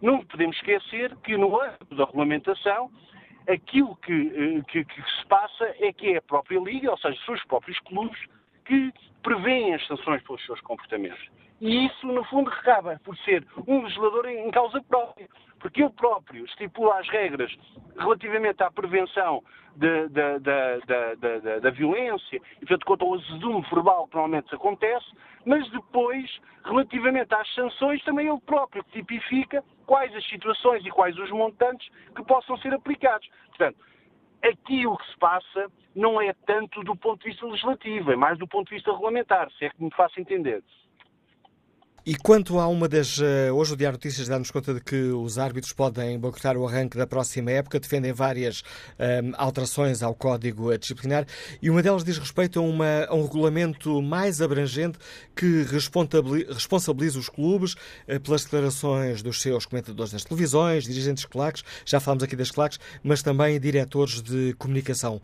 Não 0.00 0.24
podemos 0.24 0.56
esquecer 0.56 1.16
que 1.24 1.36
no 1.36 1.60
âmbito 1.60 1.94
da 1.94 2.04
regulamentação 2.04 2.90
aquilo 3.48 3.96
que, 3.96 4.12
eh, 4.12 4.62
que, 4.68 4.84
que, 4.84 5.02
se 5.02 5.26
passa 5.26 5.64
é 5.78 5.92
que 5.92 6.12
é 6.12 6.16
a 6.18 6.22
própria 6.22 6.58
Liga, 6.60 6.90
ou 6.90 6.98
seja, 6.98 7.18
os 7.30 7.44
próprios 7.44 7.78
clubes, 7.80 8.18
que 8.64 8.92
prevêem 9.22 9.74
as 9.74 9.86
sanções 9.86 10.22
pelos 10.22 10.44
seus 10.44 10.60
comportamentos. 10.62 11.28
E 11.60 11.86
isso, 11.86 12.06
no 12.06 12.24
fundo, 12.24 12.50
recaba 12.50 13.00
por 13.04 13.16
ser 13.18 13.46
um 13.66 13.82
legislador 13.82 14.26
em 14.26 14.50
causa 14.50 14.82
própria, 14.82 15.28
porque 15.60 15.82
ele 15.82 15.92
próprio 15.92 16.44
estipula 16.44 16.98
as 16.98 17.08
regras 17.08 17.54
relativamente 17.96 18.62
à 18.62 18.70
prevenção 18.70 19.42
da, 19.76 21.70
violência 21.70 22.36
e, 22.36 22.66
portanto, 22.66 22.84
quanto 22.84 23.04
ao 23.04 23.14
azedume 23.14 23.64
verbal 23.72 24.06
que 24.08 24.14
normalmente 24.14 24.54
acontece, 24.54 25.06
mas 25.44 25.68
depois, 25.70 26.30
relativamente 26.64 27.34
às 27.34 27.54
sanções, 27.54 28.02
também 28.04 28.28
ele 28.28 28.40
próprio 28.40 28.84
tipifica 28.92 29.64
quais 29.86 30.14
as 30.14 30.26
situações 30.28 30.84
e 30.84 30.90
quais 30.90 31.16
os 31.18 31.30
montantes 31.30 31.88
que 32.14 32.24
possam 32.24 32.56
ser 32.58 32.72
aplicados. 32.74 33.28
Portanto, 33.48 33.78
aqui 34.42 34.86
o 34.86 34.96
que 34.96 35.10
se 35.10 35.18
passa 35.18 35.70
não 35.94 36.20
é 36.20 36.32
tanto 36.46 36.82
do 36.82 36.96
ponto 36.96 37.22
de 37.22 37.30
vista 37.30 37.46
legislativo, 37.46 38.12
é 38.12 38.16
mais 38.16 38.38
do 38.38 38.46
ponto 38.46 38.68
de 38.68 38.74
vista 38.74 38.92
regulamentar, 38.92 39.50
se 39.52 39.64
é 39.64 39.70
que 39.70 39.82
me 39.82 39.90
faço 39.94 40.20
entender. 40.20 40.62
E 42.06 42.14
quanto 42.14 42.58
a 42.58 42.68
uma 42.68 42.86
das. 42.86 43.18
Eh, 43.18 43.50
hoje 43.50 43.72
o 43.72 43.76
Diário 43.76 43.96
Notícias 43.96 44.28
dá-nos 44.28 44.50
conta 44.50 44.74
de 44.74 44.80
que 44.80 44.94
os 44.94 45.38
árbitros 45.38 45.72
podem 45.72 46.18
boicotar 46.18 46.54
o 46.54 46.68
arranque 46.68 46.98
da 46.98 47.06
próxima 47.06 47.50
época, 47.50 47.80
defendem 47.80 48.12
várias 48.12 48.62
um, 48.98 49.02
ehm, 49.02 49.32
alterações 49.38 50.02
ao 50.02 50.14
código 50.14 50.76
disciplinar 50.76 51.26
e 51.62 51.70
uma 51.70 51.82
delas 51.82 52.04
diz 52.04 52.18
respeito 52.18 52.58
a, 52.58 52.62
uma, 52.62 53.06
a 53.08 53.14
um 53.14 53.22
regulamento 53.22 54.02
mais 54.02 54.42
abrangente 54.42 54.98
que 55.34 55.62
responsabiliza 55.62 57.18
os 57.18 57.30
clubes 57.30 57.72
uh, 57.72 58.20
pelas 58.20 58.44
declarações 58.44 59.22
dos 59.22 59.40
seus 59.40 59.64
comentadores 59.64 60.12
nas 60.12 60.24
televisões, 60.24 60.84
dirigentes 60.84 61.24
claques, 61.24 61.64
já 61.86 62.00
falamos 62.00 62.22
aqui 62.22 62.36
das 62.36 62.50
claques, 62.50 62.78
mas 63.02 63.22
também 63.22 63.58
diretores 63.58 64.20
de 64.20 64.54
comunicação. 64.58 65.22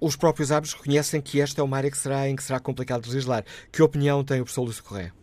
Os 0.00 0.14
próprios 0.14 0.52
árbitros 0.52 0.80
reconhecem 0.80 1.20
que 1.20 1.40
esta 1.40 1.60
é 1.60 1.64
uma 1.64 1.78
área 1.78 1.90
que 1.90 1.98
será, 1.98 2.28
em 2.28 2.36
que 2.36 2.44
será 2.44 2.60
complicado 2.60 3.06
legislar. 3.06 3.44
Que 3.72 3.82
opinião 3.82 4.22
tem 4.22 4.40
o 4.40 4.44
professor 4.44 4.62
Lúcio 4.62 4.84
Correia? 4.84 5.21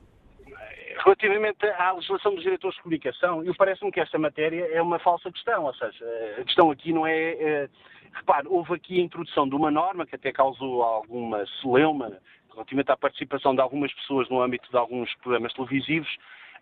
Relativamente 1.10 1.66
à 1.66 1.94
legislação 1.94 2.36
dos 2.36 2.44
diretores 2.44 2.76
de 2.78 2.84
comunicação, 2.84 3.44
eu 3.44 3.56
parece-me 3.56 3.92
que 3.92 4.00
esta 4.00 4.20
matéria 4.20 4.70
é 4.72 4.80
uma 4.80 5.00
falsa 5.00 5.32
questão, 5.32 5.64
ou 5.64 5.74
seja, 5.74 6.06
a 6.40 6.44
questão 6.44 6.70
aqui 6.70 6.94
não 6.94 7.08
é, 7.08 7.32
é 7.32 7.70
repare, 8.14 8.48
houve 8.48 8.76
aqui 8.76 9.00
a 9.00 9.04
introdução 9.04 9.50
de 9.50 9.56
uma 9.56 9.72
norma 9.72 10.06
que 10.06 10.16
até 10.16 10.32
causou 10.32 10.84
alguma 10.84 11.44
celeuma 11.62 12.16
relativamente 12.54 12.92
à 12.92 12.98
participação 12.98 13.56
de 13.56 13.62
algumas 13.62 13.92
pessoas 13.92 14.30
no 14.30 14.40
âmbito 14.40 14.70
de 14.70 14.78
alguns 14.78 15.12
programas 15.16 15.52
televisivos, 15.54 16.16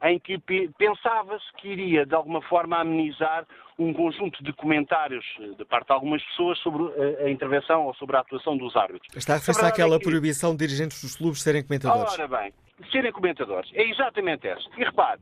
em 0.03 0.17
que 0.17 0.39
pensava-se 0.77 1.51
que 1.57 1.67
iria, 1.67 2.05
de 2.05 2.15
alguma 2.15 2.41
forma, 2.43 2.77
amenizar 2.77 3.45
um 3.77 3.91
conjunto 3.91 4.41
de 4.45 4.53
comentários 4.53 5.25
eh, 5.41 5.55
de 5.57 5.65
parte 5.65 5.87
de 5.87 5.93
algumas 5.93 6.23
pessoas 6.23 6.57
sobre 6.59 6.83
a, 6.83 7.25
a 7.25 7.29
intervenção 7.29 7.85
ou 7.85 7.93
sobre 7.95 8.15
a 8.15 8.21
atuação 8.21 8.55
dos 8.55 8.77
árbitros. 8.77 9.13
Está 9.13 9.33
a 9.33 9.37
referir-se 9.37 9.65
àquela 9.65 9.95
é 9.95 9.99
que... 9.99 10.05
proibição 10.05 10.51
de 10.51 10.65
dirigentes 10.65 11.01
dos 11.01 11.17
clubes 11.17 11.41
serem 11.41 11.63
comentadores. 11.63 12.13
Ora 12.13 12.27
bem, 12.27 12.53
serem 12.91 13.11
comentadores. 13.11 13.69
É 13.73 13.83
exatamente 13.83 14.47
essa. 14.47 14.67
E 14.77 14.83
repare, 14.83 15.19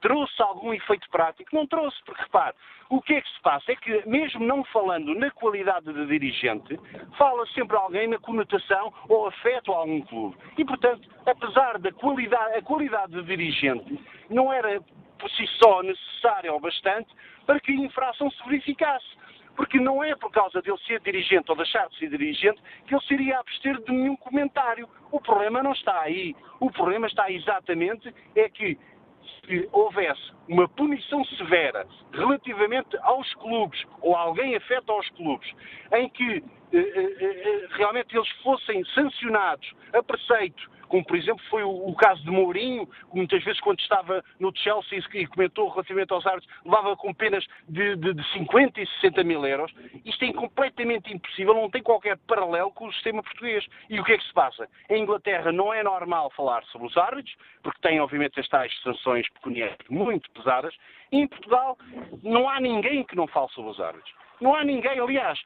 trouxe 0.00 0.40
algum 0.42 0.72
efeito 0.72 1.08
prático? 1.10 1.54
Não 1.54 1.66
trouxe, 1.66 1.96
porque 2.04 2.22
repare, 2.22 2.54
o 2.90 3.02
que 3.02 3.14
é 3.14 3.20
que 3.20 3.28
se 3.28 3.40
passa? 3.42 3.72
É 3.72 3.76
que, 3.76 4.08
mesmo 4.08 4.44
não 4.44 4.64
falando 4.64 5.14
na 5.14 5.30
qualidade 5.30 5.92
de 5.92 6.06
dirigente, 6.06 6.78
fala 7.16 7.46
sempre 7.48 7.76
alguém 7.76 8.08
na 8.08 8.18
conotação 8.18 8.92
ou 9.08 9.26
afeto 9.26 9.72
a 9.72 9.78
algum 9.78 10.00
clube. 10.02 10.36
E, 10.56 10.64
portanto, 10.64 11.08
apesar 11.26 11.78
da 11.78 11.92
qualidade, 11.92 12.56
a 12.56 12.62
qualidade 12.62 13.12
de 13.12 13.22
dirigente 13.22 14.00
não 14.30 14.52
era 14.52 14.80
por 15.18 15.30
si 15.30 15.46
só 15.58 15.82
necessária 15.82 16.52
ou 16.52 16.60
bastante 16.60 17.08
para 17.44 17.60
que 17.60 17.72
a 17.72 17.74
infração 17.74 18.30
se 18.30 18.42
verificasse. 18.44 19.06
Porque 19.58 19.80
não 19.80 20.04
é 20.04 20.14
por 20.14 20.30
causa 20.30 20.62
dele 20.62 20.78
ser 20.86 21.00
dirigente 21.00 21.50
ou 21.50 21.56
deixar 21.56 21.88
de 21.88 21.98
ser 21.98 22.08
dirigente 22.10 22.62
que 22.86 22.94
ele 22.94 23.04
seria 23.08 23.40
abster 23.40 23.76
de 23.82 23.90
nenhum 23.90 24.14
comentário. 24.14 24.88
O 25.10 25.20
problema 25.20 25.64
não 25.64 25.72
está 25.72 26.00
aí. 26.00 26.32
O 26.60 26.70
problema 26.70 27.08
está 27.08 27.28
exatamente 27.28 28.14
é 28.36 28.48
que 28.48 28.78
se 29.44 29.68
houvesse 29.72 30.32
uma 30.48 30.68
punição 30.68 31.24
severa 31.24 31.88
relativamente 32.12 32.96
aos 33.02 33.34
clubes, 33.34 33.84
ou 34.00 34.14
alguém 34.14 34.54
afeta 34.54 34.92
aos 34.92 35.10
clubes, 35.10 35.52
em 35.92 36.08
que 36.08 36.44
eh, 36.72 36.78
eh, 36.78 37.16
eh 37.20 37.68
realmente 37.72 38.16
eles 38.16 38.30
fossem 38.44 38.84
sancionados 38.94 39.74
a 39.92 40.00
preceito 40.04 40.70
como 40.88 41.04
por 41.04 41.16
exemplo 41.16 41.42
foi 41.48 41.62
o, 41.62 41.94
caso 41.94 42.22
de 42.22 42.30
Mourinho, 42.30 42.86
que 42.86 43.16
muitas 43.16 43.42
vezes 43.44 43.60
quando 43.60 43.80
estava 43.80 44.24
no 44.40 44.52
Chelsea 44.56 45.02
e 45.14 45.26
comentou 45.26 45.68
relativamente 45.68 46.12
aos 46.12 46.26
árbitros, 46.26 46.52
levava 46.64 46.96
com 46.96 47.12
penas 47.14 47.46
de, 47.68 47.96
de, 47.96 48.14
de 48.14 48.32
50 48.32 48.80
e 48.80 48.86
60 49.00 49.24
mil 49.24 49.46
euros. 49.46 49.72
Isto 50.04 50.24
é 50.24 50.32
completamente 50.32 51.12
impossível, 51.12 51.54
não 51.54 51.70
tem 51.70 51.82
qualquer 51.82 52.18
paralelo 52.26 52.72
com 52.72 52.86
o 52.86 52.92
sistema 52.92 53.22
português. 53.22 53.64
E 53.88 54.00
o 54.00 54.04
que 54.04 54.12
é 54.12 54.18
que 54.18 54.24
se 54.24 54.32
passa? 54.32 54.68
Em 54.88 55.02
Inglaterra 55.02 55.52
não 55.52 55.72
é 55.72 55.82
normal 55.82 56.30
falar 56.30 56.64
sobre 56.64 56.86
os 56.86 56.96
árbitros, 56.96 57.34
porque 57.62 57.80
tem 57.80 58.00
obviamente 58.00 58.40
as 58.40 58.48
tais 58.48 58.72
sanções 58.82 59.28
pecuniárias 59.30 59.78
muito 59.88 60.30
pesadas, 60.30 60.74
e 61.12 61.20
em 61.20 61.28
Portugal 61.28 61.78
não 62.22 62.48
há 62.48 62.60
ninguém 62.60 63.04
que 63.04 63.16
não 63.16 63.26
fale 63.26 63.48
sobre 63.50 63.70
os 63.70 63.80
árbitros. 63.80 64.12
Não 64.40 64.54
há 64.54 64.64
ninguém, 64.64 64.98
aliás, 65.00 65.38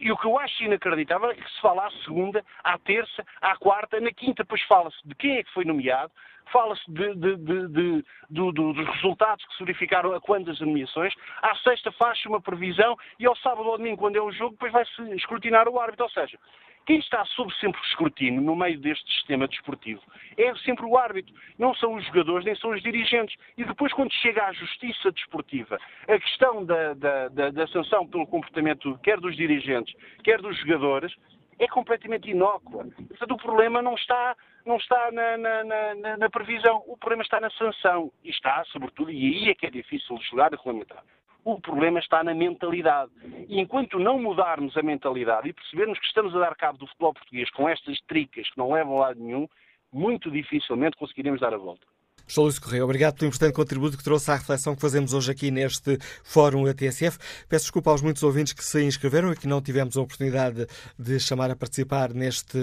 e 0.00 0.10
o 0.10 0.16
que 0.16 0.26
eu 0.26 0.38
acho 0.38 0.64
inacreditável 0.64 1.30
é 1.30 1.34
que 1.34 1.50
se 1.50 1.60
fala 1.60 1.86
à 1.86 1.90
segunda, 2.02 2.44
à 2.64 2.78
terça, 2.78 3.24
à 3.40 3.56
quarta, 3.56 4.00
na 4.00 4.10
quinta, 4.10 4.42
depois 4.42 4.62
fala-se 4.62 4.96
de 5.06 5.14
quem 5.14 5.36
é 5.36 5.44
que 5.44 5.52
foi 5.52 5.64
nomeado, 5.64 6.10
fala-se 6.50 6.82
de, 6.90 7.14
de, 7.14 7.36
de, 7.36 8.04
dos 8.30 8.76
resultados 8.94 9.44
que 9.44 9.56
se 9.56 9.64
verificaram 9.64 10.14
a 10.14 10.20
quando 10.20 10.46
das 10.46 10.60
nomeações, 10.60 11.14
à 11.42 11.54
sexta 11.56 11.92
faz-se 11.92 12.26
uma 12.26 12.40
previsão 12.40 12.96
e 13.18 13.26
ao 13.26 13.36
sábado 13.36 13.68
ou 13.68 13.76
domingo, 13.76 13.98
quando 13.98 14.16
é 14.16 14.22
o 14.22 14.32
jogo, 14.32 14.52
depois 14.52 14.72
vai-se 14.72 15.02
escrutinar 15.14 15.68
o 15.68 15.78
árbitro. 15.78 16.04
Ou 16.04 16.10
seja, 16.10 16.38
quem 16.86 16.98
está 16.98 17.24
sob 17.26 17.52
sempre 17.56 17.80
escrutínio 17.82 18.40
no 18.40 18.56
meio 18.56 18.78
deste 18.78 19.08
sistema 19.14 19.46
desportivo 19.46 20.00
é 20.36 20.54
sempre 20.56 20.84
o 20.86 20.96
árbitro, 20.96 21.32
não 21.58 21.74
são 21.74 21.94
os 21.94 22.04
jogadores 22.06 22.44
nem 22.44 22.54
são 22.56 22.70
os 22.70 22.82
dirigentes. 22.82 23.36
E 23.56 23.64
depois, 23.64 23.92
quando 23.92 24.12
chega 24.14 24.44
à 24.44 24.52
justiça 24.52 25.12
desportiva, 25.12 25.78
a 26.08 26.18
questão 26.18 26.64
da, 26.64 26.94
da, 26.94 27.28
da, 27.28 27.50
da 27.50 27.66
sanção 27.68 28.06
pelo 28.06 28.26
comportamento 28.26 28.98
quer 29.02 29.20
dos 29.20 29.36
dirigentes, 29.36 29.94
quer 30.24 30.40
dos 30.40 30.58
jogadores, 30.58 31.14
é 31.58 31.68
completamente 31.68 32.30
inócua. 32.30 32.86
Portanto, 33.08 33.32
o 33.32 33.36
problema 33.36 33.82
não 33.82 33.94
está, 33.94 34.34
não 34.64 34.76
está 34.76 35.12
na, 35.12 35.36
na, 35.36 35.64
na, 35.64 36.16
na, 36.16 36.30
previsão, 36.30 36.82
o 36.86 36.96
problema 36.96 37.22
está 37.22 37.38
na 37.38 37.50
sanção. 37.50 38.10
E 38.24 38.30
está, 38.30 38.64
sobretudo, 38.66 39.10
e 39.10 39.26
aí 39.26 39.50
é 39.50 39.54
que 39.54 39.66
é 39.66 39.70
difícil 39.70 40.16
legislar 40.16 40.50
e 40.52 40.56
regulamentar. 40.56 41.04
O 41.44 41.60
problema 41.60 41.98
está 41.98 42.22
na 42.22 42.34
mentalidade. 42.34 43.10
E 43.48 43.58
enquanto 43.60 43.98
não 43.98 44.18
mudarmos 44.18 44.76
a 44.76 44.82
mentalidade 44.82 45.48
e 45.48 45.52
percebermos 45.52 45.98
que 45.98 46.06
estamos 46.06 46.34
a 46.36 46.38
dar 46.38 46.54
cabo 46.54 46.78
do 46.78 46.86
futebol 46.86 47.14
português 47.14 47.50
com 47.50 47.68
estas 47.68 47.98
tricas 48.02 48.48
que 48.50 48.58
não 48.58 48.72
levam 48.72 48.98
a 48.98 49.08
lado 49.08 49.20
nenhum, 49.20 49.48
muito 49.92 50.30
dificilmente 50.30 50.96
conseguiremos 50.96 51.40
dar 51.40 51.54
a 51.54 51.58
volta. 51.58 51.86
Estou 52.30 52.44
Luís 52.44 52.60
Correia, 52.60 52.84
obrigado 52.84 53.16
pelo 53.16 53.26
importante 53.26 53.52
contributo 53.52 53.98
que 53.98 54.04
trouxe 54.04 54.30
à 54.30 54.36
reflexão 54.36 54.76
que 54.76 54.80
fazemos 54.80 55.12
hoje 55.12 55.32
aqui 55.32 55.50
neste 55.50 55.98
Fórum 56.22 56.64
ATSF. 56.64 57.18
Peço 57.48 57.64
desculpa 57.64 57.90
aos 57.90 58.02
muitos 58.02 58.22
ouvintes 58.22 58.52
que 58.52 58.64
se 58.64 58.80
inscreveram 58.84 59.32
e 59.32 59.36
que 59.36 59.48
não 59.48 59.60
tivemos 59.60 59.96
a 59.96 60.00
oportunidade 60.00 60.64
de 60.96 61.18
chamar 61.18 61.50
a 61.50 61.56
participar 61.56 62.14
neste 62.14 62.56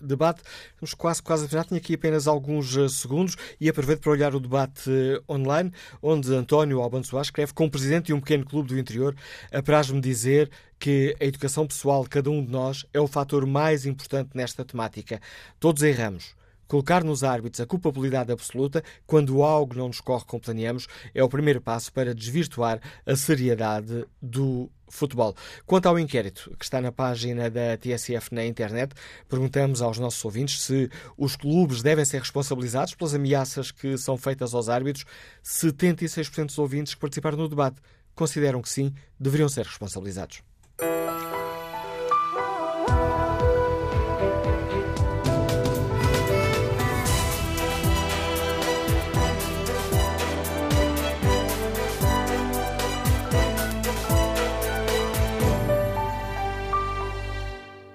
debate. 0.00 0.42
Estamos 0.74 0.94
quase, 0.94 1.20
quase 1.24 1.46
a 1.46 1.48
final. 1.48 1.64
Tinha 1.64 1.78
aqui 1.78 1.94
apenas 1.94 2.28
alguns 2.28 2.76
eh, 2.76 2.88
segundos 2.88 3.34
e 3.60 3.68
aproveito 3.68 3.98
para 3.98 4.12
olhar 4.12 4.32
o 4.32 4.38
debate 4.38 4.88
eh, 4.88 5.20
online, 5.28 5.72
onde 6.00 6.32
António 6.32 6.80
Albano 6.80 7.04
Soares 7.04 7.26
escreve 7.26 7.52
como 7.52 7.68
presidente 7.68 8.06
de 8.06 8.14
um 8.14 8.20
pequeno 8.20 8.44
clube 8.44 8.68
do 8.68 8.78
interior, 8.78 9.16
apraz-me 9.50 10.00
dizer 10.00 10.48
que 10.78 11.16
a 11.20 11.24
educação 11.24 11.66
pessoal 11.66 12.04
de 12.04 12.10
cada 12.10 12.30
um 12.30 12.44
de 12.44 12.52
nós 12.52 12.86
é 12.94 13.00
o 13.00 13.08
fator 13.08 13.44
mais 13.44 13.84
importante 13.86 14.30
nesta 14.34 14.64
temática. 14.64 15.20
Todos 15.58 15.82
erramos. 15.82 16.38
Colocar 16.70 17.02
nos 17.02 17.24
árbitros 17.24 17.60
a 17.60 17.66
culpabilidade 17.66 18.30
absoluta 18.30 18.80
quando 19.04 19.42
algo 19.42 19.74
não 19.74 19.88
nos 19.88 20.00
corre 20.00 20.24
como 20.24 20.40
planeamos 20.40 20.86
é 21.12 21.20
o 21.20 21.28
primeiro 21.28 21.60
passo 21.60 21.92
para 21.92 22.14
desvirtuar 22.14 22.80
a 23.04 23.16
seriedade 23.16 24.06
do 24.22 24.70
futebol. 24.88 25.34
Quanto 25.66 25.86
ao 25.86 25.98
inquérito 25.98 26.54
que 26.56 26.64
está 26.64 26.80
na 26.80 26.92
página 26.92 27.50
da 27.50 27.76
TSF 27.76 28.32
na 28.32 28.46
internet, 28.46 28.94
perguntamos 29.28 29.82
aos 29.82 29.98
nossos 29.98 30.24
ouvintes 30.24 30.62
se 30.62 30.88
os 31.18 31.34
clubes 31.34 31.82
devem 31.82 32.04
ser 32.04 32.20
responsabilizados 32.20 32.94
pelas 32.94 33.14
ameaças 33.14 33.72
que 33.72 33.98
são 33.98 34.16
feitas 34.16 34.54
aos 34.54 34.68
árbitros. 34.68 35.04
76% 35.44 36.46
dos 36.46 36.58
ouvintes 36.58 36.94
que 36.94 37.00
participaram 37.00 37.36
no 37.36 37.48
debate 37.48 37.80
consideram 38.14 38.62
que 38.62 38.68
sim, 38.68 38.94
deveriam 39.18 39.48
ser 39.48 39.66
responsabilizados. 39.66 40.40